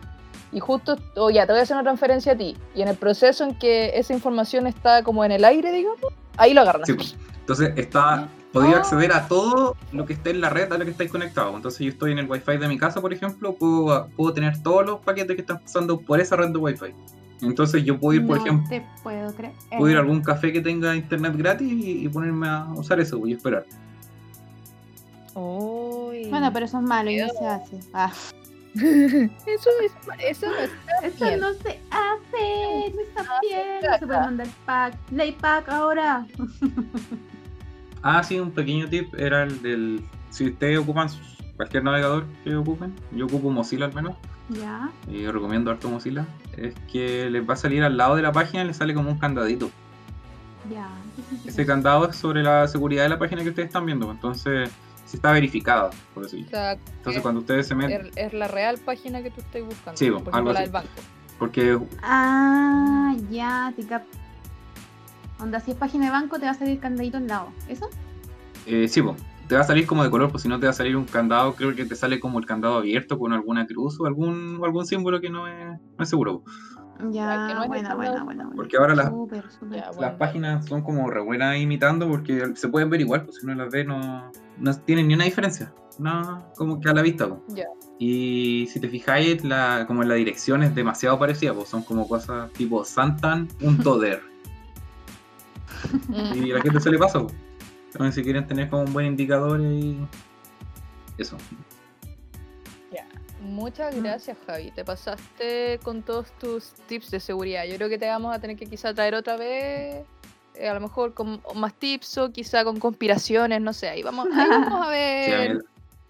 Y 0.51 0.59
justo, 0.59 0.97
o 1.15 1.29
ya, 1.29 1.45
te 1.45 1.51
voy 1.53 1.59
a 1.59 1.63
hacer 1.63 1.75
una 1.75 1.83
transferencia 1.83 2.33
a 2.33 2.35
ti. 2.37 2.57
Y 2.75 2.81
en 2.81 2.87
el 2.87 2.95
proceso 2.95 3.43
en 3.43 3.55
que 3.57 3.91
esa 3.97 4.13
información 4.13 4.65
está 4.67 5.03
como 5.03 5.23
en 5.25 5.31
el 5.31 5.45
aire, 5.45 5.71
digamos, 5.71 5.99
ahí 6.37 6.53
lo 6.53 6.61
agarran. 6.61 6.85
Sí, 6.85 6.93
pues. 6.93 7.15
Entonces 7.39 7.73
está, 7.75 8.27
podría 8.51 8.77
Ah. 8.77 8.79
acceder 8.79 9.11
a 9.11 9.27
todo 9.27 9.75
lo 9.91 10.05
que 10.05 10.13
esté 10.13 10.29
en 10.31 10.41
la 10.41 10.49
red 10.49 10.71
a 10.71 10.77
la 10.77 10.85
que 10.85 10.91
estáis 10.91 11.11
conectados. 11.11 11.55
Entonces 11.55 11.79
yo 11.81 11.89
estoy 11.89 12.11
en 12.13 12.19
el 12.19 12.29
wifi 12.29 12.57
de 12.57 12.67
mi 12.67 12.77
casa, 12.77 13.01
por 13.01 13.13
ejemplo, 13.13 13.53
puedo, 13.53 14.07
puedo 14.15 14.33
tener 14.33 14.61
todos 14.63 14.85
los 14.85 14.99
paquetes 15.01 15.35
que 15.35 15.41
están 15.41 15.59
pasando 15.59 15.99
por 15.99 16.19
esa 16.19 16.35
red 16.35 16.49
de 16.49 16.57
wifi. 16.57 16.93
Entonces 17.43 17.83
yo 17.83 17.99
puedo 17.99 18.19
ir, 18.19 18.25
por 18.27 18.37
no 18.37 18.43
ejemplo, 18.43 18.69
te 18.69 18.85
puedo 19.03 19.33
creer. 19.35 19.53
puedo 19.77 19.89
ir 19.91 19.97
a 19.97 19.99
algún 20.01 20.21
café 20.21 20.51
que 20.53 20.61
tenga 20.61 20.95
internet 20.95 21.33
gratis 21.35 21.71
y, 21.71 22.05
y 22.05 22.09
ponerme 22.09 22.47
a 22.47 22.65
usar 22.75 22.99
eso 22.99 23.25
y 23.27 23.33
esperar. 23.33 23.65
Uy. 25.35 26.27
Bueno, 26.29 26.51
pero 26.53 26.65
eso 26.65 26.77
es 26.77 26.83
malo 26.83 27.09
y 27.09 27.17
no 27.17 27.27
se 27.29 27.45
hace. 27.45 27.79
Ah. 27.93 28.11
eso, 28.75 29.69
es, 29.83 29.91
eso 30.19 30.47
no 30.47 30.55
está 30.57 30.93
Eso 31.03 31.25
bien. 31.25 31.39
no 31.39 31.53
se 31.53 31.79
hace, 31.91 32.93
no 32.95 33.01
está 33.01 33.39
bien, 33.41 33.67
no 33.83 33.97
se 33.99 34.05
puede 34.07 34.19
mandar 34.19 34.47
pack. 34.65 34.95
Ley 35.11 35.31
pack 35.33 35.69
ahora. 35.69 36.25
Ah, 38.01 38.23
sí, 38.23 38.39
un 38.39 38.51
pequeño 38.51 38.87
tip 38.89 39.13
era 39.15 39.43
el 39.43 39.61
del. 39.61 40.03
Si 40.29 40.47
ustedes 40.47 40.79
ocupan 40.79 41.07
cualquier 41.55 41.83
navegador 41.83 42.25
que 42.43 42.55
ocupen, 42.55 42.93
yo 43.11 43.25
ocupo 43.25 43.49
Mozilla 43.51 43.85
al 43.85 43.93
menos, 43.93 44.15
Ya. 44.49 44.89
y 45.07 45.27
recomiendo 45.27 45.69
harto 45.71 45.87
Mozilla, 45.89 46.25
es 46.57 46.73
que 46.91 47.29
les 47.29 47.47
va 47.47 47.53
a 47.53 47.57
salir 47.57 47.83
al 47.83 47.97
lado 47.97 48.15
de 48.15 48.21
la 48.21 48.31
página 48.31 48.63
y 48.63 48.67
les 48.67 48.77
sale 48.77 48.93
como 48.93 49.09
un 49.11 49.17
candadito. 49.17 49.69
Ya. 50.69 50.87
Ese 51.45 51.65
candado 51.65 52.09
es 52.09 52.15
sobre 52.15 52.41
la 52.43 52.67
seguridad 52.67 53.03
de 53.03 53.09
la 53.09 53.19
página 53.19 53.43
que 53.43 53.49
ustedes 53.49 53.67
están 53.67 53.85
viendo, 53.85 54.09
entonces 54.11 54.69
si 55.05 55.17
está 55.17 55.31
verificada, 55.31 55.89
por 56.13 56.23
decirlo. 56.23 56.47
O 56.47 56.49
sea, 56.49 56.71
Entonces 56.73 57.17
es, 57.17 57.21
cuando 57.21 57.41
ustedes 57.41 57.67
se 57.67 57.75
meten, 57.75 58.07
es- 58.07 58.17
es 58.17 58.33
la 58.33 58.47
real 58.47 58.77
página 58.79 59.21
que 59.21 59.29
tú 59.31 59.41
estás 59.41 59.61
buscando. 59.63 59.97
Sí, 59.97 60.09
por 60.09 60.19
algo 60.19 60.29
ejemplo, 60.31 60.53
la 60.53 60.59
del 60.61 60.69
banco. 60.71 60.87
porque 61.37 61.77
Ah, 62.01 63.13
ya, 63.29 63.73
te 63.75 63.85
cap. 63.85 64.03
Onda, 65.39 65.59
si 65.59 65.71
es 65.71 65.77
página 65.77 66.05
de 66.05 66.11
banco, 66.11 66.39
te 66.39 66.45
va 66.45 66.51
a 66.51 66.55
salir 66.55 66.79
candadito 66.79 67.17
al 67.17 67.27
lado. 67.27 67.47
¿Eso? 67.67 67.89
eh, 68.65 68.87
sí, 68.87 69.01
po, 69.01 69.15
te 69.47 69.55
va 69.55 69.61
a 69.61 69.65
salir 69.65 69.85
como 69.85 70.03
de 70.03 70.09
color, 70.09 70.31
pues 70.31 70.43
si 70.43 70.49
no 70.49 70.59
te 70.59 70.65
va 70.65 70.71
a 70.71 70.75
salir 70.75 70.95
un 70.95 71.05
candado, 71.05 71.53
creo 71.55 71.75
que 71.75 71.85
te 71.85 71.95
sale 71.95 72.19
como 72.19 72.39
el 72.39 72.45
candado 72.45 72.75
abierto 72.77 73.19
con 73.19 73.33
alguna 73.33 73.65
cruz 73.67 73.99
o 73.99 74.05
algún, 74.05 74.57
o 74.61 74.65
algún 74.65 74.85
símbolo 74.85 75.19
que 75.21 75.29
no 75.29 75.47
es, 75.47 75.79
no 75.97 76.03
es 76.03 76.09
seguro. 76.09 76.43
Ya, 77.09 77.47
que 77.47 77.55
no 77.55 77.67
buena, 77.67 77.95
buena, 77.95 78.23
buena, 78.23 78.43
buena. 78.45 78.49
Porque 78.55 78.77
ahora 78.77 78.95
las, 78.95 79.11
las 79.69 79.95
bueno. 79.95 80.17
páginas 80.17 80.65
son 80.65 80.83
como 80.83 81.09
re 81.09 81.21
buenas 81.21 81.57
imitando 81.57 82.07
porque 82.07 82.55
se 82.55 82.67
pueden 82.69 82.89
ver 82.89 83.01
igual, 83.01 83.23
pues 83.25 83.37
si 83.37 83.45
uno 83.45 83.55
las 83.55 83.71
ve 83.71 83.83
no, 83.83 84.31
no 84.57 84.77
tienen 84.81 85.07
ni 85.07 85.15
una 85.15 85.25
diferencia. 85.25 85.73
No, 85.99 86.43
como 86.55 86.79
que 86.79 86.89
a 86.89 86.93
la 86.93 87.01
vista. 87.01 87.27
po. 87.27 87.43
Ya. 87.49 87.65
Y 87.99 88.67
si 88.71 88.79
te 88.79 88.87
fijáis, 88.87 89.43
la, 89.43 89.85
como 89.87 90.03
la 90.03 90.15
dirección 90.15 90.63
es 90.63 90.73
demasiado 90.73 91.19
parecida, 91.19 91.53
pues 91.53 91.69
son 91.69 91.83
como 91.83 92.07
cosas 92.07 92.51
tipo 92.53 92.83
santan.der. 92.85 94.21
Mm. 96.07 96.45
y 96.45 96.51
a 96.51 96.55
la 96.55 96.61
gente 96.61 96.79
se 96.79 96.89
le 96.89 96.97
pasa. 96.97 97.19
po. 97.19 97.27
Entonces, 97.93 98.15
si 98.15 98.23
quieren 98.23 98.45
tener 98.47 98.69
como 98.69 98.83
un 98.83 98.93
buen 98.93 99.05
indicador 99.05 99.61
y 99.61 99.97
eso. 101.17 101.37
Muchas 103.41 103.93
gracias, 104.01 104.37
Javi. 104.47 104.71
Te 104.71 104.85
pasaste 104.85 105.77
con 105.83 106.01
todos 106.01 106.31
tus 106.39 106.71
tips 106.87 107.11
de 107.11 107.19
seguridad. 107.19 107.65
Yo 107.65 107.75
creo 107.75 107.89
que 107.89 107.97
te 107.97 108.07
vamos 108.07 108.33
a 108.33 108.39
tener 108.39 108.55
que 108.55 108.65
quizá 108.67 108.93
traer 108.93 109.15
otra 109.15 109.35
vez, 109.35 110.05
eh, 110.55 110.69
a 110.69 110.73
lo 110.73 110.79
mejor 110.79 111.13
con 111.13 111.41
más 111.55 111.73
tips 111.73 112.17
o 112.19 112.31
quizá 112.31 112.63
con 112.63 112.79
conspiraciones, 112.79 113.59
no 113.59 113.73
sé. 113.73 113.89
Ahí 113.89 114.01
vamos, 114.01 114.27
ahí 114.33 114.47
vamos 114.49 114.71
a 114.81 114.85
Sí, 114.85 115.31
a 115.31 115.37
ver. 115.39 115.65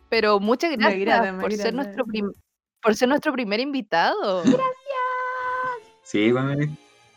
Pero 0.09 0.39
muchas 0.39 0.69
Me 0.71 0.77
gracias 0.77 1.01
agrada, 1.01 1.31
me 1.31 1.41
por 1.41 1.51
ser 1.53 1.73
nuestro 1.73 2.05
prim- 2.05 2.33
por 2.83 2.95
ser 2.95 3.09
nuestro 3.09 3.33
primer 3.33 3.59
invitado. 3.59 4.43
sí, 6.03 6.31
bueno, 6.31 6.55
me, 6.55 6.69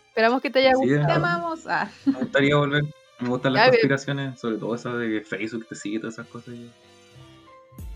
Esperamos 0.08 0.40
que 0.40 0.48
te 0.48 0.60
haya 0.60 0.72
Sí, 0.76 0.88
gustado. 0.88 1.06
Te 1.08 1.12
amamos. 1.12 1.66
Ah. 1.66 1.90
me 2.06 2.12
gustaría 2.20 2.56
volver. 2.56 2.84
Me 3.18 3.28
gustan 3.28 3.52
las 3.54 3.60
Ya, 3.60 3.70
bien. 3.70 3.72
conspiraciones, 3.80 4.40
sobre 4.40 4.56
todo 4.58 4.74
esa 4.74 4.92
de 4.94 5.08
que 5.08 5.20
Facebook 5.24 5.66
te 5.68 5.74
sigue, 5.74 5.98
todas 6.00 6.14
esas 6.14 6.26
cosas. 6.26 6.54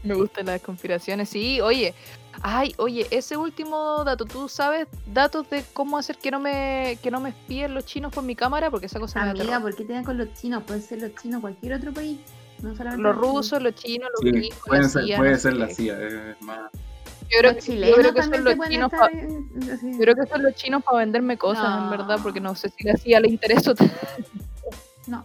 Me 0.02 0.14
gustan 0.14 0.46
las 0.46 0.62
conspiraciones. 0.62 1.28
Sí, 1.28 1.60
oye. 1.60 1.94
Ay, 2.42 2.72
oye, 2.78 3.06
ese 3.10 3.36
último 3.36 4.02
dato, 4.04 4.24
¿tú 4.24 4.48
sabes 4.48 4.86
datos 5.06 5.50
de 5.50 5.62
cómo 5.74 5.98
hacer 5.98 6.16
que 6.16 6.30
no 6.30 6.40
me 6.40 6.96
que 7.02 7.10
no 7.10 7.20
me 7.20 7.30
espíen 7.30 7.74
los 7.74 7.84
chinos 7.84 8.14
por 8.14 8.24
mi 8.24 8.34
cámara? 8.34 8.70
Porque 8.70 8.86
esa 8.86 8.98
cosa 8.98 9.20
me 9.20 9.26
da 9.26 9.30
Amiga. 9.32 9.60
¿por 9.60 9.74
qué 9.76 9.84
te 9.84 9.92
dan 9.92 10.04
con 10.04 10.16
los 10.16 10.32
chinos? 10.32 10.62
Pueden 10.64 10.80
ser 10.82 11.02
los 11.02 11.14
chinos 11.16 11.42
cualquier 11.42 11.74
otro 11.74 11.92
país. 11.92 12.18
No 12.62 12.74
solamente 12.74 13.02
Los 13.02 13.16
rusos, 13.16 13.62
los 13.62 13.74
chinos, 13.74 14.08
los 14.14 14.20
Sí, 14.22 14.30
gringos, 14.30 14.58
puede 14.66 14.82
la 14.82 14.88
ser, 14.88 15.04
CIA, 15.04 15.16
puede 15.18 15.30
no 15.32 15.38
ser 15.38 15.52
la. 15.54 15.68
CIA, 15.68 15.98
es 16.30 16.42
más. 16.42 16.70
Yo 17.30 17.38
creo, 17.40 17.50
que, 17.52 17.60
yo 17.60 17.62
chilenos 17.66 17.98
creo 17.98 18.14
que 18.14 18.22
son 18.22 18.44
los 18.44 18.54
pueden 18.56 18.72
chinos 18.72 18.92
estar, 18.92 19.10
pa- 19.10 19.74
así. 19.74 19.92
yo 19.92 19.98
creo 19.98 20.14
que 20.14 20.26
son 20.26 20.42
los 20.42 20.54
chinos 20.54 20.82
para 20.82 20.98
venderme 20.98 21.36
cosas, 21.36 21.82
en 21.82 21.90
verdad, 21.90 22.18
porque 22.22 22.40
no 22.40 22.54
sé 22.54 22.70
si 22.70 22.84
la 22.84 22.96
CIA 22.96 23.20
le 23.20 23.28
interesa. 23.28 23.74
No. 25.10 25.24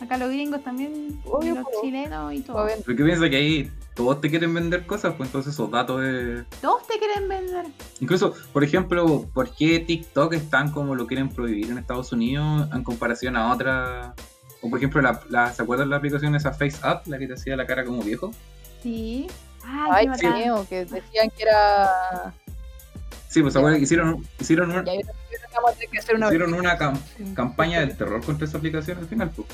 Acá 0.00 0.18
los 0.18 0.28
gringos 0.28 0.62
también, 0.62 1.20
Obvio, 1.24 1.54
y 1.54 1.56
los 1.56 1.66
chilenos 1.82 2.32
y 2.34 2.40
todo. 2.40 2.66
Porque 2.84 3.04
piensa 3.04 3.30
que 3.30 3.36
ahí 3.36 3.70
todos 3.94 4.20
te 4.20 4.28
quieren 4.28 4.52
vender 4.52 4.86
cosas, 4.86 5.14
pues 5.16 5.28
entonces 5.28 5.54
esos 5.54 5.70
datos 5.70 6.02
es. 6.04 6.44
Todos 6.60 6.86
te 6.86 6.98
quieren 6.98 7.28
vender. 7.28 7.66
Incluso, 8.00 8.34
por 8.52 8.64
ejemplo, 8.64 9.26
¿por 9.32 9.50
qué 9.54 9.78
TikTok 9.80 10.32
es 10.34 10.50
tan 10.50 10.72
como 10.72 10.94
lo 10.94 11.06
quieren 11.06 11.28
prohibir 11.28 11.70
en 11.70 11.78
Estados 11.78 12.12
Unidos 12.12 12.68
en 12.74 12.82
comparación 12.82 13.36
a 13.36 13.52
otras? 13.52 14.12
O 14.60 14.68
por 14.68 14.78
ejemplo, 14.78 15.00
la, 15.00 15.20
la- 15.30 15.52
¿se 15.52 15.62
acuerdan 15.62 15.90
la 15.90 15.96
aplicación 15.96 16.34
esa 16.34 16.52
Face 16.52 16.76
App, 16.82 17.06
la 17.06 17.18
que 17.18 17.26
te 17.28 17.34
hacía 17.34 17.56
la 17.56 17.66
cara 17.66 17.84
como 17.84 18.02
viejo? 18.02 18.32
Sí. 18.82 19.28
Ay, 19.64 20.06
Ay, 20.10 20.18
qué 20.20 20.66
que 20.68 20.84
decían 20.84 21.30
que 21.36 21.42
era. 21.44 22.34
Sí, 23.28 23.40
pues 23.42 23.52
¿se 23.54 23.58
acuerdan 23.58 23.78
que 23.80 23.84
hicieron, 23.84 24.26
hicieron, 24.38 24.70
un- 24.70 24.84
Ya, 25.54 25.60
yo 25.60 25.62
creo 25.62 25.62
que 25.62 25.62
vamos 25.62 25.70
a 25.70 25.74
tener 25.74 25.90
que 25.90 25.98
hacer 25.98 26.16
una. 26.16 26.26
hicieron 26.26 26.54
una 26.54 26.78
cam- 26.78 27.34
campaña 27.34 27.80
del 27.80 27.96
terror 27.96 28.24
contra 28.24 28.46
esa 28.46 28.58
aplicación 28.58 28.98
al 28.98 29.06
final? 29.06 29.30
Pues? 29.34 29.48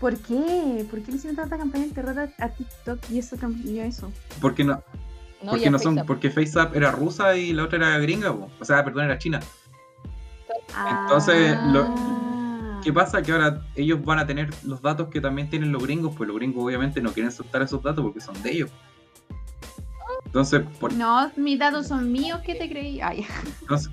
¿Por 0.00 0.16
qué? 0.18 0.86
¿Por 0.90 1.00
qué 1.02 1.10
le 1.12 1.16
hicieron 1.16 1.36
tanta 1.36 1.56
campaña 1.56 1.84
de 1.86 1.90
terror 1.92 2.18
a, 2.18 2.44
a 2.44 2.48
TikTok 2.50 2.98
y 3.10 3.18
eso 3.18 3.36
cambió 3.38 3.82
eso? 3.84 4.12
Porque 4.40 4.64
no, 4.64 4.82
No, 5.42 5.50
porque 5.52 5.70
no 5.70 5.78
son, 5.78 5.94
FaceApp. 5.94 6.06
porque 6.06 6.30
FaceApp 6.30 6.76
era 6.76 6.90
rusa 6.90 7.36
y 7.36 7.52
la 7.52 7.64
otra 7.64 7.78
era 7.78 7.98
gringa, 7.98 8.32
po. 8.32 8.50
o 8.60 8.64
sea, 8.64 8.84
perdón, 8.84 9.04
era 9.06 9.18
china. 9.18 9.40
Entonces, 11.02 11.56
lo- 11.72 11.84
Ah. 11.96 12.80
¿Qué 12.82 12.92
pasa? 12.92 13.22
Que 13.22 13.32
ahora 13.32 13.62
ellos 13.76 14.04
van 14.04 14.18
a 14.18 14.26
tener 14.26 14.50
los 14.62 14.82
datos 14.82 15.08
que 15.08 15.18
también 15.18 15.48
tienen 15.48 15.72
los 15.72 15.82
gringos, 15.82 16.14
pues 16.16 16.28
los 16.28 16.36
gringos 16.36 16.62
obviamente 16.64 17.00
no 17.00 17.12
quieren 17.12 17.32
soltar 17.32 17.62
esos 17.62 17.82
datos 17.82 18.04
porque 18.04 18.20
son 18.20 18.40
de 18.42 18.52
ellos. 18.52 18.70
Entonces, 20.26 20.62
por, 20.78 20.92
No, 20.92 21.30
mis 21.36 21.58
datos 21.58 21.86
son 21.86 22.12
míos, 22.12 22.40
¿qué 22.44 22.54
te 22.56 22.68
creí? 22.68 23.00
Ay, 23.00 23.24
entonces 23.62 23.90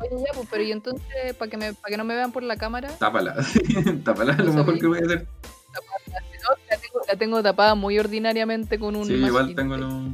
Oye, 0.00 0.10
ya, 0.26 0.32
pues, 0.34 0.48
pero 0.50 0.62
y 0.62 0.72
entonces, 0.72 1.34
para 1.38 1.50
que, 1.50 1.56
me, 1.56 1.72
para 1.74 1.90
que 1.90 1.96
no 1.96 2.04
me 2.04 2.14
vean 2.14 2.32
por 2.32 2.42
la 2.42 2.56
cámara, 2.56 2.88
tápala. 2.98 3.34
tápala, 4.04 4.32
es 4.32 4.38
lo 4.44 4.52
mejor 4.52 4.78
que 4.78 4.86
voy 4.86 4.98
a 4.98 5.02
hacer. 5.06 5.26
la, 6.68 6.76
tengo, 6.78 7.00
la 7.08 7.16
tengo 7.16 7.42
tapada 7.42 7.74
muy 7.74 7.98
ordinariamente 7.98 8.78
con 8.78 8.96
un. 8.96 9.06
Sí, 9.06 9.14
igual 9.14 9.54
tengo, 9.54 9.76
lo- 9.76 10.08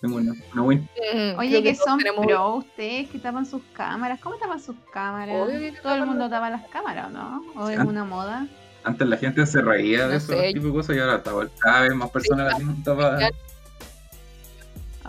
tengo 0.00 0.16
una, 0.16 0.34
una 0.52 0.62
win. 0.62 0.88
Mm, 1.14 1.38
Oye, 1.38 1.62
que 1.62 1.72
todos 1.72 1.84
son 1.84 1.98
tenemos- 1.98 2.26
pro 2.26 2.54
ustedes 2.56 3.08
que 3.08 3.18
tapan 3.18 3.46
sus 3.46 3.62
cámaras. 3.72 4.20
¿Cómo 4.20 4.36
tapan 4.36 4.60
sus 4.60 4.76
cámaras? 4.92 5.34
Obvio 5.34 5.58
que 5.58 5.72
Todo 5.80 5.94
el 5.94 6.06
mundo 6.06 6.28
tapa 6.28 6.50
las 6.50 6.66
cámaras, 6.68 7.06
¿o 7.06 7.10
¿no? 7.10 7.42
¿O 7.56 7.68
Sí, 7.68 7.74
es 7.74 7.80
una 7.80 8.04
moda? 8.04 8.46
Antes 8.84 9.08
la 9.08 9.16
gente 9.16 9.44
se 9.46 9.62
reía 9.62 10.02
de 10.06 10.12
No 10.12 10.18
esos 10.18 10.36
sé. 10.36 10.48
tipos 10.52 10.64
de 10.66 10.72
cosas 10.72 10.96
y 10.96 11.00
ahora 11.00 11.16
está- 11.16 11.32
cada 11.58 11.80
vez 11.80 11.94
más 11.94 12.10
personas 12.10 12.52
la 12.52 12.56
tienen 12.56 12.82
tapada. 12.84 13.30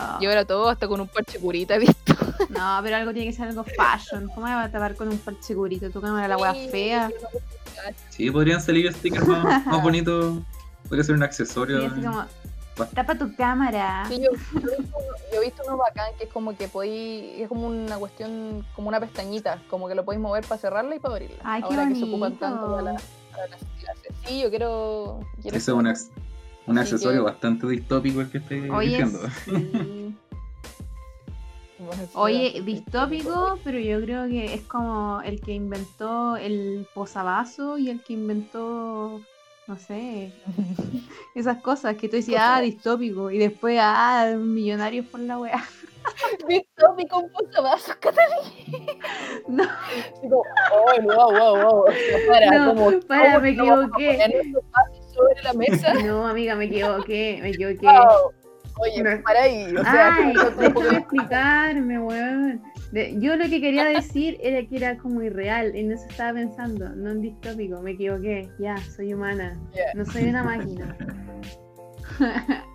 Oh. 0.00 0.18
Yo 0.20 0.30
era 0.30 0.44
todo 0.44 0.68
hasta 0.68 0.86
con 0.86 1.00
un 1.00 1.08
parche 1.08 1.38
curita, 1.40 1.74
he 1.76 1.78
visto. 1.80 2.14
No, 2.50 2.78
pero 2.82 2.96
algo 2.96 3.12
tiene 3.12 3.30
que 3.30 3.36
ser 3.36 3.48
algo 3.48 3.64
fashion. 3.64 4.28
¿Cómo 4.34 4.46
me 4.46 4.54
va 4.54 4.64
a 4.64 4.70
tapar 4.70 4.94
con 4.94 5.08
un 5.08 5.18
parche 5.18 5.54
curito? 5.54 5.90
Tu 5.90 6.00
cámara, 6.00 6.28
la 6.28 6.36
wea 6.36 6.54
fea. 6.70 7.10
Sí, 8.10 8.30
podrían 8.30 8.60
salir 8.60 8.92
stickers 8.92 9.26
más, 9.26 9.66
más 9.66 9.82
bonitos. 9.82 10.38
Podría 10.88 11.04
ser 11.04 11.14
un 11.14 11.20
Sí, 11.20 11.24
accesorio. 11.24 11.78
así 11.86 12.00
como, 12.00 12.24
tapa 12.94 13.14
tu 13.16 13.34
cámara. 13.34 14.04
Sí, 14.08 14.20
yo, 14.22 14.30
yo 14.60 14.70
he 14.72 14.76
visto, 14.78 14.96
uno- 14.98 15.16
yo 15.32 15.40
he 15.42 15.44
visto 15.44 15.62
uno 15.66 15.76
bacán 15.76 16.10
que 16.16 16.24
es 16.24 16.30
como 16.32 16.56
que 16.56 16.68
podéis, 16.68 17.40
es 17.42 17.48
como 17.48 17.66
una 17.66 17.96
cuestión, 17.98 18.64
como 18.76 18.88
una 18.88 19.00
pestañita, 19.00 19.60
como 19.68 19.88
que 19.88 19.94
lo 19.96 20.04
podéis 20.04 20.22
mover 20.22 20.44
para 20.44 20.60
cerrarla 20.60 20.94
y 20.94 20.98
para 21.00 21.14
abrirla. 21.14 21.38
Ay, 21.44 21.62
qué 21.62 21.74
Ahora 21.74 21.88
que 21.88 21.96
se 21.96 22.04
ocupan 22.04 22.36
tanto 22.36 22.70
para, 22.70 22.82
la- 22.82 22.92
las 22.92 23.02
clases. 23.80 24.12
Sí, 24.26 24.40
yo 24.42 24.48
quiero. 24.50 25.20
quiero 25.42 25.56
Ese 25.56 25.70
es 25.72 25.76
un, 25.76 25.86
ac- 25.86 26.08
un 26.68 26.78
Así 26.78 26.94
accesorio 26.94 27.20
que- 27.20 27.30
bastante 27.30 27.66
distópico 27.66 28.20
el 28.20 28.30
que 28.30 28.38
estoy 28.38 28.68
Oye, 28.70 28.88
diciendo. 28.88 29.18
sí. 29.44 30.14
Oye, 32.14 32.60
distópico, 32.64 33.58
pero 33.62 33.78
yo 33.78 34.00
creo 34.00 34.26
que 34.28 34.52
es 34.54 34.62
como 34.62 35.20
el 35.22 35.40
que 35.40 35.52
inventó 35.52 36.36
el 36.36 36.86
posavasos 36.92 37.78
y 37.78 37.88
el 37.88 38.02
que 38.02 38.14
inventó, 38.14 39.20
no 39.66 39.78
sé, 39.78 40.32
esas 41.36 41.62
cosas 41.62 41.96
que 41.96 42.08
tú 42.08 42.16
decías, 42.16 42.42
ah, 42.44 42.60
distópico, 42.60 43.30
y 43.30 43.38
después, 43.38 43.78
ah, 43.80 44.34
millonarios 44.38 45.06
por 45.06 45.20
la 45.20 45.38
weá. 45.38 45.64
Distópico, 46.48 47.18
un 47.18 47.30
posavasos, 47.30 47.94
Catalina. 47.96 48.92
No, 49.46 49.64
Digo, 50.22 50.42
oh, 50.72 51.02
wow, 51.02 51.32
wow, 51.32 51.56
wow. 51.62 51.84
Para, 52.26 52.58
No, 52.58 52.74
como, 52.74 53.00
para, 53.02 53.24
¿cómo 53.34 53.40
me 53.40 53.50
equivoqué. 53.50 54.42
Sobre 55.18 55.42
la 55.42 55.52
mesa. 55.54 55.94
no, 56.06 56.26
amiga, 56.26 56.54
me 56.56 56.64
equivoqué, 56.66 57.38
me 57.42 57.50
equivoqué. 57.50 57.86
Wow. 57.86 58.32
Oye, 58.80 59.02
No. 59.02 59.22
para 59.24 59.42
ahí. 59.42 59.74
O 59.76 59.82
sea, 59.82 60.14
Ay, 60.16 60.34
poco 60.34 60.80
déjame 60.80 60.98
explicarme, 60.98 61.98
weón. 61.98 62.62
De- 62.92 63.16
yo 63.20 63.34
lo 63.36 63.44
que 63.46 63.60
quería 63.60 63.84
decir 63.84 64.38
era 64.40 64.66
que 64.66 64.76
era 64.76 64.96
como 64.98 65.20
irreal, 65.22 65.74
en 65.74 65.90
eso 65.92 66.06
estaba 66.08 66.32
pensando, 66.34 66.88
no 66.90 67.10
en 67.10 67.20
distópico, 67.20 67.80
me 67.82 67.90
equivoqué, 67.92 68.48
ya, 68.60 68.76
soy 68.78 69.12
humana, 69.14 69.58
Ya. 69.74 69.82
no 69.94 70.04
soy 70.06 70.28
una 70.28 70.44
máquina. 70.44 70.96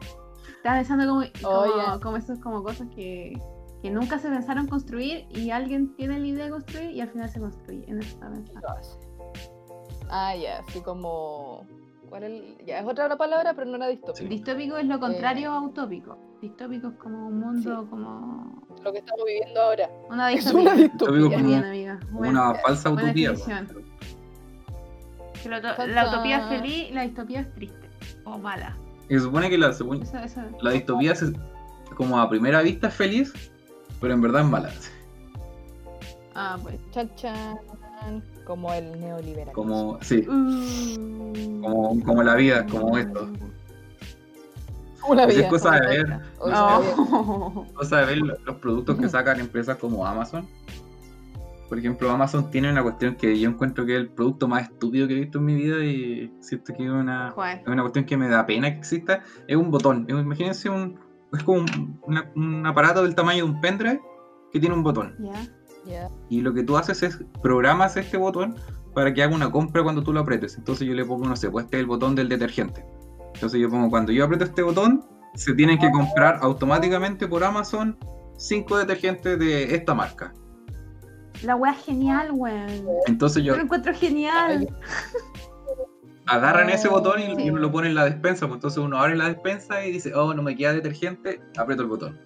estaba 0.57 0.77
pensando 0.77 1.07
como, 1.07 1.23
como, 1.41 1.57
Oye. 1.59 1.99
como 2.01 2.17
esos 2.17 2.39
como 2.39 2.63
cosas 2.63 2.87
que, 2.95 3.33
que 3.81 3.89
nunca 3.89 4.19
se 4.19 4.29
pensaron 4.29 4.67
construir 4.67 5.25
y 5.29 5.49
alguien 5.51 5.95
tiene 5.95 6.19
la 6.19 6.27
idea 6.27 6.45
de 6.45 6.51
construir 6.51 6.91
y 6.91 7.01
al 7.01 7.09
final 7.09 7.29
se 7.29 7.39
construye, 7.39 7.85
en 7.89 7.99
eso 7.99 8.09
estaba 8.09 8.33
pensando. 8.35 8.67
Ah, 10.09 10.35
ya, 10.35 10.59
así 10.67 10.79
como. 10.81 11.65
¿Cuál 12.13 12.25
es 12.25 12.29
el- 12.29 12.65
Ya 12.67 12.77
es 12.79 12.85
otra 12.85 13.07
la 13.07 13.17
palabra, 13.17 13.55
pero 13.55 13.65
no 13.71 13.77
era 13.77 13.87
distópico. 13.87 14.17
Sí. 14.17 14.27
Distópico 14.27 14.77
es 14.77 14.85
lo 14.85 14.99
contrario 14.99 15.49
a 15.51 15.61
utópico. 15.61 16.15
Distópico 16.43 16.89
es 16.89 16.93
como 16.97 17.25
un 17.25 17.39
mundo, 17.39 17.81
Sí. 17.81 17.89
como 17.89 18.61
Lo 18.83 18.91
que 18.91 18.99
estamos 18.99 19.25
viviendo 19.25 19.59
ahora. 19.59 19.89
una 20.11 20.31
Es 20.31 20.45
distopía. 20.45 20.61
una 20.61 20.73
Distópico 20.75 21.11
distopía. 21.11 21.19
Muy 21.27 21.33
como- 21.37 21.47
bien, 21.49 21.63
amiga. 21.65 21.99
Como 22.05 22.19
Bueno. 22.19 22.31
una 22.51 22.55
falsa 22.59 22.89
buena 22.89 23.07
utopía. 23.09 23.33
Que 25.41 25.49
la, 25.49 26.07
utopía 26.07 26.37
es 26.37 26.45
feliz, 26.61 26.91
la 26.93 27.01
distopía 27.01 27.39
es 27.39 27.53
triste. 27.55 27.89
O 28.25 28.37
mala. 28.37 28.77
Y 29.09 29.15
se 29.15 29.21
supone 29.21 29.49
que 29.49 29.57
la, 29.57 29.73
según- 29.73 30.03
Eso, 30.03 30.17
eso. 30.19 30.41
la 30.61 30.69
distopía 30.69 31.15
se- 31.15 31.33
como 31.97 32.19
a 32.21 32.29
primera 32.29 32.61
vista 32.61 32.89
es 32.89 32.93
feliz, 32.93 33.33
pero 33.99 34.13
en 34.13 34.21
verdad 34.21 34.43
es 34.43 34.47
mala. 34.47 34.69
Ah, 36.35 36.59
pues. 36.61 36.75
Chan, 36.91 37.09
chan. 37.15 37.57
Como 38.45 38.73
el 38.73 38.99
neoliberalismo. 38.99 39.53
Como, 39.53 39.97
sí, 40.01 40.25
Uh. 40.27 41.61
como, 41.61 42.03
como 42.03 42.23
la 42.23 42.35
vida, 42.35 42.65
como 42.67 42.97
esto. 42.97 43.29
Como 45.01 45.15
la 45.15 45.23
Pues 45.23 45.35
es 45.35 45.41
vida. 45.41 45.49
cosa 45.49 45.71
de 45.79 45.87
ver. 45.87 46.19
No. 46.47 47.65
Cosa 47.73 47.97
de 47.99 48.05
ver 48.05 48.17
lo- 48.19 48.37
los 48.45 48.55
productos 48.57 48.97
que 48.97 49.09
sacan 49.09 49.39
empresas 49.39 49.77
como 49.77 50.05
Amazon. 50.05 50.47
Por 51.69 51.79
ejemplo, 51.79 52.09
Amazon 52.11 52.51
tiene 52.51 52.69
una 52.71 52.83
cuestión 52.83 53.15
que 53.15 53.37
yo 53.39 53.49
encuentro 53.49 53.85
que 53.85 53.93
es 53.95 53.99
el 54.01 54.09
producto 54.09 54.47
más 54.47 54.63
estúpido 54.69 55.07
que 55.07 55.15
he 55.15 55.19
visto 55.21 55.39
en 55.39 55.45
mi 55.45 55.55
vida 55.55 55.83
y 55.83 56.31
siento 56.39 56.73
que 56.73 56.83
es 56.85 56.89
una, 56.91 57.33
una 57.65 57.81
cuestión 57.81 58.05
que 58.05 58.15
me 58.15 58.29
da 58.29 58.45
pena 58.45 58.71
que 58.71 58.77
exista. 58.77 59.23
Es 59.47 59.55
un 59.57 59.71
botón. 59.71 60.05
Imagínense 60.07 60.69
un, 60.69 60.99
es 61.33 61.43
como 61.43 61.61
un, 61.61 61.99
una- 62.03 62.29
un 62.35 62.65
aparato 62.67 63.03
del 63.03 63.15
tamaño 63.15 63.45
de 63.45 63.51
un 63.51 63.59
pendrive 63.61 63.99
que 64.51 64.59
tiene 64.59 64.75
un 64.75 64.83
botón. 64.83 65.15
Ya. 65.19 65.33
Y 66.29 66.41
lo 66.41 66.53
que 66.53 66.63
tú 66.63 66.77
haces 66.77 67.03
es 67.03 67.19
programas 67.41 67.97
este 67.97 68.17
botón 68.17 68.55
para 68.93 69.13
que 69.13 69.23
haga 69.23 69.35
una 69.35 69.51
compra 69.51 69.83
cuando 69.83 70.03
tú 70.03 70.13
lo 70.13 70.19
apretes. 70.21 70.57
Entonces 70.57 70.87
yo 70.87 70.93
le 70.93 71.03
pongo, 71.05 71.25
no 71.25 71.35
sé, 71.35 71.49
pues 71.49 71.65
este 71.65 71.77
es 71.77 71.81
el 71.81 71.87
botón 71.87 72.15
del 72.15 72.29
detergente. 72.29 72.85
Entonces 73.33 73.59
yo 73.59 73.69
pongo, 73.69 73.89
cuando 73.89 74.11
yo 74.11 74.23
aprieto 74.25 74.45
este 74.45 74.61
botón, 74.61 75.03
se 75.35 75.53
tienen 75.53 75.79
que 75.79 75.89
comprar 75.91 76.37
automáticamente 76.41 77.27
por 77.27 77.43
Amazon 77.43 77.97
cinco 78.37 78.77
detergentes 78.77 79.39
de 79.39 79.75
esta 79.75 79.93
marca. 79.93 80.33
La 81.43 81.55
wea 81.55 81.71
es 81.73 81.83
genial, 81.83 82.29
weón. 82.31 82.85
Entonces 83.07 83.43
yo 83.43 83.55
lo 83.55 83.63
encuentro 83.63 83.93
genial. 83.93 84.67
agarran 86.27 86.69
ese 86.69 86.87
botón 86.87 87.19
y, 87.19 87.35
Sí. 87.35 87.43
y 87.43 87.49
uno 87.49 87.59
lo 87.59 87.71
pone 87.71 87.89
en 87.89 87.95
la 87.95 88.05
despensa. 88.05 88.45
Pues 88.47 88.57
entonces 88.57 88.77
uno 88.77 88.97
abre 88.97 89.15
la 89.15 89.25
despensa 89.27 89.85
y 89.85 89.91
dice, 89.91 90.13
oh, 90.15 90.33
no 90.33 90.41
me 90.41 90.55
queda 90.55 90.73
detergente, 90.73 91.41
aprieto 91.57 91.81
el 91.81 91.89
botón. 91.89 92.19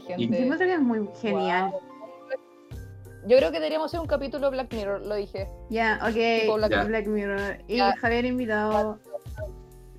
Detergente. 0.00 0.36
Yo 0.38 0.42
encuentro 0.44 0.66
que 0.66 0.74
es 0.74 0.80
muy 0.80 1.08
genial. 1.20 1.72
Yo 3.26 3.36
creo 3.38 3.50
que 3.50 3.56
deberíamos 3.58 3.86
hacer 3.86 3.98
un 4.00 4.06
capítulo 4.06 4.50
Black 4.50 4.72
Mirror, 4.72 5.00
lo 5.02 5.14
dije. 5.16 5.48
Ya, 5.68 5.98
ok. 6.02 6.14
Tipo 6.42 6.58
Black 6.86 7.06
Mirror. 7.06 7.58
Y. 7.66 7.78
Javier 7.80 8.24
invitado 8.24 9.00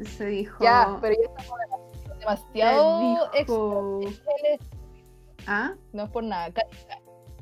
se 0.02 0.26
dijo. 0.28 0.64
Ya, 0.64 0.98
pero 1.02 1.16
ya 1.16 1.30
estamos 1.30 1.60
demasiado- 2.20 3.00
dijo- 3.36 4.04
extra- 4.04 4.38
¿Ah? 5.48 5.74
No 5.94 6.04
es 6.04 6.10
por 6.10 6.24
nada. 6.24 6.54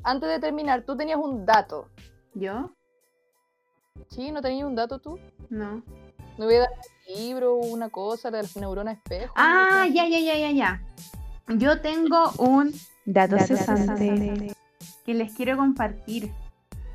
Antes 0.02 0.28
de 0.28 0.38
terminar, 0.38 0.82
tú 0.82 0.96
tenías 0.96 1.18
un 1.18 1.44
dato. 1.44 1.88
¿Yo? 2.34 2.70
¿Sí? 4.10 4.30
¿No 4.30 4.40
tenías 4.42 4.66
un 4.66 4.74
dato 4.76 4.98
tú? 5.00 5.18
No. 5.50 5.82
¿No 6.38 6.44
voy 6.44 6.54
a 6.56 6.60
dar 6.60 6.68
un 7.08 7.14
libro 7.16 7.54
o 7.54 7.66
una 7.66 7.88
cosa 7.90 8.30
de 8.30 8.42
las 8.42 8.56
neuronas 8.56 8.96
espejo? 8.98 9.32
Ah, 9.36 9.86
ya, 9.92 10.06
ya, 10.06 10.18
ya, 10.18 10.36
ya, 10.36 10.50
ya. 10.50 10.82
Yo 11.48 11.80
tengo 11.80 12.32
un 12.38 12.72
dato 13.04 13.36
Dato 13.36 13.46
cesante 13.46 14.08
cesante. 14.08 14.56
que 15.04 15.14
les 15.14 15.32
quiero 15.32 15.56
compartir. 15.56 16.32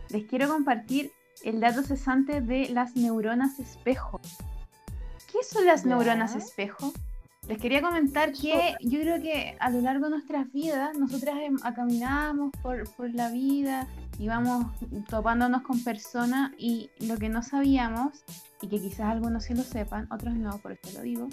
Les 0.09 0.25
quiero 0.25 0.49
compartir 0.49 1.11
el 1.43 1.59
dato 1.61 1.83
cesante 1.83 2.41
de 2.41 2.69
las 2.69 2.95
neuronas 2.95 3.59
espejo. 3.59 4.19
¿Qué 5.31 5.43
son 5.43 5.65
las 5.65 5.85
neuronas 5.85 6.35
espejo? 6.35 6.91
Les 7.47 7.57
quería 7.57 7.81
comentar 7.81 8.33
que 8.33 8.75
yo 8.81 8.99
creo 8.99 9.21
que 9.21 9.55
a 9.59 9.69
lo 9.69 9.81
largo 9.81 10.05
de 10.05 10.11
nuestras 10.11 10.51
vidas, 10.51 10.97
nosotras 10.97 11.35
em, 11.41 11.57
caminamos 11.57 12.51
por, 12.61 12.89
por 12.95 13.13
la 13.13 13.31
vida 13.31 13.87
y 14.19 14.27
vamos 14.27 14.67
topándonos 15.09 15.63
con 15.63 15.83
personas 15.83 16.51
y 16.57 16.91
lo 16.99 17.17
que 17.17 17.29
no 17.29 17.41
sabíamos, 17.41 18.23
y 18.61 18.67
que 18.67 18.79
quizás 18.79 19.07
algunos 19.07 19.45
sí 19.45 19.55
lo 19.55 19.63
sepan, 19.63 20.07
otros 20.11 20.35
no, 20.35 20.59
por 20.59 20.73
eso 20.73 20.97
lo 20.97 21.01
digo, 21.01 21.27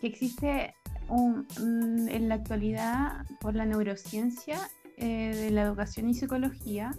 que 0.00 0.06
existe 0.06 0.74
un- 1.12 2.08
en 2.08 2.28
la 2.28 2.36
actualidad, 2.36 3.26
por 3.40 3.54
la 3.54 3.66
neurociencia 3.66 4.58
eh, 4.96 5.34
de 5.34 5.50
la 5.50 5.62
educación 5.62 6.08
y 6.08 6.14
psicología, 6.14 6.90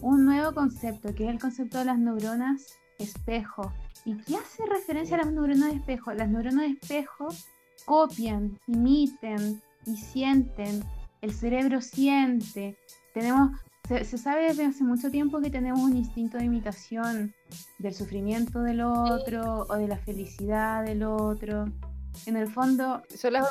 un 0.00 0.24
nuevo 0.24 0.52
concepto, 0.54 1.14
que 1.14 1.24
es 1.24 1.30
el 1.30 1.40
concepto 1.40 1.78
de 1.78 1.86
las 1.86 1.98
neuronas 1.98 2.66
espejo. 2.98 3.72
¿Y 4.04 4.16
qué 4.18 4.36
hace 4.36 4.64
referencia 4.66 5.16
a 5.16 5.24
las 5.24 5.32
neuronas 5.32 5.74
espejo? 5.74 6.12
Las 6.12 6.28
neuronas 6.28 6.70
espejo 6.70 7.28
copian, 7.84 8.58
imiten 8.66 9.60
y 9.86 9.96
sienten. 9.96 10.82
El 11.20 11.32
cerebro 11.32 11.80
siente. 11.80 12.76
Tenemos, 13.12 13.50
se, 13.88 14.04
se 14.04 14.18
sabe 14.18 14.44
desde 14.48 14.66
hace 14.66 14.84
mucho 14.84 15.10
tiempo 15.10 15.40
que 15.40 15.50
tenemos 15.50 15.80
un 15.80 15.96
instinto 15.96 16.38
de 16.38 16.44
imitación 16.44 17.34
del 17.78 17.94
sufrimiento 17.94 18.62
del 18.62 18.82
otro 18.82 19.66
o 19.68 19.74
de 19.76 19.88
la 19.88 19.96
felicidad 19.98 20.84
del 20.84 21.02
otro. 21.02 21.64
En 22.26 22.36
el 22.36 22.48
fondo, 22.50 23.02
Son 23.16 23.32
las, 23.34 23.48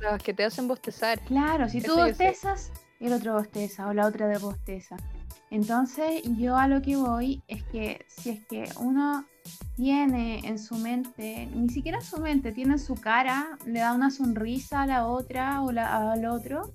las 0.00 0.22
que 0.22 0.34
te 0.34 0.44
hacen 0.44 0.68
bostezar. 0.68 1.20
Claro, 1.20 1.68
si 1.68 1.80
tú 1.80 1.94
bostezas, 1.96 2.72
el 3.00 3.12
otro 3.12 3.34
bosteza 3.34 3.86
o 3.88 3.92
la 3.92 4.06
otra 4.06 4.26
de 4.28 4.38
bosteza. 4.38 4.96
Entonces, 5.50 6.22
yo 6.38 6.56
a 6.56 6.68
lo 6.68 6.80
que 6.80 6.96
voy 6.96 7.42
es 7.48 7.64
que 7.64 8.04
si 8.08 8.30
es 8.30 8.46
que 8.46 8.68
uno 8.78 9.24
tiene 9.74 10.38
en 10.46 10.58
su 10.58 10.76
mente, 10.76 11.48
ni 11.54 11.68
siquiera 11.70 11.98
en 11.98 12.04
su 12.04 12.18
mente, 12.20 12.52
tiene 12.52 12.74
en 12.74 12.78
su 12.78 12.94
cara, 12.94 13.58
le 13.66 13.80
da 13.80 13.92
una 13.92 14.10
sonrisa 14.10 14.82
a 14.82 14.86
la 14.86 15.06
otra 15.06 15.62
o 15.62 15.72
la- 15.72 16.12
al 16.12 16.24
otro, 16.26 16.72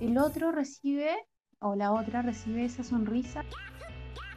el 0.00 0.18
otro 0.18 0.50
recibe 0.50 1.14
o 1.60 1.76
la 1.76 1.92
otra 1.92 2.22
recibe 2.22 2.64
esa 2.64 2.82
sonrisa 2.82 3.44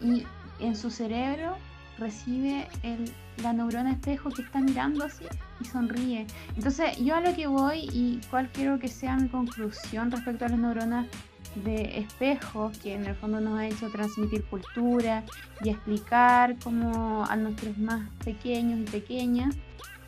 y 0.02 0.24
en 0.60 0.76
su 0.76 0.92
cerebro 0.92 1.56
recibe 1.98 2.68
el, 2.84 3.12
la 3.42 3.54
neurona 3.54 3.92
espejo 3.92 4.30
que 4.30 4.42
está 4.42 4.60
mirando 4.60 5.06
así 5.06 5.26
y 5.60 5.66
sonríe. 5.66 6.28
Entonces, 6.56 6.98
yo 6.98 7.16
a 7.16 7.22
lo 7.22 7.36
que 7.36 7.48
voy 7.48 7.90
y 7.92 8.20
cuál 8.30 8.50
quiero 8.50 8.80
que 8.80 8.88
sea 8.88 9.16
mi 9.16 9.30
conclusión 9.30 10.12
respecto 10.12 10.46
a 10.46 10.50
las 10.50 10.60
neuronas 10.60 11.08
de 11.56 12.00
espejos, 12.00 12.78
que 12.78 12.94
en 12.94 13.06
el 13.06 13.16
fondo 13.16 13.40
nos 13.42 13.60
ha 13.60 13.68
hecho 13.68 13.90
transmitir 13.90 14.44
cultura 14.46 15.24
y 15.64 15.70
explicar 15.70 16.56
como 16.64 17.26
a 17.26 17.36
nuestros 17.36 17.78
más 17.78 18.08
pequeños 18.24 18.80
y 18.80 18.84
pequeñas, 18.84 19.56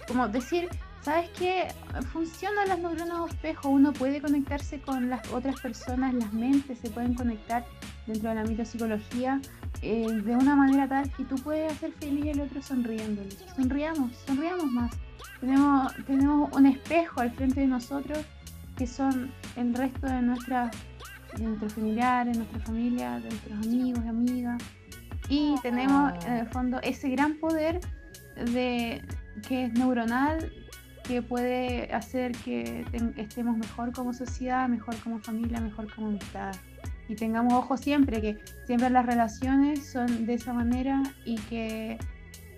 como 0.07 0.27
decir, 0.27 0.69
¿sabes 1.03 1.29
qué? 1.37 1.67
Funcionan 2.11 2.67
las 2.67 2.79
neuronas 2.79 3.25
de 3.25 3.31
espejo, 3.31 3.69
uno 3.69 3.93
puede 3.93 4.21
conectarse 4.21 4.79
con 4.81 5.09
las 5.09 5.27
otras 5.31 5.59
personas, 5.59 6.13
las 6.13 6.31
mentes 6.33 6.79
se 6.79 6.89
pueden 6.89 7.13
conectar 7.13 7.65
dentro 8.07 8.33
de 8.33 8.65
psicología 8.65 9.39
eh, 9.81 10.07
de 10.07 10.35
una 10.35 10.55
manera 10.55 10.87
tal 10.87 11.09
que 11.11 11.23
tú 11.25 11.35
puedes 11.35 11.71
hacer 11.71 11.91
feliz 11.93 12.33
al 12.33 12.41
otro 12.41 12.61
sonriéndole. 12.61 13.29
Sonriamos, 13.55 14.11
sonriamos 14.27 14.65
más. 14.65 14.91
Tenemos, 15.39 15.93
tenemos 16.05 16.55
un 16.55 16.67
espejo 16.67 17.21
al 17.21 17.31
frente 17.31 17.61
de 17.61 17.67
nosotros 17.67 18.19
que 18.77 18.85
son 18.85 19.31
el 19.55 19.73
resto 19.73 20.07
de, 20.07 20.21
nuestras 20.21 20.71
de 21.35 21.43
nuestros 21.43 21.73
familiares, 21.73 22.37
nuestra 22.37 22.59
familia, 22.59 23.19
de 23.19 23.29
nuestros 23.29 23.65
amigos 23.65 24.03
y 24.05 24.07
amigas. 24.07 24.63
Y 25.29 25.55
tenemos 25.61 26.13
en 26.25 26.33
el 26.33 26.47
fondo 26.47 26.79
ese 26.83 27.09
gran 27.09 27.35
poder 27.35 27.79
de 28.35 29.01
que 29.47 29.65
es 29.65 29.73
neuronal, 29.73 30.51
que 31.11 31.21
puede 31.21 31.93
hacer 31.93 32.31
que 32.31 32.85
estemos 33.17 33.57
mejor 33.57 33.91
como 33.91 34.13
sociedad, 34.13 34.69
mejor 34.69 34.95
como 35.03 35.19
familia, 35.19 35.59
mejor 35.59 35.93
como 35.93 36.07
amistad. 36.07 36.55
Y 37.09 37.15
tengamos 37.15 37.51
ojo 37.53 37.75
siempre 37.75 38.21
que 38.21 38.37
siempre 38.65 38.89
las 38.89 39.05
relaciones 39.05 39.91
son 39.91 40.25
de 40.25 40.35
esa 40.35 40.53
manera 40.53 41.03
y 41.25 41.35
que 41.49 41.97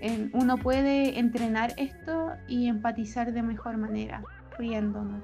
eh, 0.02 0.30
uno 0.34 0.58
puede 0.58 1.18
entrenar 1.18 1.74
esto 1.78 2.34
y 2.48 2.68
empatizar 2.68 3.34
de 3.34 3.42
mejor 3.42 3.78
manera, 3.78 4.22
riéndonos. 4.60 5.24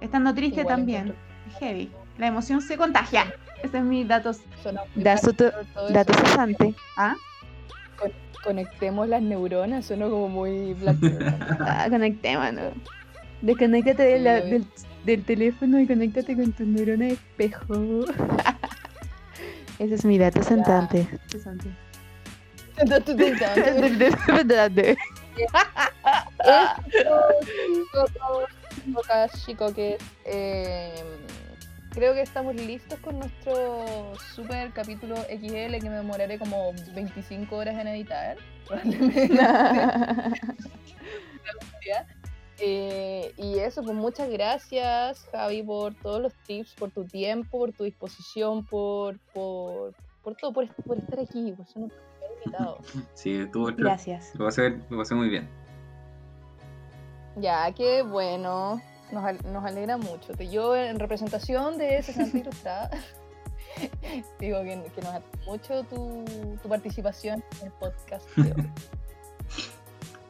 Estando 0.00 0.32
triste 0.32 0.60
Igual 0.62 0.76
también, 0.76 1.14
heavy. 1.60 1.90
La 2.16 2.28
emoción 2.28 2.62
se 2.62 2.78
contagia. 2.78 3.26
Ese 3.62 3.76
es 3.78 3.84
mi 3.84 4.04
Dato- 4.04 4.30
eso. 4.30 4.72
datos 5.92 6.16
cesante. 6.16 6.74
¿Ah? 6.96 7.14
Conectemos 8.44 9.08
las 9.08 9.22
neuronas, 9.22 9.86
suena 9.86 10.08
como 10.08 10.28
muy 10.28 10.74
Black 10.74 10.96
Mirror. 11.00 11.34
Ah, 11.60 11.86
conectémonos. 11.88 12.72
Desconéctate 13.40 14.02
de 14.02 14.18
la- 14.20 14.40
del, 14.40 14.66
del 15.04 15.24
teléfono 15.24 15.80
y 15.80 15.86
conéctate 15.86 16.36
con 16.36 16.52
tu 16.52 16.64
neurona 16.64 17.06
de 17.06 17.12
espejo. 17.12 17.74
Ese 19.78 19.94
es 19.94 20.04
mi 20.04 20.18
dato 20.18 20.42
sentante. 20.42 21.08
chico 29.44 29.72
que 29.74 29.98
eh, 30.24 30.92
creo 31.92 32.14
que 32.14 32.22
estamos 32.22 32.54
listos 32.54 32.98
con 33.00 33.18
nuestro 33.18 34.14
super 34.34 34.72
capítulo 34.72 35.16
XL 35.16 35.78
que 35.78 35.88
me 35.88 35.96
demoraré 35.96 36.38
como 36.38 36.72
25 36.94 37.54
horas 37.54 37.78
en 37.78 37.88
editar. 37.88 38.36
probablemente. 38.66 39.36
Eh, 42.64 43.32
y 43.38 43.58
eso, 43.58 43.82
pues 43.82 43.96
muchas 43.96 44.30
gracias, 44.30 45.26
Javi, 45.32 45.64
por 45.64 45.94
todos 45.94 46.22
los 46.22 46.32
tips, 46.46 46.74
por 46.74 46.92
tu 46.92 47.04
tiempo, 47.04 47.58
por 47.58 47.72
tu 47.72 47.82
disposición, 47.82 48.64
por, 48.64 49.18
por, 49.34 49.92
por 50.22 50.36
todo, 50.36 50.52
por, 50.52 50.72
por 50.84 50.98
estar 50.98 51.18
aquí, 51.18 51.52
por 51.56 51.66
ser 51.66 51.78
nuestro 51.78 52.00
invitado. 52.36 52.78
Sí, 53.14 53.34
estuvo 53.34 53.66
Gracias. 53.76 54.32
Lo 54.36 54.44
pasé, 54.44 54.78
lo 54.90 54.98
pasé 54.98 55.14
muy 55.16 55.28
bien. 55.28 55.48
Ya, 57.36 57.72
qué 57.72 58.02
bueno. 58.02 58.80
Nos, 59.12 59.24
al- 59.24 59.52
nos 59.52 59.64
alegra 59.64 59.96
mucho. 59.96 60.32
Yo, 60.34 60.74
en 60.74 60.98
representación 60.98 61.78
de 61.78 62.02
Santa 62.02 62.36
Ilustrada, 62.38 62.90
digo 64.40 64.60
que, 64.62 64.82
que 64.94 65.00
nos 65.02 65.10
alegra 65.14 65.30
mucho 65.46 65.84
tu, 65.84 66.24
tu 66.62 66.68
participación 66.68 67.44
en 67.60 67.66
el 67.66 67.72
podcast 67.74 68.26
de 68.36 68.52
hoy. 68.52 68.70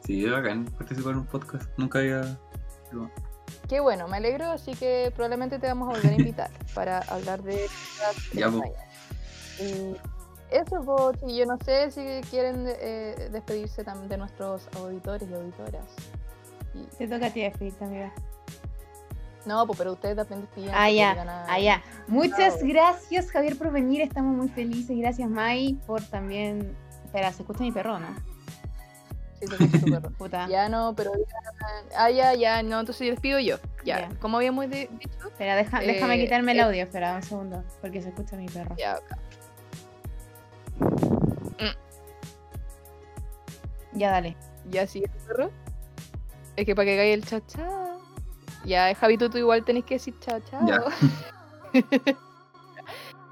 Sí, 0.05 0.25
es 0.25 0.31
bacán 0.31 0.65
participar 0.65 1.13
en 1.13 1.19
un 1.19 1.25
podcast. 1.27 1.69
Nunca 1.77 1.99
había. 1.99 2.37
Qué 3.69 3.79
bueno, 3.79 4.07
me 4.09 4.17
alegro, 4.17 4.51
así 4.51 4.73
que 4.75 5.11
probablemente 5.15 5.57
te 5.57 5.67
vamos 5.67 5.87
a 5.89 5.91
volver 5.97 6.11
a 6.11 6.15
invitar 6.15 6.51
para 6.75 6.99
hablar 6.99 7.41
de 7.41 7.65
Ya. 8.33 8.51
Y 9.59 9.95
eso, 10.51 10.81
pues, 10.83 11.17
y 11.25 11.37
yo 11.37 11.45
no 11.45 11.57
sé 11.63 11.89
si 11.89 12.01
quieren 12.29 12.65
eh, 12.67 13.29
despedirse 13.31 13.83
también 13.83 14.09
de 14.09 14.17
nuestros 14.17 14.67
auditores 14.75 15.27
y 15.29 15.33
auditoras. 15.33 15.85
Y- 16.73 16.83
Te 16.97 17.07
toca 17.07 17.27
a 17.27 17.29
ti 17.33 17.41
despedirte, 17.41 17.85
amiga. 17.85 18.13
No, 19.45 19.65
pues, 19.67 19.77
pero 19.77 19.93
ustedes 19.93 20.15
también 20.15 20.41
despiden. 20.41 20.71
Ah, 20.73 20.89
ya, 20.89 21.11
a- 21.11 21.45
ah, 21.53 21.59
ya. 21.59 21.81
Muchas 22.07 22.61
gracias, 22.63 23.31
Javier, 23.31 23.57
por 23.57 23.71
venir. 23.71 24.01
Estamos 24.01 24.35
muy 24.35 24.49
felices. 24.49 24.97
Gracias, 24.97 25.29
Mai, 25.29 25.73
por 25.85 26.01
también. 26.01 26.75
Espera, 27.05 27.31
se 27.31 27.41
escucha 27.43 27.59
mi 27.61 27.71
perro, 27.71 27.99
¿no? 27.99 28.07
Sí, 29.39 29.47
se 29.47 29.55
escucha 29.63 29.79
tu 29.85 29.91
perro. 29.91 30.09
Puta. 30.17 30.47
Ya 30.47 30.69
no, 30.69 30.93
pero 30.95 31.11
digan- 31.11 31.85
ah, 31.97 32.09
ya, 32.09 32.33
ya, 32.33 32.63
no, 32.63 32.79
entonces 32.79 33.09
despido 33.09 33.39
yo. 33.39 33.57
Ya, 33.83 34.01
Ya. 34.09 34.09
como 34.19 34.37
habíamos 34.37 34.69
di- 34.69 34.87
dicho, 34.87 35.27
Espera, 35.27 35.55
deja- 35.55 35.79
déjame 35.81 36.15
Eh, 36.15 36.23
quitarme 36.23 36.53
el 36.53 36.59
eh. 36.59 36.63
audio. 36.63 36.83
Espera, 36.83 37.15
un 37.15 37.23
segundo. 37.23 37.63
Porque 37.81 38.01
se 38.01 38.09
escucha 38.09 38.35
mi 38.37 38.45
perro. 38.47 38.75
ya, 38.77 38.93
acá. 38.93 39.17
Ya, 43.93 44.09
dale. 44.11 44.35
ya 44.69 44.87
sigue 44.87 45.07
tu 45.07 45.17
perro. 45.27 45.51
Es 46.55 46.65
que 46.65 46.75
para 46.75 46.85
que 46.85 46.97
caiga 46.97 47.13
el 47.13 47.25
chao 47.25 47.41
chao. 47.47 47.92
Ya, 48.65 48.93
Javito, 48.95 49.29
tú 49.29 49.37
igual 49.37 49.63
tenés 49.63 49.83
que 49.83 49.95
decir 49.95 50.15
chao 50.19 50.39
chao. 50.49 50.67
Ya. 50.67 50.83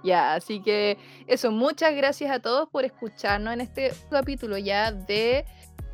Ya, 0.04 0.34
así 0.34 0.62
que 0.62 0.98
eso, 1.28 1.52
muchas 1.52 1.94
gracias 1.96 2.32
a 2.32 2.40
todos 2.40 2.68
por 2.70 2.86
escucharnos 2.86 3.54
en 3.54 3.62
este 3.62 3.94
capítulo 4.10 4.58
ya 4.58 4.92
de 4.92 5.46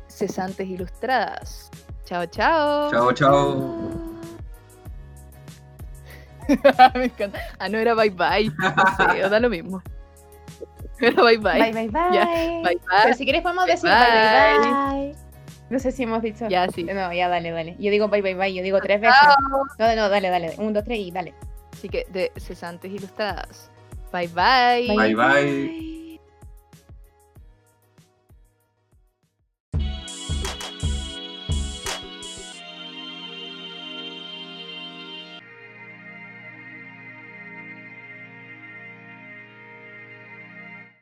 Cesantes 0.08 0.66
Ilustradas. 0.66 1.70
Chao, 2.04 2.24
chao. 2.26 2.90
Chao, 2.90 3.12
chao. 3.12 4.08
Me 6.94 7.04
encanta. 7.04 7.38
Ah, 7.58 7.68
no 7.68 7.76
era 7.76 7.94
bye 7.94 8.08
bye. 8.08 8.50
No 8.58 8.96
sé, 8.96 9.28
da 9.28 9.38
lo 9.38 9.50
mismo. 9.50 9.82
Era 11.00 11.22
bye 11.22 11.36
bye. 11.36 11.60
Bye, 11.60 11.72
bye, 11.72 11.88
bye. 11.88 12.10
Ya, 12.10 12.24
Bye 12.24 12.62
bye. 12.62 12.80
Pero 13.02 13.14
si 13.14 13.24
quieres 13.24 13.42
podemos 13.42 13.66
decir 13.66 13.90
Bye. 13.90 14.00
bye, 14.00 14.58
bye, 14.58 15.12
bye. 15.12 15.27
No 15.70 15.78
sé 15.78 15.92
si 15.92 16.04
hemos 16.04 16.22
dicho. 16.22 16.48
Ya, 16.48 16.68
sí. 16.68 16.84
No, 16.84 17.12
ya 17.12 17.28
dale, 17.28 17.50
dale. 17.50 17.76
Yo 17.78 17.90
digo 17.90 18.08
bye, 18.08 18.22
bye, 18.22 18.34
bye. 18.34 18.54
Yo 18.54 18.62
digo 18.62 18.80
tres 18.80 19.00
veces. 19.00 19.16
No, 19.78 19.94
no, 19.94 20.08
dale, 20.08 20.30
dale. 20.30 20.54
Un, 20.58 20.72
dos, 20.72 20.84
tres 20.84 20.98
y 20.98 21.10
dale. 21.10 21.34
Así 21.72 21.88
que 21.88 22.06
de 22.10 22.32
Cesantes 22.36 22.90
Ilustradas. 22.90 23.70
Bye 24.12 24.28
bye. 24.28 24.96
Bye, 24.96 25.14
bye. 25.14 25.94